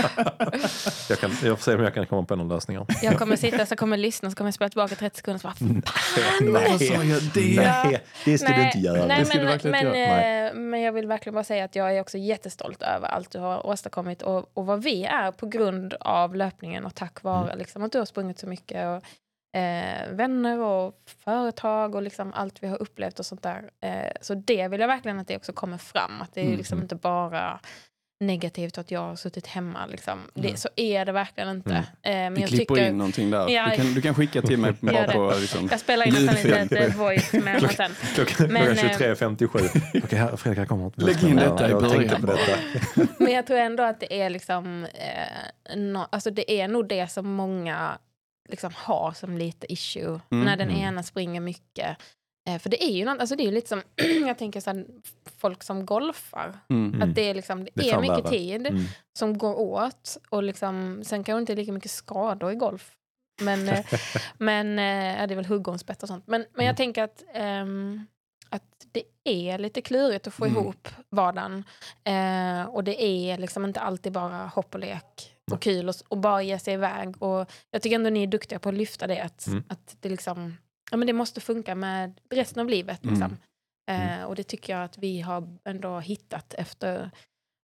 Jag, 1.08 1.18
kan, 1.18 1.30
jag 1.44 1.58
får 1.58 1.62
se 1.62 1.74
om 1.74 1.82
jag 1.82 1.94
kan 1.94 2.06
komma 2.06 2.22
på 2.24 2.36
någon 2.36 2.48
lösningar. 2.48 2.86
Jag 3.02 3.18
kommer 3.18 3.36
sitta 3.36 3.66
så 3.66 3.76
kommer 3.76 3.96
jag 3.96 4.00
lyssna 4.02 4.30
så 4.30 4.36
kommer 4.36 4.48
jag 4.48 4.54
spela 4.54 4.68
tillbaka 4.68 4.94
30 4.94 5.16
sekunder 5.16 5.46
och 5.46 5.56
så 5.58 5.64
bara, 5.64 6.52
Varför 6.52 6.84
sa 6.84 7.04
jag 7.04 7.22
det? 7.34 7.56
Nej, 7.56 8.00
det 8.24 8.38
ska 8.38 8.52
du 8.54 8.62
inte 8.66 8.78
göra. 8.78 9.06
Nej, 9.06 9.24
men, 9.34 9.46
verkligen 9.46 9.70
men, 9.70 9.86
inte 9.86 9.98
göra. 9.98 10.46
eh, 10.48 10.54
men 10.54 10.80
jag 10.80 10.92
vill 10.92 11.06
verkligen 11.06 11.34
bara 11.34 11.44
säga 11.44 11.64
att 11.64 11.76
jag 11.76 11.96
är 11.96 12.00
också 12.00 12.18
jättestolt 12.18 12.82
över 12.82 13.08
allt 13.08 13.30
du 13.30 13.38
har 13.38 13.66
åstadkommit 13.66 14.22
och, 14.22 14.50
och 14.54 14.66
vad 14.66 14.82
vi 14.82 15.04
är 15.04 15.32
på 15.32 15.46
grund 15.46 15.94
av 16.00 16.36
löpningen 16.36 16.86
och 16.86 16.94
tack 16.94 17.22
vare 17.22 17.44
Mm. 17.44 17.58
liksom, 17.58 17.82
att 17.82 17.92
du 17.92 17.98
har 17.98 18.04
sprungit 18.06 18.38
så 18.38 18.46
mycket. 18.46 18.86
Och, 18.86 19.02
eh, 19.54 20.12
vänner 20.12 20.60
och 20.60 20.94
företag 21.24 21.94
och 21.94 22.02
liksom 22.02 22.32
allt 22.32 22.62
vi 22.62 22.66
har 22.68 22.82
upplevt 22.82 23.18
och 23.18 23.26
sånt 23.26 23.42
där. 23.42 23.70
Eh, 23.80 24.12
så 24.20 24.34
det 24.34 24.68
vill 24.68 24.80
jag 24.80 24.88
verkligen 24.88 25.18
att 25.18 25.28
det 25.28 25.36
också 25.36 25.52
kommer 25.52 25.78
fram. 25.78 26.20
Att 26.22 26.34
det 26.34 26.40
är 26.40 26.44
Mm. 26.44 26.56
liksom 26.58 26.82
inte 26.82 26.94
bara 26.94 27.60
negativt 28.20 28.78
att 28.78 28.90
jag 28.90 29.00
har 29.00 29.16
suttit 29.16 29.46
hemma. 29.46 29.86
Liksom. 29.86 30.18
Det, 30.34 30.56
så 30.56 30.68
är 30.76 31.04
det 31.04 31.12
verkligen 31.12 31.48
inte. 31.50 31.70
Mm. 31.70 31.82
Eh, 32.02 32.12
men 32.12 32.34
Vi 32.34 32.40
jag 32.40 32.48
klipper 32.48 32.74
tycker, 32.74 32.88
in 32.88 32.98
någonting 32.98 33.30
där. 33.30 33.48
Ja, 33.48 33.70
du, 33.70 33.76
kan, 33.76 33.94
du 33.94 34.02
kan 34.02 34.14
skicka 34.14 34.42
till 34.42 34.58
mig 34.58 34.72
bara 34.80 35.12
på 35.12 35.32
liksom, 35.40 35.68
jag 35.70 35.80
spelar 35.80 36.06
in 36.06 36.26
nästan 36.26 36.52
litet 36.52 36.94
voice 36.96 37.32
med 37.32 37.64
och 37.64 37.70
sen. 37.72 37.90
Klockan 38.14 38.52
Men, 38.52 38.76
klockan 38.76 38.90
eh, 38.90 39.14
23.57. 39.14 40.00
Okej, 40.04 40.18
här, 40.18 40.36
Fredrik, 40.36 40.58
här 40.58 40.66
kommer. 40.66 40.92
Lägg 40.94 41.24
in 41.24 41.36
detta 41.36 41.70
i 41.70 41.74
början 41.74 42.20
på 42.20 42.26
detta. 42.26 42.58
Men 43.18 43.32
jag 43.32 43.46
tror 43.46 43.58
ändå 43.58 43.82
att 43.82 44.00
det 44.00 44.20
är 44.20 44.30
liksom, 44.30 44.84
eh, 44.84 45.76
no, 45.76 46.06
alltså 46.10 46.30
det 46.30 46.60
är 46.60 46.68
nog 46.68 46.88
det 46.88 47.10
som 47.10 47.26
många 47.32 47.98
liksom 48.48 48.72
har 48.76 49.12
som 49.12 49.38
lite 49.38 49.72
issue. 49.72 50.20
Mm. 50.30 50.44
När 50.44 50.56
den 50.56 50.68
Mm. 50.70 50.80
ena 50.82 51.02
springer 51.02 51.40
mycket. 51.40 51.96
Eh, 52.48 52.58
för 52.58 52.70
det 52.70 52.84
är 52.84 52.92
ju 52.92 53.04
något, 53.04 53.20
alltså 53.20 53.36
det 53.36 53.46
är 53.46 53.52
lite 53.52 53.68
som, 53.68 53.82
jag 54.26 54.38
tänker 54.38 54.60
så 54.60 54.70
här, 54.70 54.86
folk 55.38 55.62
som 55.62 55.86
golfar. 55.86 56.58
mm. 56.68 56.94
Mm. 56.94 57.08
Att 57.08 57.14
det 57.14 57.22
är, 57.30 57.34
liksom, 57.34 57.64
det 57.64 57.70
Det 57.74 57.90
är 57.90 58.00
mycket 58.00 58.18
värre. 58.24 58.28
tid 58.28 58.66
Mm. 58.66 58.84
som 59.18 59.38
går 59.38 59.54
åt. 59.58 60.16
Och 60.30 60.42
liksom, 60.42 61.00
sen 61.04 61.24
kanske 61.24 61.32
det 61.38 61.40
inte 61.40 61.54
lika 61.54 61.72
mycket 61.72 61.90
skador 61.90 62.52
i 62.52 62.54
golf. 62.54 62.92
Men, 63.42 63.68
eh, 63.68 63.84
men 64.38 64.78
eh, 64.78 65.20
ja, 65.20 65.26
det 65.26 65.34
är 65.34 65.36
väl 65.36 65.46
huggormsbett 65.46 66.02
och 66.02 66.08
sånt. 66.08 66.26
Men, 66.26 66.40
men 66.54 66.66
jag 66.66 66.72
Mm. 66.72 66.76
tänker 66.76 67.02
att, 67.02 67.22
att 67.22 67.66
det 68.92 69.02
är 69.24 69.58
lite 69.58 69.80
klurigt 69.82 70.26
att 70.26 70.34
få 70.34 70.44
Mm. 70.44 70.56
ihop 70.56 70.88
vardagen. 71.10 71.64
Eh, 72.04 72.64
och 72.64 72.84
det 72.84 73.02
är 73.04 73.38
liksom 73.38 73.64
inte 73.64 73.80
alltid 73.80 74.12
bara 74.12 74.46
hopp 74.46 74.74
och 74.74 74.80
lek 74.80 75.34
och 75.52 75.60
kul 75.62 75.88
och, 75.88 75.94
och 76.08 76.18
bara 76.18 76.42
ge 76.42 76.58
sig 76.58 76.74
iväg. 76.74 77.22
Och 77.22 77.50
jag 77.70 77.82
tycker 77.82 77.96
ändå 77.96 78.10
ni 78.10 78.22
är 78.22 78.26
duktiga 78.26 78.58
på 78.58 78.68
att 78.68 78.74
lyfta 78.74 79.06
det. 79.06 79.20
Att, 79.22 79.46
Mm. 79.46 79.62
att 79.68 79.96
det, 80.00 80.08
liksom, 80.08 80.56
ja, 80.90 80.96
men 80.96 81.06
det 81.06 81.12
måste 81.12 81.40
funka 81.40 81.74
med 81.74 82.20
resten 82.30 82.60
av 82.60 82.68
livet. 82.68 83.04
Mm. 83.04 83.14
Liksom. 83.14 83.36
Mm. 83.90 84.20
Eh, 84.20 84.24
och 84.24 84.34
det 84.34 84.42
tycker 84.42 84.72
jag 84.76 84.84
att 84.84 84.98
vi 84.98 85.20
har 85.20 85.58
ändå 85.64 85.98
hittat 86.00 86.54
efter 86.54 87.10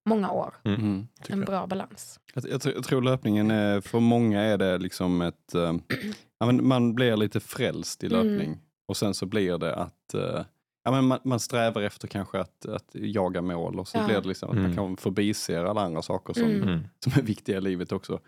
många 0.09 0.31
år. 0.31 0.55
Mm. 0.65 1.09
Tycker 1.21 1.33
En 1.33 1.39
jag. 1.39 1.47
bra 1.47 1.67
balans. 1.67 2.21
Jag, 2.35 2.45
jag, 2.49 2.61
tror- 2.61 2.75
jag 2.75 2.85
tror 2.85 3.03
löpningen, 3.03 3.51
är, 3.51 3.81
för 3.81 4.01
många 4.01 4.41
är 4.41 4.59
det 4.59 4.79
liksom 4.79 5.23
ett... 5.23 5.55
ja, 6.39 6.47
men 6.47 6.67
man 6.69 6.95
blir 6.95 7.17
lite 7.17 7.41
frälst 7.41 8.05
i 8.05 8.07
Mm. 8.07 8.27
löpning. 8.27 8.59
Och 8.89 8.97
sen 8.97 9.15
så 9.15 9.27
blir 9.27 9.59
det 9.59 9.75
att... 9.75 10.15
eh, 10.15 10.45
ja, 10.85 10.91
men 10.91 11.05
man, 11.05 11.19
man 11.25 11.41
strävar 11.41 11.83
efter 11.83 12.09
kanske 12.09 12.41
att, 12.41 12.67
att 12.67 12.91
jaga 12.95 13.43
mål 13.43 13.79
och 13.79 13.89
så 13.89 13.99
Ja. 13.99 14.05
blir 14.07 14.21
det 14.21 14.29
liksom 14.29 14.49
att 14.51 14.55
man 14.57 14.65
Mm. 14.65 14.77
kan 14.77 14.97
förbiser 14.97 15.65
alla 15.65 15.81
andra 15.81 16.03
saker 16.03 16.35
som, 16.35 16.43
Mm. 16.43 16.63
Mm. 16.63 16.81
som 17.05 17.13
är 17.17 17.23
viktiga 17.23 17.57
i 17.59 17.61
livet 17.61 17.93
också. 17.93 18.21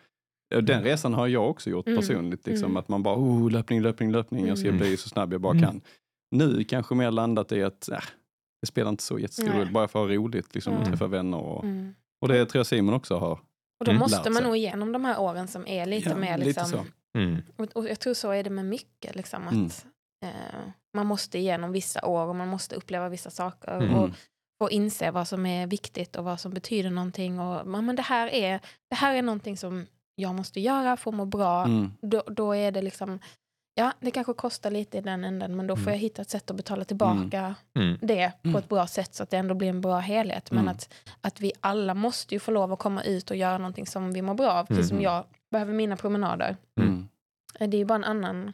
Den 0.62 0.82
resan 0.82 1.14
har 1.14 1.26
jag 1.26 1.50
också 1.50 1.70
gjort 1.70 1.86
Mm. 1.86 1.98
personligt. 2.00 2.46
Liksom, 2.46 2.64
Mm. 2.64 2.76
Att 2.76 2.88
man 2.88 3.02
bara, 3.02 3.16
oh, 3.16 3.50
löpning, 3.50 3.80
löpning, 3.82 4.11
löpning, 4.12 4.46
jag 4.46 4.59
ska 4.59 4.68
Mm. 4.68 4.80
bli 4.80 4.96
så 4.96 5.09
snabb 5.09 5.32
jag 5.32 5.40
bara 5.40 5.52
Mm. 5.59 5.64
kan. 5.64 5.80
Nu 6.30 6.64
kanske 6.64 6.94
mer 6.94 7.11
landat 7.11 7.52
i 7.52 7.62
att 7.62 7.88
äh, 7.88 7.98
det 8.61 8.66
spelar 8.66 8.90
inte 8.90 9.02
så 9.02 9.18
jättestor 9.18 9.48
roll, 9.52 9.72
bara 9.72 9.88
för 9.88 10.02
att 10.04 10.09
ha 10.11 10.16
roligt 10.16 10.54
liksom, 10.54 10.72
och 10.72 10.78
Mm. 10.80 10.90
träffa 10.90 11.07
vänner. 11.07 11.38
Och, 11.38 11.64
Mm. 11.64 11.94
och 12.20 12.28
det 12.28 12.46
tror 12.46 12.59
jag 12.61 12.66
Simon 12.66 12.94
också 12.94 13.16
har. 13.18 13.32
Och 13.80 13.84
då 13.84 13.90
Mm. 13.90 13.98
måste 14.00 14.30
man 14.30 14.42
nog 14.42 14.57
igenom 14.57 14.92
de 14.92 15.04
här 15.04 15.20
åren 15.20 15.48
som 15.48 15.66
är 15.66 15.86
lite 15.86 16.09
Ja, 16.09 16.16
mer 16.16 16.38
lite 16.38 16.48
liksom, 16.48 16.66
så. 16.66 17.18
Mm. 17.18 17.42
och, 17.57 17.66
och 17.76 17.88
jag 17.88 18.00
tror 18.00 18.14
så 18.14 18.30
är 18.30 18.44
det 18.44 18.50
med 18.50 18.64
mycket. 18.66 19.14
Liksom, 19.16 19.46
att, 19.46 19.52
Mm. 19.52 19.70
Eh, 20.27 20.61
man 20.95 21.07
måste 21.07 21.39
igenom 21.39 21.72
vissa 21.72 22.07
år 22.07 22.27
och 22.27 22.37
man 22.37 22.49
måste 22.49 22.74
uppleva 22.74 23.09
vissa 23.09 23.31
saker. 23.31 23.77
Mm. 23.77 23.95
Och, 23.95 24.11
och 24.61 24.70
inse 24.70 25.11
vad 25.11 25.29
som 25.29 25.47
är 25.47 25.66
viktigt 25.66 26.16
och 26.16 26.24
vad 26.24 26.41
som 26.41 26.53
betyder 26.55 26.91
någonting. 26.91 27.41
Och, 27.41 27.66
men 27.66 27.97
det, 27.97 28.03
här 28.03 28.29
är, 28.29 28.61
det 28.91 28.97
här 28.97 29.14
är 29.14 29.22
någonting 29.22 29.57
som 29.57 29.87
jag 30.14 30.35
måste 30.35 30.61
göra 30.61 30.97
för 30.97 31.11
att 31.11 31.14
må 31.16 31.24
bra. 31.24 31.64
Mm. 31.64 31.93
Då, 32.03 32.22
då 32.27 32.53
är 32.57 32.72
det 32.72 32.83
liksom, 32.83 33.18
ja 33.74 33.93
det 34.01 34.11
kanske 34.11 34.33
kostar 34.33 34.70
lite 34.70 34.99
i 34.99 35.01
den 35.01 35.24
änden 35.24 35.57
men 35.57 35.66
då 35.66 35.77
får 35.77 35.83
Mm. 35.83 35.93
jag 35.95 35.99
hitta 36.01 36.22
ett 36.22 36.31
sätt 36.31 36.51
att 36.51 36.57
betala 36.57 36.85
tillbaka 36.85 37.55
Mm. 37.79 37.99
det 38.03 38.33
på 38.43 38.49
Mm. 38.49 38.59
ett 38.59 38.68
bra 38.68 38.87
sätt 38.87 39.14
så 39.14 39.22
att 39.22 39.31
det 39.31 39.37
ändå 39.37 39.55
blir 39.55 39.68
en 39.68 39.81
bra 39.81 39.99
helhet. 39.99 40.51
Men 40.51 40.59
Mm. 40.61 40.68
att, 40.72 40.95
att 41.20 41.41
vi 41.41 41.53
alla 41.61 41.95
måste 41.95 42.35
ju 42.35 42.39
få 42.39 42.51
lov 42.51 42.72
att 42.72 42.79
komma 42.79 43.03
ut 43.03 43.31
och 43.31 43.37
göra 43.37 43.59
någonting 43.59 43.87
som 43.87 44.12
vi 44.12 44.22
mår 44.22 44.35
bra 44.35 44.53
av. 44.53 44.64
Precis 44.64 44.89
som 44.89 44.97
Mm. 44.97 45.05
jag 45.05 45.24
behöver 45.51 45.72
mina 45.72 45.97
promenader. 45.97 46.57
Mm. 46.81 47.09
Eh, 47.61 47.68
Det 47.68 47.77
är 47.77 47.79
ju 47.79 47.85
bara 47.85 47.95
en 47.95 48.05
annan, 48.05 48.53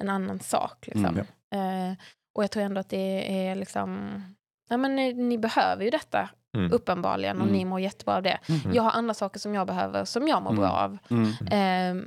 en 0.00 0.08
annan 0.08 0.40
sak. 0.40 0.86
Liksom. 0.86 1.04
Mm. 1.50 1.90
Eh, 1.90 1.96
och 2.34 2.42
jag 2.44 2.50
tror 2.50 2.62
ändå 2.62 2.80
att 2.80 2.88
det 2.88 3.46
är 3.48 3.54
liksom... 3.54 4.20
Ja, 4.68 4.76
men 4.76 4.96
ni, 4.96 5.12
ni 5.14 5.38
behöver 5.38 5.84
ju 5.84 5.90
detta 5.90 6.28
Mm. 6.56 6.72
uppenbarligen 6.72 7.36
och 7.36 7.42
Mm. 7.42 7.56
ni 7.56 7.64
mår 7.64 7.80
jättebra 7.80 8.16
av 8.16 8.22
det. 8.22 8.38
Mm. 8.48 8.60
Jag 8.74 8.82
har 8.82 8.90
andra 8.90 9.14
saker 9.14 9.40
som 9.40 9.54
jag 9.54 9.66
behöver 9.66 10.04
som 10.04 10.28
jag 10.28 10.42
mår 10.42 10.50
Mm. 10.50 10.60
bra 10.60 10.70
av. 10.70 10.98
Mm. 11.10 11.28
Eh, 11.30 12.04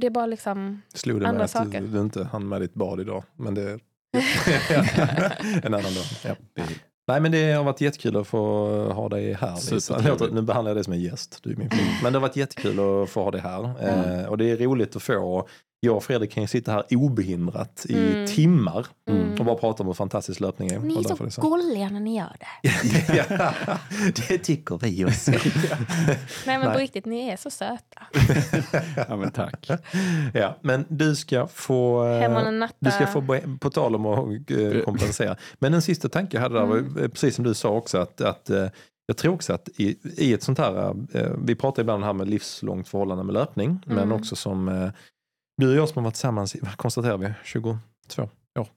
det 0.00 0.06
är 0.06 0.10
bara 0.10 0.26
liksom... 0.26 0.82
Slog 0.94 1.20
det 1.20 1.28
Andra 1.28 1.38
med 1.40 1.50
saker. 1.50 1.80
du, 1.80 1.86
du 1.86 2.00
inte 2.00 2.24
hann 2.24 2.48
med 2.48 2.60
ditt 2.60 2.74
bad 2.74 3.00
idag. 3.00 3.24
Men 3.36 3.54
det 3.54 3.78
en 5.62 5.74
annan 5.74 5.82
dag. 5.94 6.04
Ja. 6.24 6.34
Nej 7.06 7.20
men 7.20 7.32
det 7.32 7.52
har 7.52 7.64
varit 7.64 7.80
jättekul 7.80 8.16
att 8.16 8.26
få 8.26 8.68
ha 8.92 9.08
dig 9.08 9.32
här 9.32 9.74
Lisa. 9.74 9.98
Nu 10.32 10.42
behandlar 10.42 10.70
jag 10.70 10.76
dig 10.76 10.84
som 10.84 10.92
en 10.92 11.00
gäst, 11.00 11.38
du 11.42 11.52
är 11.52 11.56
min 11.56 11.70
fru. 11.70 11.78
Men 12.02 12.12
det 12.12 12.18
har 12.18 12.20
varit 12.28 12.36
jättekul 12.36 13.02
att 13.02 13.10
få 13.10 13.22
ha 13.24 13.30
dig 13.30 13.40
här. 13.40 13.62
Eh, 14.20 14.26
och 14.26 14.38
det 14.38 14.50
är 14.50 14.56
roligt 14.56 14.96
att 14.96 15.02
få 15.02 15.48
jag 15.84 15.96
och 15.96 16.04
Fredrik 16.04 16.30
kan 16.32 16.42
ju 16.42 16.46
sitta 16.46 16.72
här 16.72 16.84
obehindrat 16.90 17.86
i 17.88 17.94
Mm. 18.12 18.26
timmar 18.26 18.86
Mm. 19.10 19.38
och 19.38 19.44
bara 19.44 19.56
prata 19.56 19.82
om 19.82 19.86
hur 19.86 19.94
fantastisk 19.94 20.40
löpning 20.40 20.68
är. 20.70 20.78
Ni 20.78 20.94
är 20.98 21.02
så 21.02 21.14
det 21.24 21.36
gulliga 21.48 21.88
när 21.88 22.00
ni 22.00 22.16
gör 22.18 22.36
det. 22.40 22.70
ja, 23.38 23.52
det 24.28 24.38
tycker 24.38 24.78
vi 24.82 25.04
också. 25.04 25.30
Nej 25.30 25.38
men 26.46 26.60
Nej. 26.60 26.72
på 26.72 26.78
riktigt, 26.78 27.04
ni 27.06 27.28
är 27.28 27.36
så 27.36 27.50
söta. 27.50 28.02
Ja, 29.08 29.16
men 29.16 29.30
tack. 29.30 29.70
ja, 30.34 30.56
men 30.62 30.84
du 30.88 31.16
ska 31.16 31.46
få... 31.46 32.06
eh. 32.06 32.68
Du 32.78 32.90
ska 32.90 33.06
få, 33.06 33.38
på 33.60 33.70
tal 33.70 33.94
om 33.94 34.06
att 34.06 34.50
eh, 34.50 34.80
kompensera. 34.84 35.36
Men 35.58 35.74
en 35.74 35.82
sista 35.82 36.08
tanke 36.08 36.36
jag 36.36 36.42
hade 36.42 36.54
där 36.58 36.66
var 36.66 36.76
Mm. 36.76 37.02
eh, 37.02 37.08
precis 37.08 37.34
som 37.34 37.44
du 37.44 37.54
sa 37.54 37.68
också 37.68 37.98
att, 37.98 38.20
att 38.20 38.50
eh, 38.50 38.66
jag 39.06 39.16
tror 39.16 39.34
också 39.34 39.52
att 39.52 39.68
i, 39.76 39.96
i 40.16 40.32
ett 40.32 40.42
sånt 40.42 40.58
här, 40.58 40.94
eh, 41.14 41.30
vi 41.44 41.54
pratar 41.54 41.82
ibland 41.82 42.04
här 42.04 42.12
med 42.12 42.28
livslångt 42.28 42.88
förhållande 42.88 43.24
med 43.24 43.32
löpning, 43.34 43.80
men 43.86 43.98
Mm. 43.98 44.12
också 44.12 44.36
som 44.36 44.68
eh, 44.68 44.88
du 45.56 45.68
och 45.70 45.74
jag 45.74 45.88
som 45.88 45.96
har 45.96 46.04
varit 46.04 46.14
tillsammans 46.14 46.56
i, 46.56 46.60
vad 46.62 46.76
konstaterar 46.76 47.16
vi, 47.18 47.32
22 47.44 47.70
år, 48.58 48.68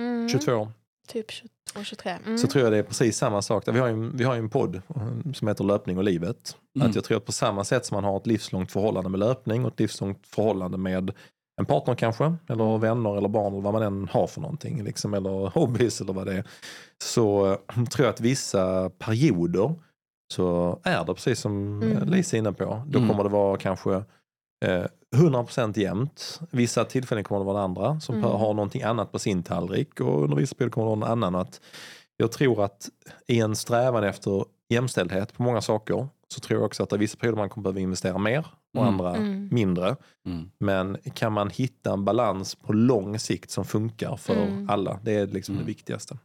Mm. 0.00 0.28
22 0.28 0.52
år. 0.52 0.68
Typ 1.08 1.30
22, 1.30 1.84
23. 1.84 2.12
Mm. 2.26 2.38
Så 2.38 2.46
tror 2.46 2.64
jag 2.64 2.72
det 2.72 2.78
är 2.78 2.82
precis 2.82 3.16
samma 3.16 3.42
sak. 3.42 3.64
Vi 3.68 3.78
har 3.78 3.88
ju, 3.88 4.10
vi 4.14 4.24
har 4.24 4.34
ju 4.34 4.38
en 4.38 4.50
podd 4.50 4.74
eh, 4.76 5.32
som 5.34 5.48
heter 5.48 5.64
Löpning 5.64 5.98
och 5.98 6.04
livet. 6.04 6.56
Mm. 6.76 6.88
Att 6.88 6.94
jag 6.94 7.04
tror 7.04 7.16
att 7.16 7.24
på 7.24 7.32
samma 7.32 7.64
sätt 7.64 7.86
som 7.86 7.94
man 7.94 8.04
har 8.04 8.16
ett 8.16 8.26
livslångt 8.26 8.72
förhållande 8.72 9.10
med 9.10 9.20
löpning 9.20 9.64
och 9.64 9.72
ett 9.72 9.80
livslångt 9.80 10.26
förhållande 10.26 10.78
med 10.78 11.10
en 11.60 11.66
partner 11.66 11.94
kanske, 11.94 12.34
eller 12.48 12.78
vänner 12.78 13.16
eller 13.16 13.28
barn 13.28 13.52
eller 13.52 13.62
vad 13.62 13.72
man 13.72 13.82
än 13.82 14.08
har 14.08 14.26
för 14.26 14.40
någonting, 14.40 14.82
liksom, 14.84 15.14
eller 15.14 15.30
hobbys 15.54 16.00
eller 16.00 16.12
vad 16.12 16.26
det 16.26 16.34
är. 16.34 16.44
Så 17.04 17.52
eh, 17.52 17.84
tror 17.84 18.06
jag 18.06 18.12
att 18.12 18.20
vissa 18.20 18.90
perioder 18.90 19.74
så 20.34 20.78
är 20.84 21.04
det 21.04 21.14
precis 21.14 21.40
som 21.40 21.82
Mm. 21.82 21.96
mm. 21.96 22.08
Lisa 22.08 22.36
är 22.36 22.38
inne 22.38 22.52
på. 22.52 22.82
Då 22.86 22.98
Mm. 22.98 23.10
kommer 23.10 23.24
det 23.24 23.30
vara 23.30 23.56
kanske 23.58 24.04
eh, 24.64 24.84
100% 25.16 25.78
jämnt. 25.78 26.40
Vissa 26.50 26.84
tillfällen 26.84 27.24
kommer 27.24 27.38
det 27.40 27.44
vara 27.44 27.62
andra 27.62 28.00
som 28.00 28.14
Mm. 28.14 28.30
har 28.30 28.54
någonting 28.54 28.82
annat 28.82 29.12
på 29.12 29.18
sin 29.18 29.42
tallrik 29.42 30.00
och 30.00 30.22
under 30.24 30.36
vissa 30.36 30.54
perioder 30.54 30.72
kommer 30.72 30.84
det 30.86 30.88
vara 30.90 30.98
någon 31.00 31.08
annan. 31.24 31.34
Att 31.34 31.60
jag 32.16 32.32
tror 32.32 32.64
att 32.64 32.88
i 33.26 33.40
en 33.40 33.56
strävan 33.56 34.04
efter 34.04 34.44
jämställdhet 34.68 35.32
på 35.34 35.42
många 35.42 35.60
saker 35.60 36.06
så 36.28 36.40
tror 36.40 36.60
jag 36.60 36.66
också 36.66 36.82
att 36.82 36.90
det 36.90 36.96
är 36.96 36.98
vissa 36.98 37.16
perioder 37.18 37.36
man 37.38 37.48
kommer 37.48 37.62
behöva 37.62 37.80
investera 37.80 38.18
mer 38.18 38.46
och 38.76 38.82
Mm. 38.82 38.94
andra 38.94 39.16
Mm. 39.16 39.48
mindre. 39.52 39.96
Mm. 40.26 40.50
Men 40.58 40.96
kan 41.14 41.32
man 41.32 41.50
hitta 41.50 41.92
en 41.92 42.04
balans 42.04 42.54
på 42.54 42.72
lång 42.72 43.18
sikt 43.18 43.50
som 43.50 43.64
funkar 43.64 44.16
för 44.16 44.34
Mm. 44.42 44.70
alla, 44.70 44.98
det 45.02 45.12
är 45.12 45.26
liksom 45.26 45.54
Mm. 45.54 45.64
det 45.64 45.72
viktigaste. 45.72 46.18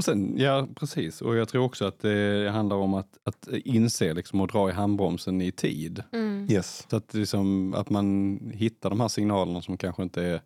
Och 0.00 0.04
sen, 0.04 0.34
ja 0.38 0.68
precis, 0.74 1.22
och 1.22 1.36
jag 1.36 1.48
tror 1.48 1.64
också 1.64 1.84
att 1.84 1.98
det 1.98 2.50
handlar 2.52 2.76
om 2.76 2.94
att, 2.94 3.18
att 3.24 3.48
inse 3.64 4.14
liksom 4.14 4.40
och 4.40 4.48
dra 4.48 4.68
i 4.70 4.72
handbromsen 4.72 5.40
i 5.40 5.52
tid. 5.52 6.02
Mm. 6.12 6.46
Yes. 6.50 6.86
Så 6.90 6.96
att, 6.96 7.14
liksom, 7.14 7.74
att 7.74 7.90
man 7.90 8.38
hittar 8.54 8.90
de 8.90 9.00
här 9.00 9.08
signalerna 9.08 9.62
som 9.62 9.76
kanske 9.76 10.02
inte 10.02 10.22
är, 10.22 10.40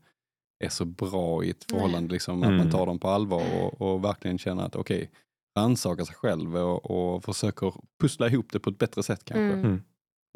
är 0.65 0.69
så 0.69 0.85
bra 0.85 1.45
i 1.45 1.51
ett 1.51 1.65
förhållande. 1.71 2.13
Liksom, 2.13 2.43
Mm. 2.43 2.55
Att 2.55 2.65
man 2.65 2.73
tar 2.73 2.87
dem 2.87 2.99
på 2.99 3.09
allvar 3.09 3.43
och, 3.63 3.81
och 3.83 4.05
verkligen 4.05 4.39
känner 4.39 4.63
att 4.65 4.77
okej, 4.77 5.11
rannsakar 5.59 6.05
sig 6.05 6.15
själv 6.15 6.57
och, 6.57 6.91
och 6.91 7.25
försöker 7.25 7.75
pussla 8.01 8.29
ihop 8.29 8.47
det 8.53 8.61
på 8.61 8.71
ett 8.71 8.79
bättre 8.79 9.03
sätt 9.03 9.25
kanske. 9.25 9.43
Mm. 9.59 9.65
Mm. 9.65 9.83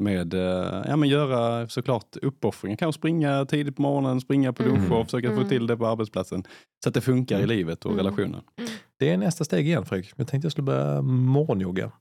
Med 0.03 0.33
eh, 0.33 0.83
ja, 0.87 0.95
men 0.95 1.09
göra 1.09 1.67
såklart 1.69 2.17
uppoffringar, 2.21 2.77
kanske 2.77 2.99
springa 2.99 3.45
tidigt 3.45 3.75
på 3.75 3.81
morgonen, 3.81 4.21
springa 4.21 4.53
på 4.53 4.63
lunch 4.63 4.77
Mm. 4.85 4.91
och 4.91 5.05
försöka 5.05 5.27
få 5.27 5.33
Mm. 5.35 5.49
till 5.49 5.67
det 5.67 5.77
på 5.77 5.87
arbetsplatsen. 5.87 6.43
Så 6.83 6.89
att 6.89 6.93
det 6.95 7.01
funkar 7.01 7.35
i 7.35 7.43
Mm. 7.43 7.49
livet 7.49 7.85
och 7.85 7.91
Mm. 7.91 8.05
relationen. 8.05 8.41
Det 8.99 9.09
är 9.09 9.17
nästa 9.17 9.43
steg 9.43 9.67
igen 9.67 9.85
Fredrik. 9.85 10.13
Jag 10.15 10.27
tänkte 10.27 10.45
jag 10.45 10.51
skulle 10.51 10.65
börja 10.65 11.01
morgonjogga. 11.01 11.91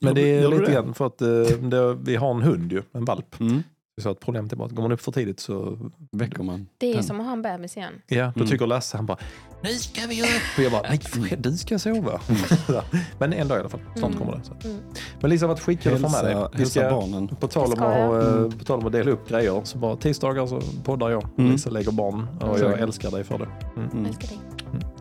Men 0.00 0.14
det 0.14 0.20
är 0.38 0.48
lite 0.48 0.72
grann 0.72 0.94
för 0.94 1.06
att 1.06 1.22
eh, 1.22 1.28
det, 1.60 1.94
vi 1.94 2.16
har 2.16 2.30
en 2.30 2.42
hund 2.42 2.72
ju, 2.72 2.82
en 2.92 3.04
valp. 3.04 3.40
Mm. 3.40 3.62
Så 4.02 4.10
att 4.10 4.20
problemet 4.20 4.52
är 4.52 4.56
bara 4.56 4.64
att 4.66 4.72
går 4.72 4.82
man 4.82 4.92
upp 4.92 5.00
för 5.00 5.12
tidigt 5.12 5.40
så 5.40 5.78
Väcker 6.12 6.42
man. 6.42 6.66
Det 6.78 6.90
är 6.90 6.94
den. 6.94 7.04
som 7.04 7.20
att 7.20 7.26
ha 7.26 7.32
en 7.32 7.42
bebis 7.42 7.76
igen. 7.76 7.92
Ja, 8.06 8.24
då 8.34 8.40
Mm. 8.40 8.50
tycker 8.50 8.66
Lasse, 8.66 8.96
han 8.96 9.06
bara 9.06 9.18
Nu 9.62 9.68
ska 9.68 10.06
vi 10.06 10.22
upp! 10.22 10.28
Och 10.58 10.62
jag 10.64 10.72
bara, 10.72 10.82
nej 10.82 10.98
Fred, 11.00 11.38
du 11.38 11.52
ska 11.56 11.78
sova. 11.78 12.20
Men 13.18 13.32
en 13.32 13.48
dag 13.48 13.56
i 13.58 13.60
alla 13.60 13.68
fall, 13.68 13.80
snart 13.96 14.10
Mm. 14.10 14.18
kommer 14.18 14.32
det. 14.38 14.44
Så. 14.44 14.68
Mm. 14.68 14.82
Men 15.20 15.30
Lisa, 15.30 15.46
vad 15.46 15.60
skickar 15.60 15.90
du 15.90 15.96
för 15.98 16.08
med 16.08 16.24
dig? 16.24 16.46
Vi 16.56 16.66
ska, 16.66 16.80
barnen. 16.90 17.28
på, 17.28 17.48
tal 17.48 17.72
om 17.72 17.82
att, 17.82 18.24
eh, 18.24 18.32
Mm. 18.34 18.58
på 18.58 18.64
tal 18.64 18.78
om 18.80 18.86
att 18.86 18.92
dela 18.92 19.10
upp 19.10 19.28
grejer, 19.28 19.60
så 19.64 19.78
bara 19.78 19.96
tisdagar 19.96 20.46
så 20.46 20.60
poddar 20.84 21.10
jag. 21.10 21.28
Mm. 21.38 21.50
Lisa 21.52 21.70
lägger 21.70 21.92
barn 21.92 22.26
och 22.40 22.58
jag 22.58 22.78
älskar 22.80 23.10
dig 23.10 23.24
för 23.24 23.38
det. 23.38 23.48
Mm. 23.76 24.06
Älskar 24.06 24.28
dig. 24.28 24.38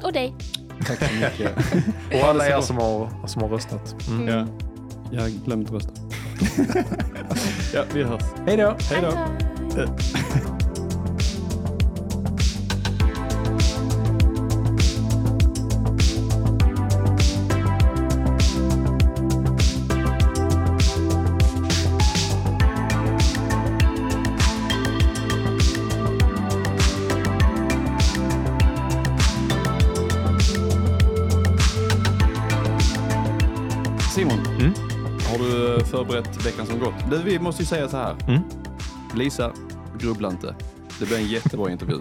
Och 0.03 0.13
dig. 0.13 0.33
Tack 0.87 1.09
så 1.09 1.13
mycket. 1.13 1.57
Och 2.13 2.29
alla 2.29 2.47
er 2.47 2.61
som 2.61 2.77
har, 2.77 3.27
som 3.27 3.41
har 3.41 3.49
röstat. 3.49 3.95
Mm. 4.07 4.27
Ja. 4.27 4.47
Jag 5.11 5.31
glömde 5.45 5.65
att 5.65 5.73
rösta. 5.73 5.91
ja, 7.73 7.83
vi 7.93 8.03
hörs. 8.03 8.23
Hej 8.45 8.57
då! 8.57 8.75
Hej 8.89 9.01
då. 9.01 9.87
Veckan 36.45 36.65
som 36.65 36.79
gått? 36.79 36.93
Du, 37.11 37.17
vi 37.17 37.39
måste 37.39 37.61
ju 37.63 37.65
säga 37.67 37.89
så 37.89 37.97
här. 37.97 38.15
Mm. 38.27 38.41
Lisa, 39.15 39.51
grubbla 39.99 40.29
inte. 40.29 40.55
Det 40.99 41.05
blir 41.05 41.17
en 41.17 41.27
jättebra 41.27 41.71
intervju. 41.71 41.95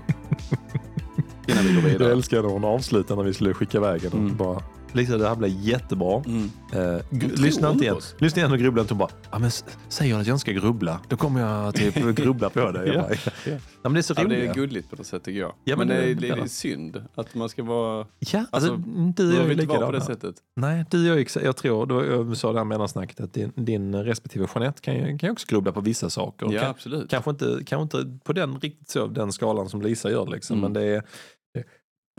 Innan 1.48 1.64
vi 1.64 1.74
går 1.74 1.82
Jag 1.82 1.90
vidare. 1.90 2.12
älskar 2.12 2.42
när 2.42 2.48
hon 2.48 2.64
avslutar 2.64 3.16
när 3.16 3.22
vi 3.22 3.34
skulle 3.34 3.54
skicka 3.54 3.78
iväg 3.78 4.02
henne. 4.02 4.16
Mm. 4.16 4.36
Bara, 4.36 4.62
Lisa, 4.92 5.18
det 5.18 5.28
här 5.28 5.36
blir 5.36 5.48
jättebra. 5.60 6.22
Mm. 6.26 6.50
Eh, 6.72 7.00
lyssna 7.40 7.70
inte 7.70 7.84
igen. 7.84 7.96
oss. 7.96 8.14
Lyssna 8.18 8.40
igen 8.40 8.52
och 8.52 8.58
grubbla 8.58 8.80
inte. 8.82 8.94
Hon 8.94 8.98
bara, 8.98 9.10
ja, 9.30 9.38
men 9.38 9.50
säger 9.88 10.18
att 10.18 10.26
jag 10.26 10.34
inte 10.34 10.40
ska 10.40 10.52
grubbla, 10.52 11.00
då 11.08 11.16
kommer 11.16 11.40
jag 11.40 11.74
typ 11.74 11.94
grubbla 12.16 12.50
på 12.50 12.70
det. 12.70 12.86
Ja, 12.86 13.00
bara, 13.02 13.14
ja. 13.46 13.58
men 13.82 13.92
det 13.92 14.00
är 14.00 14.02
så 14.02 14.14
roligt. 14.14 14.28
det 14.28 14.46
är 14.46 14.54
gulligt 14.54 14.90
på 14.90 14.96
något 14.96 15.06
sätt 15.06 15.24
tycker 15.24 15.40
jag. 15.40 15.52
Ja, 15.64 15.76
men, 15.76 15.88
men 15.88 15.96
det, 15.96 16.10
är, 16.10 16.14
det- 16.14 16.28
är 16.42 16.46
synd 16.46 17.04
att 17.14 17.34
man 17.34 17.48
ska 17.48 17.62
vara... 17.62 18.06
Ja, 18.18 18.44
alltså, 18.50 18.72
Alltså, 18.72 18.76
du 18.76 19.06
och 19.08 19.14
Du 19.14 19.24
jag 19.24 19.34
är 19.34 19.38
vara 19.38 19.48
på 19.54 19.60
likadana. 19.62 19.92
det 19.92 20.00
sättet. 20.00 20.34
Nej, 20.56 20.84
du 20.90 21.12
och 21.12 21.20
jag, 21.20 21.28
jag 21.44 21.56
tror, 21.56 21.86
då, 21.86 22.04
jag 22.04 22.36
sa 22.36 22.52
det 22.52 22.58
här 22.58 22.64
mellansnacket, 22.64 23.20
att 23.20 23.32
din, 23.34 23.52
din 23.54 23.94
respektive 24.04 24.46
Jeanette 24.54 24.80
kan 24.80 24.94
ju, 24.94 25.18
kan 25.18 25.30
också 25.30 25.46
grubbla 25.50 25.72
på 25.72 25.80
vissa 25.80 26.10
saker. 26.10 26.52
Ja, 26.52 26.60
Kan, 26.60 26.70
absolut. 26.70 27.10
kanske, 27.10 27.30
inte, 27.30 27.58
kanske 27.66 27.82
inte 27.98 28.18
på 28.24 28.32
den 28.32 28.60
riktigt 28.60 28.88
så, 28.90 29.06
den 29.06 29.32
skalan 29.32 29.68
som 29.68 29.82
Lisa 29.82 30.10
gör. 30.10 30.26
Liksom, 30.26 30.58
Mm. 30.58 30.72
men 30.72 30.82
det 30.82 30.88
är, 30.88 31.02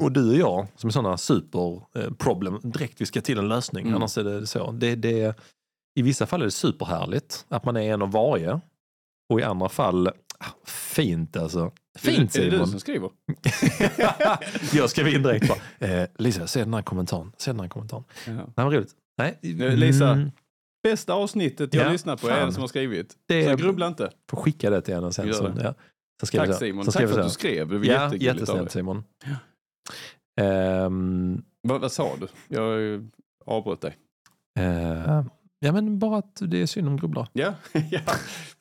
och 0.01 0.11
du 0.11 0.29
och 0.29 0.35
jag 0.35 0.67
som 0.75 0.87
är 0.87 0.91
sådana 0.91 1.17
superproblem, 1.17 2.59
direkt 2.63 3.01
vi 3.01 3.05
ska 3.05 3.21
till 3.21 3.37
en 3.37 3.47
lösning, 3.47 3.85
Mm. 3.85 3.95
annars 3.95 4.17
är 4.17 4.23
det 4.23 4.47
så. 4.47 4.71
Det, 4.71 4.95
det, 4.95 5.39
I 5.95 6.01
vissa 6.01 6.25
fall 6.25 6.41
är 6.41 6.45
det 6.45 6.51
superhärligt 6.51 7.45
att 7.49 7.65
man 7.65 7.77
är 7.77 7.93
en 7.93 8.01
av 8.01 8.11
varje. 8.11 8.61
Och 9.29 9.39
i 9.39 9.43
andra 9.43 9.69
fall, 9.69 10.07
ah, 10.07 10.45
fint 10.65 11.37
alltså. 11.37 11.71
Fint 11.99 12.35
är 12.35 12.39
det, 12.39 12.45
är 12.47 12.51
det 12.51 12.51
du 12.51 12.57
Simon. 12.57 12.67
som 12.67 12.79
skriver? 12.79 13.09
jag 14.73 14.89
skrev 14.89 15.07
in 15.07 15.23
direkt 15.23 15.47
bara, 15.47 15.87
eh, 15.89 16.07
Lisa, 16.17 16.47
se 16.47 16.59
den 16.59 16.73
här 16.73 16.81
kommentaren. 16.81 17.31
Se 17.37 17.51
den 17.51 17.59
här 17.59 17.67
kommentaren. 17.67 18.03
Ja. 18.27 18.31
Nej, 18.33 18.45
vad 18.55 18.73
roligt. 18.73 18.91
Nej, 19.17 19.39
Eh, 19.41 19.75
Lisa. 19.77 20.09
mm, 20.09 20.31
Bästa 20.83 21.13
avsnittet 21.13 21.73
jag 21.73 21.85
Ja, 21.85 21.91
lyssnat 21.91 22.21
på 22.21 22.27
är 22.27 22.31
fan. 22.31 22.47
det 22.47 22.53
som 22.53 22.61
har 22.61 22.67
skrivit. 22.67 23.13
Det 23.27 23.43
Så 23.43 23.49
är- 23.49 23.55
grubbla 23.57 23.87
inte. 23.87 24.11
får 24.29 24.37
skicka 24.37 24.69
det 24.69 24.81
till 24.81 24.93
henne 24.95 25.11
sen. 25.11 25.33
Så, 25.33 25.47
det. 25.47 25.63
ja. 25.63 25.73
så 26.23 26.37
Tack 26.37 26.47
så- 26.47 26.53
Simon. 26.53 26.85
så 26.85 26.91
Tack 26.91 27.01
för 27.01 27.09
att 27.09 27.15
du 27.15 27.23
så- 27.23 27.29
skrev. 27.29 27.67
Det 27.69 27.77
var 27.77 27.85
Ja, 27.85 28.15
jättesnällt. 28.15 28.71
Simon. 28.71 29.03
Ehm, 30.41 31.43
Vad, 31.61 31.81
vad 31.81 31.91
sa 31.91 32.09
du? 32.19 32.27
Jag 32.47 33.01
avbröt 33.45 33.81
dig. 33.81 33.97
eh, 34.59 35.23
ja, 35.59 35.71
men 35.71 35.99
bara 35.99 36.17
att 36.17 36.41
det 36.41 36.61
är 36.61 36.65
synd 36.65 36.87
om 36.87 36.97
grubblare. 36.97 37.27
Ja, 37.33 37.53
ja 37.91 37.99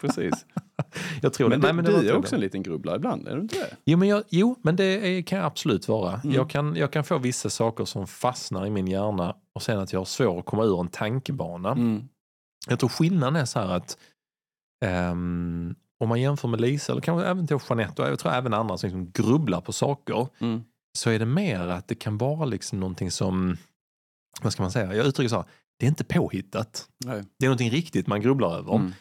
precis. 0.00 0.46
Jag 1.22 1.32
tror 1.32 1.48
Men, 1.48 1.60
det. 1.60 1.66
Nej, 1.66 1.74
men 1.74 1.84
du 1.84 2.08
är 2.08 2.16
också 2.16 2.30
det. 2.30 2.36
en 2.36 2.40
liten 2.40 2.62
grubblare 2.62 2.96
ibland, 2.96 3.28
är 3.28 3.34
du 3.36 3.40
inte 3.42 3.58
det? 3.58 3.76
Jo, 3.84 3.98
men, 3.98 4.08
jag, 4.08 4.22
jo, 4.28 4.56
men 4.62 4.76
det 4.76 4.84
är, 4.84 5.22
kan 5.22 5.38
jag 5.38 5.46
absolut 5.46 5.88
vara. 5.88 6.20
Mm. 6.24 6.34
Jag, 6.36 6.50
kan, 6.50 6.76
jag 6.76 6.92
kan 6.92 7.04
få 7.04 7.18
vissa 7.18 7.50
saker 7.50 7.84
som 7.84 8.06
fastnar 8.06 8.66
i 8.66 8.70
min 8.70 8.86
hjärna 8.86 9.36
och 9.52 9.62
sen 9.62 9.78
att 9.78 9.92
jag 9.92 10.00
har 10.00 10.04
svårt 10.04 10.38
att 10.38 10.46
komma 10.46 10.64
ur 10.64 10.80
en 10.80 10.88
tankebana. 10.88 11.70
Mm. 11.72 12.08
Jag 12.68 12.78
tror 12.78 12.88
skillnaden 12.88 13.36
är 13.36 13.44
så 13.44 13.60
här 13.60 13.68
att 13.76 13.98
ehm, 14.84 15.74
om 15.98 16.08
man 16.08 16.20
jämför 16.20 16.48
med 16.48 16.60
Lisa, 16.60 16.92
eller 16.92 17.02
kanske 17.02 17.28
även 17.28 17.46
till 17.46 17.58
Jeanette 17.68 18.02
och 18.02 18.08
jag 18.08 18.18
tror 18.18 18.32
även 18.32 18.54
andra 18.54 18.76
som 18.78 18.86
liksom 18.88 19.10
grubblar 19.10 19.60
på 19.60 19.72
saker, 19.72 20.26
Mm. 20.38 20.62
Så 20.98 21.10
är 21.10 21.18
det 21.18 21.26
mer 21.26 21.60
att 21.68 21.88
det 21.88 21.94
kan 21.94 22.18
vara 22.18 22.44
liksom 22.44 22.80
någonting 22.80 23.10
som, 23.10 23.56
vad 24.42 24.52
ska 24.52 24.62
man 24.62 24.72
säga, 24.72 24.94
jag 24.94 25.06
uttrycker 25.06 25.28
så 25.28 25.36
här, 25.36 25.44
det 25.78 25.86
är 25.86 25.88
inte 25.88 26.04
påhittat. 26.04 26.88
Nej. 27.04 27.22
Det 27.38 27.44
är 27.46 27.48
någonting 27.48 27.70
riktigt 27.70 28.06
man 28.06 28.20
grubblar 28.20 28.56
över. 28.58 28.74
Mm. 28.74 28.92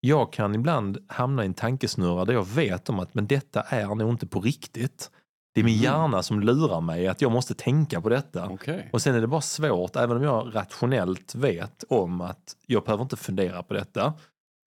Jag 0.00 0.32
kan 0.32 0.54
ibland 0.54 0.98
hamna 1.08 1.42
i 1.42 1.46
en 1.46 1.54
tankesnurra 1.54 2.24
där 2.24 2.32
jag 2.32 2.46
vet 2.48 2.88
om 2.88 2.98
att 3.00 3.14
men 3.14 3.26
detta 3.26 3.62
är 3.62 3.94
nog 3.94 4.10
inte 4.10 4.26
på 4.26 4.40
riktigt. 4.40 5.10
Det 5.54 5.60
är 5.60 5.64
min 5.64 5.74
Mm. 5.78 5.84
hjärna 5.84 6.22
som 6.22 6.40
lurar 6.40 6.80
mig 6.80 7.08
att 7.08 7.20
jag 7.20 7.32
måste 7.32 7.54
tänka 7.54 8.00
på 8.00 8.08
detta. 8.08 8.48
Okej. 8.48 8.88
Och 8.92 9.02
sen 9.02 9.14
är 9.14 9.20
det 9.20 9.26
bara 9.26 9.40
svårt, 9.40 9.96
även 9.96 10.16
om 10.16 10.22
jag 10.22 10.54
rationellt 10.54 11.34
vet 11.34 11.84
om 11.88 12.20
att 12.20 12.56
jag 12.66 12.84
behöver 12.84 13.02
inte 13.02 13.16
fundera 13.16 13.62
på 13.62 13.74
detta. 13.74 14.14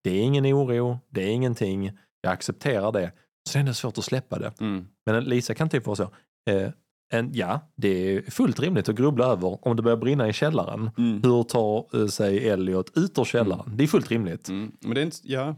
Det 0.03 0.09
är 0.11 0.21
ingen 0.21 0.45
oro, 0.45 0.99
det 1.09 1.23
är 1.23 1.27
ingenting, 1.27 1.91
jag 2.21 2.33
accepterar 2.33 2.91
det. 2.91 3.11
så 3.49 3.59
är 3.59 3.63
det 3.63 3.73
svårt 3.73 3.97
att 3.97 4.03
släppa 4.03 4.39
det. 4.39 4.53
Mm. 4.59 4.87
Men 5.05 5.23
Lisa 5.23 5.53
kan 5.55 5.69
typ 5.69 5.85
vara 5.85 5.95
så. 5.95 6.09
Eh, 6.49 6.69
en, 7.13 7.29
ja, 7.33 7.71
det 7.75 7.87
är 8.17 8.21
fullt 8.31 8.59
rimligt 8.59 8.89
att 8.89 8.95
grubbla 8.95 9.25
över 9.25 9.67
om 9.67 9.75
det 9.75 9.81
börjar 9.83 9.97
brinna 9.97 10.29
i 10.29 10.33
källaren. 10.33 10.89
Mm. 10.97 11.21
Hur 11.23 11.43
tar 11.43 12.01
eh, 12.01 12.07
sig 12.07 12.49
Elliot 12.49 12.97
ut 12.97 13.19
ur 13.19 13.23
källaren? 13.25 13.71
Det 13.77 13.83
är 13.83 13.87
fullt 13.87 14.11
rimligt. 14.11 14.49
Mm. 14.49 14.71
Men 14.81 14.93
det 14.95 15.01
är 15.01 15.05
inte, 15.05 15.17
ja, 15.23 15.55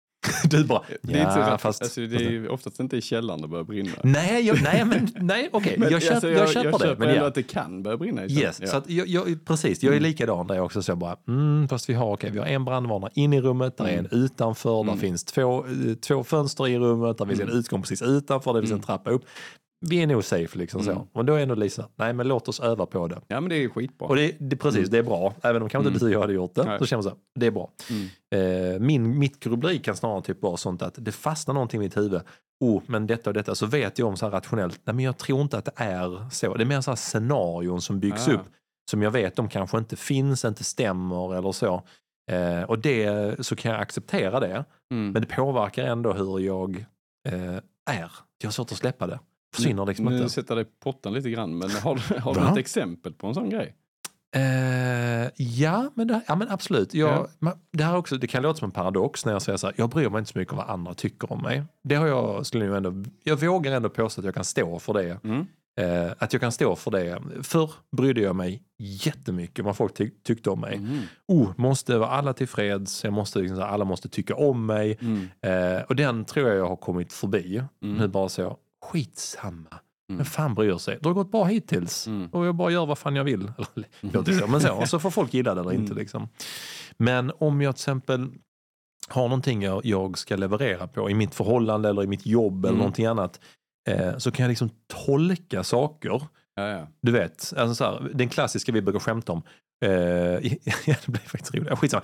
Du 0.50 0.64
bara, 0.64 0.82
det 1.02 1.12
är 1.14 1.20
inte 1.20 1.32
så 1.32 1.40
rätt. 1.40 1.60
fast... 1.60 1.82
alltså, 1.82 2.00
det 2.00 2.16
är 2.16 2.30
ju 2.30 2.48
oftast 2.48 2.80
inte 2.80 2.96
i 2.96 3.00
källaren 3.00 3.42
det 3.42 3.48
börjar 3.48 3.64
brinna. 3.64 3.90
Nej, 4.04 4.46
jag, 4.46 4.62
nej, 4.62 4.84
men 4.84 5.08
nej, 5.20 5.48
okej, 5.52 5.76
Men, 5.78 5.90
jag, 5.92 6.02
köp, 6.02 6.12
alltså, 6.12 6.28
jag, 6.30 6.48
köper 6.48 6.70
jag 6.70 6.80
det. 6.80 6.84
köper 6.86 7.06
Men 7.06 7.14
ja. 7.14 7.26
att 7.26 7.34
det 7.34 7.42
kan 7.42 7.82
börja 7.82 7.96
brinna 7.96 8.24
i 8.24 8.28
källaren. 8.28 8.46
Yes, 8.48 8.60
ja. 8.60 8.66
så 8.66 8.76
att 8.76 8.90
jag, 8.90 9.06
jag, 9.08 9.44
precis. 9.44 9.82
Jag 9.82 9.92
är 9.92 9.96
Mm. 9.98 10.08
likadan 10.10 10.46
där 10.46 10.54
jag 10.54 10.64
också 10.64 10.82
så 10.82 10.90
jag 10.90 10.98
bara, 10.98 11.16
mm, 11.28 11.68
fast 11.68 11.88
vi 11.88 11.94
har, 11.94 12.12
okay, 12.12 12.30
vi 12.30 12.38
har 12.38 12.46
en 12.46 12.64
brandvarnare 12.64 13.10
in 13.14 13.32
i 13.32 13.40
rummet, 13.40 13.76
där 13.76 13.84
är 13.84 13.92
en 13.98 14.06
Mm. 14.06 14.24
utanför, 14.24 14.74
där 14.84 14.92
Mm. 14.92 14.98
finns 14.98 15.24
två, 15.24 15.66
eh, 15.66 15.94
två 15.94 16.24
fönster 16.24 16.68
i 16.68 16.78
rummet, 16.78 17.18
där 17.18 17.26
finns 17.26 17.40
en 17.40 17.46
Mm. 17.48 17.58
utgång 17.58 17.82
precis 17.82 18.02
utanför, 18.02 18.54
det 18.54 18.60
finns 18.60 18.70
en 18.70 18.74
Mm. 18.76 18.84
trappa 18.86 19.10
upp. 19.10 19.24
Vi 19.80 20.02
är 20.02 20.06
nog 20.06 20.24
safe 20.24 20.58
liksom 20.58 20.80
Mm. 20.80 20.94
så. 20.94 21.08
Och 21.12 21.24
då 21.24 21.34
är 21.34 21.42
ändå 21.42 21.54
Lisa, 21.54 21.88
nej 21.96 22.12
men 22.12 22.28
låt 22.28 22.48
oss 22.48 22.60
öva 22.60 22.86
på 22.86 23.08
det. 23.08 23.20
ja, 23.28 23.40
men 23.40 23.48
det 23.50 23.56
är 23.64 23.68
skitbra. 23.68 24.08
Och 24.08 24.16
det, 24.16 24.36
det, 24.40 24.56
precis, 24.56 24.78
Mm. 24.78 24.90
det 24.90 24.98
är 24.98 25.02
bra. 25.02 25.34
Även 25.42 25.62
om 25.62 25.68
kanske 25.68 25.88
inte 25.92 26.04
Mm. 26.04 26.12
du 26.12 26.20
hade 26.20 26.32
gjort 26.32 26.54
det, 26.54 26.64
Nej. 26.64 26.78
så 26.78 26.86
känner 26.86 26.98
jag 26.98 27.04
så 27.04 27.10
här, 27.10 27.18
det 27.40 27.46
är 27.46 27.50
bra. 27.50 27.70
Mm. 27.90 28.74
Eh, 28.74 28.80
min, 28.80 29.18
mitt 29.18 29.40
grubbleri 29.40 29.78
kan 29.78 29.96
snarare 29.96 30.22
typ 30.22 30.42
vara 30.42 30.56
sånt 30.56 30.82
att 30.82 30.94
det 30.96 31.12
fastnar 31.12 31.54
någonting 31.54 31.80
i 31.80 31.84
mitt 31.84 31.96
huvud. 31.96 32.20
Oh, 32.60 32.82
men 32.86 33.06
detta 33.06 33.30
och 33.30 33.34
detta. 33.34 33.54
Så 33.54 33.66
vet 33.66 33.98
jag 33.98 34.08
om 34.08 34.16
så 34.16 34.26
här 34.26 34.30
rationellt, 34.32 34.80
nej 34.84 34.94
men 34.94 35.04
jag 35.04 35.18
tror 35.18 35.40
inte 35.42 35.58
att 35.58 35.64
det 35.64 35.72
är 35.76 36.30
så. 36.30 36.54
Det 36.54 36.62
är 36.62 36.66
mer 36.66 36.80
så 36.80 36.90
här 36.90 36.96
scenarion 36.96 37.80
som 37.82 38.00
byggs 38.00 38.28
Ah. 38.28 38.32
upp 38.32 38.46
som 38.90 39.02
jag 39.02 39.10
vet 39.10 39.36
de 39.36 39.48
kanske 39.48 39.78
inte 39.78 39.96
finns, 39.96 40.44
inte 40.44 40.64
stämmer 40.64 41.34
eller 41.36 41.52
så. 41.52 41.82
Eh, 42.30 42.62
och 42.62 42.78
det 42.78 43.46
så 43.46 43.56
kan 43.56 43.72
jag 43.72 43.80
acceptera 43.80 44.40
det. 44.40 44.64
Mm. 44.92 45.12
Men 45.12 45.22
det 45.22 45.28
påverkar 45.28 45.84
ändå 45.84 46.12
hur 46.12 46.38
jag 46.40 46.84
eh, 47.28 47.56
är. 47.90 48.10
Jag 48.38 48.46
har 48.46 48.50
svårt 48.50 48.72
att 48.72 48.78
släppa 48.78 49.06
det. 49.06 49.18
Försvinner 49.54 49.86
liksom 49.86 50.04
nu 50.04 50.16
inte. 50.16 50.28
sätter 50.28 50.56
jag 50.56 50.58
dig 50.58 50.64
på 50.64 50.92
pottan 50.92 51.12
lite 51.12 51.30
grann, 51.30 51.58
men 51.58 51.70
har, 51.70 51.94
du- 51.94 52.20
har 52.20 52.34
du 52.34 52.40
ett 52.40 52.56
exempel 52.56 53.12
på 53.12 53.26
en 53.26 53.34
sån 53.34 53.50
grej? 53.50 53.74
Eh, 54.36 55.30
ja, 55.36 55.90
men 55.94 56.06
det, 56.08 56.20
ja, 56.28 56.36
men 56.36 56.48
absolut. 56.50 56.94
Jag, 56.94 57.08
Ja. 57.10 57.28
ma- 57.48 57.58
det, 57.72 57.84
här 57.84 57.96
också, 57.96 58.16
det 58.16 58.26
kan 58.26 58.42
låta 58.42 58.58
som 58.58 58.66
en 58.66 58.70
paradox 58.72 59.24
när 59.26 59.32
jag 59.32 59.42
säger 59.42 59.56
så 59.56 59.66
här, 59.66 59.74
jag 59.78 59.90
bryr 59.90 60.08
mig 60.10 60.18
inte 60.18 60.32
så 60.32 60.38
mycket 60.38 60.52
om 60.52 60.58
vad 60.58 60.70
andra 60.70 60.94
tycker 60.94 61.32
om 61.32 61.42
mig. 61.42 61.62
Det 61.84 61.94
har 61.94 62.06
jag, 62.06 62.46
skulle 62.46 62.64
jag, 62.64 62.76
ändå, 62.76 63.04
jag 63.24 63.40
vågar 63.40 63.72
ändå 63.72 63.88
påstå 63.88 64.20
att 64.20 64.24
jag 64.24 64.34
kan 64.34 64.44
stå 64.44 64.78
för 64.78 64.92
det. 64.94 65.18
Mm. 65.24 65.46
Eh, 65.80 66.12
att 66.18 66.32
jag 66.32 66.40
kan 66.42 66.52
stå 66.52 66.76
för 66.76 66.90
det. 66.90 67.22
Förr 67.42 67.70
brydde 67.96 68.20
jag 68.20 68.36
mig 68.36 68.62
jättemycket 68.78 69.58
om 69.58 69.64
vad 69.66 69.76
folk 69.76 69.94
ty- 69.94 70.10
tyckte 70.24 70.50
om 70.50 70.60
mig. 70.60 70.76
Mm. 70.76 70.98
Oh, 71.28 71.48
måste 71.56 71.98
vara 71.98 72.10
alla 72.10 72.32
tillfreds, 72.32 73.04
jag 73.04 73.12
måste, 73.12 73.38
liksom, 73.38 73.62
alla 73.62 73.84
måste 73.84 74.08
tycka 74.08 74.34
om 74.34 74.66
mig. 74.66 74.98
Mm. 75.00 75.28
Eh, 75.76 75.82
och 75.82 75.96
den 75.96 76.24
tror 76.24 76.48
jag 76.48 76.58
jag 76.58 76.68
har 76.68 76.76
kommit 76.76 77.12
förbi. 77.12 77.62
Mm. 77.82 77.96
Nu 77.96 78.08
bara 78.08 78.28
så, 78.28 78.56
skitsamma. 78.92 79.78
Mm. 80.10 80.18
Vem 80.18 80.24
fan 80.24 80.54
bryr 80.54 80.78
sig? 80.78 80.98
Det 81.02 81.08
har 81.08 81.14
gått 81.14 81.30
bra 81.30 81.44
hittills. 81.44 82.06
Mm. 82.06 82.28
Och 82.32 82.46
jag 82.46 82.54
bara 82.54 82.70
gör 82.70 82.86
vad 82.86 82.98
fan 82.98 83.16
jag 83.16 83.24
vill. 83.24 83.52
Så, 84.40 84.46
men 84.46 84.60
så. 84.60 84.74
Och 84.74 84.88
så 84.88 84.98
får 84.98 85.10
folk 85.10 85.34
gilla 85.34 85.54
det 85.54 85.60
eller 85.60 85.72
inte. 85.72 85.92
Mm. 85.92 85.98
Liksom. 85.98 86.28
Men 86.96 87.32
om 87.38 87.60
jag 87.60 87.76
till 87.76 87.80
exempel 87.80 88.30
har 89.08 89.22
någonting 89.22 89.62
jag, 89.62 89.86
jag 89.86 90.18
ska 90.18 90.36
leverera 90.36 90.86
på 90.88 91.10
i 91.10 91.14
mitt 91.14 91.34
förhållande 91.34 91.88
eller 91.88 92.02
i 92.02 92.06
mitt 92.06 92.26
jobb 92.26 92.64
eller 92.64 92.68
Mm. 92.68 92.78
någonting 92.78 93.06
annat. 93.06 93.40
Eh, 93.88 94.16
så 94.18 94.30
kan 94.30 94.44
jag 94.44 94.48
liksom 94.48 94.70
tolka 95.06 95.64
saker. 95.64 96.22
Ja, 96.54 96.68
ja. 96.68 96.86
Du 97.02 97.12
vet, 97.12 97.52
alltså 97.56 97.74
så 97.74 97.84
här, 97.84 98.10
den 98.14 98.28
klassiska 98.28 98.72
vi 98.72 98.82
brukar 98.82 99.00
skämta 99.00 99.32
om. 99.32 99.42
Eh, 99.84 99.90
ja, 100.86 100.94
det 101.04 101.06
blir 101.06 101.20
faktiskt 101.28 101.54
roligt. 101.54 101.78
Skitsamma. 101.78 102.02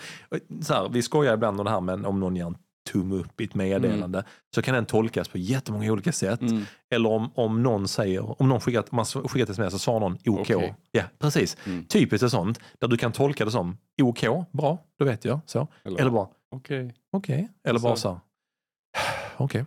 Så 0.63 0.75
här, 0.75 0.89
vi 0.89 1.03
skojar 1.03 1.35
ibland 1.35 1.61
om 1.61 1.65
det 1.65 1.71
här 1.71 1.81
men 1.81 2.05
om 2.05 2.21
någon 2.21 2.37
ger 2.37 2.47
en 2.47 2.57
tumme 2.93 3.15
upp 3.15 3.41
i 3.41 3.45
ett 3.45 3.55
meddelande 3.55 4.25
så 4.55 4.63
kan 4.63 4.75
den 4.75 4.87
tolkas 4.87 5.29
på 5.29 5.39
jättemånga 5.39 5.93
olika 5.93 6.13
sätt. 6.13 6.41
Mm. 6.41 6.63
Eller 6.95 7.11
om, 7.11 7.31
om 7.35 7.63
någon 7.63 7.89
säger, 7.89 8.43
om 8.43 8.49
någon 8.49 8.61
skickar, 8.61 8.81
om 8.81 8.97
man 8.97 9.05
skickar 9.05 9.43
ett 9.43 9.51
sms 9.51 9.73
så 9.73 9.79
svarar 9.79 10.01
någon 10.01 10.19
OK. 10.27 10.41
Okej. 10.41 10.75
Ja, 10.91 11.03
precis. 11.19 11.57
Mm. 11.67 11.85
Typiskt 11.85 12.31
sånt 12.31 12.61
där 12.79 12.89
du 12.89 12.97
kan 12.97 13.13
tolka 13.13 13.45
det 13.45 13.51
som 13.51 13.77
OK, 14.03 14.25
bra, 14.53 14.79
då 14.99 15.05
vet 15.05 15.25
jag. 15.25 15.41
Så. 15.47 15.69
Eller, 15.85 16.01
Eller 16.01 16.11
bara 16.11 16.29
okej. 16.51 16.95
okej. 17.13 17.49
Eller 17.69 17.81
bara 17.81 17.97
Så. 17.97 18.01
så 18.01 18.21
okej. 19.37 19.65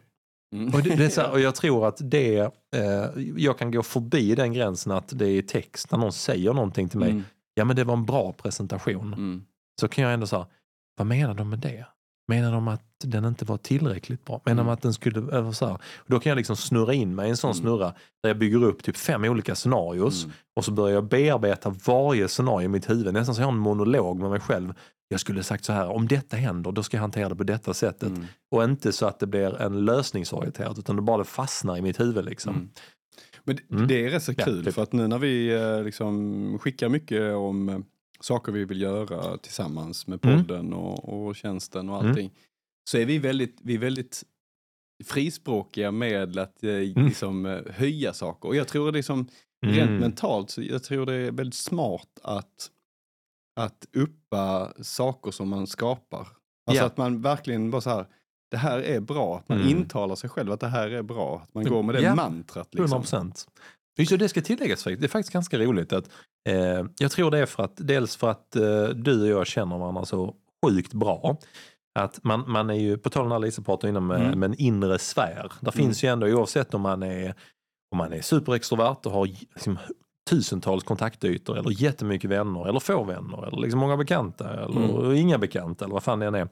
Mm. 0.56 0.73
Och, 0.73 0.84
det, 0.84 0.95
det 0.95 1.06
är 1.06 1.10
så 1.10 1.22
här, 1.22 1.31
och 1.31 1.39
jag 1.39 1.56
tror 1.61 1.88
att 1.88 1.98
det, 2.02 2.38
eh, 2.76 3.23
jag 3.35 3.57
kan 3.57 3.72
gå 3.72 3.84
förbi 3.84 4.35
den 4.35 4.53
gränsen 4.53 4.91
att 4.91 5.19
det 5.19 5.27
är 5.27 5.41
text 5.41 5.91
när 5.91 5.99
någon 5.99 6.14
säger 6.14 6.53
någonting 6.53 6.89
till 6.89 6.99
mig. 6.99 7.11
Mm. 7.11 7.23
Ja 7.53 7.65
men 7.65 7.76
det 7.76 7.84
var 7.84 7.94
en 7.94 8.06
bra 8.06 8.34
presentation. 8.34 9.14
Mm. 9.14 9.45
Så 9.81 9.88
kan 9.88 10.03
jag 10.03 10.14
ändå 10.14 10.27
säga, 10.27 10.48
vad 10.98 11.07
menar 11.07 11.34
de 11.34 11.49
med 11.49 11.60
det? 11.60 11.85
Menar 12.27 12.51
de 12.51 12.67
att 12.67 12.81
den 13.03 13.25
inte 13.25 13.45
var 13.45 13.57
tillräckligt 13.57 14.25
bra? 14.25 14.41
Menar 14.45 14.55
de 14.57 14.61
Mm. 14.61 14.73
att 14.73 14.81
den 14.81 14.93
skulle, 14.93 15.37
eller 15.37 15.51
så 15.51 15.65
här. 15.65 15.73
Och 15.73 16.05
Då 16.07 16.19
kan 16.19 16.29
jag 16.29 16.37
liksom 16.37 16.55
snurra 16.55 16.93
in 16.93 17.15
mig 17.15 17.27
i 17.27 17.29
en 17.29 17.37
sån 17.37 17.51
Mm. 17.51 17.61
snurra 17.61 17.93
där 18.23 18.29
jag 18.29 18.37
bygger 18.37 18.63
upp 18.63 18.83
typ 18.83 18.97
fem 18.97 19.23
olika 19.23 19.55
scenarios 19.55 20.23
Mm. 20.23 20.35
och 20.55 20.65
så 20.65 20.71
börjar 20.71 20.93
jag 20.95 21.03
bearbeta 21.07 21.75
varje 21.85 22.27
scenario 22.27 22.65
i 22.65 22.67
mitt 22.67 22.89
huvud. 22.89 23.13
Nästan 23.13 23.35
så 23.35 23.41
jag 23.41 23.45
har 23.47 23.51
en 23.53 23.57
monolog 23.59 24.19
med 24.19 24.29
mig 24.29 24.39
själv. 24.39 24.73
Jag 25.09 25.19
skulle 25.19 25.43
sagt 25.43 25.65
så 25.65 25.73
här, 25.73 25.87
om 25.87 26.07
detta 26.07 26.37
händer 26.37 26.71
då 26.71 26.83
ska 26.83 26.97
jag 26.97 27.01
hantera 27.01 27.29
det 27.29 27.35
på 27.35 27.43
detta 27.43 27.73
sättet. 27.73 28.09
Mm. 28.09 28.25
Och 28.51 28.63
inte 28.63 28.91
så 28.91 29.05
att 29.05 29.19
det 29.19 29.27
blir 29.27 29.61
en 29.61 29.85
lösningsorienterat 29.85 30.77
utan 30.79 30.95
det 30.95 31.01
bara 31.01 31.23
fastnar 31.23 31.77
i 31.77 31.81
mitt 31.81 31.99
huvud. 31.99 32.25
Liksom. 32.25 32.53
Mm. 32.55 32.69
Men 33.43 33.55
det, 33.55 33.71
Mm. 33.75 33.87
det 33.87 34.05
är 34.05 34.09
rätt 34.09 34.23
så 34.23 34.33
Ja, 34.37 34.45
kul 34.45 34.65
typ. 34.65 34.73
för 34.73 34.83
att 34.83 34.93
nu 34.93 35.07
när 35.07 35.17
vi 35.19 35.53
eh, 35.55 35.83
liksom 35.83 36.59
skickar 36.61 36.89
mycket 36.89 37.33
om 37.35 37.69
eh, 37.69 37.79
saker 38.19 38.52
vi 38.52 38.65
vill 38.65 38.81
göra 38.81 39.38
tillsammans 39.38 40.07
med 40.07 40.26
Mm. 40.26 40.38
podden 40.38 40.73
och, 40.73 41.27
och 41.27 41.35
tjänsten 41.35 41.89
och 41.89 41.95
Mm. 41.99 42.10
allting. 42.10 42.31
Så 42.89 42.98
är 42.98 43.06
vi 43.06 43.19
väldigt, 43.19 43.57
vi 43.61 43.73
är 43.76 43.80
väldigt 43.80 44.23
frispråkiga 45.06 45.91
med 45.91 46.38
att 46.38 46.64
eh, 46.64 46.69
Mm. 46.69 47.06
liksom, 47.06 47.45
eh, 47.45 47.61
höja 47.72 48.14
saker. 48.14 48.49
Och 48.49 48.56
jag 48.56 48.68
tror 48.68 48.91
det 48.91 48.99
är 48.99 49.03
som 49.03 49.27
rent 49.65 49.89
Mm. 49.89 49.99
mentalt, 49.99 50.49
så 50.49 50.61
jag 50.61 50.84
tror 50.84 51.06
det 51.06 51.14
är 51.14 51.31
väldigt 51.31 51.56
smart 51.56 52.19
att, 52.23 52.72
att 53.60 53.85
uppa 53.94 54.73
saker 54.84 55.31
som 55.31 55.49
man 55.49 55.68
skapar. 55.68 56.19
Alltså 56.19 56.84
Ja. 56.84 56.85
att 56.85 56.98
man 56.98 57.22
verkligen 57.22 57.72
bara 57.72 57.81
så 57.81 57.89
här, 57.89 58.07
det 58.52 58.57
här 58.57 58.80
är 58.80 58.99
bra. 58.99 59.38
Att 59.38 59.49
man 59.49 59.57
Mm. 59.61 59.69
intalar 59.77 60.15
sig 60.15 60.30
själv 60.30 60.52
att 60.52 60.60
det 60.60 60.68
här 60.68 60.89
är 60.89 61.02
bra. 61.02 61.39
Att 61.44 61.53
man 61.53 61.64
går 61.64 61.84
med 61.84 61.95
det 61.95 62.02
Ja. 62.02 62.15
mantrat. 62.15 62.68
100 62.76 62.84
Liksom. 62.84 63.02
procent. 63.02 63.48
Just 63.97 64.09
det, 64.11 64.17
det 64.17 64.29
ska 64.29 64.41
tilläggas 64.41 64.83
faktiskt. 64.83 65.01
Det 65.01 65.05
är 65.05 65.09
faktiskt 65.09 65.33
ganska 65.33 65.57
roligt 65.59 65.93
att 65.93 66.09
eh, 66.49 66.85
jag 66.99 67.11
tror 67.11 67.31
det 67.31 67.39
är 67.39 67.45
för 67.45 67.63
att 67.63 67.73
dels 67.75 68.15
för 68.15 68.29
att 68.29 68.55
eh, 68.55 68.83
du 68.83 69.21
och 69.33 69.39
jag 69.39 69.47
känner 69.47 69.77
varandra 69.77 70.05
så 70.05 70.35
sjukt 70.65 70.93
bra. 70.93 71.37
Att 71.99 72.23
man, 72.23 72.51
man 72.51 72.69
är 72.69 72.73
ju, 72.73 72.97
på 72.97 73.09
tal 73.09 73.23
om 73.31 73.41
det 73.41 73.47
Lisa 73.47 73.61
pratade 73.61 73.99
med, 73.99 74.21
Mm. 74.21 74.43
en 74.43 74.53
inre 74.53 74.99
sfär. 74.99 75.51
Där 75.61 75.71
Mm. 75.71 75.71
finns 75.71 76.03
ju 76.03 76.07
ändå 76.09 76.27
oavsett 76.27 76.73
om 76.73 76.81
man 76.81 77.03
är, 77.03 77.33
om 77.91 77.97
man 77.97 78.13
är 78.13 78.21
superextrovert 78.21 79.05
och 79.05 79.11
har 79.11 79.25
liksom, 79.25 79.77
tusentals 80.27 80.83
kontaktytor 80.83 81.57
eller 81.57 81.81
jättemycket 81.81 82.29
vänner 82.29 82.67
eller 82.69 82.79
få 82.79 83.03
vänner 83.03 83.47
eller 83.47 83.57
liksom 83.61 83.79
många 83.79 83.97
bekanta 83.97 84.49
eller 84.63 84.99
Mm. 84.99 85.15
inga 85.15 85.37
bekanta 85.37 85.85
eller 85.85 85.93
vad 85.93 86.03
fan 86.03 86.19
det 86.19 86.25
än 86.25 86.35
är. 86.35 86.47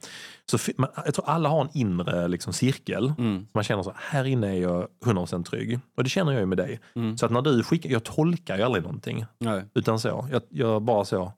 Så 0.52 0.58
man, 0.78 0.90
jag 1.06 1.14
tror 1.14 1.30
alla 1.30 1.50
har 1.50 1.62
en 1.62 1.70
inre 1.74 2.28
liksom, 2.28 2.54
cirkel. 2.54 3.14
Mm. 3.18 3.48
Man 3.54 3.64
känner 3.64 3.84
så 3.84 3.94
här 3.96 4.26
inne 4.26 4.48
är 4.48 4.62
jag 4.62 4.88
100% 5.06 5.44
trygg. 5.44 5.80
Och 5.98 6.04
det 6.04 6.10
känner 6.10 6.32
jag 6.32 6.40
ju 6.40 6.46
med 6.46 6.58
dig. 6.58 6.80
Mm. 6.96 7.18
Så 7.18 7.26
att 7.26 7.32
när 7.32 7.42
du 7.42 7.64
skickar, 7.64 7.90
jag 7.90 8.04
tolkar 8.04 8.58
ju 8.58 8.64
aldrig 8.64 8.84
någonting. 8.84 9.26
Nej. 9.38 9.64
Utan 9.74 10.00
så, 10.00 10.28
jag, 10.32 10.42
jag 10.50 10.82
bara 10.82 11.06
så, 11.06 11.32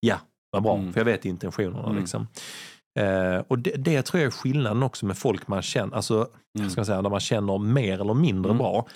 ja, 0.00 0.16
vad 0.50 0.62
bra. 0.62 0.76
Mm. 0.76 0.92
För 0.92 1.00
jag 1.00 1.04
vet 1.04 1.24
intentionerna 1.24 1.84
Mm. 1.84 1.96
liksom. 2.00 2.26
Eh, 2.98 3.42
och 3.48 3.58
det, 3.58 3.70
det 3.70 4.02
tror 4.02 4.20
jag 4.22 4.26
är 4.26 4.30
skillnaden 4.30 4.82
också 4.82 5.06
med 5.06 5.18
folk 5.18 5.48
man 5.48 5.62
känner, 5.62 5.96
alltså, 5.96 6.28
Mm. 6.58 6.70
ska 6.70 6.84
säga, 6.84 7.00
när 7.00 7.10
man 7.10 7.20
känner 7.20 7.58
mer 7.58 8.00
eller 8.00 8.14
mindre 8.14 8.50
Mm. 8.50 8.58
bra. 8.58 8.86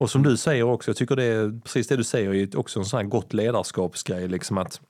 Och 0.00 0.10
som 0.10 0.22
du 0.22 0.36
säger 0.36 0.62
också, 0.62 0.90
jag 0.90 0.96
tycker 0.96 1.16
det 1.16 1.24
är 1.24 1.60
precis 1.60 1.88
det 1.88 1.96
du 1.96 2.04
säger 2.04 2.34
är 2.34 2.58
också 2.58 2.78
en 2.78 2.84
sån 2.84 2.96
här 2.96 3.04
gott 3.04 3.32
ledarskapsgrej. 3.32 4.28
Liksom 4.28 4.58
att, 4.58 4.80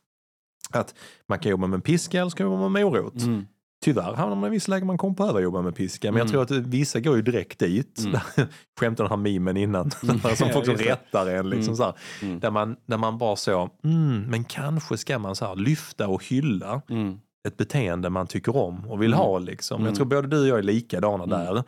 att 0.71 0.95
man 1.29 1.39
kan 1.39 1.51
jobba 1.51 1.67
med 1.67 1.75
en 1.77 1.83
piska 1.83 2.21
eller 2.21 2.31
ska 2.31 2.43
jobba 2.43 2.69
med 2.69 2.83
morot. 2.85 3.23
Mm. 3.23 3.47
Tyvärr 3.85 4.13
hamnar 4.15 4.37
man 4.37 4.47
i 4.47 4.51
vissa 4.51 4.71
lägen 4.71 4.87
man 4.87 4.99
kommer 4.99 5.15
behöva 5.15 5.41
jobba 5.41 5.63
med 5.63 5.75
piska. 5.77 6.13
Men 6.13 6.19
jag 6.19 6.35
Mm. 6.35 6.47
tror 6.47 6.59
att 6.59 6.67
vissa 6.67 7.01
går 7.01 7.17
ju 7.17 7.23
direkt 7.23 7.59
dit. 7.59 7.99
Mm. 8.05 8.21
Skämtade 8.81 9.09
den 9.09 9.11
här 9.19 9.23
memen 9.33 9.57
innan. 9.57 9.91
Mm. 10.03 10.19
som 10.37 10.51
folk 10.53 10.65
som 10.67 10.75
rättar 10.77 11.27
en. 11.27 11.51
Liksom 11.51 11.75
Mm. 11.75 11.77
så. 11.77 11.95
Mm. 12.23 12.41
Där, 12.41 12.51
man, 12.51 12.77
där 12.87 12.97
man 12.99 13.19
bara 13.19 13.37
så, 13.37 13.71
mm, 13.85 14.23
men 14.23 14.45
kanske 14.45 14.97
ska 14.97 15.19
man 15.19 15.37
så 15.37 15.55
lyfta 15.55 16.09
och 16.09 16.25
hylla 16.25 16.83
Mm. 16.91 17.19
Ett 17.49 17.57
beteende 17.57 18.11
man 18.11 18.27
tycker 18.27 18.57
om 18.57 18.85
och 18.91 19.03
vill 19.03 19.13
Mm. 19.13 19.19
ha. 19.27 19.39
Liksom. 19.39 19.77
Mm. 19.77 19.87
Jag 19.87 19.97
tror 19.97 20.07
både 20.07 20.29
du 20.29 20.41
och 20.41 20.49
jag 20.49 20.59
är 20.59 20.63
likadana 20.63 21.25
Mm. 21.25 21.29
där. 21.55 21.63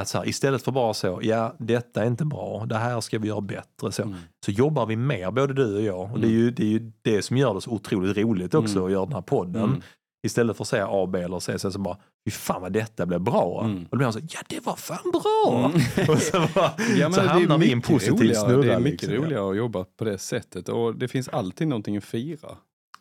Att 0.00 0.08
så 0.08 0.18
här, 0.18 0.28
istället 0.28 0.62
för 0.62 0.72
bara 0.72 0.94
så, 0.94 1.20
ja 1.22 1.54
detta 1.58 2.02
är 2.02 2.06
inte 2.06 2.24
bra, 2.24 2.64
det 2.66 2.76
här 2.76 3.00
ska 3.00 3.18
vi 3.18 3.28
göra 3.28 3.40
bättre. 3.40 3.92
Så, 3.92 4.02
Mm. 4.02 4.14
så 4.46 4.50
jobbar 4.50 4.86
vi 4.86 4.96
mer, 4.96 5.30
både 5.30 5.54
du 5.54 5.76
och 5.76 5.82
jag. 5.82 6.12
Och 6.12 6.20
det, 6.20 6.26
är 6.26 6.30
ju, 6.30 6.50
det 6.50 6.62
är 6.62 6.66
ju 6.68 6.92
det 7.02 7.22
som 7.22 7.36
gör 7.36 7.54
det 7.54 7.60
så 7.60 7.70
otroligt 7.70 8.16
roligt 8.16 8.54
också 8.54 8.72
Mm. 8.76 8.84
att 8.86 8.92
göra 8.92 9.04
den 9.04 9.14
här 9.14 9.20
podden. 9.22 9.64
Mm. 9.64 9.82
Istället 10.26 10.56
för 10.56 10.64
att 10.64 10.68
säga 10.68 10.86
A, 10.90 11.06
B 11.06 11.18
eller 11.22 11.38
C, 11.38 11.58
så, 11.58 11.70
så 11.72 11.78
bara, 11.78 11.96
fy 12.26 12.30
fan 12.30 12.62
vad 12.62 12.72
detta 12.72 13.06
blev 13.06 13.20
bra. 13.20 13.60
Mm. 13.64 13.76
Och 13.82 13.88
då 13.90 13.96
blir 13.96 14.06
man 14.06 14.12
så, 14.12 14.18
ja 14.30 14.40
det 14.48 14.66
var 14.66 14.76
fan 14.76 15.10
bra! 15.12 15.64
Mm. 15.74 16.08
och 16.14 16.18
så, 16.22 16.46
bara, 16.54 16.72
Ja, 16.96 17.08
men 17.08 17.12
så 17.12 17.20
hamnar 17.20 17.58
vi 17.58 17.66
i 17.66 17.72
en 17.72 17.80
positiv 17.80 18.12
roligare, 18.20 18.44
snurra. 18.44 18.62
Det 18.62 18.72
är 18.74 18.80
mycket 18.80 19.08
liksom. 19.08 19.24
roligare 19.24 19.50
att 19.50 19.56
jobba 19.56 19.84
på 19.98 20.04
det 20.04 20.18
sättet 20.18 20.68
och 20.68 20.94
det 20.96 21.08
finns 21.08 21.28
alltid 21.28 21.68
någonting 21.68 21.96
att 21.96 22.04
fira. 22.04 22.48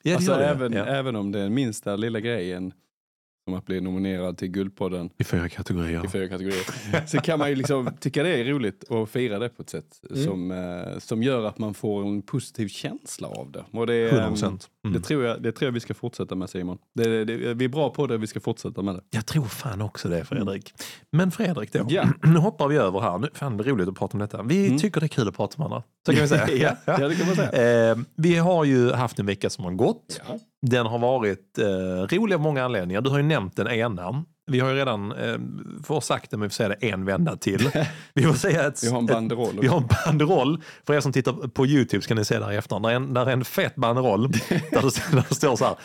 Ja, 0.03 0.15
alltså 0.15 0.33
även, 0.33 0.73
även 0.73 1.15
om 1.15 1.31
det 1.31 1.39
är 1.39 1.49
minsta 1.49 1.95
lilla 1.95 2.19
grejen 2.19 2.73
som 3.49 3.57
att 3.57 3.65
bli 3.65 3.81
nominerad 3.81 4.37
till 4.37 4.47
Guldpodden 4.47 5.09
I 5.17 5.23
fyra 5.23 5.49
kategorier. 5.49 6.05
i 6.05 6.07
fyra 6.07 6.27
kategorier. 6.29 6.63
Så 7.07 7.17
kan 7.17 7.39
man 7.39 7.49
ju 7.49 7.55
liksom 7.55 7.89
tycka 7.99 8.23
det 8.23 8.29
är 8.29 8.43
roligt 8.45 8.83
och 8.83 9.09
fira 9.09 9.39
det 9.39 9.49
på 9.49 9.61
ett 9.61 9.69
sätt 9.69 9.85
Mm. 10.09 10.23
som, 10.23 10.51
eh, 10.51 10.99
som 10.99 11.23
gör 11.23 11.45
att 11.45 11.57
man 11.57 11.73
får 11.73 12.01
en 12.07 12.21
positiv 12.21 12.67
känsla 12.67 13.27
av 13.27 13.51
det. 13.51 13.63
Och 13.79 13.87
det, 13.87 13.93
100 14.09 14.23
eh, 14.23 14.29
procent. 14.29 14.67
det, 14.83 14.89
Mm. 14.89 15.01
tror 15.01 15.23
jag, 15.23 15.41
det 15.43 15.51
tror 15.51 15.67
jag 15.67 15.71
vi 15.73 15.79
ska 15.79 15.93
fortsätta 15.93 16.35
med 16.35 16.49
Simon. 16.49 16.77
Det, 16.95 17.25
det, 17.25 17.53
vi 17.53 17.65
är 17.65 17.69
bra 17.69 17.89
på 17.89 18.07
det, 18.07 18.17
vi 18.17 18.27
ska 18.27 18.39
fortsätta 18.39 18.81
med 18.81 18.95
det. 18.95 19.01
Jag 19.09 19.25
tror 19.25 19.45
fan 19.45 19.81
också 19.81 20.09
det 20.09 20.25
Fredrik. 20.25 20.73
Men 21.11 21.31
Fredrik 21.31 21.73
då. 21.73 21.85
Ja. 21.89 22.03
Nu 22.23 22.37
hoppar 22.39 22.67
vi 22.67 22.75
över 22.75 22.99
här. 22.99 23.17
Nu, 23.17 23.27
fan 23.33 23.57
det 23.57 23.63
är 23.63 23.65
roligt 23.65 23.87
att 23.87 23.95
prata 23.95 24.13
om 24.13 24.19
detta. 24.19 24.43
Vi 24.43 24.65
Mm. 24.67 24.79
tycker 24.79 24.99
det 24.99 25.05
är 25.05 25.07
kul 25.07 25.27
att 25.27 25.35
prata 25.35 25.55
med 25.57 25.69
varandra. 25.69 25.87
Så 26.05 26.11
kan 26.13 26.21
vi 26.21 26.27
säga. 26.27 26.47
ja, 26.85 26.93
ja, 26.99 27.07
det 27.07 27.15
kan 27.15 27.25
man 27.27 27.35
säga. 27.35 27.49
Eh, 27.91 27.97
vi 28.15 28.35
har 28.35 28.63
ju 28.65 28.91
haft 28.91 29.19
en 29.19 29.25
vecka 29.25 29.49
som 29.49 29.63
har 29.63 29.71
gått. 29.71 30.21
Ja. 30.27 30.39
Den 30.61 30.85
har 30.85 30.99
varit 30.99 31.57
eh, 31.57 32.17
rolig 32.17 32.35
av 32.35 32.41
många 32.41 32.65
anledningar. 32.65 33.01
Du 33.01 33.09
har 33.09 33.17
ju 33.17 33.23
nämnt 33.23 33.55
den 33.55 33.67
ena. 33.67 34.23
Vi 34.51 34.59
har 34.59 34.69
ju 34.69 34.75
redan, 34.75 35.11
eh, 35.11 35.37
får 35.83 36.01
sagt 36.01 36.31
det, 36.31 36.37
men 36.37 36.43
vi 36.43 36.49
får 36.49 36.53
säga 36.55 36.69
det 36.69 36.89
en 36.89 37.05
vända 37.05 37.35
till. 37.35 37.71
Vi 38.13 38.23
får 38.23 38.33
säga 38.33 38.67
ett, 38.67 38.83
Vi 38.83 38.89
har 38.89 38.97
en 38.97 39.05
ett, 39.05 39.11
banderoll. 39.11 39.57
vi 39.61 39.67
har 39.67 39.77
en 39.77 39.87
banderoll. 40.05 40.63
För 40.87 40.93
er 40.93 40.99
som 40.99 41.11
tittar 41.11 41.33
på 41.47 41.65
YouTube 41.65 42.01
ska 42.01 42.15
ni 42.15 42.25
se 42.25 42.39
där 42.39 42.51
i 42.51 42.55
efterhand. 42.55 42.85
Där 42.85 42.91
är 42.91 42.95
en, 42.95 43.13
där 43.13 43.25
är 43.25 43.31
en 43.31 43.45
fet 43.45 43.75
banderoll 43.75 44.31
där 44.49 44.81
det, 44.81 45.11
där 45.11 45.25
det 45.29 45.35
står 45.35 45.55
så 45.55 45.65
här. 45.65 45.75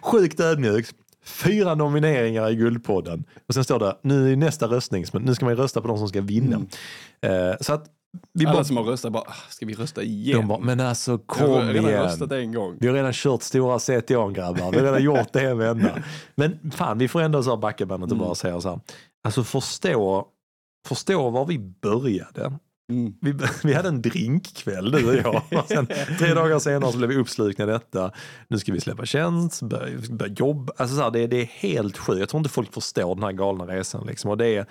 Sjukt 0.02 0.40
ödmjukt. 0.40 0.92
Fyra 1.24 1.74
nomineringar 1.74 2.50
i 2.50 2.54
Guldpodden. 2.54 3.24
Och 3.48 3.54
sen 3.54 3.64
står 3.64 3.78
det, 3.78 3.96
nu 4.02 4.32
är 4.32 4.36
nästa 4.36 4.66
röstning, 4.66 5.04
nu 5.12 5.34
ska 5.34 5.44
man 5.44 5.56
rösta 5.56 5.80
på 5.80 5.88
de 5.88 5.98
som 5.98 6.08
ska 6.08 6.20
vinna. 6.20 6.56
Eh, 7.22 7.56
så 7.60 7.72
att 7.72 7.86
vi 8.34 8.46
Alla 8.46 8.54
bara, 8.54 8.64
som 8.64 8.76
har 8.76 8.84
röstat 8.84 9.12
bara, 9.12 9.22
"Ah, 9.26 9.34
ska 9.48 9.66
vi 9.66 9.74
rösta 9.74 10.02
igen? 10.02 10.48
bara, 10.48 10.58
men 10.58 10.80
alltså 10.80 11.10
Jag 11.10 11.26
kom 11.26 11.50
har 11.50 11.62
redan 11.64 11.90
igen. 11.90 12.02
röstat 12.02 12.32
en 12.32 12.52
gång. 12.52 12.76
Vi 12.80 12.86
har 12.86 12.94
redan 12.94 13.12
kört 13.12 13.42
stora 13.42 13.78
CTOn 13.78 14.32
grabbar. 14.32 14.70
Vi 14.70 14.76
har 14.78 14.84
redan 14.84 15.02
gjort 15.02 15.32
det 15.32 15.40
en 15.40 15.58
vända. 15.58 16.02
Men 16.34 16.70
fan, 16.70 16.98
vi 16.98 17.08
får 17.08 17.20
ändå 17.22 17.42
så 17.42 17.50
här 17.50 17.56
backa 17.56 17.86
bandet 17.86 18.10
och 18.10 18.16
Mm. 18.16 18.26
bara 18.26 18.34
säga 18.34 18.60
så 18.60 18.68
här. 18.68 18.80
Alltså 19.24 19.44
förstå, 19.44 20.26
förstå 20.88 21.30
var 21.30 21.46
vi 21.46 21.58
började. 21.58 22.52
Mm. 22.92 23.14
Vi, 23.20 23.34
vi 23.64 23.74
hade 23.74 23.88
en 23.88 24.02
drinkkväll 24.02 24.90
du 24.90 25.08
och 25.08 25.14
jag. 25.14 25.42
Och 25.62 25.68
sen, 25.68 25.86
tre 26.18 26.34
dagar 26.34 26.58
senare 26.58 26.92
så 26.92 26.98
blev 26.98 27.10
vi 27.10 27.16
uppslukna 27.16 27.64
i 27.64 27.66
detta. 27.66 28.10
Nu 28.48 28.58
ska 28.58 28.72
vi 28.72 28.80
släppa 28.80 29.06
tjänst, 29.06 29.62
börja, 29.62 29.98
börja 30.10 30.32
jobba. 30.32 30.72
Alltså 30.76 30.96
så 30.96 31.02
här, 31.02 31.10
det, 31.10 31.26
det 31.26 31.36
är 31.40 31.44
helt 31.46 31.98
sjukt. 31.98 32.20
Jag 32.20 32.28
tror 32.28 32.38
inte 32.38 32.50
folk 32.50 32.74
förstår 32.74 33.14
den 33.14 33.24
här 33.24 33.32
galna 33.32 33.66
resan. 33.66 34.06
Liksom. 34.06 34.30
Och 34.30 34.36
det 34.36 34.46
är 34.46 34.66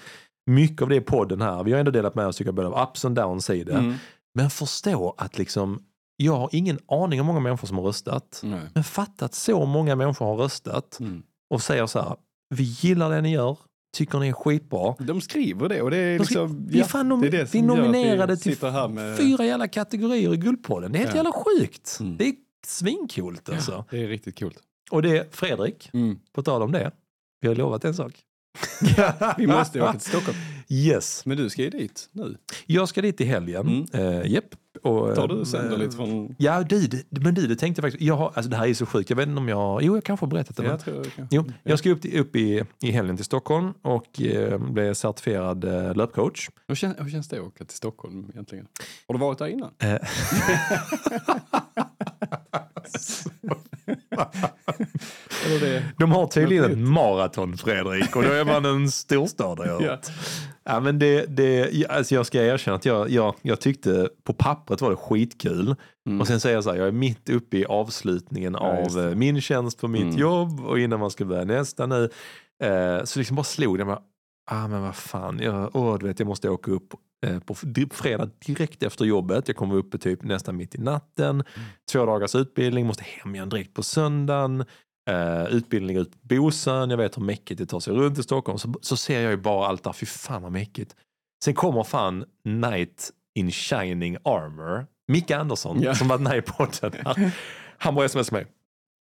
mycket 0.46 0.82
av 0.82 0.90
det 0.90 0.96
i 0.96 1.02
podden 1.02 1.42
här. 1.42 1.64
Vi 1.64 1.72
har 1.72 1.80
ändå 1.80 1.92
delat 1.92 2.16
med 2.16 2.28
oss 2.28 2.36
tycker 2.38 2.48
jag, 2.48 2.56
både 2.56 2.68
av 2.68 2.84
ups 2.90 3.06
och 3.06 3.12
downs 3.12 3.50
i 3.50 3.64
det. 3.64 3.74
Mm. 3.74 3.94
Men 4.34 4.50
förstå 4.50 5.16
att 5.18 5.38
liksom, 5.38 5.84
jag 6.18 6.38
har 6.38 6.50
ingen 6.52 6.80
aning 6.88 7.22
om 7.22 7.28
hur 7.28 7.34
många 7.34 7.40
människor 7.44 7.68
som 7.68 7.78
har 7.78 7.84
röstat. 7.84 8.42
Nej. 8.44 8.60
Men 8.74 8.84
fatta 8.84 9.26
att 9.26 9.34
så 9.34 9.66
många 9.66 9.96
människor 9.96 10.26
har 10.26 10.36
röstat 10.36 10.98
Mm. 11.00 11.24
och 11.50 11.62
säger 11.62 11.86
så 11.88 12.00
här, 12.02 12.16
vi 12.56 12.64
gillar 12.64 13.10
det 13.10 13.22
ni 13.22 13.32
gör, 13.32 13.58
tycker 13.98 14.20
ni 14.20 14.28
är 14.28 14.34
skitbra. 14.34 14.96
De 15.00 15.22
skriver 15.22 15.70
det 15.70 15.82
och 15.82 15.92
det 15.92 15.98
är 15.98 16.20
liksom... 16.20 16.66
vi, 16.68 16.80
ja, 16.80 16.86
fan 16.86 17.08
nom- 17.10 17.22
det 17.22 17.28
är 17.28 17.32
det 17.32 17.54
vi 17.54 17.62
nominerade 17.62 18.36
vi 18.36 18.56
till 18.56 18.68
med... 18.90 19.18
fyra 19.18 19.46
jävla 19.46 19.68
kategorier 19.68 20.34
i 20.34 20.38
Guldpodden. 20.38 20.92
Det 20.92 20.98
är 20.98 21.00
helt 21.00 21.12
Ja. 21.12 21.16
jävla 21.18 21.32
sjukt. 21.32 21.98
Mm. 22.00 22.18
Det 22.18 22.28
är 22.28 22.34
svincoolt 22.68 23.50
alltså. 23.50 23.86
Det 23.90 24.04
är 24.04 24.08
riktigt 24.08 24.40
coolt. 24.40 24.58
Och 24.92 25.02
det, 25.02 25.36
Fredrik, 25.36 25.90
Mm. 25.94 26.20
på 26.34 26.44
tal 26.44 26.62
om 26.62 26.72
det, 26.72 26.92
vi 27.42 27.48
har 27.48 27.56
lovat 27.56 27.86
en 27.86 27.94
sak. 27.94 28.14
Vi 29.38 29.48
måste 29.48 29.82
åka 29.82 29.92
till 29.92 30.10
Stockholm. 30.10 30.38
Yes, 30.70 31.26
Men 31.26 31.38
du 31.38 31.50
ska 31.50 31.62
ju 31.62 31.70
dit 31.70 32.10
nu. 32.12 32.38
jag 32.66 32.90
ska 32.90 33.02
dit 33.02 33.22
i 33.22 33.26
helgen. 33.26 33.86
Mm. 33.94 34.06
Uh, 34.06 34.32
yep. 34.32 34.46
Och, 34.84 35.16
Tar 35.16 35.28
du 35.28 35.40
eh, 35.40 35.44
sänder 35.44 35.78
lite 35.78 35.96
från... 35.96 36.36
Ja, 36.40 36.64
du, 36.64 36.90
men 37.10 37.34
du, 37.34 37.48
det 37.48 37.56
tänkte 37.56 37.82
jag 37.82 37.92
faktiskt. 37.92 38.08
Jag 38.08 38.16
har, 38.16 38.26
alltså 38.26 38.50
det 38.50 38.58
här 38.58 38.68
är 38.68 38.74
så 38.74 38.86
sjukt. 38.86 39.10
Jag 39.10 39.18
vet 39.18 39.28
inte 39.28 39.40
om 39.40 39.50
jag... 39.50 39.84
Jo, 39.84 39.96
jag 39.96 40.04
kanske 40.04 40.26
har 40.26 40.30
berättat 40.30 40.58
det. 40.58 40.64
Jag 40.64 40.80
tror 40.80 40.96
jag 40.98 41.14
kan. 41.14 41.28
Jo, 41.32 41.44
jag 41.64 41.80
ska 41.80 41.90
upp, 41.90 42.06
upp 42.14 42.36
i, 42.36 42.64
i 42.84 42.92
helgen 42.92 43.16
till 43.16 43.26
Stockholm 43.26 43.74
och 43.82 44.22
eh, 44.22 44.58
bli 44.58 44.96
certifierad 44.96 45.64
eh, 45.64 45.96
löpcoach. 45.96 46.50
Hur, 46.68 46.76
känns, 46.76 47.00
hur 47.00 47.10
känns 47.10 47.28
det 47.28 47.38
att 47.38 47.44
åka 47.44 47.66
till 47.66 47.78
Stockholm 47.78 48.30
egentligen? 48.34 48.68
Har 49.08 49.14
du 49.14 49.20
varit 49.20 49.38
där 49.38 49.48
innan? 49.48 49.72
Det... 55.60 55.84
De 55.98 56.12
har 56.12 56.28
tydligen 56.28 56.72
ett 56.72 56.78
maraton, 56.78 57.58
Fredrik, 57.58 58.16
och 58.16 58.24
då 58.24 58.30
är 58.30 58.46
man 58.46 58.66
en 58.66 58.92
storstad 58.92 59.60
Ja. 59.66 59.98
Ja, 60.64 60.80
men 60.80 61.00
det, 61.00 61.26
det, 61.26 61.86
alltså 61.90 62.16
jag 62.16 62.26
ska 62.26 62.42
erkänna 62.44 62.76
att 62.78 62.86
jag, 62.86 63.10
jag, 63.10 63.36
jag 63.42 63.60
tyckte 63.62 64.10
på 64.24 64.34
pappret 64.34 64.82
var 64.82 64.90
det 64.90 64.96
skitkul. 64.96 65.76
Mm. 66.08 66.22
Och 66.22 66.28
sen 66.28 66.40
säger 66.40 66.56
jag 66.56 66.64
så 66.64 66.72
här, 66.72 66.78
jag 66.78 66.88
är 66.88 66.92
mitt 66.92 67.30
uppe 67.30 67.58
i 67.58 67.66
avslutningen 67.66 68.54
Ja, 68.60 68.60
av 68.86 69.00
eh, 69.00 69.16
min 69.16 69.42
tjänst 69.42 69.82
på 69.82 69.88
mitt 69.88 70.02
Mm. 70.02 70.18
jobb 70.18 70.66
och 70.66 70.80
innan 70.80 71.00
man 71.00 71.12
ska 71.12 71.26
börja 71.26 71.44
nästa 71.46 71.86
nu. 71.86 72.10
Eh, 72.64 73.04
så 73.04 73.20
liksom 73.20 73.36
bara 73.36 73.44
slog 73.44 73.78
det 73.78 73.86
mig, 73.86 73.98
ah 74.52 74.68
men 74.68 74.82
vad 74.82 74.96
fan, 74.96 75.40
jag, 75.40 75.76
åh, 75.76 75.98
du 76.00 76.08
vet, 76.08 76.20
jag 76.20 76.28
måste 76.28 76.50
åka 76.50 76.72
upp 76.72 76.94
eh, 77.26 77.40
på 77.40 77.56
fredag 77.92 78.30
direkt 78.46 78.84
efter 78.84 79.06
jobbet. 79.06 79.48
Jag 79.48 79.58
kommer 79.58 79.76
uppe 79.76 79.98
typ 79.98 80.24
nästan 80.24 80.58
mitt 80.58 80.76
i 80.76 80.78
natten. 80.78 81.30
Mm. 81.30 81.44
Två 81.92 82.06
dagars 82.06 82.36
utbildning, 82.36 82.86
måste 82.86 83.04
hem 83.04 83.36
igen 83.36 83.50
direkt 83.50 83.74
på 83.74 83.84
söndagen. 83.84 84.66
Uh, 85.10 85.46
utbildning 85.50 85.98
ut 85.98 86.12
på 86.12 86.18
Bosön, 86.22 86.90
jag 86.90 86.98
vet 86.98 87.18
hur 87.18 87.22
mäckigt 87.22 87.58
det 87.58 87.66
tar 87.66 87.80
sig 87.80 87.94
runt 87.94 88.18
i 88.18 88.24
Stockholm. 88.24 88.60
Så, 88.60 88.74
så 88.82 88.98
ser 88.98 89.22
jag 89.22 89.32
ju 89.32 89.38
bara 89.38 89.68
allt 89.68 89.84
där, 89.84 89.94
fy 89.94 90.06
fan 90.06 90.42
vad 90.42 90.52
mäckigt. 90.52 90.96
Sen 91.44 91.54
kommer 91.54 91.84
fan 91.84 92.26
Night 92.44 93.12
in 93.36 93.52
Shining 93.52 94.18
Armor, 94.24 94.86
Micke 95.08 95.32
Andersson, 95.32 95.82
Ja. 95.82 95.96
som 95.96 96.08
varit 96.08 96.22
med 96.22 96.38
i 96.38 96.42
podden. 96.42 96.92
Han 97.78 97.96
bara 97.96 98.10
smsar 98.10 98.36
mig. 98.36 98.46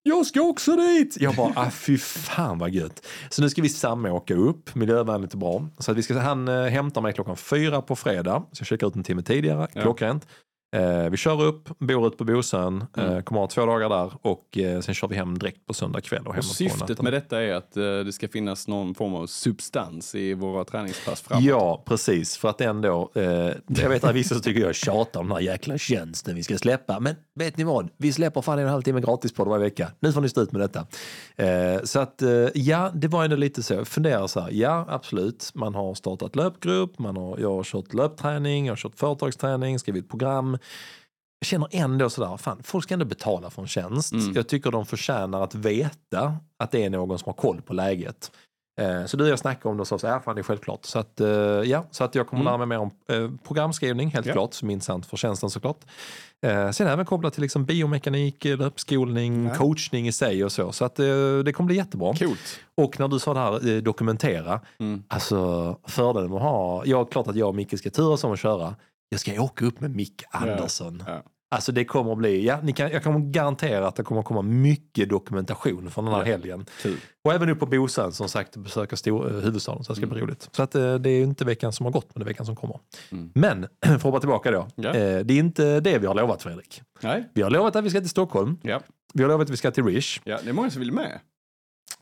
Jag 0.03 0.27
ska 0.27 0.41
också 0.41 0.77
dit! 0.77 1.17
Jag 1.21 1.35
bara, 1.37 1.53
ah, 1.57 1.71
fy 1.71 1.99
fan 1.99 2.59
vad 2.59 2.71
gött. 2.71 3.07
Så 3.31 3.43
nu 3.43 3.51
ska 3.51 3.63
vi 3.63 3.69
samåka 3.69 4.35
upp, 4.35 4.75
miljövänligt 4.75 5.33
och 5.33 5.39
bra. 5.39 5.69
Så 5.79 5.91
att 5.91 5.97
vi 5.97 6.03
ska, 6.03 6.19
han 6.19 6.49
eh, 6.49 6.63
hämtar 6.65 7.01
mig 7.01 7.13
klockan 7.13 7.37
fyra 7.37 7.83
på 7.83 7.97
fredag, 7.97 8.43
så 8.53 8.61
jag 8.61 8.67
checkar 8.67 8.87
ut 8.87 8.97
en 8.97 9.03
timme 9.05 9.23
tidigare, 9.23 9.69
Ja. 9.75 9.83
klockrent. 9.83 10.27
Eh, 10.73 11.11
vi 11.11 11.17
kör 11.17 11.43
upp, 11.43 11.69
bor 11.79 12.07
ut 12.07 12.19
på 12.19 12.25
Bosön, 12.25 12.85
Mm. 12.97 13.13
eh, 13.17 13.23
kommer 13.23 13.41
ha 13.41 13.47
två 13.49 13.67
dagar 13.67 13.89
där 13.89 14.13
och 14.23 14.59
eh, 14.59 14.81
sen 14.81 14.95
kör 14.95 15.09
vi 15.09 15.17
hem 15.17 15.39
direkt 15.39 15.67
på 15.67 15.75
söndag 15.75 16.01
kväll. 16.01 16.27
Och, 16.27 16.39
Och 16.39 16.45
syftet 16.45 17.03
med 17.03 17.13
detta 17.13 17.43
är 17.43 17.55
att 17.55 17.73
det 18.05 18.13
ska 18.13 18.29
finnas 18.29 18.69
någon 18.69 18.95
form 18.95 19.15
av 19.15 19.27
substans 19.27 20.15
i 20.15 20.35
våra 20.35 20.65
träningspass 20.65 21.21
framåt. 21.21 21.45
Ja, 21.45 21.83
precis. 21.87 22.37
För 22.37 22.49
att 22.49 22.61
ändå, 22.61 23.11
eh, 23.15 23.23
jag 23.67 23.89
vet 23.89 24.05
att 24.05 24.15
vissa 24.15 24.35
tycker 24.41 24.61
jag 24.61 24.75
tjatar 24.75 25.21
om 25.21 25.27
den 25.29 25.37
här 25.37 25.43
jäkla 25.43 25.79
tjänsten 25.79 26.35
vi 26.35 26.43
ska 26.43 26.59
släppa. 26.59 27.01
Men 27.01 27.15
vet 27.35 27.57
ni 27.57 27.65
vad? 27.65 27.89
Vi 27.97 28.13
släpper 28.13 28.43
fan 28.43 28.59
en 28.59 28.65
och 28.65 28.69
en 28.69 28.73
halv 28.73 28.83
timme 28.83 29.01
gratis 29.01 29.33
på 29.33 29.45
det 29.45 29.51
varje 29.51 29.65
vecka. 29.65 29.91
Nu 30.01 30.13
får 30.13 30.21
ni 30.21 30.29
stå 30.29 30.41
ut 30.41 30.53
med 30.53 30.61
detta. 30.61 30.87
Eh, 31.37 31.83
så 31.85 32.01
att 32.01 32.23
eh, 32.23 32.31
ja, 32.55 32.91
det 32.95 33.09
var 33.09 33.25
ändå 33.25 33.37
lite 33.37 33.63
så. 33.63 33.75
Jag 33.75 33.89
funderar 33.89 34.27
så 34.27 34.41
här, 34.41 34.51
ja 34.53 34.87
absolut, 34.89 35.51
man 35.55 35.75
har 35.75 35.95
startat 35.95 36.37
löpgrupp, 36.37 36.99
man 36.99 37.17
har, 37.17 37.39
jag 37.39 37.55
har 37.57 37.65
kört 37.65 37.95
löpträning, 37.95 38.67
jag 38.67 38.73
har 38.73 38.77
kört 38.77 38.99
företagsträning, 38.99 39.79
skrivit 39.79 40.09
program. 40.09 40.57
Jag 41.41 41.47
känner 41.47 41.69
ändå 41.71 42.11
sådär, 42.11 42.37
fan, 42.37 42.61
folk 42.63 42.85
ska 42.85 42.95
ändå 42.95 43.05
betala 43.07 43.51
för 43.51 43.63
en 43.63 43.69
tjänst. 43.69 44.13
Mm. 44.13 44.33
Jag 44.35 44.49
tycker 44.49 44.71
de 44.71 44.87
förtjänar 44.87 45.43
att 45.45 45.55
veta 45.55 46.37
att 46.59 46.71
det 46.71 46.85
är 46.85 46.91
någon 46.91 47.19
som 47.19 47.27
har 47.27 47.33
koll 47.35 47.63
på 47.63 47.75
läget. 47.75 48.33
Eh, 48.81 49.05
Så 49.07 49.17
du 49.17 49.25
och 49.25 49.31
jag 49.31 49.39
snackade 49.39 49.69
om 49.69 49.77
det 49.77 49.81
och 49.81 49.89
sa 49.89 49.99
så 49.99 50.07
här, 50.07 50.21
fan 50.21 50.35
det 50.35 50.41
är 50.41 50.43
självklart. 50.43 50.85
Så 50.85 50.99
att, 50.99 51.21
eh, 51.21 51.29
ja, 51.29 51.85
så 51.91 52.05
att 52.05 52.15
jag 52.15 52.27
kommer 52.27 52.41
Mm. 52.43 52.51
lära 52.51 52.59
mig 52.59 52.67
mer 52.67 52.79
om 52.79 52.91
eh, 53.13 53.31
programskrivning, 53.47 54.09
helt 54.11 54.27
Ja. 54.27 54.33
klart, 54.33 54.55
som 54.55 54.71
intressant 54.71 55.07
för 55.07 55.17
tjänsten 55.17 55.51
såklart. 55.51 55.81
Sen 56.73 56.87
även 56.87 57.07
kopplat 57.07 57.33
till 57.33 57.43
liksom 57.43 57.65
biomekanik, 57.65 58.45
löpskolning, 58.45 59.47
Ja. 59.47 59.55
coachning 59.55 60.09
i 60.09 60.13
sig 60.13 60.45
och 60.45 60.53
så. 60.53 60.73
Så 60.73 60.85
att 60.85 60.95
det 61.45 61.53
kommer 61.55 61.67
bli 61.67 61.77
jättebra. 61.77 62.15
Coolt. 62.15 62.61
Och 62.77 63.01
när 63.01 63.09
du 63.09 63.19
sa 63.19 63.35
det 63.35 63.41
här, 63.41 63.81
dokumentera, 63.81 64.61
Mm. 64.79 65.03
alltså 65.09 65.77
fördelen 65.87 66.31
med 66.31 66.37
att 66.37 66.43
ha, 66.43 66.83
ja 66.87 67.05
klart 67.05 67.27
att 67.29 67.37
jag 67.37 67.49
och 67.49 67.55
Micke 67.55 67.79
ska 67.79 67.91
turas 67.91 68.25
om 68.25 68.33
att 68.33 68.39
köra, 68.39 68.75
jag 69.11 69.21
ska 69.21 69.43
åka 69.43 69.65
upp 69.65 69.81
med 69.81 69.97
Micke 69.97 70.23
Andersson. 70.31 71.03
Ja. 71.07 71.23
Alltså 71.53 71.73
det 71.73 71.85
kommer 71.85 72.13
att 72.13 72.19
bli, 72.19 72.47
ja, 72.47 72.61
ni 72.63 72.73
kan, 72.73 72.91
jag 72.91 73.03
kan 73.03 73.33
garantera 73.33 73.89
att 73.89 73.97
det 73.97 74.03
kommer 74.03 74.21
att 74.21 74.27
komma 74.27 74.43
mycket 74.43 75.09
dokumentation 75.09 75.91
från 75.91 76.05
den 76.05 76.15
här 76.15 76.21
Ja. 76.21 76.27
helgen. 76.27 76.67
Kul. 76.83 76.97
Och 77.25 77.33
även 77.33 77.49
upp 77.49 77.59
på 77.61 77.67
Bosön 77.67 78.13
som 78.13 78.29
sagt 78.29 78.57
besöka 78.57 78.97
stor, 78.97 79.31
eh, 79.37 79.41
huvudstaden 79.41 79.85
så 79.85 79.93
det 79.93 79.97
ska 79.97 80.07
bli 80.07 80.21
roligt. 80.21 80.49
Så 80.53 80.63
att, 80.63 80.75
eh, 80.75 80.95
det 80.95 81.11
är 81.11 81.23
inte 81.23 81.45
veckan 81.45 81.73
som 81.73 81.87
har 81.87 81.93
gått 81.93 82.15
men 82.15 82.21
det 82.21 82.25
är 82.25 82.27
veckan 82.27 82.47
som 82.47 82.57
kommer. 82.57 82.79
Mm. 83.13 83.31
Men 83.35 83.67
för 83.87 83.95
att 83.95 84.03
hoppa 84.03 84.21
tillbaka 84.21 84.51
då. 84.51 84.69
Ja. 84.75 84.89
Eh, 84.89 85.21
det 85.21 85.35
är 85.35 85.39
inte 85.39 85.81
det 85.81 85.99
vi 85.99 86.07
har 86.07 86.15
lovat 86.15 86.43
Fredrik. 86.43 86.83
Nej. 87.01 87.29
Vi 87.35 87.43
har 87.43 87.51
lovat 87.51 87.77
att 87.77 87.85
vi 87.85 87.91
ska 87.91 88.01
till 88.01 88.11
Stockholm. 88.11 88.59
Ja. 88.63 88.81
Vi 89.15 89.23
har 89.23 89.31
lovat 89.31 89.45
att 89.45 89.51
vi 89.51 89.57
ska 89.57 89.71
till 89.71 89.85
Rish. 89.85 90.21
ja, 90.25 90.39
det 90.45 90.49
är 90.49 90.53
många 90.53 90.71
som 90.71 90.81
vill 90.81 90.93
med. 90.93 91.21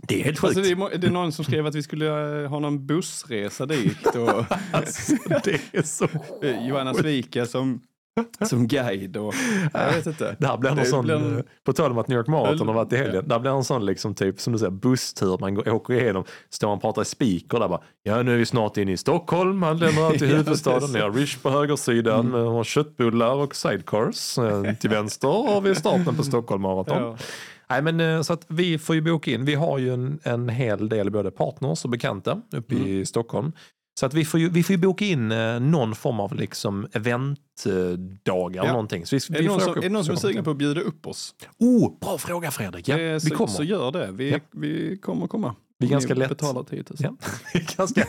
Det 0.02 0.20
är 0.20 0.24
helt 0.24 0.38
sjukt. 0.38 0.56
Alltså, 0.56 0.74
det, 0.74 0.94
är, 0.94 0.98
det 0.98 1.06
är 1.06 1.10
någon 1.10 1.32
som 1.32 1.44
skrev 1.44 1.66
att 1.66 1.74
vi 1.74 1.82
skulle 1.82 2.42
eh, 2.42 2.50
ha 2.50 2.58
någon 2.58 2.86
bussresa 2.86 3.66
dit 3.66 4.06
och 4.06 4.44
Alltså, 4.72 5.12
det 5.44 5.60
är 5.72 5.82
så 5.82 6.08
eh, 6.42 6.68
Johanna 6.68 6.94
Svika 6.94 7.46
som, 7.46 7.80
som 8.48 8.68
guide 8.68 9.16
och 9.16 9.34
jag 9.72 9.92
vet 9.92 10.06
inte. 10.06 10.36
Det 10.38 10.46
här 10.46 10.56
blir 10.56 10.70
någon 10.70 10.78
Det 10.78 10.84
sån, 10.84 11.04
blir 11.04 11.38
eh, 11.38 11.42
på 11.64 11.72
tal 11.72 11.90
om 11.90 11.98
att 11.98 12.08
New 12.08 12.18
York 12.18 12.26
Marathon 12.26 12.68
har 12.68 12.74
varit 12.74 12.92
i 12.92 12.96
helgen, 12.96 13.28
där 13.28 13.38
blir 13.38 13.50
en 13.50 13.64
sån 13.64 13.86
liksom 13.86 14.14
typ 14.14 14.40
som 14.40 14.52
du 14.52 14.58
säger 14.58 14.70
busstur, 14.70 15.38
man 15.40 15.54
går, 15.54 15.68
åker 15.68 15.94
igenom, 15.94 16.24
står 16.50 16.68
och 16.68 16.80
pratar 16.80 17.02
i 17.02 17.04
speaker 17.04 17.60
där 17.60 17.68
bara, 17.68 17.80
ja 18.02 18.22
nu 18.22 18.34
är 18.34 18.38
vi 18.38 18.46
snart 18.46 18.76
inne 18.76 18.92
i 18.92 18.96
Stockholm, 18.96 19.62
han 19.62 19.78
lämnar 19.78 20.10
till 20.10 20.30
Ja, 20.30 20.36
huvudstaden, 20.36 20.92
det 20.92 20.98
ni 20.98 21.04
har 21.04 21.12
Rish 21.12 21.42
på 21.42 21.50
högersidan, 21.50 22.26
mm. 22.26 22.46
har 22.46 22.64
köttbullar 22.64 23.34
och 23.34 23.54
sidecars, 23.54 24.38
till 24.80 24.90
vänster 24.90 25.28
har 25.28 25.60
vi 25.60 25.74
starten 25.74 26.16
på 26.16 26.22
Stockholm 26.22 26.62
Marathon. 26.62 27.02
Ja. 27.02 27.16
Nej, 27.70 27.82
men, 27.82 28.00
eh, 28.00 28.22
så 28.22 28.32
att 28.32 28.44
vi 28.48 28.78
får 28.78 28.94
ju 28.94 29.00
boka 29.02 29.30
in. 29.30 29.44
Vi 29.44 29.54
har 29.54 29.78
ju 29.78 29.94
en, 29.94 30.20
en 30.22 30.48
hel 30.48 30.88
del 30.88 31.10
både 31.10 31.30
partners 31.30 31.84
och 31.84 31.90
bekanta 31.90 32.42
uppe 32.52 32.74
i 32.74 32.92
Mm. 32.92 33.06
Stockholm. 33.06 33.52
Så 34.00 34.06
att 34.06 34.14
vi 34.14 34.24
får 34.24 34.40
ju, 34.40 34.48
vi 34.48 34.62
får 34.62 34.72
ju 34.76 34.78
boka 34.82 35.04
in 35.04 35.32
eh, 35.32 35.60
någon 35.60 35.94
form 35.94 36.20
av 36.20 36.34
liksom 36.34 36.86
eventdagar. 36.92 38.64
Ja. 38.64 38.72
någonting. 38.72 39.06
Så 39.06 39.16
vi, 39.28 39.38
Är 39.38 39.42
vi 39.42 39.48
någon 39.48 39.60
som, 39.60 39.76
är 39.78 39.80
det 39.80 39.88
någon 39.88 40.04
som 40.04 40.12
är 40.14 40.18
sugen 40.18 40.44
på 40.44 40.50
att 40.50 40.56
bjuda 40.56 40.80
upp 40.80 41.06
oss? 41.06 41.34
Oh, 41.58 41.98
bra 42.00 42.18
fråga 42.18 42.50
Fredrik. 42.50 42.88
Ja, 42.88 42.98
Eh, 42.98 43.12
vi 43.14 43.20
så, 43.20 43.34
kommer. 43.36 43.52
så 43.52 43.62
gör 43.62 43.90
det. 43.92 44.08
Vi, 44.12 44.30
Ja. 44.30 44.38
vi 44.52 44.98
kommer 45.02 45.26
komma. 45.26 45.54
Vi 45.78 45.86
är 45.86 45.90
ganska 45.90 46.14
lätt. 46.14 46.28
betalar 46.28 46.62
10 46.62 46.76
000. 46.76 46.84
Ja. 46.98 47.14
Vi 47.54 47.66
Ganska, 47.76 48.06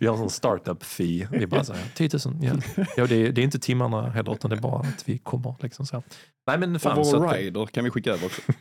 vi 0.00 0.06
har 0.06 0.14
en 0.14 0.18
sån 0.20 0.30
startup 0.30 0.82
fee. 0.84 1.28
Vi 1.30 1.46
bara 1.46 1.64
säger 1.64 1.88
10 1.94 2.10
000. 2.26 2.36
Ja. 2.42 2.84
Ja, 2.96 3.06
det, 3.06 3.14
är, 3.16 3.32
det 3.32 3.40
är 3.40 3.42
inte 3.44 3.58
timmarna 3.58 4.10
heller 4.10 4.32
utan 4.32 4.50
det 4.50 4.56
är 4.56 4.60
bara 4.60 4.80
att 4.80 5.08
vi 5.08 5.18
kommer. 5.18 5.54
Liksom 5.60 5.86
så. 5.86 6.02
Nej, 6.46 6.58
men 6.58 6.80
fan, 6.80 6.98
Och 6.98 7.06
så 7.06 7.18
vår 7.18 7.26
att- 7.26 7.36
rider 7.36 7.66
kan 7.66 7.84
vi 7.84 7.90
skicka 7.90 8.12
över 8.12 8.26
också. 8.26 8.42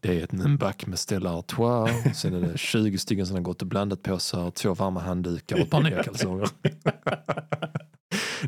Det 0.00 0.20
är 0.20 0.24
ett- 0.24 0.58
back 0.58 0.86
med 0.86 0.98
Stella 0.98 1.30
Artois, 1.38 1.92
sen 2.18 2.34
är 2.34 2.40
det 2.40 2.58
20 2.58 2.98
stycken 2.98 3.26
som 3.26 3.36
har 3.36 3.42
gått 3.42 3.62
och 3.62 3.68
blandat 3.68 4.02
på 4.02 4.18
sig, 4.18 4.52
två 4.52 4.74
varma 4.74 5.00
handdukar 5.00 5.56
och 5.56 5.62
ett 5.62 5.70
par 5.70 5.82
nya 5.90 6.02
kalsonger. 6.02 6.48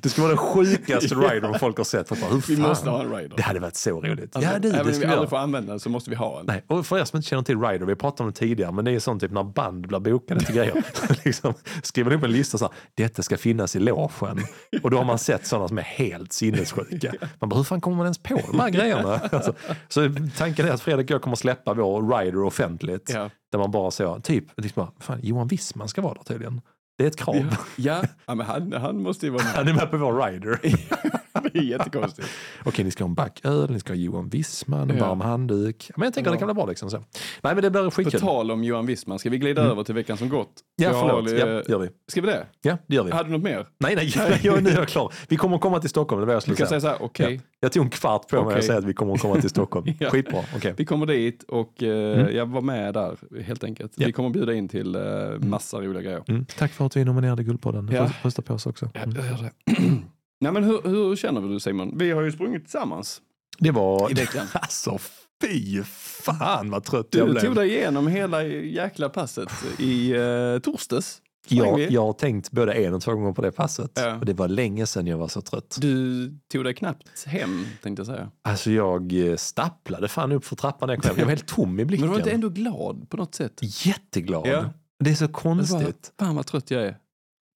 Det 0.03 0.09
ska 0.09 0.23
vara 0.23 0.31
den 0.31 0.39
sjukaste 0.39 1.15
ridern 1.15 1.59
folk 1.59 1.77
har 1.77 1.85
sett. 1.85 2.09
För 2.09 2.17
bara, 2.17 2.31
hur 2.31 2.43
Vi 2.49 2.57
måste 2.57 2.91
ha 2.91 3.03
en 3.03 3.17
rider. 3.17 3.37
Det 3.37 3.43
hade 3.43 3.61
varit 3.61 3.77
så 3.77 4.01
roligt. 4.01 4.37
Alltså, 4.37 4.53
ja, 4.53 4.59
det, 4.59 4.69
även 4.69 4.95
om 4.95 5.01
vi 5.01 5.07
aldrig 5.07 5.31
får 5.31 5.37
använda 5.37 5.73
den 5.73 5.81
så 5.81 5.89
måste 5.89 6.11
vi 6.11 6.17
ha 6.17 6.41
en. 6.41 6.47
Nej, 6.47 6.65
och 6.67 6.87
för 6.87 6.99
er 6.99 7.05
som 7.05 7.17
inte 7.17 7.29
känner 7.29 7.43
till 7.43 7.61
Rider, 7.61 7.87
vi 7.87 7.95
pratade 7.95 8.23
om 8.23 8.33
det 8.33 8.39
tidigare, 8.39 8.73
men 8.73 8.85
det 8.85 8.91
är 8.91 8.99
sånt 8.99 9.23
typ 9.23 9.31
när 9.33 9.45
band 9.45 9.87
blir 9.87 9.99
bokade 9.99 10.41
till 10.41 10.55
grejer. 10.55 10.85
liksom, 11.25 11.55
skriver 11.83 12.13
upp 12.13 12.23
en 12.23 12.33
lista 12.33 12.59
så 12.59 12.65
här, 12.65 12.75
detta 12.95 13.23
ska 13.23 13.37
finnas 13.37 13.77
i 13.77 13.79
logen. 13.79 14.41
Och 14.83 14.91
då 14.91 14.97
har 14.97 15.05
man 15.05 15.19
sett 15.19 15.47
sådana 15.47 15.69
som 15.69 15.79
är 15.79 15.83
helt 15.83 16.33
sinnessjuka. 16.33 17.13
Man 17.39 17.49
bara, 17.49 17.57
hur 17.57 17.65
fan 17.65 17.81
kommer 17.81 17.97
man 17.97 18.07
ens 18.07 18.19
på 18.19 18.41
de 18.51 18.61
här 18.61 18.71
grejerna? 18.71 19.21
Alltså, 19.33 19.55
så 19.89 20.11
tanken 20.37 20.67
är 20.67 20.71
att 20.71 20.81
Fredrik 20.81 21.07
och 21.07 21.15
jag 21.15 21.23
kommer 21.23 21.37
släppa 21.37 21.75
vår 21.75 22.19
Rider 22.19 22.43
offentligt. 22.43 23.11
Ja. 23.15 23.31
Där 23.53 23.59
man 23.59 23.71
bara 23.71 23.91
så, 23.91 24.21
typ, 24.21 24.45
liksom 24.57 24.91
fan, 25.01 25.21
Johan 25.23 25.49
Wissman 25.49 25.89
ska 25.89 26.03
vara 26.03 26.15
där 26.15 26.23
tydligen. 26.23 26.61
Det 26.99 27.05
är 27.05 27.09
ett 27.09 27.17
krav. 27.17 27.37
Ja, 27.37 27.57
ja. 27.77 28.03
ja 28.27 28.35
men 28.35 28.47
han, 28.47 28.73
han 28.73 29.03
måste 29.03 29.27
ju 29.27 29.33
vara 29.33 29.43
med. 29.45 29.53
Han 29.53 29.69
är 29.69 29.75
med 29.75 29.91
på 29.91 29.97
vår 29.97 30.27
Rider. 30.33 30.59
Det 31.53 31.59
är 31.59 31.63
jättekonstigt. 31.63 32.29
Okej, 32.65 32.85
ni 32.85 32.91
ska 32.91 33.05
ha 33.05 33.09
en 33.09 33.15
backöl, 33.15 33.71
ni 33.71 33.81
ska 33.81 33.93
ha 33.93 33.97
Johan 33.97 34.29
Wissman, 34.29 34.91
en 34.91 34.97
Ja. 34.97 35.07
varm 35.09 35.21
handduk. 35.21 35.91
Men 35.97 36.05
jag 36.07 36.15
tänker 36.15 36.31
Ja. 36.31 36.33
det 36.33 36.39
kan 36.39 36.47
bli 36.49 36.55
bra 36.55 36.67
liksom. 36.67 36.91
Så. 36.91 36.97
Nej 37.43 37.55
men 37.55 37.63
det 37.63 37.71
blir 37.71 37.85
På 37.85 37.91
skitkul. 37.91 38.21
tal 38.21 38.51
om 38.51 38.65
Johan 38.65 38.87
Wissman, 38.87 39.19
ska 39.19 39.31
vi 39.31 39.39
glida 39.39 39.61
Mm. 39.63 39.73
över 39.73 39.85
till 39.85 39.95
veckan 39.95 40.17
som 40.17 40.29
gått? 40.29 40.53
Ja, 40.77 40.85
Jag 40.85 41.01
förlåt. 41.01 41.31
har, 41.31 41.39
Ja, 41.39 41.63
gör 41.69 41.79
vi. 41.79 41.89
Ska 42.09 42.21
vi 42.21 42.27
det? 42.27 42.47
Ja, 42.63 42.79
det 42.87 42.95
gör 42.97 43.05
vi. 43.05 43.11
Hade 43.11 43.29
du 43.29 43.33
något 43.33 43.43
mer? 43.43 43.67
Nej, 43.79 43.97
nej, 43.97 44.13
jag, 44.43 44.63
nu 44.63 44.71
är 44.71 44.75
jag 44.75 44.89
klar. 44.89 45.13
Vi 45.29 45.37
kommer 45.37 45.57
att 45.57 45.63
komma 45.63 45.81
till 45.81 45.91
Stockholm, 45.91 46.21
det 46.21 46.27
var 46.27 46.33
jag 46.33 46.43
skulle 46.43 46.57
säga. 46.57 46.67
säga 46.67 46.81
så 46.81 46.89
här, 46.89 46.97
okej, 47.01 47.41
Jag 47.61 47.73
tog 47.73 47.85
en 47.85 47.91
kvart 47.91 48.29
på 48.29 48.37
mig 48.37 48.45
Okej. 48.45 48.59
att 48.59 48.65
säga 48.65 48.79
att 48.79 48.85
vi 48.85 48.95
kommer 48.95 49.15
att 49.15 49.21
komma 49.21 49.41
till 49.41 49.51
Stockholm. 49.51 49.87
Ja. 49.99 50.11
Skitbra, 50.11 50.41
okej. 50.57 50.75
vi 50.77 50.85
kommer 50.85 51.07
dit 51.07 51.43
och 51.43 51.83
eh, 51.83 52.21
Mm. 52.21 52.37
jag 52.37 52.47
var 52.47 52.61
med 52.61 52.95
där 52.95 53.17
helt 53.43 53.65
enkelt. 53.65 53.93
Ja. 53.97 54.07
Vi 54.07 54.13
kommer 54.13 54.31
bjuda 54.31 54.55
in 54.55 54.69
till 54.69 54.95
eh, 54.95 55.03
massa 55.39 55.81
roliga 55.81 56.03
grejer. 56.03 56.23
Mm. 56.29 56.47
Tack 56.59 56.73
för 56.73 56.84
att 56.87 56.97
vi 56.97 57.05
nominerade 57.05 57.45
Guldpodden. 57.45 57.89
Ja. 57.93 57.97
Ja. 57.97 58.11
Rösta 58.23 58.43
på 58.43 58.55
oss 58.55 58.67
också. 58.67 58.91
Ja, 58.95 59.01
Mm. 59.03 59.17
jag 59.17 59.27
gör 59.27 59.43
det. 59.43 59.53
Nej 60.41 60.53
men 60.53 60.65
hur, 60.65 60.81
hur 60.85 61.17
känner 61.17 61.41
du 61.41 61.61
Simon? 61.61 61.99
Vi 61.99 62.11
har 62.11 62.23
ju 62.23 62.33
sprungit 62.33 62.63
tillsammans 62.63 63.21
Det 63.59 63.71
var... 63.71 64.11
i 64.11 64.15
veckan. 64.15 64.47
Alltså 64.53 64.99
fy 65.43 65.83
fan 66.25 66.71
vad 66.71 66.85
trött 66.85 67.09
jag 67.11 67.27
Du 67.27 67.31
blev. 67.33 67.43
tog 67.43 67.55
dig 67.55 67.69
igenom 67.71 68.07
hela 68.07 68.45
jäkla 68.47 69.09
passet 69.09 69.49
i 69.79 70.11
eh, 70.13 70.59
torsdags. 70.63 71.21
Jag, 71.49 71.81
jag 71.81 72.01
har 72.03 72.13
tänkt 72.13 72.51
både 72.51 72.73
en 72.73 72.95
och 72.95 73.03
två 73.03 73.13
gånger 73.15 73.33
på 73.33 73.43
det 73.43 73.53
passet. 73.53 73.91
Ja. 73.95 74.17
Och 74.17 74.25
det 74.27 74.33
var 74.35 74.49
länge 74.49 74.87
sedan 74.87 75.07
jag 75.07 75.19
var 75.19 75.29
så 75.29 75.41
trött. 75.41 75.77
Du 75.81 76.29
tog 76.53 76.65
dig 76.65 76.75
knappt 76.75 77.25
hem 77.27 77.67
tänkte 77.83 78.01
jag 78.01 78.07
säga. 78.07 78.31
Alltså 78.43 78.71
jag 78.71 79.29
eh, 79.29 79.37
stapplade 79.37 80.09
fan 80.09 80.33
upp 80.33 80.45
för 80.45 80.57
trappan 80.57 80.87
när 80.87 80.95
jag 80.95 81.03
kom 81.03 81.09
hem. 81.09 81.19
Jag 81.19 81.25
var 81.25 81.31
helt 81.31 81.47
tom 81.49 81.71
i 81.73 81.77
Men 81.77 81.87
blicken. 81.87 82.07
du 82.07 82.11
var 82.11 82.19
inte 82.19 82.31
ändå 82.31 82.49
glad 82.49 83.07
på 83.11 83.17
något 83.17 83.35
sätt? 83.35 83.59
Jätteglad. 83.87 84.47
Ja. 84.47 84.65
Det 84.99 85.11
är 85.11 85.15
så 85.15 85.29
konstigt. 85.29 86.13
fan 86.19 86.37
vad 86.37 86.47
trött 86.47 86.71
jag 86.71 86.83
är. 86.83 86.99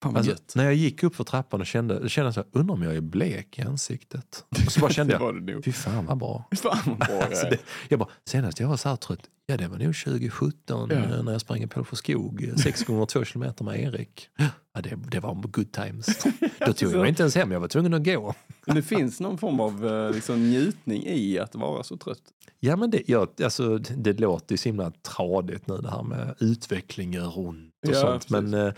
Fan 0.02 0.16
Alltså, 0.16 0.34
när 0.54 0.64
jag 0.64 0.74
gick 0.74 1.02
upp 1.02 1.14
för 1.16 1.24
trappan 1.24 1.60
och 1.60 1.66
kände, 1.66 2.08
kände 2.08 2.26
jag 2.26 2.34
så 2.34 2.40
här, 2.40 2.48
undrar 2.52 2.74
om 2.74 2.82
jag 2.82 2.96
är 2.96 3.00
blek 3.00 3.58
i 3.58 3.62
ansiktet. 3.62 4.44
Och 4.66 4.72
så 4.72 4.80
bara 4.80 4.90
kände 4.92 5.12
jag, 5.12 5.64
fy 5.64 5.72
fan 5.72 6.06
vad 6.06 6.18
bra. 6.18 6.48
Fan 6.62 6.78
vad 6.86 6.98
bra 6.98 7.08
jag 7.10 7.22
Alltså 7.22 7.46
det, 7.50 7.58
jag 7.88 7.98
bara, 7.98 8.08
senast 8.26 8.60
jag 8.60 8.68
var 8.68 8.76
så 8.76 8.88
här 8.88 8.96
trött, 8.96 9.20
ja 9.46 9.56
det 9.56 9.68
var 9.68 9.78
nog 9.78 9.96
2017 9.96 10.88
Ja. 10.90 10.96
eh, 10.96 11.22
när 11.22 11.32
jag 11.32 11.40
sprang 11.40 11.62
i 11.62 11.66
Pålsjö 11.66 11.96
skog, 11.96 12.44
eh, 12.48 12.54
sex 12.54 12.84
gånger 12.84 13.06
två 13.06 13.24
kilometer 13.24 13.64
med 13.64 13.80
Erik. 13.80 14.28
Ja, 14.74 14.80
det, 14.80 14.98
det 15.10 15.20
var 15.20 15.34
good 15.34 15.72
times. 15.72 16.06
Då 16.66 16.72
tog 16.72 16.92
jag 16.92 17.00
mig 17.00 17.08
inte 17.08 17.22
ens 17.22 17.34
hem, 17.34 17.52
jag 17.52 17.60
var 17.60 17.68
tvungen 17.68 17.94
att 17.94 18.04
gå. 18.04 18.34
Men 18.66 18.76
det 18.76 18.82
finns 18.82 19.20
någon 19.20 19.38
form 19.38 19.60
av 19.60 19.86
eh, 19.86 20.14
liksom, 20.14 20.50
njutning 20.50 21.06
i 21.06 21.38
att 21.38 21.54
vara 21.54 21.82
så 21.82 21.96
trött. 21.96 22.22
Ja 22.60 22.76
men 22.76 22.90
det, 22.90 23.02
ja, 23.06 23.26
alltså, 23.44 23.78
det 23.78 24.20
låter 24.20 24.52
ju 24.52 24.56
så 24.56 24.68
himla 24.68 24.90
tradigt 24.90 25.66
nu 25.66 25.76
det 25.78 25.90
här 25.90 26.02
med 26.02 26.34
utveckling 26.40 27.12
gör 27.12 27.38
ont 27.38 27.72
och 27.86 27.92
Ja, 27.94 28.00
sånt. 28.00 28.12
precis. 28.12 28.30
Men 28.30 28.54
eh, 28.54 28.72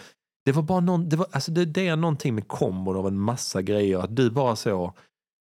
det 0.44 0.52
var 0.52 0.62
bara 0.62 0.80
någon, 0.80 1.08
det, 1.08 1.16
var, 1.16 1.26
alltså, 1.32 1.50
det, 1.50 1.64
det 1.64 1.88
är 1.88 1.96
någonting 1.96 2.34
med 2.34 2.48
kombon 2.48 2.96
av 2.96 3.06
en 3.06 3.18
massa 3.18 3.62
grejer. 3.62 3.98
Att 3.98 4.16
du 4.16 4.30
bara 4.30 4.56
så, 4.56 4.92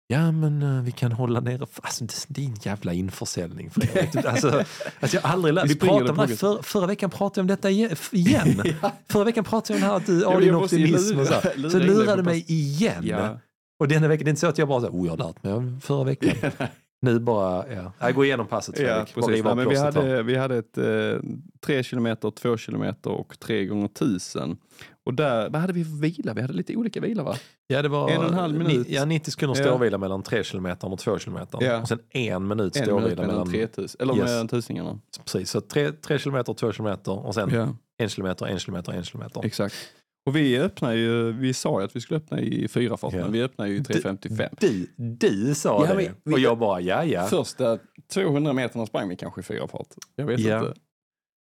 ja 0.08 0.32
men 0.32 0.62
eh, 0.62 0.82
vi 0.82 0.92
kan 0.92 1.12
hålla 1.12 1.40
nere, 1.40 1.66
alltså, 1.80 2.04
det, 2.04 2.14
det 2.28 2.42
är 2.42 2.46
en 2.46 2.56
jävla 2.62 2.92
införsäljning 2.92 3.70
Fredrik. 3.70 4.24
alltså, 4.24 4.48
alltså, 5.00 5.16
jag 5.16 5.22
har 5.22 5.30
aldrig 5.30 5.54
lärt, 5.54 5.64
Vi 5.64 5.68
vi 5.74 5.80
pratade 5.80 6.10
om 6.10 6.16
det 6.16 6.22
här, 6.26 6.36
för, 6.36 6.62
förra 6.62 6.86
veckan 6.86 7.10
pratade 7.10 7.38
jag 7.40 7.42
om 7.42 7.46
detta 7.46 7.70
igen. 7.70 7.96
igen. 8.12 8.62
Förra 9.08 9.24
veckan 9.24 9.44
pratade 9.44 9.72
jag 9.72 9.76
om 9.76 9.80
det 9.80 9.86
här 9.86 9.96
att 9.96 10.06
du 10.06 10.24
har 10.24 10.40
din 10.40 10.54
optimism 10.54 11.18
och 11.18 11.26
så. 11.26 11.32
lura- 11.32 11.40
här. 11.40 11.56
lura 11.56 11.70
Så 11.70 11.78
lurade 11.78 12.22
mig 12.22 12.44
igen. 12.48 13.02
Ja. 13.06 13.38
Och 13.80 13.88
denna 13.88 14.08
veckan, 14.08 14.24
det 14.24 14.28
är 14.28 14.30
inte 14.30 14.40
så 14.40 14.46
att 14.46 14.58
jag 14.58 14.68
bara 14.68 14.80
så, 14.80 14.88
oh 14.88 15.06
jag 15.06 15.16
har 15.16 15.26
lärt 15.26 15.42
mig 15.42 15.80
förra 15.80 16.04
veckan. 16.04 16.50
Nu 17.00 17.18
bara, 17.20 17.72
ja. 17.74 17.92
Jag 17.98 18.14
går 18.14 18.24
igenom 18.24 18.46
passet 18.46 18.78
Ja, 18.78 19.06
Fredrik. 19.06 19.14
Bara 19.14 19.26
precis. 19.26 19.44
Nej, 19.44 19.54
men 19.54 19.68
vi, 19.68 19.76
hade, 19.76 20.22
vi 20.22 20.36
hade 20.36 20.56
ett 20.56 20.78
eh, 20.78 21.20
tre 21.60 21.82
kilometer, 21.82 22.30
två 22.30 22.56
kilometer 22.56 23.10
och 23.10 23.38
tre 23.40 23.66
gånger 23.66 23.88
tusen. 23.88 24.56
Och 25.04 25.14
där, 25.14 25.50
vad 25.50 25.60
hade 25.60 25.72
vi 25.72 25.84
för 25.84 26.00
vila? 26.00 26.34
Vi 26.34 26.40
hade 26.40 26.52
lite 26.52 26.76
olika 26.76 27.00
vila 27.00 27.22
va? 27.22 27.36
Ja, 27.66 27.82
det 27.82 27.88
var 27.88 28.10
en 28.10 28.18
och 28.18 28.24
en 28.28 28.34
halv 28.34 28.58
minut. 28.58 28.88
Ni, 28.88 28.94
ja, 28.94 29.04
90 29.04 29.30
sekunder 29.30 29.60
Ja. 29.60 29.64
ståvila 29.66 29.98
mellan 29.98 30.22
3 30.22 30.44
kilometer 30.44 30.92
och 30.92 30.98
2 30.98 31.18
kilometer. 31.18 31.58
Ja. 31.62 31.80
Och 31.80 31.88
sen 31.88 31.98
en 32.10 32.48
minut 32.48 32.76
En 32.76 32.82
ståvila 32.82 33.00
minut 33.00 33.18
mellan 33.18 33.48
mellan... 33.50 33.88
eller 33.98 34.14
Yes. 34.16 34.24
mellan 34.24 34.48
tusingarna. 34.48 34.98
Precis, 35.24 35.50
så 35.50 35.60
3, 35.60 35.92
3 35.92 36.18
kilometer, 36.18 36.54
2 36.54 36.72
kilometer 36.72 37.26
och 37.26 37.34
sen 37.34 37.50
Ja, 37.54 37.76
1 38.04 38.10
kilometer, 38.10 38.46
1 38.46 38.60
kilometer, 38.60 38.92
1 38.92 39.06
kilometer. 39.06 39.44
exakt. 39.46 39.74
Och 40.28 40.36
vi 40.36 40.58
öppnar 40.58 40.92
ju, 40.92 41.32
vi 41.32 41.54
sa 41.54 41.80
ju 41.80 41.84
att 41.84 41.96
vi 41.96 42.00
skulle 42.00 42.18
öppna 42.18 42.40
i 42.40 42.68
fyra 42.68 42.96
fart, 42.96 43.12
Ja. 43.14 43.20
men 43.22 43.32
vi 43.32 43.42
öppnar 43.42 43.66
ju 43.66 43.76
i 43.76 43.80
3.55. 43.80 44.48
Du, 44.60 44.88
du 44.96 45.54
sa 45.54 45.84
Ja, 45.86 45.94
det 45.94 46.04
men 46.04 46.14
vi- 46.24 46.34
och 46.34 46.38
jag 46.38 46.58
bara 46.58 46.80
ja 46.80 47.04
ja. 47.04 47.26
Första 47.26 47.78
200 48.12 48.52
meterna 48.52 48.86
sprang 48.86 49.08
vi 49.08 49.16
kanske 49.16 49.40
i 49.40 49.44
fyra 49.44 49.68
fart. 49.68 49.88
Jag 50.16 50.26
vet 50.26 50.40
Ja. 50.40 50.58
inte. 50.58 50.80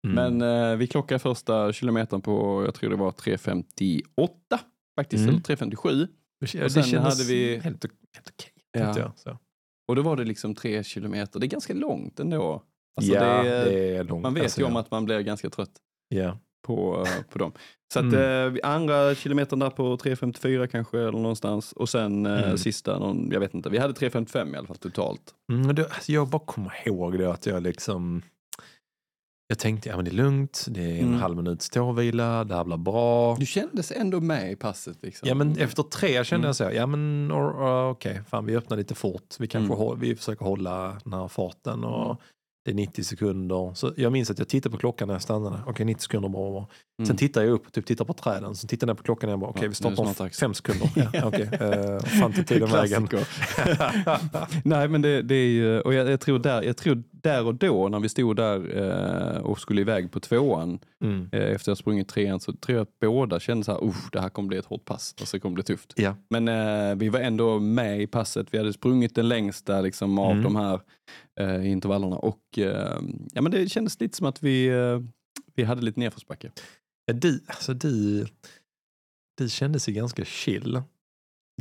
Mm. 0.07 0.39
Men 0.39 0.71
eh, 0.71 0.77
vi 0.77 0.87
klockade 0.87 1.19
första 1.19 1.73
kilometern 1.73 2.21
på, 2.21 2.63
jag 2.65 2.73
tror 2.75 2.89
det 2.89 2.95
var 2.95 3.11
3.58 3.11 4.59
faktiskt, 4.99 5.21
Mm. 5.21 5.29
eller 5.29 5.41
3.57. 5.43 6.07
det, 6.39 6.63
och 6.65 6.71
sen 6.71 6.83
kändes 6.83 7.17
hade 7.19 7.29
vi- 7.29 7.53
helt, 7.53 7.63
helt 7.63 8.29
okej. 8.33 8.51
Ja. 8.71 8.99
Jag, 8.99 9.11
så. 9.15 9.37
Och 9.87 9.95
då 9.95 10.01
var 10.01 10.15
det 10.15 10.23
liksom 10.23 10.55
tre 10.55 10.83
kilometer. 10.83 11.39
Det 11.39 11.45
är 11.45 11.49
ganska 11.49 11.73
långt 11.73 12.19
ändå. 12.19 12.63
Alltså 12.95 13.13
ja, 13.13 13.43
det 13.43 13.49
är, 13.49 13.65
det 13.65 13.95
är 13.97 14.03
långt. 14.03 14.23
man 14.23 14.33
vet 14.33 14.43
alltså, 14.43 14.59
ju 14.61 14.65
om 14.67 14.73
ja. 14.73 14.79
att 14.79 14.91
man 14.91 15.05
blir 15.05 15.19
ganska 15.19 15.49
trött 15.49 15.71
Ja. 16.09 16.37
På, 16.61 17.03
eh, 17.07 17.23
på 17.31 17.39
dem. 17.39 17.51
Så 17.93 17.99
att 17.99 18.05
Mm. 18.13 18.55
eh, 18.55 18.69
andra 18.71 19.15
kilometern 19.15 19.59
där 19.59 19.69
på 19.69 19.97
3.54 19.97 20.67
kanske 20.67 20.99
eller 20.99 21.11
någonstans. 21.11 21.71
Och 21.73 21.89
sen 21.89 22.25
eh, 22.25 22.43
Mm. 22.43 22.57
sista, 22.57 22.99
någon, 22.99 23.29
jag 23.31 23.39
vet 23.39 23.53
inte. 23.53 23.69
Vi 23.69 23.77
hade 23.77 23.93
3.55 23.93 24.53
i 24.53 24.57
alla 24.57 24.67
fall 24.67 24.77
totalt. 24.77 25.21
Mm, 25.51 25.75
det, 25.75 25.83
alltså 25.85 26.11
jag 26.11 26.27
bara 26.27 26.41
kommer 26.45 26.87
ihåg 26.87 27.17
det 27.19 27.31
att 27.31 27.45
jag 27.45 27.63
liksom 27.63 28.21
jag 29.47 29.59
tänkte, 29.59 29.89
ja 29.89 29.95
men 29.95 30.05
det 30.05 30.11
är 30.11 30.15
lugnt, 30.15 30.65
det 30.69 30.81
är 30.81 30.99
en 30.99 31.07
Mm. 31.07 31.19
halv 31.19 31.35
minut 31.35 31.61
ståvila, 31.61 32.43
det 32.43 32.55
här 32.55 32.63
blir 32.63 32.77
bra. 32.77 33.35
Du 33.39 33.45
kändes 33.45 33.91
ändå 33.91 34.19
med 34.21 34.51
i 34.51 34.55
passet 34.55 34.97
liksom. 35.01 35.29
Ja 35.29 35.35
men 35.35 35.57
efter 35.57 35.83
tre 35.83 36.23
kände 36.23 36.35
Mm. 36.35 36.47
jag 36.47 36.55
så, 36.55 36.63
ja 36.73 36.85
men 36.85 37.31
or, 37.31 37.89
okej, 37.89 38.21
fan 38.29 38.45
vi 38.45 38.55
öppnar 38.57 38.77
lite 38.77 38.95
fort. 38.95 39.35
Vi 39.39 39.47
kanske 39.47 39.75
Mm. 39.75 39.99
vi 39.99 40.15
försöker 40.15 40.45
hålla 40.45 40.97
den 41.03 41.13
här 41.13 41.27
farten 41.27 41.83
och 41.83 42.05
Mm. 42.05 42.17
Det 42.65 42.71
är 42.71 42.75
90 42.75 43.03
sekunder. 43.03 43.73
Så 43.73 43.93
jag 43.97 44.11
minns 44.11 44.31
att 44.31 44.39
jag 44.39 44.47
tittade 44.47 44.71
på 44.73 44.77
klockan 44.79 45.07
när 45.07 45.15
jag 45.15 45.21
stannade. 45.21 45.59
Okej 45.67 45.85
90 45.85 46.01
sekunder 46.01 46.29
bra. 46.29 46.51
bra. 46.51 46.67
Mm. 46.99 47.07
Sen 47.07 47.17
tittar 47.17 47.41
jag 47.41 47.51
upp 47.51 47.71
typ 47.71 47.85
tittar 47.85 48.05
på 48.05 48.13
träden. 48.13 48.55
Sen 48.55 48.67
tittar 48.67 48.87
jag 48.87 48.97
på 48.97 49.03
klockan 49.03 49.29
och 49.29 49.31
jag 49.31 49.39
bara, 49.39 49.49
okej 49.49 49.61
vi 49.61 49.67
det 49.67 49.75
stoppar 49.75 50.23
om 50.23 50.29
fem 50.29 50.53
sekunder. 50.53 50.89
Ja, 51.13 51.25
okej, 51.25 51.49
uh, 51.61 51.99
fan 51.99 52.33
till 52.33 52.45
tiden 52.45 52.69
vägen. 52.69 53.07
Nej 54.63 54.87
men 54.87 55.01
det, 55.01 55.21
det 55.21 55.35
är 55.35 55.49
ju, 55.49 55.79
och 55.81 55.93
jag, 55.93 56.09
jag, 56.09 56.19
tror 56.19 56.39
där, 56.39 56.61
jag 56.61 56.77
tror 56.77 57.03
där 57.11 57.45
och 57.45 57.55
då 57.55 57.89
när 57.89 57.99
vi 57.99 58.09
stod 58.09 58.35
där 58.35 58.77
eh, 59.37 59.41
och 59.41 59.59
skulle 59.59 59.81
iväg 59.81 60.11
på 60.11 60.19
tvåan 60.19 60.79
mm. 61.03 61.29
eh, 61.31 61.41
efter 61.41 61.71
att 61.71 61.77
ha 61.77 61.81
sprungit 61.81 62.07
trean 62.07 62.39
så 62.39 62.53
tror 62.53 62.77
jag 62.77 62.83
att 62.83 62.99
båda 63.01 63.39
kände 63.39 63.63
så 63.63 63.71
här, 63.71 63.83
"Usch, 63.83 64.11
det 64.11 64.21
här 64.21 64.29
kommer 64.29 64.47
bli 64.47 64.57
ett 64.57 64.65
hårt 64.65 64.85
pass 64.85 65.15
och 65.21 65.27
så 65.27 65.39
kommer 65.39 65.55
det 65.55 65.63
bli 65.63 65.75
tufft. 65.75 65.93
Ja. 65.95 66.15
Men 66.29 66.47
eh, 66.47 66.95
vi 66.95 67.09
var 67.09 67.19
ändå 67.19 67.59
med 67.59 68.01
i 68.01 68.07
passet, 68.07 68.47
vi 68.51 68.57
hade 68.57 68.73
sprungit 68.73 69.15
den 69.15 69.27
längsta 69.29 69.81
liksom, 69.81 70.19
av 70.19 70.31
Mm. 70.31 70.43
de 70.43 70.55
här 70.55 70.79
eh, 71.41 71.71
intervallerna 71.71 72.15
och 72.17 72.57
eh, 72.57 72.99
ja, 73.33 73.41
men 73.41 73.51
det 73.51 73.69
kändes 73.69 73.99
lite 73.99 74.17
som 74.17 74.27
att 74.27 74.43
vi, 74.43 74.67
eh, 74.67 74.99
vi 75.55 75.63
hade 75.63 75.81
lite 75.81 75.99
nedförsbacke. 75.99 76.51
Ja, 77.05 77.13
du, 77.13 77.43
alltså 77.47 77.73
kändes 79.49 79.89
ju 79.89 79.93
ganska 79.93 80.25
chill. 80.25 80.81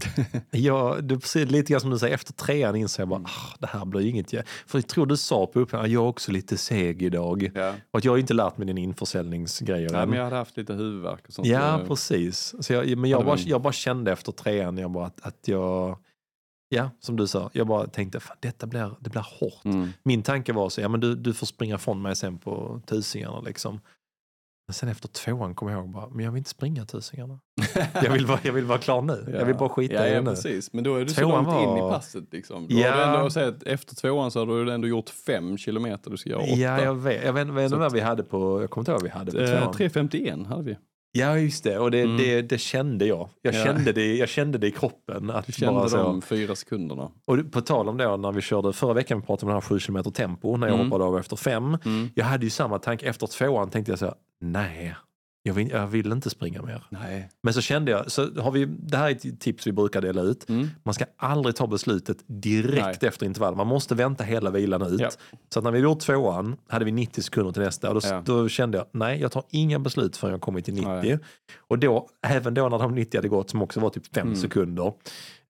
jag, 0.51 1.05
det 1.05 1.15
är 1.15 1.47
lite 1.47 1.73
grann 1.73 1.81
som 1.81 1.91
du 1.91 1.99
säger, 1.99 2.15
efter 2.15 2.33
trean 2.33 2.77
inser 2.77 3.01
jag 3.03 3.09
bara, 3.09 3.17
Mm. 3.17 3.31
ah, 3.31 3.57
det 3.59 3.67
här 3.67 3.85
blir 3.85 4.01
inget. 4.07 4.33
jag-" 4.33 4.45
För 4.67 4.79
jag 4.79 4.87
tror 4.87 5.07
du 5.07 5.17
sa 5.17 5.47
på 5.47 5.61
upphandlingen, 5.61 5.95
jag 5.95 6.05
är 6.05 6.09
också 6.09 6.33
lite 6.33 6.57
seg 6.57 7.03
idag. 7.03 7.51
Ja. 7.55 7.75
Och 7.91 7.99
att 7.99 8.05
jag 8.05 8.13
har 8.13 8.19
inte 8.19 8.35
lärt 8.35 8.59
mig 8.59 8.67
din 8.67 8.79
införsäljningsgrejer 8.79 9.91
Nej, 9.93 10.07
men 10.07 10.17
jag 10.17 10.25
hade 10.25 10.37
haft 10.37 10.57
lite 10.57 10.73
huvudvärk 10.75 11.27
och 11.29 11.33
sånt. 11.35 11.49
Ja, 11.49 11.79
så- 11.79 11.87
precis. 11.87 12.55
Så 12.61 12.73
jag, 12.73 12.99
men 12.99 13.11
jag 13.11 13.25
bara, 13.25 13.39
jag 13.39 13.63
bara 13.63 13.73
kände 13.73 14.13
efter 14.13 14.33
trean 14.33 14.79
jag 14.79 14.91
bara 14.91 15.07
att, 15.07 15.21
att 15.27 15.49
jag, 15.49 15.99
ja, 16.73 16.91
som 17.01 17.17
du 17.17 17.27
sa, 17.27 17.51
jag 17.53 17.67
bara 17.67 17.87
tänkte, 17.87 18.21
fan, 18.21 18.37
detta 18.41 18.67
blir, 18.67 18.91
det 19.01 19.11
blir 19.11 19.27
hårt. 19.41 19.65
Mm. 19.65 19.89
Min 20.03 20.23
tanke 20.23 20.53
var 20.53 20.69
så, 20.69 20.81
ja 20.81 20.89
men 20.89 21.01
du, 21.01 21.15
du 21.15 21.35
får 21.35 21.47
springa 21.47 21.79
från 21.79 22.03
mig 22.03 22.17
sen 22.17 22.39
på 22.39 22.81
tusingarna 22.87 23.41
liksom. 23.41 23.81
Men 24.69 24.75
sen 24.75 24.89
efter 24.89 25.09
tvåan 25.09 25.55
kom 25.55 25.69
jag 25.69 25.79
ihåg 25.79 25.91
bara, 25.91 26.09
men 26.09 26.25
jag 26.25 26.33
vill 26.33 26.39
inte 26.39 26.51
springa 26.51 26.85
tusingarna. 26.85 27.39
Jag 28.03 28.11
vill 28.13 28.27
vara, 28.27 28.39
jag 28.43 28.53
vill 28.53 28.65
vara 28.65 28.79
klar 28.79 29.03
nu. 29.03 29.35
Jag 29.39 29.45
vill 29.47 29.57
bara 29.57 29.69
skita 29.69 29.95
ja, 29.95 30.07
i 30.07 30.09
ja, 30.09 30.15
det 30.15 30.21
nu. 30.23 30.31
precis. 30.31 30.73
Men 30.73 30.85
då 30.85 30.95
är 30.97 31.05
du 31.05 31.09
så 31.11 31.21
Tvåan 31.21 31.45
långt 31.45 31.57
in 31.63 31.77
i 31.77 31.81
var- 31.81 31.91
passet. 31.93 32.25
Liksom. 32.33 32.69
Då 32.69 32.75
Ja. 32.79 32.91
har 32.91 32.97
du 32.97 33.03
ändå, 33.03 33.27
att 33.27 33.33
säga 33.33 33.49
att 33.49 33.63
efter 33.63 33.95
tvåan 33.97 34.31
så 34.31 34.39
har 34.47 34.65
du 34.65 34.73
ändå 34.73 34.89
gjort 34.89 35.09
fem 35.11 35.59
kilometer. 35.59 36.11
Du 36.11 36.17
ska 36.17 36.31
göra 36.31 36.41
åtta. 36.43 36.51
Ja, 36.53 36.83
jag 36.83 36.95
vet. 36.95 37.25
Jag 37.25 37.33
vet, 37.33 37.49
vet 37.49 37.71
Så 37.71 37.77
vad 37.77 37.87
att- 37.87 37.93
vi 37.93 38.01
hade 38.01 38.23
på, 38.23 38.61
jag 38.61 38.71
kommer 38.71 38.83
inte 38.83 38.91
ihåg 38.93 39.01
vad 39.01 39.03
vi 39.03 39.19
hade 39.19 39.33
på 39.33 39.39
Eh, 39.39 39.59
tvåan. 39.61 39.75
3.51 39.75 40.47
hade 40.47 40.63
vi. 40.63 40.77
Ja, 41.13 41.39
just 41.39 41.65
det. 41.65 41.79
Och 41.79 41.91
det, 41.91 42.01
Mm. 42.01 42.17
det, 42.17 42.43
det 42.43 42.59
kände 42.59 43.07
jag. 43.07 43.29
Jag, 43.43 43.55
Ja. 43.55 43.65
kände 43.65 43.93
det, 43.93 44.17
jag 44.17 44.29
kände 44.29 44.59
det 44.59 44.67
i 44.67 44.71
kroppen. 44.71 45.31
Att 45.31 45.47
Du 45.47 45.53
kände 45.53 45.75
bara 45.81 45.89
så, 45.89 45.97
de 45.97 46.23
fyra 46.23 46.55
sekunderna. 46.57 47.11
Och 47.25 47.53
på 47.53 47.61
tal 47.61 47.89
om 47.89 47.97
det, 47.97 48.17
när 48.17 48.33
vi 48.33 48.41
körde 48.41 48.73
förra 48.73 48.93
veckan, 48.93 49.21
vi 49.21 49.27
pratade 49.27 49.47
om 49.47 49.49
den 49.49 49.63
här 49.63 49.69
7 49.69 49.79
km 49.79 50.03
tempo, 50.13 50.57
när 50.57 50.67
jag 50.67 50.75
Mm. 50.75 50.87
hoppade 50.87 51.05
av 51.05 51.19
efter 51.19 51.37
fem. 51.37 51.79
Mm. 51.85 52.09
Jag 52.15 52.25
hade 52.25 52.45
ju 52.45 52.51
samma 52.51 52.79
tanke, 52.79 53.07
efter 53.07 53.27
tvåan 53.27 53.71
tänkte 53.71 53.93
jag 53.93 53.99
så 53.99 54.05
här, 54.05 54.15
nej, 54.41 54.95
jag 55.43 55.55
vill, 55.55 55.71
jag 55.71 55.87
vill 55.87 56.13
inte 56.13 56.31
springa 56.31 56.63
mer. 56.63 56.85
Nej. 56.89 57.31
Men 57.43 57.55
så 57.55 57.61
kände 57.61 57.91
jag, 57.91 58.11
så 58.11 58.41
har 58.41 58.51
vi, 58.51 58.65
det 58.65 58.97
här 58.97 59.07
är 59.11 59.15
ett 59.15 59.41
tips 59.41 59.67
vi 59.67 59.73
brukar 59.73 60.01
dela 60.01 60.23
ut, 60.23 60.49
Mm. 60.49 60.69
man 60.83 60.95
ska 60.95 61.05
aldrig 61.17 61.57
ta 61.57 61.67
beslutet 61.67 62.17
direkt 62.27 63.03
efter 63.03 63.27
intervall. 63.27 63.57
Man 63.57 63.67
måste 63.67 63.95
vänta 63.95 64.25
hela 64.25 64.51
vilan 64.51 64.83
ut. 64.83 65.01
Ja. 65.01 65.11
Så 65.55 65.61
när 65.61 65.71
vi 65.71 65.79
gjorde 65.79 66.01
tvåan 66.01 66.57
hade 66.69 66.85
vi 66.85 66.93
90 66.93 67.23
sekunder 67.23 67.53
till 67.53 67.63
nästa 67.63 67.89
och 67.89 67.95
då, 67.95 68.01
Ja. 68.09 68.23
då 68.27 68.49
kände 68.49 68.79
jag, 68.79 68.87
nej 68.93 69.21
jag 69.21 69.33
tar 69.33 69.45
inga 69.51 69.79
beslut 69.79 70.17
förrän 70.17 70.33
jag 70.33 70.41
kommit 70.41 70.65
till 70.65 70.75
90. 70.75 70.89
Nej. 70.89 71.19
Och 71.59 71.79
då, 71.79 72.09
även 72.27 72.55
då 72.55 72.69
när 72.69 72.79
de 72.79 72.95
90 72.95 73.19
hade 73.19 73.29
gått, 73.29 73.51
som 73.51 73.63
också 73.63 73.81
var 73.81 73.91
typ 73.91 74.15
5 74.15 74.27
Mm. 74.27 74.37
sekunder, 74.41 74.93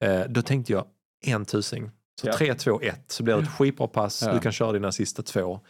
eh, 0.05 0.21
då 0.29 0.43
tänkte 0.43 0.73
jag 0.73 0.85
en 1.27 1.45
tusing. 1.45 1.91
Så 2.21 2.27
Ja. 2.27 2.33
3, 2.37 2.55
2, 2.55 2.81
1 2.83 3.05
så 3.13 3.23
blir 3.23 3.35
det 3.35 3.43
ett 3.43 3.49
skitbra 3.59 3.87
pass, 3.87 4.29
du 4.33 4.39
kan 4.41 4.53
köra 4.53 4.73
dina 4.73 4.93
sista 4.93 5.23
två. 5.23 5.61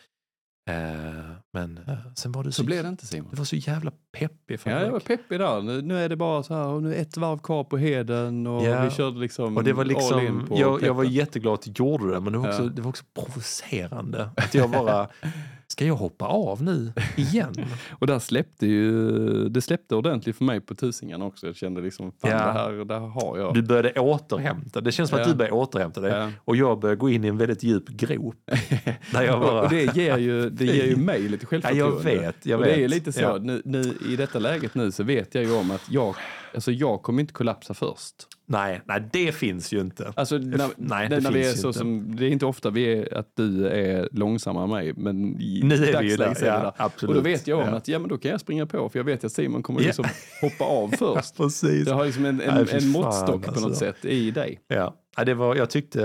Eh, 0.71 1.25
men 1.53 1.79
eh, 1.89 1.95
sen 2.17 2.33
var 2.33 2.45
du 2.45 2.53
Så 2.53 2.65
blev 2.65 2.83
det 2.83 2.89
inte 2.89 3.07
Simon. 3.07 3.29
du 3.31 3.37
var 3.37 3.45
så 3.45 3.57
jävla 3.57 3.91
peppig. 4.19 4.61
Ja, 4.65 4.81
jag 4.81 4.91
var 4.93 5.01
peppig 5.01 5.39
där. 5.41 5.83
Nu, 5.83 5.99
är 6.05 6.09
det 6.09 6.17
bara 6.17 6.43
så 6.43 6.55
här, 6.55 6.67
och 6.67 6.83
nu 6.83 6.95
är 6.95 7.03
ett 7.03 7.17
varv 7.17 7.39
kvar 7.39 7.65
på 7.65 7.77
heden 7.77 8.47
och 8.47 8.65
Ja. 8.65 8.85
vi 8.85 8.91
körde 8.91 9.19
liksom 9.19 9.57
Och 9.57 9.65
det 9.65 9.73
var 9.73 9.83
all 9.85 9.91
in 9.91 9.97
liksom, 9.97 10.47
på 10.49 10.59
jag, 10.59 10.83
jag 10.83 10.95
var 10.95 11.05
jätteglad 11.05 11.55
att 11.55 11.63
du 11.63 11.71
gjorde 11.85 12.11
det, 12.15 12.21
men 12.21 12.33
det 12.33 12.39
var, 12.39 12.49
också, 12.49 12.63
Ja. 12.63 12.69
det 12.69 12.83
var 12.83 12.89
också 12.89 13.05
provocerande. 13.15 14.31
Att 14.37 14.55
jag 14.55 14.71
bara, 14.71 15.09
ska 15.81 15.87
jag 15.87 15.95
hoppa 15.95 16.27
av 16.27 16.63
nu 16.63 16.93
igen? 17.17 17.55
Och 17.99 18.07
där 18.07 18.19
släppte 18.19 18.67
ju, 18.67 19.49
det 19.49 19.61
släppte 19.61 19.95
ordentligt 19.97 20.37
för 20.37 20.45
mig 20.45 20.61
på 20.61 20.75
tusingarna 20.75 21.25
också. 21.25 21.47
Jag 21.47 21.57
kände 21.57 21.81
liksom, 21.81 22.13
fan 22.23 22.31
Ja. 22.31 22.37
det 22.37 22.53
här, 22.53 22.73
det 22.85 22.95
här 22.95 23.01
har 23.07 23.39
jag. 23.39 23.55
Du 23.55 23.63
började 23.63 24.01
återhämta, 24.01 24.81
det 24.81 24.93
känns 24.93 25.11
som 25.11 25.19
att 25.21 25.27
Ja. 25.27 25.33
du 25.33 25.39
började 25.39 25.57
återhämta 25.57 26.01
dig. 26.01 26.13
Ja. 26.13 26.31
Och 26.45 26.57
jag 26.57 26.81
började 26.81 26.99
gå 26.99 27.11
in 27.11 27.25
i 27.25 27.29
en 27.29 27.39
väldigt 27.39 27.63
djup 27.63 27.89
grop. 27.89 28.35
Där 29.13 29.23
jag 29.23 29.41
bara, 29.41 29.63
Och 29.63 29.71
det 29.71 29.97
ger 29.97 30.19
ju, 30.19 30.51
det 30.51 30.65
ger 30.65 30.85
ju 30.87 30.97
mig 30.97 31.21
lite 31.29 31.45
ja, 31.45 31.49
självförtroende. 31.49 32.13
jag 32.15 32.21
vet, 32.23 32.47
jag 32.47 32.61
och 32.61 32.67
vet. 32.67 32.75
det 32.77 32.85
är 32.85 32.89
lite 32.89 33.13
så, 33.13 33.21
Ja. 33.21 33.39
nu, 33.41 33.63
nu, 33.65 33.95
i 34.09 34.17
detta 34.17 34.39
läget 34.39 34.75
nu 34.75 34.93
så 34.93 35.03
vet 35.03 35.35
jag 35.35 35.45
ju 35.45 35.53
om 35.55 35.71
att 35.71 35.83
jag, 35.91 36.15
alltså 36.55 36.73
jag 36.73 37.03
kommer 37.03 37.21
inte 37.21 37.33
kollapsa 37.33 37.75
först. 37.75 38.15
Nej, 38.47 38.81
nej, 38.85 39.09
det 39.13 39.33
finns 39.33 39.73
ju 39.73 39.81
inte. 39.81 40.13
Alltså 40.17 40.39
när, 40.39 40.69
nej, 40.77 41.09
det, 41.09 41.15
det 41.17 41.21
när 41.23 41.31
vi 41.33 41.47
är 41.49 41.53
så 41.53 41.67
inte. 41.69 41.79
som, 41.79 42.17
det 42.17 42.25
är 42.27 42.29
inte 42.31 42.47
ofta 42.47 42.71
vi 42.71 42.93
är, 42.99 43.19
att 43.19 43.33
du 43.37 43.69
är 43.69 44.09
långsammare 44.13 44.65
än 44.65 44.71
mig, 44.71 44.93
men 44.97 45.41
i 45.41 45.61
Nu 45.65 45.75
är 45.75 46.03
vi 46.03 46.11
ju 46.11 46.17
vi 46.17 46.47
ja, 46.47 46.75
absolut. 46.77 47.09
Och 47.09 47.15
då 47.15 47.21
vet 47.31 47.47
jag 47.47 47.59
om 47.59 47.69
Ja. 47.69 47.75
att 47.75 47.89
ja, 47.89 47.99
men 47.99 48.09
då 48.09 48.19
kan 48.19 48.31
jag 48.31 48.41
springa 48.41 48.67
på, 48.67 48.89
för 48.89 48.99
jag 48.99 49.05
vet 49.05 49.25
att 49.25 49.33
Simon 49.33 49.63
kommer 49.63 49.81
Ja. 49.81 49.87
liksom 49.87 50.05
hoppa 50.43 50.65
av 50.65 50.89
först. 50.99 51.37
Precis. 51.37 51.85
Det 51.85 51.93
har 51.93 52.05
liksom 52.07 52.25
en, 52.25 52.41
en, 52.41 52.55
Nej, 52.55 52.67
en 52.75 52.81
fan, 52.81 52.89
måttstock 52.89 53.43
på 53.45 53.51
alltså. 53.51 53.69
något 53.69 53.77
sätt 53.77 54.05
i 54.05 54.31
dig. 54.31 54.61
Ja. 54.69 54.97
Ja, 55.17 55.25
det 55.25 55.35
var, 55.35 55.57
jag 55.57 55.71
tyckte, 55.71 56.01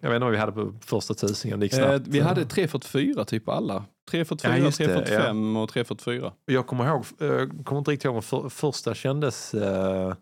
jag 0.00 0.08
vet 0.10 0.14
inte 0.14 0.18
vad 0.18 0.30
vi 0.32 0.36
hade 0.38 0.52
på 0.52 0.74
första 0.84 1.14
tusingen, 1.14 1.60
det 1.60 1.66
gick 1.66 1.72
Eh, 1.72 1.78
snabbt. 1.78 2.04
vi 2.08 2.20
hade 2.20 2.40
3.44 2.44 3.24
typ 3.24 3.44
på 3.44 3.52
alla. 3.52 3.84
3.44, 4.10 4.38
Ja, 4.44 4.56
just 4.56 4.78
det, 4.78 4.86
3.45 4.86 5.62
och 5.62 5.70
3.44. 5.70 6.32
Jag 6.44 6.66
kommer 6.66 6.86
ihåg, 6.86 7.04
eh, 7.20 7.62
kommer 7.64 7.78
inte 7.78 7.90
riktigt 7.90 8.04
ihåg, 8.04 8.24
för, 8.24 8.48
första 8.48 8.94
kändes, 8.94 9.54
eh, 9.54 10.14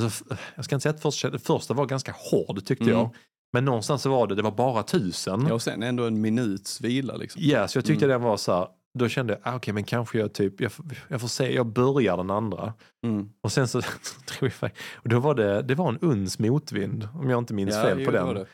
alltså, 0.00 0.24
jag 0.54 0.64
ska 0.64 0.74
inte 0.74 0.82
säga 0.82 0.94
att 0.94 1.02
första, 1.02 1.38
första 1.38 1.74
var 1.74 1.86
ganska 1.86 2.14
hård 2.18 2.64
tyckte 2.64 2.84
Mm. 2.84 2.96
jag. 2.96 3.10
Men 3.52 3.64
någonstans 3.64 4.02
så 4.02 4.10
var 4.10 4.26
det, 4.26 4.34
det 4.34 4.42
var 4.42 4.50
bara 4.50 4.82
tusen. 4.82 5.44
Ja, 5.48 5.54
och 5.54 5.62
sen 5.62 5.82
ändå 5.82 6.06
en 6.06 6.20
minuts 6.20 6.80
vila 6.80 7.16
liksom. 7.16 7.42
Ja, 7.44 7.68
så 7.68 7.78
jag 7.78 7.84
tyckte 7.84 8.04
Mm. 8.04 8.14
den 8.14 8.22
var 8.28 8.36
så 8.36 8.52
här, 8.52 8.68
då 8.98 9.08
kände 9.08 9.32
jag, 9.32 9.52
ah, 9.52 9.56
okej 9.56 9.74
men 9.74 9.84
kanske 9.84 10.18
jag 10.18 10.32
typ, 10.32 10.60
jag, 10.60 10.72
jag 11.08 11.20
får 11.20 11.28
se, 11.28 11.54
jag 11.54 11.66
börjar 11.66 12.16
den 12.16 12.30
andra. 12.30 12.72
Mm. 13.06 13.30
Och 13.42 13.52
sen 13.52 13.68
så 13.68 13.80
tror 14.26 14.52
jag, 14.60 14.70
och 14.94 15.08
då 15.08 15.18
var 15.20 15.34
det, 15.34 15.62
det 15.62 15.74
var 15.74 15.88
en 15.88 15.98
uns 16.00 16.38
motvind, 16.38 17.08
om 17.14 17.30
jag 17.30 17.38
inte 17.38 17.54
minns 17.54 17.74
fel 17.74 18.00
jo, 18.00 18.06
på 18.06 18.10
den. 18.12 18.46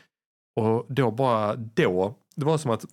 Och 0.59 0.85
då 0.89 1.11
bara, 1.11 1.55
då, 1.55 2.15
det 2.35 2.45
var 2.45 2.57
som 2.57 2.71
att 2.71 2.85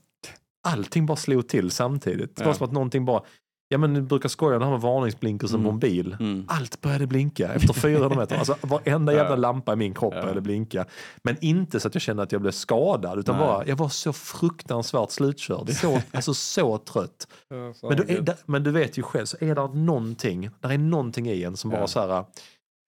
allting 0.69 1.07
bara 1.07 1.17
slog 1.17 1.49
till 1.49 1.71
samtidigt. 1.71 2.37
Det 2.37 2.45
var 2.45 2.51
Ja. 2.51 2.55
som 2.55 2.65
att 2.67 2.73
någonting 2.73 3.05
bara, 3.05 3.23
ja 3.69 3.79
men 3.79 3.95
du 3.95 4.01
brukar 4.03 4.29
skoja 4.29 4.59
det 4.59 4.65
här 4.65 4.73
med 4.73 4.81
varningsblinkersen 4.81 5.55
Mm. 5.61 5.65
på 5.67 5.71
en 5.73 5.79
bil. 5.79 6.17
Mm. 6.21 6.45
Allt 6.49 6.81
började 6.81 7.07
blinka 7.07 7.53
efter 7.53 7.73
400 7.75 8.17
meter. 8.19 8.37
Alltså 8.37 8.57
varenda 8.63 9.13
jävla 9.13 9.37
lampa 9.37 9.73
i 9.73 9.77
min 9.77 9.95
kropp 9.95 10.15
Ja. 10.17 10.21
började 10.23 10.41
blinka. 10.41 10.87
Men 11.23 11.37
inte 11.41 11.81
så 11.81 11.89
att 11.89 11.95
jag 11.95 12.03
kände 12.03 12.23
att 12.23 12.33
jag 12.33 12.41
blev 12.41 12.51
skadad 12.53 13.19
utan 13.19 13.37
Nej. 13.37 13.47
bara, 13.47 13.67
jag 13.67 13.77
var 13.77 13.89
så 13.89 14.13
fruktansvärt 14.13 15.11
slutkörd. 15.11 15.71
Så, 15.71 16.01
alltså 16.13 16.35
så 16.35 16.79
trött. 16.79 17.29
Ja, 17.49 17.57
Men 17.89 17.97
du, 17.97 18.03
är, 18.15 18.37
men 18.47 18.63
du 18.65 18.71
vet 18.71 18.99
ju 18.99 19.03
själv, 19.03 19.27
så 19.27 19.37
är 19.41 19.55
det 19.55 19.69
någonting, 19.75 20.51
där 20.61 20.71
är 20.71 20.79
någonting 20.79 21.29
i 21.29 21.43
en 21.45 21.57
som 21.57 21.71
bara 21.71 21.81
Ja. 21.81 21.87
så 21.87 22.01
här, 22.01 22.25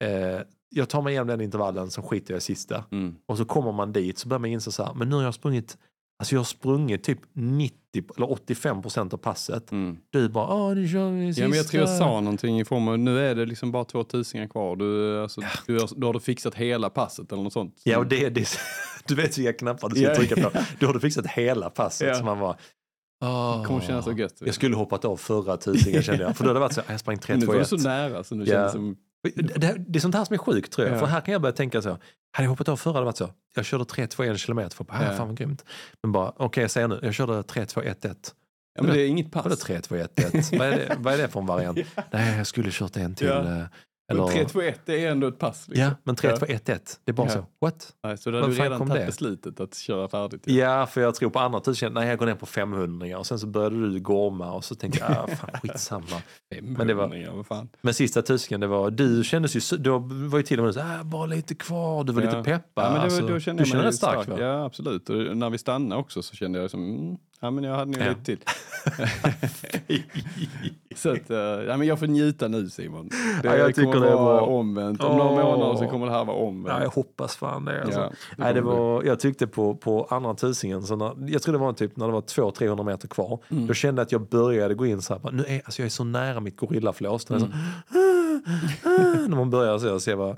eh, 0.04 0.40
jag 0.72 0.88
tar 0.88 1.02
mig 1.02 1.10
igenom 1.10 1.28
den 1.28 1.40
intervallen, 1.40 1.90
så 1.90 2.02
skiter 2.02 2.32
jag 2.34 2.38
i 2.38 2.40
sista. 2.40 2.84
Mm. 2.92 3.14
Och 3.26 3.36
så 3.38 3.44
kommer 3.44 3.72
man 3.72 3.92
dit 3.92 4.18
så 4.18 4.28
börjar 4.28 4.38
man 4.38 4.50
inse 4.50 4.72
så 4.72 4.84
här, 4.84 4.94
men 4.94 5.08
nu 5.08 5.16
har 5.16 5.22
jag 5.22 5.34
sprungit, 5.34 5.78
alltså 6.20 6.34
jag 6.34 6.40
har 6.40 6.44
sprungit 6.44 7.04
typ 7.04 7.18
90 7.32 7.76
eller 8.16 8.30
85 8.32 8.82
procent 8.82 9.14
av 9.14 9.18
passet. 9.18 9.72
Mm. 9.72 9.96
Du 10.10 10.28
bara, 10.28 10.48
ja 10.48 10.74
nu 10.74 10.88
kör 10.88 11.10
vi 11.10 11.26
sista. 11.26 11.42
Ja, 11.42 11.48
men 11.48 11.56
jag 11.58 11.68
tror 11.68 11.80
jag 11.80 11.98
sa 11.98 12.20
någonting 12.20 12.60
i 12.60 12.64
form 12.64 12.88
av, 12.88 12.98
nu 12.98 13.18
är 13.26 13.34
det 13.34 13.46
liksom 13.46 13.72
bara 13.72 13.84
två 13.84 14.04
tusingar 14.04 14.46
kvar. 14.46 14.76
Du, 14.76 15.20
alltså, 15.22 15.40
du, 15.66 15.80
har, 15.80 15.88
då 15.96 16.06
har 16.06 16.14
du 16.14 16.20
fixat 16.20 16.54
hela 16.54 16.90
passet 16.90 17.32
eller 17.32 17.42
något 17.42 17.52
sånt. 17.52 17.80
Ja, 17.84 17.98
och 17.98 18.06
det, 18.06 18.28
det, 18.28 18.48
du 19.06 19.14
vet 19.14 19.38
vilka 19.38 19.52
knappar 19.52 19.88
du 19.88 19.96
ska 19.96 20.04
Ja, 20.04 20.14
trycka 20.14 20.34
på. 20.34 20.50
ja. 20.54 20.62
Då 20.80 20.86
har 20.86 20.94
du 20.94 21.00
fixat 21.00 21.26
hela 21.26 21.70
passet. 21.70 22.08
Ja. 22.08 22.14
Så 22.14 22.24
man 22.24 22.38
bara, 22.40 22.56
Det 23.60 23.66
kommer 23.66 23.80
kännas 23.80 24.04
så 24.04 24.12
gött. 24.12 24.34
Jag 24.44 24.54
skulle 24.54 24.76
hoppat 24.76 25.04
av 25.04 25.16
förra 25.16 25.56
tusingen 25.56 26.02
kände 26.02 26.22
jag. 26.22 26.36
För 26.36 26.44
då 26.44 26.50
hade 26.50 26.56
det 26.56 26.60
varit 26.60 26.72
så, 26.74 26.80
jag 26.88 27.00
sprang 27.00 27.18
3, 27.18 27.34
nu 27.36 27.40
2, 27.40 27.46
var 27.46 27.54
du 27.54 27.60
1. 27.62 27.68
så 27.68 27.76
nära 27.76 28.24
så 28.24 28.34
nu 28.34 28.44
Ja. 28.44 28.52
känns 28.52 28.72
det 28.72 28.78
som... 28.78 28.96
Det, 29.22 29.74
det, 29.78 29.98
är 29.98 30.00
sånt 30.00 30.14
här 30.14 30.24
som 30.24 30.34
är 30.34 30.38
sjukt 30.38 30.72
tror 30.72 30.86
jag. 30.86 30.96
Ja. 30.96 31.00
För 31.00 31.06
här 31.06 31.20
kan 31.20 31.32
jag 31.32 31.42
börja 31.42 31.52
tänka 31.52 31.82
så. 31.82 31.88
Hade 31.88 32.44
jag 32.44 32.48
hoppat 32.48 32.68
av 32.68 32.76
förra 32.76 32.92
hade 32.92 33.02
det 33.02 33.06
varit 33.06 33.16
så. 33.16 33.30
Jag 33.54 33.64
körde 33.64 33.84
3, 33.84 34.06
2, 34.06 34.22
1 34.24 34.38
kilometer. 34.38 34.76
För 34.76 34.84
bara, 34.84 35.02
Ja. 35.02 35.10
ja. 35.10 35.16
fan 35.16 35.26
vad 35.26 35.36
grymt. 35.36 35.64
Men 36.02 36.12
bara, 36.12 36.32
okej 36.36 36.62
jag 36.62 36.70
säger 36.70 36.88
nu. 36.88 36.98
Jag 37.02 37.14
körde 37.14 37.42
3, 37.42 37.66
2, 37.66 37.82
1, 37.82 38.04
1. 38.04 38.34
Ja, 38.74 38.82
men 38.82 38.92
det 38.92 39.02
är 39.02 39.06
inget 39.06 39.34
Vadå 39.34 39.48
pass. 39.48 39.58
3, 39.58 39.80
2, 39.80 39.94
1, 39.96 40.18
1? 40.18 40.52
vad, 40.52 40.68
är 40.68 40.70
det, 40.76 40.96
vad 40.98 41.14
är 41.14 41.18
det 41.18 41.28
för 41.28 41.40
en 41.40 41.46
variant? 41.46 41.78
Nej, 42.10 42.36
jag 42.36 42.46
skulle 42.46 42.70
kört 42.70 42.96
en 42.96 43.14
till. 43.14 43.26
Ja. 43.26 43.68
Men 44.10 44.18
Eller, 44.20 44.44
3-2-1 44.44 44.74
det 44.84 45.04
är 45.04 45.10
ändå 45.10 45.26
ett 45.28 45.38
pass. 45.38 45.68
Liksom. 45.68 45.84
ja, 45.84 45.90
men 46.04 46.16
3, 46.16 46.30
Ja. 46.30 46.36
2, 46.36 46.46
1, 46.48 46.68
1. 46.68 47.00
Det 47.04 47.10
är 47.10 47.14
bara 47.14 47.26
Ja. 47.26 47.32
så. 47.32 47.44
What? 47.60 47.92
Nej, 48.04 48.18
så 48.18 48.30
då 48.30 48.40
Var 48.40 48.48
du 48.48 48.54
redan 48.54 48.78
tagit 48.78 48.94
det? 48.94 49.06
beslutet 49.06 49.60
att 49.60 49.74
köra 49.74 50.08
färdigt. 50.08 50.42
Ja, 50.44 50.86
för 50.86 51.00
jag 51.00 51.14
tror 51.14 51.30
på 51.30 51.38
andra 51.38 51.60
tusen, 51.60 51.92
nej 51.94 52.08
jag 52.08 52.18
går 52.18 52.26
ner 52.26 52.34
på 52.34 52.46
500 52.46 53.18
och 53.18 53.26
sen 53.26 53.38
så 53.38 53.46
började 53.46 53.90
du 53.90 54.00
gorma 54.00 54.52
och 54.52 54.64
så 54.64 54.74
tänkte 54.74 55.00
jag, 55.00 55.10
ah, 55.10 55.26
fan 55.36 55.50
skitsamma. 55.62 56.06
Men 56.62 56.86
det 56.86 56.94
var- 56.94 57.14
Ja, 57.14 57.44
fan. 57.44 57.68
Men 57.80 57.94
sista 57.94 58.22
tusingen, 58.22 58.60
det 58.60 58.66
var, 58.66 58.90
du 58.90 59.24
kändes 59.24 59.72
ju, 59.72 59.76
då 59.78 59.98
var 59.98 60.38
ju 60.38 60.42
till 60.42 60.58
och 60.58 60.64
med 60.64 60.74
så 60.74 60.80
ah, 60.80 61.04
bara 61.04 61.26
lite 61.26 61.54
kvar, 61.54 62.04
du 62.04 62.12
var 62.12 62.22
Ja. 62.22 62.28
lite 62.38 62.42
peppad. 62.42 62.84
Ja, 62.84 62.90
men 62.90 62.94
det, 62.94 63.00
alltså, 63.00 63.26
då 63.26 63.40
kände 63.40 63.62
du 63.62 63.70
kände 63.70 63.84
dig 63.84 63.92
stark 63.92 64.28
va? 64.28 64.36
Ja, 64.40 64.64
absolut. 64.64 65.08
Och 65.10 65.36
när 65.36 65.50
vi 65.50 65.58
stannade 65.58 66.00
också 66.00 66.22
så 66.22 66.36
kände 66.36 66.58
jag 66.58 66.70
som, 66.70 66.84
mm, 66.84 67.16
ja 67.40 67.50
men 67.50 67.64
jag 67.64 67.74
hade 67.74 67.90
nog 67.90 68.00
Ja. 68.06 68.08
lite 68.08 68.24
till. 68.24 68.38
så 70.96 71.10
att, 71.12 71.30
eh, 71.30 71.36
ja, 71.38 71.76
men 71.76 71.86
jag 71.86 71.98
får 71.98 72.06
njuta 72.06 72.48
nu 72.48 72.68
Simon. 72.70 73.08
Det 73.42 73.48
Ja, 73.48 73.56
jag 73.56 73.74
tycker 73.74 73.92
det 74.00 74.14
var- 74.14 74.40
omvänt. 74.40 75.02
Om 75.04 75.16
några 75.18 75.44
månader 75.44 75.76
så 75.78 75.88
kommer 75.88 76.06
det 76.06 76.12
här 76.12 76.24
vara 76.24 76.36
omvänt. 76.36 76.76
Ja, 76.78 76.82
jag 76.84 76.90
hoppas 76.90 77.36
fan 77.36 77.64
det. 77.64 77.82
Alltså. 77.84 78.00
Ja, 78.00 78.10
Nej, 78.36 78.54
det 78.54 78.60
kommer 78.60 78.72
bli. 78.74 78.80
var, 78.82 79.02
jag 79.04 79.20
tyckte 79.20 79.46
på, 79.46 79.74
på 79.74 80.04
andra 80.10 80.34
tusingen, 80.34 80.82
så 80.82 80.96
när, 80.96 81.14
jag 81.32 81.42
tror 81.42 81.52
det 81.52 81.58
var 81.58 81.72
typ 81.72 81.96
när 81.96 82.06
det 82.06 82.12
var 82.12 82.20
200-300 82.20 82.84
meter 82.84 83.08
kvar, 83.08 83.38
Mm. 83.50 83.66
då 83.66 83.74
kände 83.74 84.00
jag 84.00 84.06
att 84.06 84.12
jag 84.12 84.28
började 84.28 84.74
gå 84.74 84.86
in 84.86 85.02
så 85.02 85.12
här, 85.14 85.20
bara, 85.20 85.32
nu 85.32 85.44
är, 85.48 85.62
alltså 85.64 85.82
jag 85.82 85.86
är 85.86 85.90
så 85.90 86.04
nära 86.04 86.40
mitt 86.40 86.56
gorillaflås. 86.56 87.30
Är 87.30 87.36
Mm. 87.36 87.50
så, 87.50 87.56
när 89.28 89.36
man 89.36 89.50
börjar 89.50 89.78
så, 89.78 90.00
se 90.00 90.14
vad, 90.14 90.36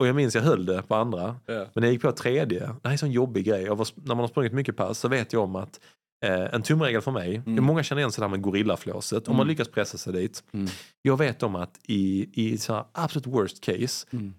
och 0.00 0.06
jag 0.06 0.16
minns 0.16 0.34
jag 0.34 0.42
höll 0.42 0.66
det 0.66 0.82
på 0.82 0.94
andra, 0.94 1.36
Ja. 1.46 1.54
men 1.54 1.68
när 1.74 1.82
jag 1.82 1.92
gick 1.92 2.02
på 2.02 2.12
tredje, 2.12 2.60
det 2.60 2.66
här 2.66 2.76
är 2.82 2.90
en 2.90 2.98
sån 2.98 3.10
jobbig 3.10 3.44
grej, 3.44 3.62
jag 3.62 3.76
var, 3.76 3.88
när 3.94 4.06
man 4.14 4.18
har 4.18 4.28
sprungit 4.28 4.52
mycket 4.52 4.76
pass 4.76 4.98
så 4.98 5.08
vet 5.08 5.32
jag 5.32 5.42
om 5.42 5.56
att 5.56 5.80
eh, 6.24 6.54
en 6.54 6.62
tumregel 6.62 7.00
för 7.02 7.10
mig, 7.10 7.42
Mm. 7.46 7.64
många 7.64 7.82
känner 7.82 8.00
igen 8.00 8.12
sig 8.12 8.22
där 8.22 8.28
med 8.28 8.42
gorillaflåset, 8.42 9.28
om 9.28 9.36
man 9.36 9.44
Mm. 9.44 9.48
lyckas 9.48 9.68
pressa 9.68 9.98
sig 9.98 10.12
dit. 10.12 10.44
Mm. 10.52 10.66
Jag 11.02 11.16
vet 11.16 11.42
om 11.42 11.54
att 11.56 11.78
i, 11.86 12.28
i 12.52 12.58
så 12.58 12.86
absolut 12.92 13.26
worst 13.26 13.64
case, 13.64 14.06
Mm. 14.12 14.34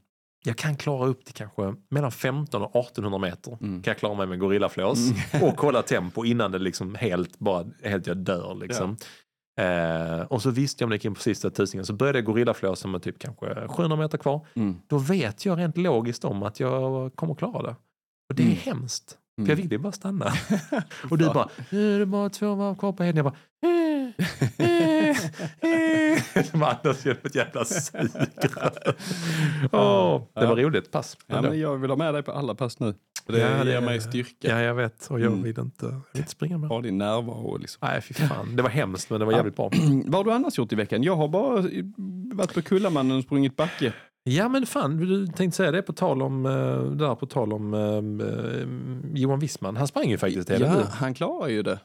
jag 0.45 0.57
kan 0.57 0.76
klara 0.76 1.06
upp 1.07 1.26
till 1.26 1.34
kanske 1.34 1.73
mellan 1.89 2.11
15 2.11 2.61
och 2.61 2.76
1800 2.76 3.19
meter. 3.19 3.51
Mm. 3.61 3.84
Kan 3.84 3.91
jag 3.91 3.97
klara 3.97 4.15
mig 4.15 4.27
med 4.27 4.39
gorillaflås 4.39 4.97
och 5.41 5.57
kolla 5.57 5.81
tempo 5.81 6.26
innan 6.26 6.51
det 6.51 6.60
liksom 6.60 6.95
helt, 6.95 7.39
bara, 7.39 7.65
helt 7.84 8.07
jag 8.07 8.18
dör. 8.18 8.56
Liksom. 8.61 8.97
Eh, 9.61 10.22
och 10.22 10.41
så 10.41 10.49
visste 10.49 10.84
jag 10.84 10.85
om 10.85 10.89
det 10.89 10.95
gick 10.95 11.06
in 11.06 11.14
på 11.15 11.22
sista 11.22 11.49
tusingen 11.49 11.85
så 11.85 11.93
började 11.93 12.18
jag 12.18 12.26
gorillaflåsen 12.26 12.91
med 12.91 13.01
typ 13.03 13.19
kanske 13.19 13.68
700 13.68 13.97
meter 13.97 14.18
kvar. 14.18 14.45
Mm. 14.53 14.76
Då 14.88 14.97
vet 14.97 15.45
jag 15.45 15.57
rent 15.60 15.77
logiskt 15.77 16.26
om 16.26 16.43
att 16.43 16.60
jag 16.60 17.15
kommer 17.15 17.35
klara 17.35 17.61
det. 17.61 17.76
Och 18.30 18.35
det 18.35 18.43
är 18.43 18.45
Mm. 18.45 18.57
hemskt. 18.57 19.18
Mm. 19.40 19.45
För 19.45 19.52
jag 19.52 19.57
vill 19.57 19.72
ju 19.72 19.78
bara 19.78 19.91
stanna. 19.91 20.34
och 21.10 21.18
du 21.18 21.26
bara, 21.26 21.49
nu 21.70 21.95
är 21.95 21.99
det 21.99 22.06
bara 22.06 22.30
två 22.30 22.56
varv 22.56 22.76
kvar 22.76 22.91
på 22.94 23.03
heden. 23.03 23.18
Jag 23.18 23.26
bara, 23.26 23.36
eh, 23.64 24.66
eh, 24.66 25.10
eh. 25.10 26.44
Som 26.52 26.64
andas 26.64 27.06
genom 27.06 27.20
ett 27.24 27.36
jävla 27.36 27.66
sugrör. 27.66 28.95
Åh, 29.72 30.22
det 30.36 30.45
var 30.48 30.56
roligt 30.56 30.91
pass. 30.91 31.18
Ja, 31.28 31.41
men 31.41 31.60
jag 31.60 31.78
vill 31.78 31.90
ha 31.90 31.98
med 31.98 32.14
dig 32.14 32.24
på 32.24 32.32
alla 32.32 32.56
pass 32.56 32.80
nu. 32.80 32.94
Det 33.28 33.40
Ja, 33.40 33.64
det- 33.64 33.72
ger 33.72 33.82
mig 33.82 34.02
styrka. 34.02 34.48
Ja, 34.49 34.61
jag 34.61 34.76
vet. 34.76 35.07
Och 35.07 35.20
jag 35.20 35.28
Mm. 35.32 35.44
vill 35.44 35.60
inte, 35.60 35.86
jag 35.86 35.91
vill 35.91 36.20
inte 36.22 36.32
springa 36.32 36.57
med. 36.57 36.70
Ha 36.70 36.82
din 36.82 36.98
närvaro 36.98 37.57
liksom. 37.57 37.80
Nej, 37.88 38.02
fy 38.02 38.14
fan. 38.14 38.56
Det 38.56 38.64
var 38.64 38.70
hemskt, 38.70 39.10
men 39.10 39.20
det 39.20 39.26
var 39.26 39.34
jävligt 39.34 39.56
bra. 39.56 39.72
Vad 40.06 40.16
har 40.16 40.24
du 40.24 40.32
annars 40.32 40.57
gjort 40.57 40.72
i 40.74 40.76
veckan? 40.76 41.03
Jag 41.03 41.16
har 41.16 41.28
bara 41.28 41.61
varit 42.34 42.53
på 42.53 42.61
Kullamannen 42.61 43.18
och 43.18 43.24
sprungit 43.24 43.56
backe. 43.56 43.94
Ja, 44.30 44.49
men 44.49 44.65
fan, 44.65 44.97
du 44.97 45.27
tänkte 45.27 45.57
säga 45.57 45.72
det 45.72 45.81
på 45.81 45.93
tal 45.93 46.22
om, 46.22 46.45
eh, 46.45 46.81
där 46.84 47.15
på 47.15 47.26
tal 47.26 47.53
om 47.53 47.73
eh, 47.73 49.19
Johan 49.22 49.39
Wissman. 49.39 49.77
Han 49.77 49.88
sprang 49.88 50.10
ju 50.10 50.18
faktiskt 50.18 50.49
hela 50.49 50.65
Ja, 50.65 50.84
han 50.91 51.14
klarar 51.14 51.47
ju 51.47 51.64
det. 51.64 51.80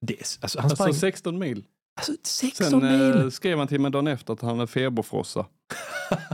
Det, 0.00 0.16
alltså, 0.42 0.60
han 0.60 0.70
sprang 0.70 0.86
Alltså 0.88 1.00
16 1.00 1.38
mil. 1.38 1.64
alltså, 1.96 2.12
16 2.24 2.66
Sen 2.66 2.78
mil. 2.92 3.16
eh, 3.24 3.28
skrev 3.28 3.58
han 3.58 3.68
till 3.68 3.80
mig 3.80 3.90
dagen 3.90 4.06
efter 4.06 4.32
att 4.32 4.40
han 4.40 4.58
hade 4.58 4.66
feberfrossa. 4.66 5.46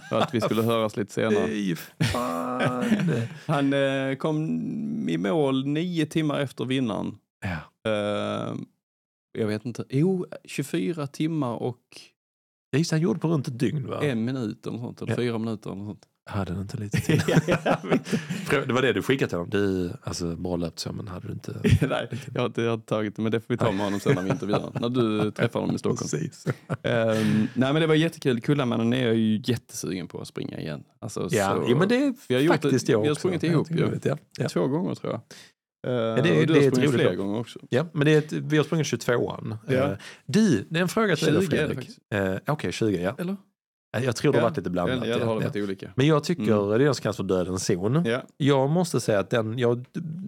För 0.08 0.20
att 0.20 0.34
vi 0.34 0.40
skulle 0.40 0.62
höras 0.62 0.96
lite 0.96 1.12
senare. 1.12 1.76
Fan. 2.12 2.92
Han 3.46 3.72
eh, 3.72 4.14
kom 4.16 5.08
i 5.08 5.18
mål 5.18 5.66
nio 5.66 6.06
timmar 6.06 6.40
efter 6.40 6.64
vinnaren. 6.64 7.14
ja. 7.40 7.90
Eh, 7.90 8.54
jag 9.38 9.46
vet 9.46 9.64
inte. 9.66 9.84
Jo, 9.88 10.26
24 10.44 11.06
timmar 11.06 11.54
och 11.54 11.80
Jag 12.76 12.80
gissar 12.80 12.96
han 12.96 13.02
gjorde 13.02 13.20
på 13.20 13.28
runt 13.28 13.48
ett 13.48 13.58
dygn 13.58 13.86
va? 13.88 14.00
en 14.02 14.24
minut 14.24 14.66
eller 14.66 14.78
sånt. 14.78 15.02
Eller 15.02 15.12
Ja. 15.12 15.16
fyra 15.16 15.38
minuter 15.38 15.72
eller 15.72 15.84
sånt. 15.84 16.02
Hade 16.28 16.54
du 16.54 16.60
inte 16.60 16.76
lite 16.76 17.00
till? 17.00 17.22
det 18.66 18.72
var 18.72 18.82
det 18.82 18.92
du 18.92 19.02
skickade 19.02 19.28
till 19.28 19.38
honom? 19.38 19.50
Du, 19.50 19.92
alltså 20.02 20.36
bra 20.36 20.56
löpt 20.56 20.78
så, 20.78 20.92
men 20.92 21.08
hade 21.08 21.26
du 21.26 21.32
inte... 21.32 21.60
Nej, 21.88 22.08
jag 22.34 22.40
har 22.40 22.46
inte, 22.46 22.62
jag 22.62 22.70
har 22.70 22.74
inte 22.74 22.86
tagit 22.86 23.16
det, 23.16 23.22
men 23.22 23.32
det 23.32 23.40
får 23.40 23.46
vi 23.48 23.56
ta 23.58 23.72
med 23.72 23.84
honom 23.84 24.00
sen 24.00 24.14
när 24.14 24.22
vi 24.22 24.30
intervjuar 24.30 24.70
När 24.80 24.88
du 24.88 25.30
träffar 25.36 25.60
honom 25.60 25.76
i 25.76 25.78
Stockholm. 25.78 26.08
Precis. 26.10 26.46
Ehm, 26.82 27.48
nej 27.54 27.72
men 27.72 27.74
det 27.74 27.86
var 27.86 27.94
jättekul. 27.94 28.40
Kullamannen 28.40 28.92
är 28.92 29.06
jag 29.06 29.14
ju 29.16 29.42
jättesugen 29.44 30.08
på 30.08 30.20
att 30.20 30.28
springa 30.28 30.60
igen. 30.60 30.82
Alltså, 31.00 31.28
Ja, 31.32 31.50
så, 31.54 31.66
jo, 31.68 31.78
men 31.78 31.88
det 31.88 31.96
är 31.96 32.14
Vi 32.28 32.34
har 32.34 32.42
gjort 32.42 32.52
faktiskt 32.54 32.86
det- 32.86 32.92
jag 32.92 33.02
vi 33.02 33.08
har 33.08 33.14
sprungit 33.14 33.42
ihop 33.42 33.70
ju. 33.70 33.98
Ja, 34.04 34.16
ja. 34.38 34.48
Två 34.48 34.66
gånger 34.68 34.94
tror 34.94 35.12
jag. 35.12 35.20
Uh, 35.86 35.92
det 35.92 35.98
är- 36.30 36.46
du 36.46 36.54
det 36.54 36.64
har 36.64 36.70
sprungit 36.70 36.90
fler 36.90 37.14
gånger 37.14 37.38
också. 37.40 37.58
ja, 37.70 37.86
men 37.92 38.04
det 38.04 38.14
är 38.14 38.18
ett, 38.18 38.32
vi 38.32 38.56
har 38.56 38.64
sprungit 38.64 38.86
22an. 38.86 39.56
Ja. 39.68 39.74
Eh, 39.74 39.90
Du, 40.26 40.66
det 40.70 40.78
är 40.78 40.82
en 40.82 40.88
fråga 40.88 41.16
till 41.16 41.26
dig 41.26 41.34
då, 41.34 41.40
20 41.42 41.56
är 41.56 41.68
det 41.68 41.74
Fredrik. 41.74 41.98
Eh, 42.14 42.52
Okej, 42.52 42.72
20 42.72 43.02
ja. 43.02 43.14
Eller? 43.18 43.36
Eh, 43.96 44.04
Jag 44.04 44.16
tror 44.16 44.32
det 44.32 44.38
har 44.38 44.42
Ja. 44.42 44.48
varit 44.48 44.56
lite 44.56 44.70
blandat. 44.70 44.96
Eller, 45.02 45.14
eller 45.14 45.26
har 45.26 45.34
ja, 45.34 45.38
det 45.40 45.44
ja. 45.44 45.48
varit 45.50 45.64
olika? 45.64 45.90
Men 45.96 46.06
jag 46.06 46.24
tycker 46.24 46.42
Mm. 46.42 46.78
det 46.78 46.84
är 46.84 46.92
som 46.92 47.02
kallas 47.02 47.16
för 47.16 47.24
dödens 47.24 47.66
zon. 47.66 48.04
Ja. 48.04 48.22
Jag 48.36 48.70
måste 48.70 49.00
säga 49.00 49.18
att 49.18 49.30
den, 49.30 49.58
jag, 49.58 49.84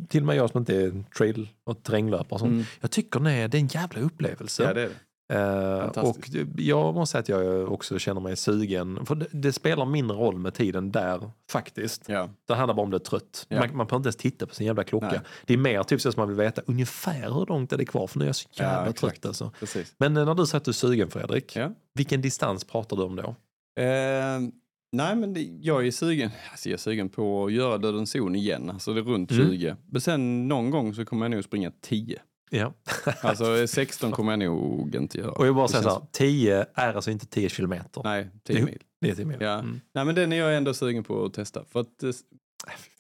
till 0.09 0.21
och 0.23 0.27
med 0.27 0.37
jag 0.37 0.51
som 0.51 0.59
inte 0.59 0.77
är 0.77 1.05
trail 1.19 1.49
och 1.65 1.83
terränglöpare, 1.83 2.27
och 2.35 2.41
sånt, 2.41 2.53
Mm. 2.53 2.65
jag 2.81 2.91
tycker 2.91 3.19
den 3.21 3.27
är, 3.27 3.49
det 3.49 3.57
är 3.59 3.61
en 3.61 3.67
jävla 3.67 4.01
upplevelse. 4.01 4.63
ja, 4.63 4.75
det 4.75 4.81
är 4.83 4.89
det. 4.89 4.95
Eh, 5.33 5.79
och 6.05 6.17
jag 6.57 6.95
måste 6.95 7.11
säga 7.13 7.21
att 7.21 7.29
jag 7.47 7.73
också 7.73 7.99
känner 7.99 8.21
mig 8.21 8.37
sugen. 8.37 9.07
För 9.07 9.15
det, 9.15 9.27
det 9.33 9.53
spelar 9.53 9.85
mindre 9.87 10.17
roll 10.17 10.39
med 10.39 10.55
tiden 10.55 10.93
där 10.93 11.31
faktiskt. 11.51 12.05
Ja. 12.09 12.31
Det 12.49 12.55
handlar 12.55 12.75
bara 12.75 12.83
om 12.83 12.91
det 12.91 12.97
är 12.97 12.99
trött. 12.99 13.47
Ja. 13.49 13.59
Man, 13.61 13.69
man 13.77 13.87
behöver 13.87 13.97
inte 13.97 14.07
ens 14.07 14.17
titta 14.17 14.47
på 14.47 14.55
sin 14.55 14.67
jävla 14.67 14.85
klocka. 14.85 15.07
Nej. 15.09 15.21
Det 15.47 15.55
är 15.55 15.59
mer 15.59 15.83
typ 15.83 16.01
så 16.01 16.09
att 16.09 16.17
man 16.17 16.29
vill 16.29 16.37
veta 16.37 16.63
ungefär 16.67 17.35
hur 17.35 17.47
långt 17.47 17.73
är 17.73 17.77
det 17.79 17.85
kvar 17.85 18.07
för 18.07 18.19
nu 18.19 18.25
är 18.25 18.29
jag 18.29 18.37
så 18.37 18.49
Ja, 18.53 18.65
jävla 18.65 18.91
exakt. 18.91 19.01
trött 19.23 19.27
alltså. 19.27 19.53
Precis. 19.61 19.95
Men 19.99 20.17
eh, 20.17 20.25
när 20.25 20.35
du 20.35 20.47
säger 20.47 20.57
att 20.57 20.65
du 20.65 20.71
är 20.71 20.73
sugen 20.73 21.11
Fredrik, 21.11 21.57
Ja. 21.57 21.71
vilken 21.95 22.21
distans 22.21 22.65
pratar 22.65 22.97
du 22.97 23.03
om 23.03 23.17
då? 23.17 23.35
Ehm, 23.81 24.53
nej, 24.93 25.17
men 25.17 25.35
det, 25.35 25.41
jag 25.61 25.87
är 25.87 25.91
sugen. 25.91 26.31
Alltså 26.51 26.69
jag 26.69 26.75
är 26.75 26.79
sugen 26.79 27.09
på 27.09 27.45
att 27.45 27.53
göra 27.53 27.79
Dödens 27.79 28.11
zon 28.11 28.35
igen. 28.35 28.71
Alltså 28.71 28.93
det 28.95 29.01
är 29.01 29.05
runt 29.05 29.31
Mm. 29.31 29.47
20. 29.51 29.77
Men 29.91 30.01
sen 30.01 30.49
någon 30.49 30.71
gång 30.71 30.95
så 30.95 31.05
kommer 31.05 31.25
jag 31.27 31.31
nog 31.31 31.45
springa 31.45 31.73
10. 31.81 32.19
Ja. 32.51 32.75
Alltså 33.23 33.67
16 33.67 34.13
kommer 34.13 34.33
jag 34.33 34.39
nog 34.39 34.95
inte 34.95 35.19
göra. 35.19 35.31
Och 35.31 35.47
jag 35.47 35.55
bara 35.55 35.69
säger 35.69 35.83
så 35.83 35.91
här, 35.91 36.03
10 36.13 36.67
är 36.75 36.95
alltså 36.95 37.11
inte 37.11 37.27
10 37.27 37.49
kilometer. 37.49 38.03
Nej, 38.05 38.31
10 38.45 38.59
Jo. 38.59 38.65
mil. 38.67 38.83
Det 39.01 39.11
är 39.11 39.15
10 39.15 39.25
mil. 39.25 39.37
Ja. 39.41 39.53
Mm. 39.59 39.81
Nej 39.95 40.05
men 40.05 40.15
den 40.15 40.33
är 40.33 40.37
jag 40.37 40.57
ändå 40.57 40.75
sugen 40.75 41.05
på 41.05 41.25
att 41.25 41.35
testa. 41.35 41.65
För 41.65 41.81
att 41.81 42.03
eh, 42.03 42.11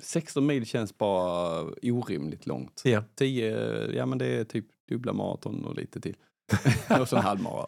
16 0.00 0.46
mil 0.46 0.66
känns 0.66 0.98
bara 0.98 1.62
orimligt 1.82 2.46
långt. 2.46 2.82
Ja. 2.84 3.02
10, 3.14 3.90
ja 3.92 4.06
men 4.06 4.18
det 4.18 4.26
är 4.26 4.44
typ 4.44 4.66
dubbla 4.88 5.12
maraton 5.12 5.64
och 5.64 5.74
lite 5.74 6.00
till. 6.00 6.16
och 7.00 7.08
så 7.08 7.16
en 7.16 7.22
halvmara. 7.22 7.66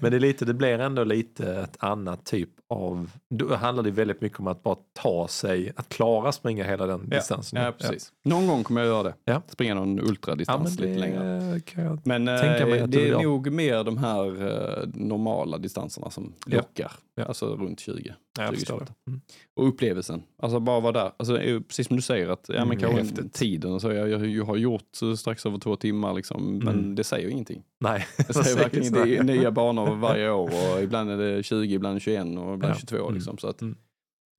Men 0.00 0.10
det, 0.10 0.16
är 0.16 0.20
lite, 0.20 0.44
det 0.44 0.54
blir 0.54 0.78
ändå 0.78 1.04
lite 1.04 1.54
ett 1.54 1.76
annat 1.78 2.24
typ 2.24 2.50
av... 2.70 3.10
Då 3.30 3.54
handlar 3.54 3.82
det 3.84 3.90
väldigt 3.90 4.20
mycket 4.20 4.38
om 4.40 4.46
att 4.46 4.62
bara 4.62 4.76
ta 4.92 5.28
sig, 5.28 5.72
att 5.76 5.88
klara 5.88 6.32
springa 6.32 6.64
hela 6.64 6.86
den 6.86 7.08
distansen. 7.08 7.62
Ja, 7.62 7.72
precis. 7.78 8.12
Någon 8.24 8.46
gång 8.46 8.64
kommer 8.64 8.80
jag 8.80 8.88
göra 8.88 9.02
det. 9.02 9.14
Ja. 9.24 9.42
Springa 9.48 9.74
någon 9.74 9.96
Ja, 9.96 10.02
ultradistans 10.02 10.78
men 10.78 10.88
lite 10.88 11.00
längre. 11.00 11.60
Men 12.04 12.28
eh, 12.28 12.86
det 12.86 13.08
är 13.08 13.22
nog 13.22 13.52
mer 13.52 13.84
de 13.84 13.98
här 13.98 14.46
eh, 14.82 14.88
normala 14.94 15.58
distanserna 15.58 16.10
som 16.10 16.32
Ja. 16.46 16.56
lockar. 16.56 16.92
Ja. 17.14 17.24
Alltså 17.24 17.46
runt 17.56 17.80
20. 17.80 18.14
Ja, 18.38 18.44
jag 18.44 18.50
20, 18.54 18.58
förstår 18.58 18.74
det. 18.80 18.86
28. 18.86 18.94
Mm. 19.08 19.20
Och 19.56 19.68
upplevelsen. 19.68 20.22
Alltså 20.42 20.60
bara 20.60 20.80
vara 20.80 20.92
där. 20.92 21.12
Alltså, 21.16 21.36
precis 21.68 21.86
som 21.86 21.96
du 21.96 22.02
säger, 22.02 22.28
att 22.28 22.44
ja, 22.48 22.64
men 22.64 22.78
Mm, 22.78 22.94
kanske 22.96 23.28
tiden 23.28 23.72
och 23.72 23.80
så. 23.80 23.92
Jag, 23.92 24.08
jag, 24.26 24.44
har 24.44 24.56
gjort 24.56 24.88
så 24.92 25.16
strax 25.16 25.46
över 25.46 25.58
två 25.58 25.76
timmar 25.76 26.14
liksom, 26.14 26.58
men 26.58 26.68
Mm. 26.78 26.94
det 26.94 27.04
säger 27.04 27.24
ju 27.26 27.32
ingenting. 27.32 27.62
Nej, 27.80 28.06
Det 28.28 28.34
säger 28.34 28.56
verkligen 28.62 28.92
det 28.92 29.16
är 29.16 29.22
nya 29.22 29.50
banor 29.50 29.94
varje 30.00 30.30
år 30.30 30.50
och 30.76 30.82
ibland 30.82 31.10
är 31.10 31.16
det 31.16 31.42
20, 31.42 31.74
ibland 31.74 32.02
21 32.02 32.38
och 32.38 32.57
ibland 32.58 32.74
Ja. 32.74 32.78
22. 32.78 32.96
Mm. 33.02 33.14
Liksom, 33.14 33.38
så 33.38 33.48
att, 33.48 33.60
Mm. 33.62 33.76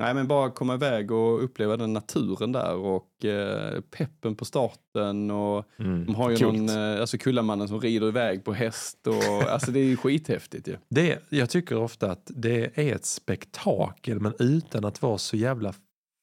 Nej 0.02 0.14
men 0.14 0.28
bara 0.28 0.50
komma 0.52 0.74
iväg 0.74 1.12
och 1.12 1.44
uppleva 1.44 1.78
den 1.78 1.94
naturen 1.94 2.52
där 2.52 2.76
och 2.76 3.26
eh, 3.26 3.82
peppen 3.82 4.36
på 4.36 4.46
starten 4.46 5.32
och 5.32 5.66
Mm. 5.80 6.06
de 6.06 6.16
har 6.16 6.30
ju 6.30 6.38
Coolt. 6.38 6.58
någon, 6.58 6.70
eh, 6.70 7.02
alltså 7.02 7.18
Kullamannen 7.18 7.68
som 7.68 7.82
rider 7.82 8.08
iväg 8.08 8.44
på 8.44 8.54
häst 8.54 9.08
och 9.08 9.44
alltså 9.52 9.72
det 9.72 9.80
är 9.80 9.84
ju 9.86 9.98
skithäftigt 9.98 10.68
ju. 10.68 10.78
Det, 10.90 11.20
jag 11.30 11.50
tycker 11.50 11.78
ofta 11.78 12.12
att 12.12 12.32
det 12.36 12.78
är 12.80 12.96
ett 12.96 13.06
spektakel 13.06 14.20
men 14.20 14.34
utan 14.40 14.86
att 14.86 15.02
vara 15.02 15.18
så 15.18 15.36
jävla 15.38 15.74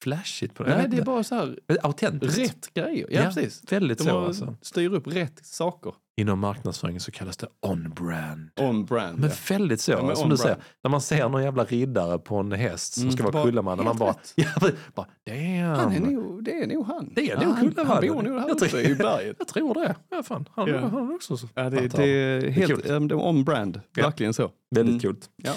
flashigt. 0.04 0.54
På 0.54 0.62
det. 0.62 0.76
Nej 0.76 0.88
det 0.88 0.96
är 0.96 1.04
bara 1.04 1.24
så 1.24 1.34
här 1.34 1.58
Autentiskt. 1.82 2.38
rätt 2.38 2.74
grejer. 2.74 3.06
Ja, 3.10 3.20
Ja, 3.20 3.26
precis. 3.26 3.72
Väldigt 3.72 3.98
De 3.98 4.04
så 4.04 4.18
alltså. 4.24 4.56
styr 4.62 4.92
upp 4.94 5.06
rätt 5.06 5.46
saker. 5.46 5.94
Inom 6.18 6.38
marknadsföringen 6.38 7.00
så 7.00 7.10
kallas 7.10 7.36
det 7.36 7.46
on-brand. 7.62 8.50
On 8.60 8.84
brand. 8.84 9.18
Men 9.18 9.30
ja. 9.30 9.36
väldigt 9.48 9.80
så, 9.80 9.92
Ja, 9.92 10.14
som 10.16 10.30
du 10.30 10.36
säger. 10.36 10.56
När 10.84 10.90
man 10.90 11.00
ser 11.00 11.28
någon 11.28 11.42
jävla 11.42 11.64
riddare 11.64 12.18
på 12.18 12.36
en 12.36 12.52
häst 12.52 12.92
som 12.94 13.02
Mm, 13.02 13.12
ska 13.12 13.22
vara 13.22 13.32
bara 13.32 13.44
kullamannen, 13.44 13.84
man 13.84 13.96
bara, 13.98 14.14
ja, 14.34 14.46
bara 14.94 15.06
damn. 15.26 15.78
Han 15.78 15.92
är 15.92 16.00
nog, 16.00 16.44
det 16.44 16.50
är 16.62 16.66
nog 16.66 16.86
han. 16.86 17.12
Det 17.14 17.30
är 17.30 17.36
nog 17.44 17.54
han, 17.54 17.74
han 17.86 18.00
bor 18.06 18.22
nog 18.22 18.40
här 18.40 18.48
Jag 18.48 18.58
tror- 18.58 18.68
uppe 18.80 18.90
i 18.90 18.94
berget. 18.94 19.36
Jag 19.38 19.48
tror 19.48 19.74
det. 19.74 19.94
Ja, 20.10 20.22
fan. 20.22 20.48
Han, 20.54 20.68
Ja. 20.68 20.80
han 20.80 21.14
också 21.14 21.36
så. 21.36 21.48
Ja, 21.54 21.70
det, 21.70 21.88
det 21.88 22.06
jag. 22.06 22.08
är 22.44 22.50
helt 22.50 22.82
det 22.84 22.90
är 22.90 23.14
on 23.14 23.44
brand. 23.44 23.80
Ja. 23.96 24.04
Verkligen 24.04 24.34
så. 24.34 24.50
Väldigt 24.70 25.04
Mm. 25.04 25.14
coolt. 25.14 25.30
Ja. 25.36 25.52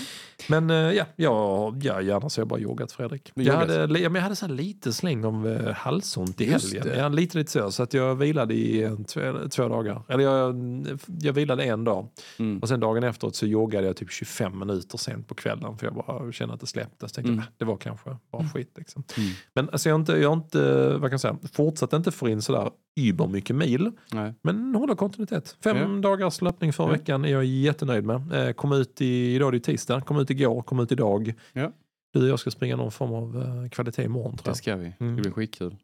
Men 0.50 0.70
eh, 0.70 0.76
ja, 0.76 1.06
ja, 1.16 1.74
ja, 1.82 2.02
gärna 2.02 2.30
så 2.30 2.42
jag 2.42 2.48
bara 2.48 2.60
joggat 2.60 2.92
Fredrik. 2.92 3.32
Jag 3.36 3.54
hade, 3.54 3.88
li- 3.88 4.04
ja, 4.04 4.10
men 4.10 4.16
jag 4.16 4.24
hade 4.24 4.36
så 4.36 4.48
lite 4.48 4.94
släng 4.94 5.26
om 5.26 5.46
eh, 5.46 5.74
halsont 5.74 6.42
i 6.42 6.46
helgen. 6.52 6.84
det. 6.88 6.96
Ja, 6.98 7.08
lite, 7.08 7.38
lite 7.38 7.52
så. 7.52 7.72
Så 7.72 7.84
att 7.84 7.94
jag 7.94 8.16
vilade 8.16 8.54
i 8.54 8.96
två, 9.08 9.22
två 9.52 9.68
dagar. 9.68 10.02
Eller 10.08 10.24
jag, 10.24 10.49
jag 11.22 11.34
vilade 11.34 11.64
en 11.64 11.84
dag. 11.84 12.08
Mm. 12.40 12.60
Och 12.60 12.68
sen 12.68 12.80
dagen 12.80 13.04
efteråt 13.04 13.36
så 13.36 13.46
joggade 13.46 13.88
jag 13.88 13.96
typ 13.96 14.12
25 14.12 14.60
minuter 14.60 14.98
sent 14.98 15.28
på 15.28 15.36
kvällen. 15.36 15.78
För 15.78 15.86
jag 15.88 15.96
bara 15.96 16.32
kände 16.32 16.54
att 16.54 16.60
det 16.60 16.68
släppte. 16.68 17.08
Så 17.10 17.14
tänkte 17.14 17.30
Mm. 17.32 17.36
jag, 17.40 17.46
"Ah, 17.48 17.54
det 17.58 17.66
var 17.66 17.78
kanske 17.78 18.18
bara 18.32 18.48
skit. 18.50 18.74
Liksom. 18.78 19.04
Mm. 19.18 19.30
Men 19.54 19.70
alltså, 19.70 19.90
jag 19.90 19.94
har 19.96 20.00
inte, 20.00 20.12
jag 20.14 20.30
har 20.30 20.36
inte, 20.36 20.88
vad 20.90 21.02
kan 21.02 21.12
jag 21.12 21.20
säga, 21.22 21.38
fortsatt 21.54 21.94
inte 21.94 22.12
få 22.12 22.30
in 22.30 22.42
sådär 22.42 22.70
über 23.00 23.28
mycket 23.28 23.56
mil. 23.56 23.92
Nej. 24.12 24.34
Men 24.42 24.76
håller 24.76 24.96
kontinuitet. 24.96 25.58
Fem 25.64 25.78
Ja. 25.78 25.88
dagars 26.10 26.42
löpning 26.42 26.74
förra 26.74 26.88
Ja. 26.88 26.92
veckan 26.92 27.26
är 27.26 27.30
jag 27.30 27.46
jättenöjd 27.46 28.04
med. 28.06 28.48
Eh, 28.48 28.54
kom 28.54 28.72
ut 28.72 29.02
i, 29.02 29.36
idag 29.36 29.48
är 29.48 29.52
det 29.52 29.60
tisdag, 29.60 30.02
kom 30.02 30.18
ut 30.20 30.30
igår, 30.30 30.62
kom 30.62 30.80
ut 30.80 30.92
idag. 30.92 31.34
Ja. 31.54 31.72
Du 32.14 32.22
och 32.22 32.28
jag 32.28 32.40
ska 32.40 32.52
springa 32.52 32.76
någon 32.76 32.92
form 32.92 33.14
av 33.14 33.42
eh, 33.64 33.70
kvalitet 33.70 34.04
imorgon 34.04 34.38
tror 34.38 34.44
Det 34.44 34.50
jag. 34.50 34.58
ska 34.58 34.76
vi. 34.76 34.94
Mm. 35.00 35.16
Det 35.16 35.22
blir 35.22 35.32
skitkul. 35.32 35.76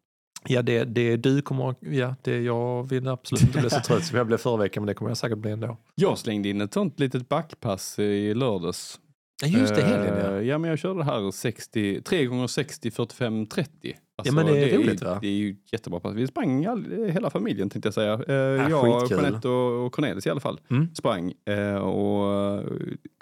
Ja, 0.48 0.62
det, 0.62 0.84
det 0.84 1.18
du 1.18 1.42
kommer 1.42 1.76
ja, 1.80 2.16
det 2.22 2.42
jag 2.42 2.90
vill 2.90 3.08
absolut 3.08 3.42
inte 3.42 3.60
bli 3.60 3.70
så 3.70 3.80
trött 3.80 4.06
som 4.06 4.18
jag 4.18 4.28
blev 4.28 4.38
förra 4.38 4.58
veckan, 4.58 4.84
men 4.84 4.88
det 4.88 4.94
kommer 4.94 5.12
jag 5.12 5.18
säkert 5.18 5.38
bli 5.38 5.52
ändå. 5.52 5.78
Jag 5.96 6.18
slängde 6.18 6.50
in 6.50 6.62
ett 6.62 6.74
sånt 6.74 7.00
litet 7.00 7.30
backpass 7.30 8.00
i 8.00 8.34
lördags. 8.34 9.00
Ja, 9.44 9.60
just 9.60 9.76
det, 9.76 9.82
helgen 9.82 10.18
ja. 10.18 10.36
Eh, 10.38 10.42
Ja, 10.42 10.58
men 10.58 10.70
jag 10.70 10.80
körde 10.80 11.00
det 11.00 11.04
här 11.04 11.32
60, 11.32 12.02
3 12.02 12.26
gånger 12.26 12.48
60, 12.48 12.92
45, 12.92 13.46
30. 13.46 13.96
Alltså, 14.18 14.34
men 14.36 14.46
det 14.46 14.52
är 14.64 14.66
ju- 14.68 14.78
roligt, 14.78 15.04
va? 15.04 15.18
Det 15.22 15.28
är 15.28 15.32
ju 15.32 15.56
jättebra. 15.72 16.12
Vi 16.12 16.28
sprang 16.28 16.66
all, 16.66 16.86
hela 17.12 17.30
familjen 17.30 17.70
tänkte 17.70 17.88
jag 17.88 17.94
säga. 17.94 18.14
Eh, 18.14 18.34
Ja, 18.36 18.70
jag, 18.70 19.00
skitkul. 19.02 19.24
Jeanette 19.24 19.48
och 19.48 19.86
och 19.86 19.92
Cornelis 19.94 20.28
i 20.28 20.30
alla 20.30 20.40
fall 20.40 20.60
Mm. 20.70 20.96
sprang. 20.96 21.34
Eh, 21.46 21.76
och 21.76 22.34
eh, 22.34 22.64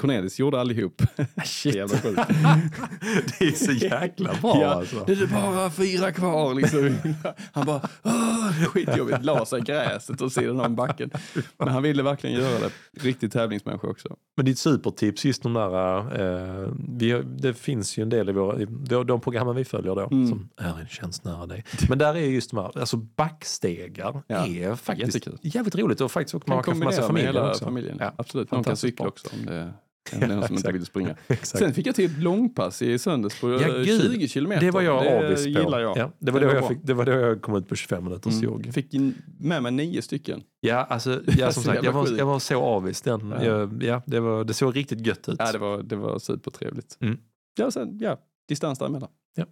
Cornelis 0.02 0.40
gjorde 0.40 0.60
allihop. 0.60 1.02
Shit. 1.46 1.76
Jävla 1.76 1.98
sjukt. 1.98 2.22
det 3.40 3.46
är 3.46 3.52
så 3.52 3.72
jäkla 3.72 4.34
bra 4.42 4.58
Ja, 4.62 4.68
alltså. 4.68 5.04
Det 5.08 5.14
är 5.14 5.28
bara 5.54 5.70
fyra 5.72 6.12
kvar 6.12 6.54
liksom. 6.54 6.96
Han 7.54 7.66
bara, 7.66 7.82
"Åh, 8.04 8.52
skitjobbigt, 8.68 9.24
la 9.26 9.46
sig 9.46 9.60
i 9.60 9.62
gräset 9.64 10.22
och 10.22 10.32
sidan 10.32 10.60
om 10.60 10.76
backen. 10.76 11.10
Men 11.58 11.68
han 11.68 11.84
ville 11.84 12.04
verkligen 12.04 12.40
göra 12.42 12.60
det. 12.60 12.70
Riktig 13.08 13.32
tävlingsmänniska 13.32 13.88
också. 13.88 14.16
Men 14.38 14.46
ditt 14.46 14.60
supertips, 14.60 15.26
just 15.26 15.44
de 15.44 15.54
där, 15.54 15.98
eh, 15.98 16.70
vi, 16.90 17.24
det 17.38 17.54
finns 17.54 17.98
ju 17.98 18.04
en 18.04 18.10
del 18.10 18.30
i 18.30 18.32
våra, 18.32 18.62
i 18.62 18.66
de, 18.66 19.08
de 19.08 19.22
programmen 19.22 19.56
vi 19.56 19.66
följer 19.66 19.96
då, 19.96 20.08
Mm. 20.12 20.28
som 20.28 20.50
är 20.58 20.83
tjänst 20.88 21.24
nära 21.24 21.46
dig. 21.46 21.64
Men 21.90 21.98
där 21.98 22.16
är 22.16 22.20
just 22.20 22.50
de 22.52 22.58
här, 22.60 22.78
alltså 22.80 22.98
backstegar 22.98 24.24
Ja, 24.28 24.48
är 24.48 24.76
faktiskt 24.76 25.16
jättekul. 25.16 25.40
jävligt 25.42 25.76
roligt 25.76 26.02
och 26.02 26.12
faktiskt 26.12 26.36
också 26.36 26.50
man 26.50 26.64
Kan 26.64 26.74
få 26.74 26.80
med 26.86 26.94
familjen 26.96 27.34
hela 27.36 27.50
också. 27.50 27.66
familjen. 27.66 27.98
Ja. 28.00 28.14
Absolut, 28.18 28.52
någon 28.52 28.58
kan 28.58 28.64
Fantastiskt 28.64 28.92
cykla 28.92 29.08
också 29.08 29.28
om 29.40 29.46
det 29.46 29.74
om 30.14 30.20
det 30.20 30.26
är 30.26 30.30
någon 30.36 30.48
som 30.48 30.56
inte 30.56 30.72
vill 30.72 30.86
springa. 30.86 31.16
Sen 31.42 31.74
fick 31.74 31.88
jag 31.88 31.96
till 31.96 32.06
ett 32.12 32.18
långpass 32.18 32.82
i 32.82 33.00
söndags 33.00 33.42
på 33.42 33.50
Ja, 33.52 33.60
eh, 33.60 33.84
gud. 33.84 34.02
20 34.02 34.28
kilometer. 34.28 34.66
det 34.66 34.72
var 34.72 34.82
jag 34.82 35.04
det 35.04 35.18
avis 35.28 35.44
på. 35.44 35.50
jag. 35.80 35.98
Ja, 35.98 36.12
det, 36.20 36.32
var 36.32 36.40
Det 36.40 36.46
var 36.48 36.54
jag 36.54 36.68
fick, 36.68 36.78
det 36.84 36.94
var 36.94 37.06
då 37.06 37.12
jag 37.12 37.42
kom 37.42 37.56
ut 37.56 37.70
på 37.70 37.76
25 37.76 38.04
minuters 38.04 38.34
Mm. 38.34 38.44
jogg. 38.46 38.70
Fick 38.74 38.94
med 39.40 39.64
mig 39.64 39.72
nio 39.72 40.02
stycken. 40.02 40.44
Ja, 40.60 40.76
alltså, 40.84 41.22
ja, 41.38 41.52
som 41.52 41.64
sagt, 41.64 41.84
jag 41.84 41.92
var, 41.92 42.08
jag 42.18 42.26
var 42.26 42.40
så 42.40 42.62
avis. 42.62 43.02
Den, 43.02 43.30
Ja. 43.40 43.44
jag, 43.44 43.84
ja, 43.84 44.02
det, 44.06 44.20
var, 44.20 44.44
det 44.44 44.54
såg 44.54 44.76
riktigt 44.76 45.08
gött 45.08 45.30
ut. 45.30 45.36
Ja, 45.40 45.52
det 45.52 45.58
var, 45.58 45.84
det 45.84 45.96
var 45.96 46.20
supertrevligt. 46.20 46.98
Mm. 47.02 47.18
Ja, 47.58 47.72
sen, 47.72 47.98
ja, 48.02 48.18
distans 48.48 48.80
däremellan. 48.80 49.10
Ja. 49.36 49.46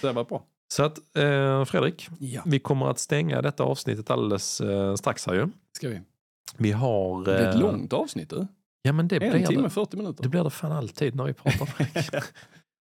Så 0.00 0.06
det 0.06 0.12
var 0.12 0.24
bra. 0.24 0.44
Så 0.72 0.82
att, 0.82 0.98
eh, 1.16 1.64
Fredrik, 1.64 2.08
Ja. 2.18 2.42
vi 2.46 2.58
kommer 2.58 2.86
att 2.90 2.98
stänga 2.98 3.42
detta 3.42 3.62
avsnittet 3.62 4.10
alldeles 4.10 4.60
eh, 4.60 4.94
strax 4.94 5.26
här 5.26 5.34
ju. 5.34 5.48
Ska 5.76 5.88
vi? 5.88 6.00
Vi 6.56 6.72
har... 6.72 7.24
Det 7.24 7.38
är 7.38 7.48
ett 7.48 7.54
eh, 7.54 7.60
långt 7.60 7.92
avsnitt 7.92 8.30
du. 8.30 8.46
Ja, 8.82 8.92
men 8.92 9.08
det 9.08 9.16
En 9.16 9.32
blir 9.32 9.46
timme, 9.46 9.62
det. 9.62 9.70
40 9.70 9.96
minuter. 9.96 10.22
Det 10.22 10.28
blir 10.28 10.44
det 10.44 10.50
fan 10.50 10.72
alltid 10.72 11.14
när 11.14 11.24
vi 11.24 11.32
pratar 11.32 11.66
Fredrik. 11.66 12.24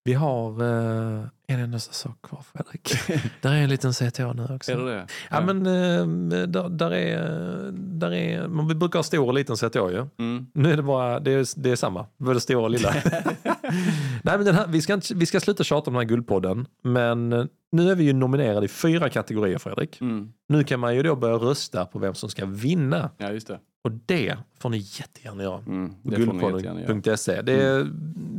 Vi 0.03 0.13
har 0.13 0.61
eh, 0.63 1.23
en 1.47 1.59
enda 1.59 1.79
sak 1.79 2.21
kvar 2.21 2.41
Fredrik. 2.53 2.93
Där 3.41 3.51
är 3.53 3.57
en 3.61 3.69
liten 3.69 3.93
CTA 3.93 4.33
nu 4.33 4.47
också. 4.55 4.71
Är 4.71 4.77
det 4.77 4.85
det? 4.95 5.07
Ja, 5.29 5.41
men 5.41 5.65
eh, 5.65 6.47
där, 6.47 6.69
där 6.69 6.91
är, 6.93 7.71
där 7.73 8.11
är, 8.13 8.47
men 8.47 8.67
vi 8.67 8.75
brukar 8.75 8.99
ha 8.99 9.03
stor 9.03 9.27
och 9.27 9.33
liten 9.33 9.55
CTA 9.55 9.91
ju. 9.91 10.05
Mm. 10.19 10.47
Nu 10.53 10.71
är 10.71 10.77
det 10.77 10.83
bara, 10.83 11.19
det 11.19 11.31
är, 11.31 11.61
det 11.61 11.71
är 11.71 11.75
samma, 11.75 12.05
både 12.17 12.41
stora 12.41 12.63
och 12.63 12.69
lilla. 12.69 12.93
Nej, 14.23 14.37
men 14.37 14.45
den 14.45 14.55
här, 14.55 14.67
vi, 14.67 14.81
ska 14.81 14.93
inte, 14.93 15.15
vi 15.15 15.25
ska 15.25 15.39
sluta 15.39 15.63
tjata 15.63 15.89
om 15.89 15.93
den 15.93 16.01
här 16.01 16.09
guldpodden, 16.09 16.67
men 16.83 17.33
eh, 17.33 17.45
nu 17.71 17.91
är 17.91 17.95
vi 17.95 18.03
ju 18.03 18.13
nominerade 18.13 18.65
i 18.65 18.69
fyra 18.69 19.09
kategorier 19.09 19.57
Fredrik. 19.57 20.01
Mm. 20.01 20.33
Nu 20.47 20.63
kan 20.63 20.79
man 20.79 20.95
ju 20.95 21.03
då 21.03 21.15
börja 21.15 21.35
rösta 21.35 21.85
på 21.85 21.99
vem 21.99 22.15
som 22.15 22.29
ska 22.29 22.45
vinna. 22.45 23.11
Ja, 23.17 23.31
just 23.31 23.47
det. 23.47 23.59
Och 23.83 23.91
det 23.91 24.37
får 24.61 24.69
ni 24.69 24.77
jättegärna 24.77 25.43
göra. 25.43 25.61
Mm. 25.67 25.93
Guldpodden.se. 26.03 27.41
Det 27.41 27.53
är, 27.53 27.87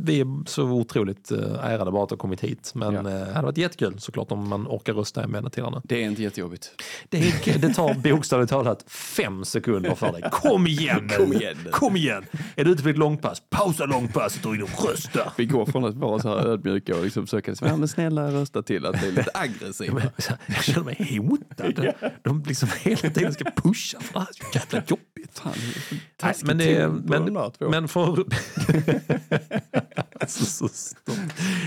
Vi 0.03 0.19
är 0.21 0.49
så 0.49 0.63
otroligt 0.63 1.31
eh, 1.31 1.39
ärade 1.63 1.91
bara 1.91 2.03
att 2.03 2.09
ha 2.09 2.17
kommit 2.17 2.41
hit. 2.41 2.71
Men 2.75 2.93
Ja. 2.93 2.99
eh, 2.99 3.03
det 3.27 3.33
hade 3.33 3.45
varit 3.45 3.57
jättekul 3.57 3.99
såklart 3.99 4.31
om 4.31 4.49
man 4.49 4.67
orkar 4.67 4.93
rösta 4.93 5.49
till 5.49 5.63
henne. 5.63 5.81
Det 5.83 6.03
är 6.03 6.07
inte 6.07 6.23
jättejobbigt. 6.23 6.69
Det, 7.09 7.17
är, 7.17 7.57
det 7.59 7.73
tar 7.73 7.93
bokstavligt 8.11 8.49
talat 8.49 8.83
fem 8.91 9.45
sekunder 9.45 9.95
för 9.95 10.11
dig. 10.11 10.23
Kom 10.31 10.67
igen! 10.67 11.09
Kom 11.17 11.33
igen. 11.33 11.57
Kom 11.71 11.95
igen! 11.95 12.25
Är 12.55 12.65
du 12.65 12.71
ute 12.71 12.83
på 12.83 12.89
ett 12.89 12.97
långpass? 12.97 13.41
Pausa 13.49 13.85
långpasset 13.85 14.45
och 14.45 14.55
in 14.55 14.63
och 14.63 14.85
rösta! 14.89 15.33
Vi 15.37 15.45
går 15.45 15.65
från 15.65 15.85
att 15.85 15.95
vara 15.95 16.19
så 16.19 16.29
här 16.29 16.47
ödmjuka 16.47 16.95
och 16.97 17.03
liksom 17.03 17.25
försöka 17.27 17.55
säga, 17.55 17.77
men 17.77 17.87
snälla 17.87 18.31
rösta 18.31 18.61
till 18.63 18.85
att 18.85 19.01
det 19.01 19.07
är 19.07 19.11
lite 19.11 19.31
här, 19.33 20.37
Jag 20.47 20.63
känner 20.63 20.83
mig 20.83 21.17
hotad. 21.17 21.93
De 22.23 22.43
liksom 22.47 22.69
hela 22.81 22.97
tiden 23.09 23.33
ska 23.33 23.43
pusha 23.55 23.97
jävla 24.53 24.83
jobbigt. 24.87 25.39
Fan, 25.39 25.53
Nej, 26.23 26.33
men, 26.43 26.57
det, 26.57 26.81
de 26.81 27.03
men, 27.05 27.33
där 27.33 27.49
två. 27.49 27.69
men 27.69 27.87
för... 27.87 28.17
Så- 30.27 30.45
så 30.45 30.67
stopp. 30.67 31.15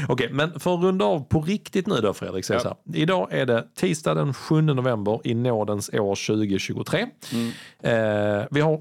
Okej, 0.08 0.28
men 0.32 0.60
för 0.60 0.74
att 0.74 0.82
runda 0.82 1.04
av 1.04 1.24
på 1.24 1.40
riktigt 1.40 1.86
nu 1.86 1.94
då 2.00 2.14
Fredrik. 2.14 2.44
Så 2.44 2.54
Ja. 2.54 2.78
Idag 2.94 3.28
är 3.30 3.46
det 3.46 3.64
tisdag 3.76 4.14
den 4.14 4.34
7 4.34 4.60
november 4.60 5.20
i 5.24 5.34
nådens 5.34 5.88
år 5.92 6.14
2023. 6.26 7.06
Mm. 7.32 7.50
Eh, 7.82 8.46
vi 8.50 8.60
har 8.60 8.80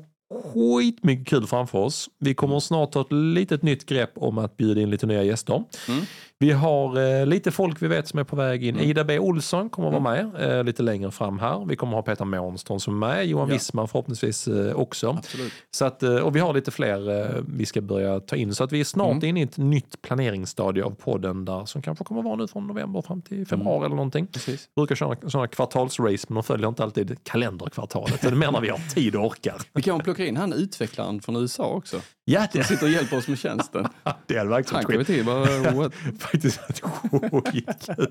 skitmycket 0.54 1.28
kul 1.28 1.48
framför 1.48 1.78
oss. 1.78 2.10
Vi 2.20 2.34
kommer 2.34 2.60
snart 2.60 2.92
ta 2.92 3.02
ett 3.02 3.12
litet 3.12 3.62
nytt 3.64 3.86
grepp 3.86 4.12
om 4.16 4.38
att 4.38 4.58
bjuda 4.58 4.82
in 4.82 4.90
lite 4.90 5.06
nya 5.06 5.24
gäster. 5.24 5.64
Mm. 5.88 6.06
Vi 6.44 6.52
har 6.52 7.20
eh, 7.20 7.26
lite 7.26 7.52
folk 7.52 7.82
vi 7.82 7.88
vet 7.88 8.08
som 8.08 8.20
är 8.20 8.24
på 8.24 8.36
väg 8.36 8.64
in. 8.64 8.80
Ida 8.80 9.04
B 9.04 9.20
Olsson 9.20 9.70
kommer 9.70 9.88
att 9.88 10.04
vara 10.04 10.14
med 10.34 10.58
eh, 10.58 10.64
lite 10.64 10.84
längre 10.84 11.12
fram 11.12 11.40
här. 11.40 11.66
Vi 11.66 11.76
kommer 11.76 11.98
att 12.00 12.06
ha 12.08 12.14
Peter 12.14 12.26
Månsson 12.26 12.80
som 12.80 13.04
är 13.04 13.08
med. 13.16 13.26
Johan 13.28 13.48
Ja. 13.50 13.54
Wissman 13.54 13.88
förhoppningsvis 13.88 14.48
eh, 14.48 14.76
också. 14.76 15.10
Absolut. 15.10 15.54
Så 15.72 15.86
att, 15.86 16.04
och 16.04 16.36
vi 16.36 16.40
har 16.40 16.54
lite 16.54 16.72
fler 16.72 17.44
vi 17.48 17.66
ska 17.66 17.82
börja 17.82 18.20
ta 18.20 18.36
in. 18.36 18.56
Så 18.56 18.64
att 18.64 18.72
vi 18.72 18.80
är 18.80 18.84
snart 18.84 19.12
Mm. 19.12 19.26
inne 19.26 19.40
i 19.40 19.44
ett 19.44 19.58
nytt 19.58 20.02
planeringsstadie 20.02 20.84
av 20.84 20.90
podden 20.96 21.46
där 21.46 21.66
som 21.66 21.82
kanske 21.82 22.04
kommer 22.04 22.22
vara 22.22 22.36
nu 22.36 22.48
från 22.48 22.68
november 22.68 23.02
fram 23.02 23.22
till 23.22 23.48
februari 23.48 23.76
Mm. 23.78 23.86
eller 23.86 23.96
någonting. 23.96 24.28
Precis. 24.28 24.70
brukar 24.76 24.96
köra 24.96 25.16
sådana 25.30 25.48
kvartalsrace 25.48 26.26
men 26.28 26.34
de 26.36 26.44
följer 26.44 26.68
inte 26.68 26.84
alltid 26.84 27.18
kalenderkvartalet. 27.24 28.22
Det 28.22 28.32
när 28.36 28.62
vi 28.62 28.70
har 28.70 28.94
tid 28.96 29.16
och 29.16 29.26
orkar. 29.26 29.56
Vi 29.74 29.82
kan 29.82 30.00
plocka 30.00 30.26
in 30.26 30.38
han 30.38 30.54
utvecklaren 30.54 31.22
från 31.22 31.36
USA 31.36 31.66
också. 31.66 31.98
Ja, 32.26 32.48
Som 32.52 32.60
det, 32.62 32.64
sitter 32.68 32.86
och 32.86 32.92
hjälper 32.92 33.18
oss 33.18 33.28
med 33.28 33.40
tjänsten. 33.40 33.88
det 34.28 34.38
hade 34.38 34.50
verkligen 34.50 34.76
Han 34.76 34.84
varit 34.84 34.86
kommer 34.86 34.98
skit. 34.98 35.08
till 35.08 35.26
bara, 35.26 35.72
what? 35.84 35.94
Faktiskt 36.34 36.60
varit 36.62 37.48
skitkul. 37.48 38.08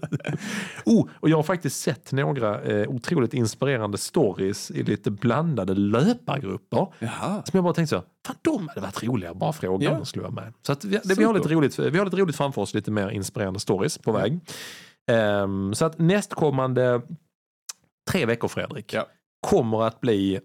Oh, 0.85 1.09
och 1.21 1.31
jag 1.31 1.37
har 1.37 1.43
faktiskt 1.43 1.81
sett 1.81 2.13
några 2.13 2.63
eh, 2.63 2.89
otroligt 2.89 3.35
inspirerande 3.35 3.99
stories 3.99 4.71
i 4.71 4.83
lite 4.83 5.11
blandade 5.11 5.75
löpargrupper. 5.75 6.87
Jaha. 6.99 7.43
Som 7.45 7.57
jag 7.57 7.65
bara 7.65 7.75
tänkte 7.75 7.97
så, 7.97 8.03
fan 8.27 8.37
de 8.43 8.69
hade 8.69 8.81
varit 8.81 9.03
roliga, 9.03 9.35
bara 9.35 9.53
fråga 9.53 9.91
om 9.91 9.97
de 9.99 10.07
skulle 10.07 10.23
vara 10.23 10.33
med. 10.35 10.53
Så 10.63 10.73
att 10.73 10.85
vi, 10.85 11.01
det, 11.05 11.15
vi, 11.19 11.25
har 11.25 11.35
lite 11.35 11.49
roligt, 11.49 11.79
vi 11.79 11.99
har 11.99 12.05
lite 12.05 12.17
roligt 12.17 12.37
framför 12.37 12.63
oss, 12.63 12.75
lite 12.75 12.91
mer 12.91 13.09
inspirerande 13.09 13.61
stories 13.61 13.99
på 13.99 14.13
väg. 14.13 14.41
Ehm, 15.11 15.75
så 15.75 15.85
att 15.85 15.99
nästkommande 15.99 17.03
tre 18.11 18.27
veckor 18.27 18.49
Fredrik 18.49 18.93
Ja. 18.95 19.07
kommer 19.47 19.83
att 19.83 20.01
bli 20.01 20.41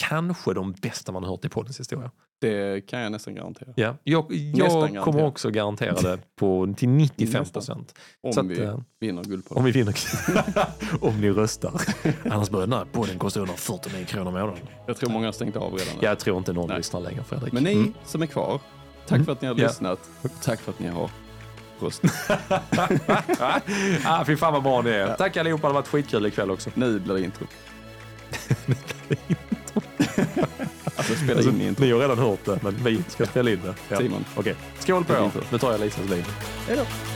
kanske 0.00 0.54
de 0.54 0.72
bästa 0.72 1.12
man 1.12 1.24
har 1.24 1.30
hört 1.30 1.44
i 1.44 1.48
poddens 1.48 1.80
historia. 1.80 2.10
Det 2.40 2.86
kan 2.86 3.00
jag 3.00 3.12
nästan 3.12 3.34
garantera. 3.34 3.68
Ja. 3.76 3.96
Jag, 4.04 4.32
jag 4.54 5.04
kommer 5.04 5.24
också 5.24 5.50
garantera 5.50 6.00
det 6.00 6.18
på, 6.36 6.74
till 6.76 6.88
95 6.88 7.44
procent. 7.44 7.94
Om 8.22 8.32
Så 8.32 8.40
att, 8.40 8.46
vi 8.46 8.60
eh, 8.62 8.78
vinner 9.00 9.24
guld 9.24 9.48
på 9.48 9.54
Om 9.54 9.64
det. 9.64 9.70
vi 9.70 9.78
vinner. 9.78 9.94
om 11.00 11.20
ni 11.20 11.30
röstar. 11.30 11.72
Annars 12.30 12.50
börjar 12.50 12.66
den 12.66 12.78
här 12.78 12.84
podden 12.92 13.18
kosta 13.18 13.40
149 13.40 14.04
kronor 14.06 14.28
i 14.28 14.32
månaden. 14.32 14.58
Jag 14.86 14.96
tror 14.96 15.10
många 15.10 15.26
har 15.26 15.32
stängt 15.32 15.56
av 15.56 15.72
redan. 15.72 15.94
Jag 16.00 16.18
tror 16.18 16.38
inte 16.38 16.52
någon 16.52 16.68
Nej. 16.68 16.76
lyssnar 16.76 17.00
längre 17.00 17.24
Fredrik. 17.24 17.52
Men 17.52 17.62
ni 17.64 17.72
Mm. 17.72 17.94
som 18.04 18.22
är 18.22 18.26
kvar, 18.26 18.60
tack 19.06 19.14
Mm. 19.16 19.24
för 19.24 19.32
att 19.32 19.42
ni 19.42 19.48
har 19.48 19.54
Ja. 19.58 19.66
lyssnat. 19.66 19.98
Tack 20.42 20.60
för 20.60 20.72
att 20.72 20.78
ni 20.78 20.88
har 20.88 21.10
röstat. 21.80 22.10
ah, 24.04 24.24
fy 24.26 24.36
fan 24.36 24.52
vad 24.52 24.62
bra 24.62 24.82
ni 24.82 24.90
är. 24.90 25.14
Tack 25.14 25.36
allihopa, 25.36 25.62
det 25.62 25.68
har 25.68 25.74
varit 25.74 25.88
skitkul 25.88 26.26
ikväll 26.26 26.50
också. 26.50 26.70
Nu 26.74 26.98
blir 27.00 27.14
det 27.14 27.22
intro. 27.24 27.46
Alltså 30.96 31.14
spela 31.14 31.34
Alltså, 31.34 31.50
in 31.50 31.76
ni 31.78 31.90
har 31.92 32.00
redan 32.00 32.18
hört 32.18 32.44
det, 32.44 32.58
men 32.62 32.76
vi 32.84 33.04
ska 33.08 33.26
spela 33.26 33.50
in 33.50 33.60
det. 33.64 33.74
Ja. 33.88 33.98
Simon. 33.98 34.24
Okej, 34.36 34.54
skål 34.78 35.04
på 35.04 35.12
er. 35.12 35.30
Nu 35.52 35.58
tar 35.58 35.70
jag 35.72 35.80
Lisas 35.80 36.10
liv. 36.10 36.26
Hej 36.68 36.76
då. 36.76 37.15